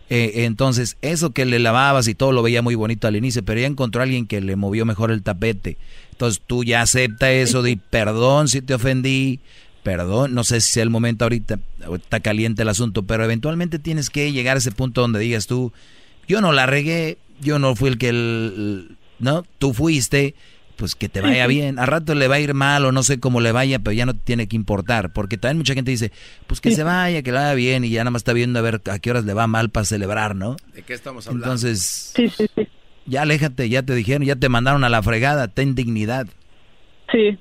Eh, 0.10 0.46
entonces, 0.46 0.96
eso 1.02 1.32
que 1.32 1.44
le 1.44 1.60
lavabas 1.60 2.08
y 2.08 2.16
todo 2.16 2.32
lo 2.32 2.42
veía 2.42 2.62
muy 2.62 2.76
bonito 2.76 3.06
al 3.06 3.18
inicio, 3.18 3.44
pero 3.44 3.60
ya 3.60 3.68
encontró 3.68 4.00
a 4.00 4.06
alguien 4.06 4.28
que 4.28 4.40
le 4.40 4.56
movió 4.56 4.86
mejor 4.86 5.12
el 5.12 5.22
tapete. 5.22 5.76
Entonces 6.12 6.42
tú 6.48 6.64
ya 6.64 6.84
acepta 6.84 7.34
eso, 7.34 7.62
di 7.64 7.76
perdón 7.76 8.48
si 8.48 8.62
te 8.62 8.74
ofendí, 8.74 9.42
perdón, 9.84 10.34
no 10.36 10.46
sé 10.46 10.62
si 10.62 10.72
sea 10.72 10.84
el 10.84 10.90
momento 10.90 11.26
ahorita, 11.26 11.60
está 11.96 12.22
caliente 12.22 12.62
el 12.62 12.70
asunto, 12.70 13.04
pero 13.04 13.26
eventualmente 13.26 13.78
tienes 13.78 14.10
que 14.10 14.32
llegar 14.32 14.56
a 14.56 14.60
ese 14.60 14.72
punto 14.72 15.02
donde 15.02 15.20
digas 15.20 15.48
tú, 15.48 15.74
yo 16.30 16.40
no 16.40 16.54
la 16.54 16.66
regué, 16.66 17.18
yo 17.42 17.60
no 17.60 17.76
fui 17.76 17.90
el 17.90 17.98
que, 17.98 18.08
el, 18.08 18.96
¿no? 19.20 19.44
Tú 19.58 19.74
fuiste, 19.74 20.34
pues 20.80 20.96
que 20.96 21.10
te 21.10 21.22
vaya 21.22 21.46
bien. 21.48 21.78
A 21.78 21.86
rato 21.86 22.16
le 22.16 22.28
va 22.28 22.36
a 22.36 22.40
ir 22.40 22.54
mal 22.54 22.86
o 22.86 22.92
no 22.92 23.04
sé 23.04 23.20
cómo 23.20 23.42
le 23.42 23.52
vaya, 23.52 23.80
pero 23.80 23.92
ya 23.92 24.06
no 24.06 24.16
tiene 24.16 24.48
que 24.48 24.56
importar. 24.56 25.12
Porque 25.12 25.38
también 25.38 25.58
mucha 25.58 25.74
gente 25.74 25.92
dice, 25.92 26.12
pues 26.48 26.62
que 26.62 26.72
se 26.72 26.84
vaya, 26.96 27.22
que 27.22 27.32
le 27.32 27.38
vaya 27.38 27.54
bien 27.54 27.84
y 27.84 27.90
ya 27.90 28.02
nada 28.02 28.12
más 28.12 28.22
está 28.22 28.34
viendo 28.34 28.58
a 28.58 28.62
ver 28.62 28.82
a 28.90 29.00
qué 29.00 29.12
horas 29.12 29.26
le 29.26 29.34
va 29.34 29.46
mal 29.46 29.70
para 29.70 29.86
celebrar, 29.86 30.36
¿no? 30.36 30.56
¿De 30.74 30.82
qué 30.82 30.94
estamos 30.94 31.28
hablando? 31.28 31.46
Entonces, 31.46 32.14
ya 33.06 33.22
aléjate, 33.24 33.68
ya 33.70 33.84
te 33.84 33.94
dijeron, 33.94 34.24
ya 34.26 34.38
te 34.38 34.50
mandaron 34.50 34.84
a 34.84 34.90
la 34.90 35.04
fregada, 35.04 35.50
ten 35.50 35.76
dignidad. 35.76 36.28
Sí. 37.12 37.38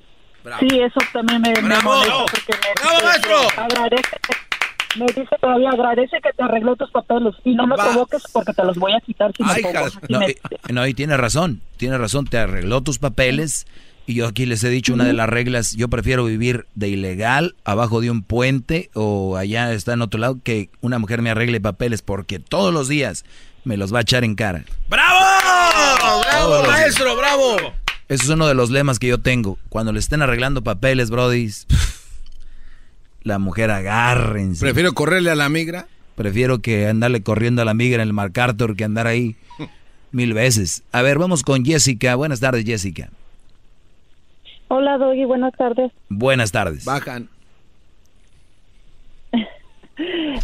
Sí, 0.59 0.79
eso 0.79 0.99
también 1.13 1.41
me, 1.41 1.53
¡Bravo! 1.53 2.25
porque 2.31 2.53
me, 2.53 2.73
¡Bravo, 2.81 3.03
maestro! 3.03 4.48
Me 4.97 5.05
dice 5.05 5.35
todavía, 5.39 5.69
agradece 5.69 6.17
que 6.23 6.33
te 6.33 6.43
arregló 6.43 6.75
tus 6.75 6.89
papeles 6.91 7.35
y 7.43 7.53
no 7.53 7.67
me 7.67 7.75
provoques 7.75 8.23
porque 8.33 8.53
te 8.53 8.63
los 8.63 8.77
voy 8.77 8.93
a 8.93 8.99
quitar 9.01 9.31
si 9.37 9.43
Ay, 9.45 9.63
me 9.63 9.73
pongo. 9.73 9.87
no, 10.09 10.21
y, 10.27 10.73
no, 10.73 10.87
y 10.87 10.93
tiene 10.93 11.15
razón, 11.15 11.61
tiene 11.77 11.97
razón, 11.97 12.25
te 12.25 12.37
arregló 12.39 12.81
tus 12.81 12.97
papeles 12.97 13.67
y 14.07 14.15
yo 14.15 14.25
aquí 14.25 14.47
les 14.47 14.63
he 14.63 14.69
dicho 14.69 14.93
una 14.95 15.03
de 15.03 15.13
las 15.13 15.29
reglas, 15.29 15.75
yo 15.75 15.87
prefiero 15.89 16.25
vivir 16.25 16.65
de 16.73 16.87
ilegal 16.87 17.55
abajo 17.63 18.01
de 18.01 18.09
un 18.09 18.23
puente 18.23 18.89
o 18.95 19.37
allá 19.37 19.71
está 19.73 19.93
en 19.93 20.01
otro 20.01 20.19
lado 20.19 20.39
que 20.43 20.69
una 20.81 20.97
mujer 20.97 21.21
me 21.21 21.29
arregle 21.29 21.61
papeles 21.61 22.01
porque 22.01 22.39
todos 22.39 22.73
los 22.73 22.87
días 22.87 23.23
me 23.65 23.77
los 23.77 23.93
va 23.93 23.99
a 23.99 24.01
echar 24.01 24.23
en 24.23 24.33
cara. 24.33 24.63
¡Bravo! 24.89 25.19
¡Bravo, 26.23 26.63
maestro! 26.67 27.15
¡Bravo! 27.15 27.57
Eso 28.07 28.23
es 28.23 28.29
uno 28.29 28.47
de 28.47 28.55
los 28.55 28.71
lemas 28.71 28.97
que 28.97 29.05
yo 29.07 29.19
tengo. 29.19 29.59
Cuando 29.69 29.91
le 29.91 29.99
estén 29.99 30.23
arreglando 30.23 30.63
papeles, 30.63 31.11
brodis, 31.11 31.67
la 33.23 33.39
mujer 33.39 33.71
agárrense. 33.71 34.65
Prefiero 34.65 34.93
correrle 34.93 35.31
a 35.31 35.35
la 35.35 35.49
migra. 35.49 35.87
Prefiero 36.15 36.59
que 36.59 36.87
andarle 36.87 37.21
corriendo 37.23 37.61
a 37.61 37.65
la 37.65 37.73
migra 37.73 38.01
en 38.03 38.07
el 38.09 38.13
MacArthur 38.13 38.75
que 38.75 38.83
andar 38.83 39.07
ahí 39.07 39.35
mil 40.11 40.33
veces. 40.33 40.83
A 40.91 41.01
ver, 41.01 41.17
vamos 41.17 41.43
con 41.43 41.63
Jessica. 41.63 42.15
Buenas 42.15 42.39
tardes, 42.39 42.65
Jessica. 42.65 43.09
Hola, 44.67 44.97
Doggy, 44.97 45.25
buenas 45.25 45.53
tardes. 45.53 45.91
Buenas 46.09 46.51
tardes. 46.51 46.85
Bajan. 46.85 47.29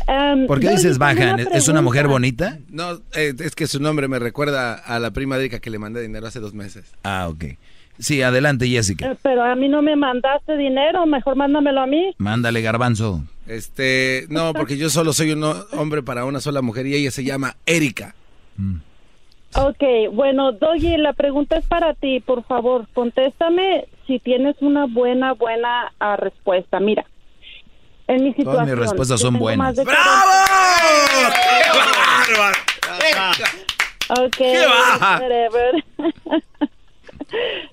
Um, 0.08 0.46
¿Por 0.48 0.60
qué 0.60 0.72
dices 0.72 0.98
bajan? 0.98 1.42
una 1.42 1.44
¿Es 1.52 1.68
una 1.68 1.82
mujer 1.82 2.08
bonita? 2.08 2.60
No, 2.70 3.02
eh, 3.14 3.34
es 3.40 3.56
que 3.56 3.68
su 3.68 3.80
nombre 3.80 4.08
me 4.08 4.20
recuerda 4.20 4.74
a 4.74 5.00
la 5.00 5.12
prima 5.12 5.38
Erika 5.38 5.60
que 5.60 5.70
le 5.70 5.80
mandé 5.80 6.02
dinero 6.02 6.26
hace 6.28 6.40
dos 6.40 6.54
meses. 6.54 6.92
Ah, 7.04 7.28
ok. 7.30 7.46
Sí, 7.98 8.22
adelante, 8.22 8.68
Jessica. 8.68 9.12
Eh, 9.12 9.18
Pero 9.22 9.44
a 9.44 9.56
mí 9.56 9.70
no 9.70 9.82
me 9.82 9.96
mandaste 9.96 10.58
dinero, 10.58 11.06
mejor 11.06 11.36
mándamelo 11.36 11.82
a 11.82 11.88
mí. 11.88 12.14
Mándale, 12.18 12.62
garbanzo. 12.62 13.24
Este, 13.48 14.26
no, 14.30 14.54
porque 14.54 14.78
yo 14.78 14.90
solo 14.90 15.14
soy 15.14 15.32
un 15.32 15.44
hombre 15.74 16.02
para 16.04 16.26
una 16.26 16.40
sola 16.40 16.62
mujer 16.62 16.88
y 16.88 16.96
ella 16.96 17.12
se 17.12 17.24
llama 17.24 17.56
Erika. 17.66 18.16
Ok, 19.54 19.84
bueno, 20.12 20.52
Doggy, 20.52 20.98
la 20.98 21.14
pregunta 21.14 21.58
es 21.58 21.66
para 21.66 21.94
ti, 21.94 22.20
por 22.20 22.44
favor, 22.44 22.88
contéstame 22.94 23.88
si 24.08 24.20
tienes 24.20 24.56
una 24.60 24.86
buena, 24.86 25.34
buena 25.34 25.94
ah, 26.00 26.18
respuesta. 26.18 26.80
Mira, 26.80 27.06
en 28.08 28.24
mi 28.24 28.30
situación... 28.32 28.54
Todas 28.54 28.68
mis 28.68 28.78
respuestas 28.78 29.22
son 29.22 29.40
buenas. 29.40 29.68
más 29.68 29.76
de 29.76 29.84
Ok, 34.08 34.38
¡Qué 34.38 34.66
baja! 34.68 35.20
whatever. 35.20 35.84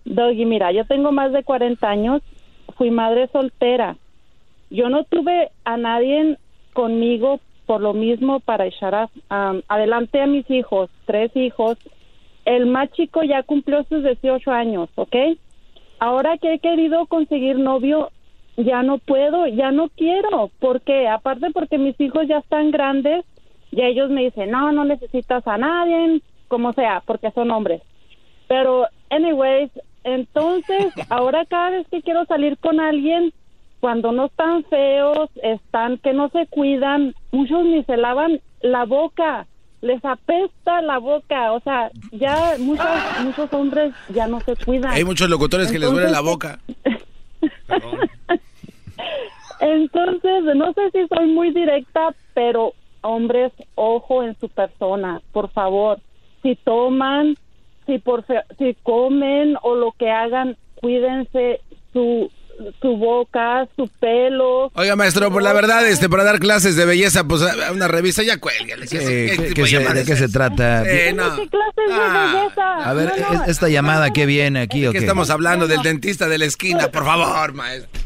Doggy, 0.04 0.44
mira, 0.44 0.72
yo 0.72 0.84
tengo 0.86 1.12
más 1.12 1.32
de 1.32 1.42
40 1.44 1.88
años, 1.88 2.22
fui 2.76 2.90
madre 2.90 3.28
soltera. 3.32 3.96
Yo 4.70 4.88
no 4.88 5.04
tuve 5.04 5.50
a 5.64 5.76
nadie 5.76 6.38
conmigo 6.72 7.40
por 7.66 7.80
lo 7.80 7.92
mismo 7.92 8.40
para 8.40 8.66
echar 8.66 8.94
a- 8.94 9.10
am, 9.28 9.62
adelante 9.68 10.20
a 10.20 10.26
mis 10.26 10.48
hijos, 10.50 10.90
tres 11.06 11.30
hijos. 11.36 11.78
El 12.44 12.66
más 12.66 12.90
chico 12.92 13.22
ya 13.22 13.42
cumplió 13.42 13.84
sus 13.84 14.02
18 14.02 14.50
años, 14.50 14.88
¿ok? 14.96 15.14
Ahora 16.00 16.38
que 16.38 16.54
he 16.54 16.58
querido 16.58 17.06
conseguir 17.06 17.58
novio, 17.58 18.10
ya 18.56 18.82
no 18.82 18.98
puedo, 18.98 19.46
ya 19.46 19.70
no 19.70 19.88
quiero. 19.90 20.50
¿Por 20.58 20.80
qué? 20.82 21.06
Aparte 21.08 21.50
porque 21.52 21.78
mis 21.78 21.98
hijos 22.00 22.26
ya 22.26 22.38
están 22.38 22.70
grandes, 22.70 23.24
y 23.70 23.82
ellos 23.82 24.10
me 24.10 24.24
dicen, 24.24 24.50
no, 24.50 24.72
no 24.72 24.84
necesitas 24.84 25.46
a 25.46 25.56
nadie, 25.56 26.20
como 26.48 26.72
sea, 26.74 27.02
porque 27.06 27.30
son 27.30 27.50
hombres. 27.50 27.82
Pero, 28.48 28.86
anyways, 29.10 29.70
entonces, 30.04 30.92
ahora 31.10 31.44
cada 31.46 31.70
vez 31.70 31.86
que 31.90 32.02
quiero 32.02 32.24
salir 32.26 32.58
con 32.58 32.80
alguien, 32.80 33.32
cuando 33.80 34.12
no 34.12 34.26
están 34.26 34.64
feos, 34.64 35.28
están 35.42 35.98
que 35.98 36.12
no 36.12 36.28
se 36.28 36.46
cuidan, 36.46 37.14
muchos 37.32 37.64
ni 37.64 37.82
se 37.84 37.96
lavan 37.96 38.40
la 38.60 38.84
boca, 38.84 39.46
les 39.80 40.04
apesta 40.04 40.80
la 40.82 40.98
boca, 40.98 41.52
o 41.52 41.60
sea, 41.60 41.90
ya 42.12 42.54
muchos, 42.58 42.86
muchos 43.24 43.52
hombres 43.52 43.92
ya 44.08 44.28
no 44.28 44.40
se 44.40 44.54
cuidan. 44.56 44.92
Hay 44.92 45.04
muchos 45.04 45.28
locutores 45.28 45.70
que 45.70 45.78
les 45.78 45.90
duele 45.90 46.10
la 46.10 46.20
boca. 46.20 46.60
Entonces, 49.60 50.44
no 50.56 50.72
sé 50.72 50.90
si 50.92 51.06
soy 51.08 51.26
muy 51.26 51.52
directa, 51.52 52.14
pero 52.34 52.74
hombres, 53.00 53.52
ojo 53.74 54.22
en 54.22 54.36
su 54.38 54.48
persona, 54.48 55.20
por 55.32 55.50
favor. 55.50 55.98
Si 56.42 56.56
toman, 56.56 57.36
si 57.86 57.98
por 57.98 58.24
fe- 58.24 58.44
si 58.58 58.76
comen 58.82 59.56
o 59.62 59.74
lo 59.74 59.92
que 59.92 60.10
hagan, 60.10 60.56
cuídense 60.74 61.60
su 61.92 62.30
su 62.80 62.96
boca, 62.96 63.66
su 63.76 63.88
pelo. 63.88 64.70
Oiga, 64.74 64.96
maestro, 64.96 65.30
por 65.30 65.42
la 65.42 65.52
verdad, 65.52 65.86
este, 65.88 66.08
para 66.08 66.24
dar 66.24 66.38
clases 66.38 66.76
de 66.76 66.84
belleza, 66.84 67.24
pues 67.24 67.42
a 67.42 67.72
una 67.72 67.88
revista 67.88 68.22
ya 68.22 68.38
cuelga. 68.38 68.76
¿De 68.76 68.86
qué 70.06 70.16
se 70.16 70.28
trata? 70.28 70.84
¿Qué 70.84 71.14
clases 71.14 71.48
de 71.88 71.92
ah. 71.92 72.32
belleza? 72.32 72.90
A 72.90 72.92
ver, 72.94 73.12
esta 73.46 73.68
llamada, 73.68 74.10
¿qué 74.10 74.26
viene 74.26 74.60
aquí 74.60 74.86
o 74.86 74.92
qué? 74.92 74.98
estamos 74.98 75.30
hablando? 75.30 75.66
Del 75.66 75.82
dentista 75.82 76.28
de 76.28 76.38
la 76.38 76.44
esquina, 76.44 76.88
por 76.88 77.04
favor, 77.04 77.52
maestro. 77.54 78.00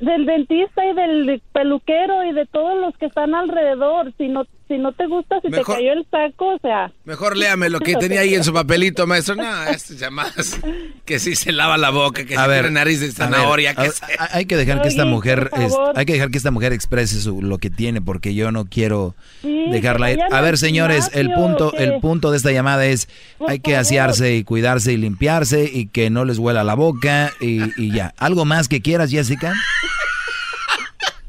Del 0.00 0.24
dentista 0.24 0.82
y 0.86 0.94
del 0.94 1.42
peluquero 1.52 2.24
y 2.24 2.32
de 2.32 2.46
todos 2.46 2.80
los 2.80 2.96
que 2.96 3.06
están 3.06 3.34
alrededor. 3.34 4.12
Si 4.16 4.28
no 4.28 4.46
si 4.70 4.78
no 4.78 4.92
te 4.92 5.04
gusta, 5.08 5.40
si 5.40 5.50
te 5.50 5.62
cayó 5.64 5.92
el 5.92 6.06
saco, 6.08 6.54
o 6.54 6.58
sea. 6.60 6.92
Mejor 7.04 7.36
léame 7.36 7.68
lo 7.70 7.80
que 7.80 7.96
tenía 7.96 8.20
ahí 8.20 8.34
en 8.36 8.44
su 8.44 8.52
papelito, 8.52 9.04
maestro. 9.04 9.34
No, 9.34 9.64
estas 9.64 9.98
llamadas 9.98 10.60
que 11.04 11.18
sí 11.18 11.34
se 11.34 11.50
lava 11.50 11.76
la 11.76 11.90
boca, 11.90 12.24
que 12.24 12.36
a 12.36 12.46
ver, 12.46 12.62
tiene 12.62 12.74
nariz 12.78 13.00
de 13.00 13.10
zanahoria. 13.10 13.74
que 13.74 13.90
Hay 14.30 14.46
que 14.46 14.56
dejar 14.56 14.80
que 14.80 14.86
esta 14.86 15.04
mujer, 15.04 15.50
hay 15.96 16.06
que 16.06 16.12
dejar 16.12 16.30
que 16.30 16.38
esta 16.38 16.52
mujer 16.52 16.72
exprese 16.72 17.20
su, 17.20 17.42
lo 17.42 17.58
que 17.58 17.68
tiene, 17.68 18.00
porque 18.00 18.32
yo 18.34 18.52
no 18.52 18.66
quiero 18.66 19.16
dejarla 19.42 20.12
ir. 20.12 20.20
A 20.30 20.40
ver, 20.40 20.56
señores, 20.56 21.10
el 21.14 21.32
punto, 21.32 21.74
el 21.76 21.98
punto 21.98 22.30
de 22.30 22.36
esta 22.36 22.52
llamada 22.52 22.86
es 22.86 23.08
hay 23.48 23.58
que 23.58 23.76
asearse 23.76 24.36
y 24.36 24.44
cuidarse 24.44 24.92
y 24.92 24.98
limpiarse 24.98 25.68
y 25.72 25.86
que 25.86 26.10
no 26.10 26.24
les 26.24 26.38
huela 26.38 26.62
la 26.62 26.74
boca 26.74 27.32
y, 27.40 27.60
y 27.76 27.92
ya. 27.92 28.14
¿Algo 28.18 28.44
más 28.44 28.68
que 28.68 28.80
quieras, 28.80 29.10
Jessica? 29.10 29.52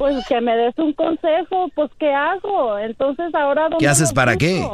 Pues 0.02 0.26
que 0.26 0.42
me 0.42 0.58
des 0.58 0.74
un 0.80 0.94
consejo, 0.94 1.70
pues 1.76 1.92
¿qué 2.00 2.12
hago? 2.12 2.76
Entonces 2.80 3.36
ahora... 3.36 3.70
¿Qué 3.78 3.88
haces 3.88 4.12
para 4.12 4.36
qué? 4.36 4.68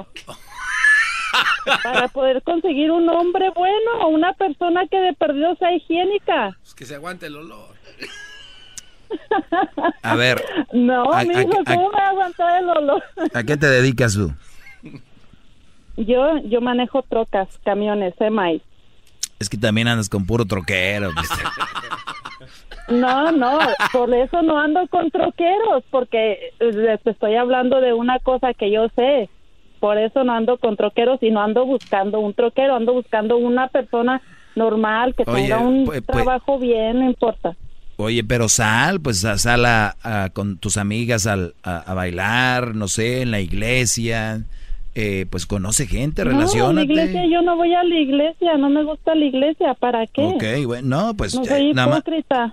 Para 1.84 2.08
poder 2.08 2.42
conseguir 2.44 2.92
un 2.92 3.10
hombre 3.10 3.50
bueno, 3.54 4.08
una 4.08 4.32
persona 4.32 4.88
que 4.90 4.98
de 4.98 5.12
perdido 5.12 5.54
sea 5.58 5.76
higiénica. 5.76 6.56
Pues 6.62 6.74
que 6.76 6.86
se 6.86 6.96
aguante 6.96 7.26
el 7.26 7.36
olor. 7.36 7.76
A 10.02 10.16
ver. 10.16 10.42
No, 10.72 11.04
¿cómo 11.04 11.26
me 11.26 11.98
va 11.98 12.06
a 12.06 12.10
aguantar 12.12 12.64
el 12.64 12.70
olor? 12.70 13.04
¿A 13.34 13.44
qué 13.44 13.58
te 13.58 13.68
dedicas 13.68 14.14
tú? 14.14 14.34
Yo, 15.98 16.38
yo 16.46 16.62
manejo 16.62 17.02
trocas, 17.02 17.50
camiones, 17.66 18.14
semis. 18.18 18.62
Es 19.40 19.50
que 19.50 19.58
también 19.58 19.90
andas 19.90 20.08
con 20.08 20.26
puro 20.26 20.46
troquero. 20.46 21.12
No, 22.88 23.32
no, 23.32 23.60
por 23.92 24.14
eso 24.14 24.42
no 24.42 24.60
ando 24.60 24.88
con 24.88 25.12
troqueros, 25.12 25.84
porque 25.92 26.54
eh, 26.60 26.98
te 27.04 27.10
estoy 27.12 27.36
hablando 27.36 27.82
de 27.82 27.94
una 27.94 28.20
cosa 28.20 28.54
que 28.54 28.72
yo 28.72 28.88
sé. 28.96 29.30
Por 29.80 29.98
eso 29.98 30.24
no 30.24 30.34
ando 30.34 30.58
con 30.58 30.76
troqueros 30.76 31.22
y 31.22 31.30
no 31.30 31.42
ando 31.42 31.66
buscando 31.66 32.20
un 32.20 32.34
troquero, 32.34 32.76
ando 32.76 32.94
buscando 32.94 33.38
una 33.38 33.68
persona 33.68 34.22
normal 34.56 35.14
que 35.16 35.24
tenga 35.24 35.60
un 35.60 35.86
pues, 35.86 36.02
pues 36.02 36.18
trabajo 36.18 36.58
bien, 36.58 37.00
no 37.00 37.06
importa. 37.06 37.56
Oye, 37.98 38.24
pero 38.24 38.48
sal, 38.48 39.00
pues 39.02 39.20
sal 39.22 39.66
a, 39.66 40.30
con 40.34 40.58
tus 40.58 40.78
amigas 40.78 41.26
a, 41.28 41.52
a, 41.64 41.94
bailar, 41.96 42.76
no 42.76 42.88
sé, 42.88 43.24
en 43.24 43.32
la 43.32 43.40
iglesia, 43.40 44.44
eh, 45.00 45.28
pues 45.30 45.46
conoce 45.46 45.86
gente, 45.86 46.24
relacionate. 46.24 46.74
No, 46.74 46.82
iglesia, 46.82 47.24
yo 47.32 47.44
no 47.44 47.56
voy 47.56 47.72
a 47.72 47.84
la 47.84 48.00
iglesia, 48.00 48.58
no 48.58 48.68
me 48.68 48.84
gusta 48.84 49.14
la 49.14 49.26
iglesia, 49.26 49.76
¿para 49.76 50.08
qué? 50.08 50.24
Ok, 50.24 50.66
bueno, 50.66 50.88
no, 50.88 51.14
pues 51.14 51.36
no 51.36 51.46
soy 51.46 51.72
nada, 51.72 51.88
más, 51.88 52.04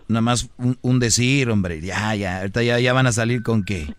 nada 0.09 0.21
más 0.21 0.51
un, 0.83 0.99
decir, 1.01 1.49
hombre, 1.49 1.81
ya, 1.81 2.15
ya, 2.15 2.41
ahorita 2.41 2.63
ya, 2.63 2.79
ya 2.81 2.93
van 2.93 3.07
a 3.07 3.13
salir 3.13 3.43
con 3.43 3.65
qué. 3.65 3.95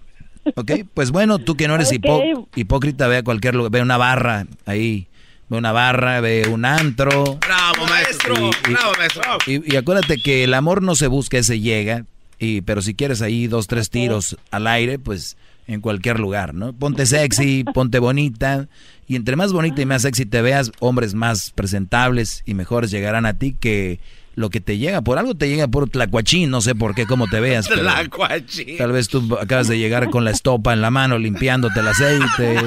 ok, 0.56 0.72
pues 0.94 1.10
bueno, 1.10 1.40
tú 1.40 1.56
que 1.56 1.68
no 1.68 1.74
eres 1.74 1.92
hipócrita, 1.92 3.06
ve 3.06 3.18
a 3.18 3.22
cualquier 3.22 3.54
lugar, 3.54 3.70
ve 3.70 3.82
una 3.82 3.98
barra 3.98 4.46
ahí, 4.64 5.06
ve 5.50 5.58
una 5.58 5.72
barra, 5.72 6.22
ve 6.22 6.48
un 6.50 6.64
antro. 6.64 7.36
Bravo, 7.38 7.86
maestro, 7.86 8.34
bravo, 8.62 8.92
maestro. 8.96 9.22
Y, 9.46 9.76
acuérdate 9.76 10.16
que 10.16 10.44
el 10.44 10.54
amor 10.54 10.80
no 10.82 10.94
se 10.94 11.06
busca, 11.06 11.42
se 11.42 11.60
llega, 11.60 12.06
y, 12.38 12.62
pero 12.62 12.80
si 12.80 12.94
quieres 12.94 13.20
ahí 13.20 13.46
dos, 13.46 13.66
tres 13.66 13.90
tiros 13.90 14.38
al 14.50 14.68
aire, 14.68 14.98
pues 14.98 15.36
en 15.70 15.80
cualquier 15.80 16.18
lugar, 16.18 16.52
¿no? 16.52 16.72
Ponte 16.72 17.06
sexy, 17.06 17.64
ponte 17.64 18.00
bonita. 18.00 18.68
Y 19.06 19.14
entre 19.14 19.36
más 19.36 19.52
bonita 19.52 19.80
y 19.80 19.86
más 19.86 20.02
sexy 20.02 20.26
te 20.26 20.42
veas, 20.42 20.72
hombres 20.80 21.14
más 21.14 21.52
presentables 21.52 22.42
y 22.44 22.54
mejores 22.54 22.90
llegarán 22.90 23.24
a 23.24 23.38
ti 23.38 23.56
que 23.58 24.00
lo 24.34 24.50
que 24.50 24.60
te 24.60 24.78
llega. 24.78 25.00
Por 25.02 25.18
algo 25.18 25.36
te 25.36 25.48
llega 25.48 25.68
por 25.68 25.88
tlacuachín, 25.88 26.50
no 26.50 26.60
sé 26.60 26.74
por 26.74 26.94
qué, 26.96 27.06
cómo 27.06 27.28
te 27.28 27.38
veas. 27.38 27.68
Tlacuachín. 27.68 28.78
Tal 28.78 28.90
vez 28.90 29.08
tú 29.08 29.38
acabas 29.40 29.68
de 29.68 29.78
llegar 29.78 30.10
con 30.10 30.24
la 30.24 30.32
estopa 30.32 30.72
en 30.72 30.80
la 30.80 30.90
mano 30.90 31.18
limpiándote 31.18 31.78
el 31.78 31.88
aceite. 31.88 32.60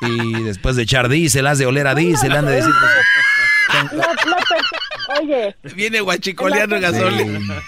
y 0.00 0.42
después 0.44 0.76
de 0.76 0.84
echar 0.84 1.10
diésel, 1.10 1.46
has 1.46 1.58
de 1.58 1.66
oler 1.66 1.86
a 1.86 1.94
diésel, 1.94 2.32
han 2.32 2.46
de 2.46 2.52
decir... 2.52 2.72
oye. 5.20 5.56
Viene 5.74 6.00
guachicoleando 6.00 6.80
gasolina. 6.80 7.62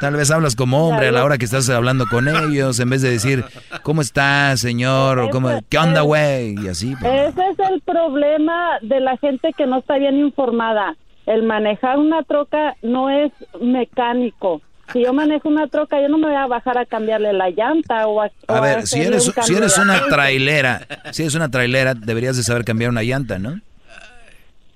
Tal 0.00 0.14
vez 0.14 0.30
hablas 0.30 0.54
como 0.54 0.88
hombre 0.88 1.08
a 1.08 1.12
la 1.12 1.24
hora 1.24 1.38
que 1.38 1.44
estás 1.44 1.68
hablando 1.70 2.06
con 2.06 2.28
ellos, 2.28 2.78
en 2.78 2.90
vez 2.90 3.02
de 3.02 3.10
decir, 3.10 3.44
¿cómo 3.82 4.00
estás, 4.00 4.60
señor? 4.60 5.18
O 5.18 5.30
¿cómo, 5.30 5.60
¿Qué 5.68 5.78
onda, 5.78 6.02
güey? 6.02 6.54
Y 6.62 6.68
así. 6.68 6.94
Pues. 7.00 7.28
Ese 7.28 7.40
es 7.50 7.58
el 7.70 7.80
problema 7.80 8.78
de 8.82 9.00
la 9.00 9.16
gente 9.16 9.52
que 9.56 9.66
no 9.66 9.78
está 9.78 9.98
bien 9.98 10.18
informada. 10.18 10.96
El 11.26 11.42
manejar 11.42 11.98
una 11.98 12.22
troca 12.22 12.76
no 12.82 13.10
es 13.10 13.32
mecánico. 13.60 14.62
Si 14.92 15.02
yo 15.02 15.12
manejo 15.12 15.48
una 15.48 15.66
troca, 15.66 16.00
yo 16.00 16.08
no 16.08 16.16
me 16.16 16.28
voy 16.28 16.36
a 16.36 16.46
bajar 16.46 16.78
a 16.78 16.86
cambiarle 16.86 17.34
la 17.34 17.50
llanta 17.50 18.06
o 18.06 18.22
a... 18.22 18.30
A 18.46 18.60
ver, 18.60 18.86
si 18.86 19.00
eres, 19.00 19.30
si 19.42 19.54
eres 19.54 19.76
una 19.76 20.06
trailera, 20.06 20.86
si 21.10 21.22
eres 21.22 21.34
una 21.34 21.50
trailera, 21.50 21.94
deberías 21.94 22.38
de 22.38 22.42
saber 22.42 22.64
cambiar 22.64 22.90
una 22.90 23.02
llanta, 23.02 23.38
¿no? 23.38 23.60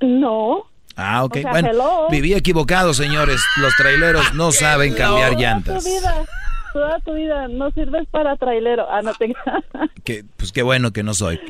No. 0.03 0.67
Ah, 0.97 1.25
ok. 1.25 1.39
bueno, 1.51 2.09
viví 2.11 2.35
equivocado, 2.35 2.95
señores. 2.95 3.41
Los 3.57 3.75
traileros 3.77 4.35
no 4.35 4.53
saben 4.53 4.95
cambiar 4.95 5.37
llantas. 5.37 5.83
Toda 5.83 5.91
tu 5.93 6.01
vida, 6.01 6.25
toda 6.73 7.01
tu 7.01 7.15
vida 7.15 7.49
no 7.49 7.71
sirves 7.71 8.07
para 8.11 8.37
trailero. 8.37 8.87
Ah, 8.91 9.03
no 9.03 9.15
te... 9.15 9.35
que, 10.05 10.25
pues 10.37 10.53
qué 10.53 10.63
bueno 10.63 10.93
que 10.93 11.03
no 11.03 11.15
soy. 11.15 11.41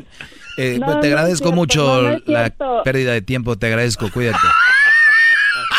Eh, 0.58 0.80
pues 0.84 1.00
te 1.00 1.06
agradezco 1.08 1.52
mucho 1.52 2.18
la 2.26 2.52
pérdida 2.84 3.12
de 3.12 3.22
tiempo. 3.22 3.56
Te 3.56 3.66
agradezco. 3.66 4.10
Cuídate. 4.10 4.38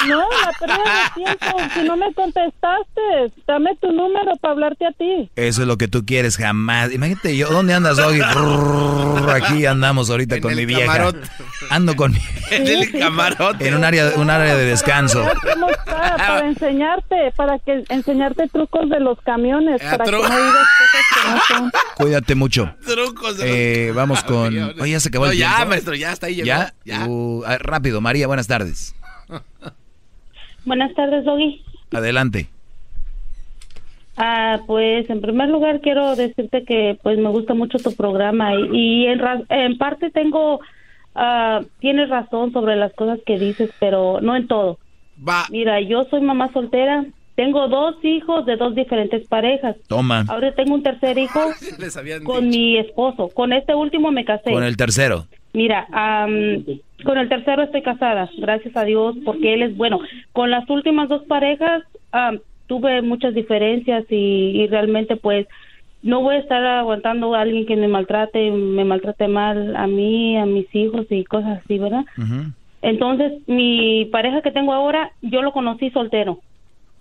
No, 0.08 0.20
la 0.20 0.52
pérdida 0.60 1.04
de 1.04 1.24
tiempo. 1.24 1.58
Si 1.74 1.84
no 1.84 1.98
me 1.98 2.14
contestaste, 2.14 3.34
dame 3.48 3.76
tu 3.82 3.92
número 3.92 4.36
para 4.38 4.54
hablarte 4.54 4.86
a 4.86 4.92
ti. 4.92 5.30
Eso 5.36 5.62
es 5.62 5.68
lo 5.68 5.78
que 5.78 5.88
tú 5.88 6.06
quieres 6.06 6.38
jamás. 6.38 6.92
Imagínate 6.92 7.36
yo, 7.38 7.50
¿dónde 7.50 7.74
andas, 7.74 8.00
hoy? 8.00 8.22
Aquí 8.22 9.66
andamos 9.66 10.10
ahorita 10.10 10.42
con 10.42 10.56
mi 10.56 10.66
vieja. 10.66 11.12
Ando 11.70 11.96
con 11.96 12.12
mi... 12.12 12.20
En 12.52 12.68
el 12.68 12.92
camarote. 12.92 13.68
En 13.68 13.76
un 13.76 13.84
área, 13.84 14.12
un 14.16 14.30
área 14.30 14.56
de 14.56 14.66
descanso. 14.66 15.26
Para, 15.86 16.18
para 16.18 16.48
enseñarte, 16.48 17.32
para 17.36 17.58
que 17.60 17.84
enseñarte 17.90 18.48
trucos 18.48 18.90
de 18.90 19.00
los 19.00 19.20
camiones, 19.22 19.82
ah, 19.84 19.98
para 19.98 20.06
que 20.06 20.12
no 20.12 20.18
digas 20.18 20.68
cosas 20.78 21.02
que 21.10 21.30
no 21.30 21.42
son. 21.48 21.72
Cuídate 21.96 22.36
mucho. 22.36 22.76
Trucos 22.86 23.38
de 23.38 23.88
eh, 23.88 23.92
Vamos 23.92 24.24
con... 24.24 24.56
Oye, 24.80 24.92
ya 24.92 25.00
se 25.00 25.10
acabó 25.10 25.28
el 25.28 25.38
ya, 25.38 25.66
maestro, 25.66 25.96
ya 25.96 26.12
está 26.12 26.28
ahí. 26.28 26.44
¿Ya? 26.44 26.74
¿Ya? 26.86 27.08
Uh, 27.08 27.44
rápido, 27.60 28.02
María, 28.02 28.28
buenas 28.28 28.48
tardes. 28.48 28.96
Buenas 30.66 30.94
tardes, 30.94 31.26
Doggy. 31.26 31.64
Adelante. 31.92 32.48
Ah, 34.16 34.60
pues 34.68 35.10
en 35.10 35.22
primer 35.22 35.50
lugar 35.50 35.82
quiero 35.82 36.16
decirte 36.16 36.64
que 36.66 37.00
pues 37.02 37.18
me 37.18 37.30
gusta 37.30 37.56
mucho 37.56 37.80
tu 37.80 37.96
programa 37.96 38.54
y, 38.54 39.08
en, 39.08 39.20
en, 39.50 39.78
parte 39.78 40.12
tengo, 40.12 40.60
ah, 41.16 41.62
tienes 41.80 42.10
razón 42.10 42.54
sobre 42.54 42.76
las 42.76 42.94
cosas 42.94 43.20
que 43.26 43.40
dices, 43.40 43.72
pero 43.80 44.22
no 44.22 44.36
en 44.36 44.48
todo. 44.48 44.78
Va. 45.28 45.46
Mira, 45.50 45.82
yo 45.82 46.04
soy 46.12 46.22
mamá 46.22 46.52
soltera, 46.54 47.06
tengo 47.36 47.68
dos 47.68 47.96
hijos 48.04 48.46
de 48.46 48.56
dos 48.56 48.76
diferentes 48.76 49.28
parejas. 49.28 49.76
Toma. 49.88 50.26
Ahora 50.28 50.54
tengo 50.54 50.76
un 50.76 50.84
tercer 50.84 51.18
hijo 51.18 51.40
con 52.24 52.50
mi 52.50 52.78
esposo. 52.78 53.30
Con 53.30 53.52
este 53.54 53.74
último 53.74 54.12
me 54.12 54.26
casé. 54.26 54.52
Con 54.52 54.64
el 54.64 54.78
tercero. 54.78 55.26
Mira, 55.54 55.88
con 57.04 57.18
el 57.18 57.30
tercero 57.30 57.64
estoy 57.64 57.82
casada, 57.82 58.30
gracias 58.38 58.76
a 58.76 58.84
Dios, 58.84 59.16
porque 59.24 59.54
él 59.54 59.62
es 59.62 59.78
bueno. 59.78 60.00
Con 60.32 60.52
las 60.52 60.70
últimas 60.70 61.10
dos 61.10 61.24
parejas 61.24 61.84
tuve 62.68 63.02
muchas 63.02 63.34
diferencias 63.34 64.06
y, 64.10 64.68
realmente 64.68 65.16
pues 65.16 65.48
no 66.02 66.22
voy 66.22 66.36
a 66.36 66.40
estar 66.40 66.64
aguantando 66.66 67.34
a 67.34 67.42
alguien 67.42 67.66
que 67.66 67.76
me 67.76 67.88
maltrate, 67.88 68.52
me 68.52 68.84
maltrate 68.84 69.28
mal 69.28 69.76
a 69.76 69.88
mí, 69.88 70.38
a 70.38 70.46
mis 70.46 70.74
hijos 70.76 71.06
y 71.10 71.24
cosas 71.24 71.62
así, 71.64 71.78
¿verdad? 71.80 72.06
Entonces, 72.82 73.32
mi 73.48 74.06
pareja 74.12 74.42
que 74.42 74.52
tengo 74.52 74.74
ahora, 74.74 75.12
yo 75.22 75.42
lo 75.42 75.54
conocí 75.54 75.90
soltero, 75.92 76.40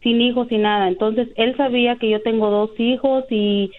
sin 0.03 0.21
hijos, 0.21 0.47
sin 0.49 0.63
nada. 0.63 0.87
Entonces, 0.87 1.29
él 1.35 1.57
sabía 1.57 1.97
que 1.97 2.09
yo 2.09 2.23
tengo 2.23 2.51
dos 2.51 2.79
hijos 2.79 3.25
y 3.31 3.73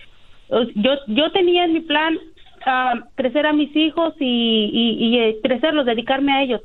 yo, 0.75 0.91
yo 1.07 1.31
tenía 1.31 1.63
en 1.63 1.73
mi 1.73 1.79
plan 1.79 2.17
crecer 3.15 3.45
a 3.45 3.53
mis 3.53 3.75
hijos 3.75 4.13
y, 4.19 4.69
y, 4.99 5.17
eh, 5.17 5.37
crecerlos, 5.43 5.85
dedicarme 5.85 6.33
a 6.33 6.43
ellos. 6.43 6.61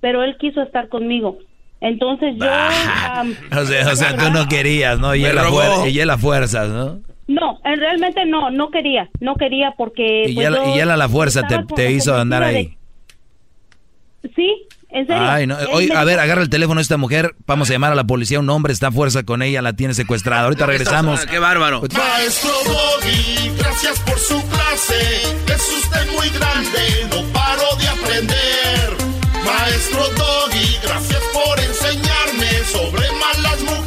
Pero 0.00 0.22
él 0.22 0.36
quiso 0.38 0.62
estar 0.62 0.88
conmigo. 0.88 1.38
Entonces 1.80 2.36
yo... 2.36 2.46
o, 3.60 3.64
sea, 3.64 3.92
o 3.92 3.96
sea, 3.96 4.16
tú 4.16 4.30
no 4.32 4.48
querías, 4.48 4.98
¿no? 4.98 5.14
Y 5.14 5.24
él, 5.24 5.36
la 6.06 6.18
fuerza, 6.18 6.66
¿no? 6.66 7.00
No, 7.26 7.60
realmente 7.62 8.24
no, 8.24 8.50
no 8.50 8.70
quería, 8.70 9.10
no 9.20 9.34
quería 9.34 9.74
porque... 9.76 10.24
Y, 10.28 10.34
pues, 10.34 10.46
él, 10.46 10.90
a 10.90 10.96
la 10.96 11.08
fuerza 11.08 11.46
te, 11.46 11.62
te 11.74 11.92
hizo 11.92 12.16
andar 12.16 12.42
ahí. 12.42 12.76
Sí, 14.34 14.66
¿En 14.90 15.06
serio? 15.06 15.22
Ay, 15.30 15.46
no. 15.46 15.56
Oye, 15.72 15.94
a 15.94 16.04
ver, 16.04 16.18
agarra 16.18 16.42
el 16.42 16.48
teléfono 16.48 16.78
de 16.78 16.82
esta 16.82 16.96
mujer. 16.96 17.34
Vamos 17.46 17.68
a 17.68 17.72
llamar 17.72 17.92
a 17.92 17.94
la 17.94 18.04
policía. 18.04 18.40
Un 18.40 18.48
hombre 18.50 18.72
está 18.72 18.88
a 18.88 18.92
fuerza 18.92 19.22
con 19.22 19.42
ella, 19.42 19.60
la 19.62 19.74
tiene 19.74 19.94
secuestrada. 19.94 20.44
Ahorita 20.44 20.66
regresamos. 20.66 21.26
¡Qué 21.26 21.38
bárbaro! 21.38 21.80
Pues, 21.80 21.92
maestro 21.92 22.50
Doggy, 22.64 23.50
gracias 23.58 24.00
por 24.00 24.18
su 24.18 24.42
clase. 24.48 25.22
Es 25.46 25.84
usted 25.84 26.12
muy 26.12 26.28
grande, 26.30 27.06
no 27.10 27.32
paro 27.32 27.76
de 27.78 27.88
aprender. 27.88 28.96
Maestro 29.44 30.04
Doggy, 30.16 30.78
gracias 30.82 31.22
por 31.32 31.60
enseñarme 31.60 32.50
sobre 32.72 33.12
malas 33.12 33.60
mujeres 33.60 33.77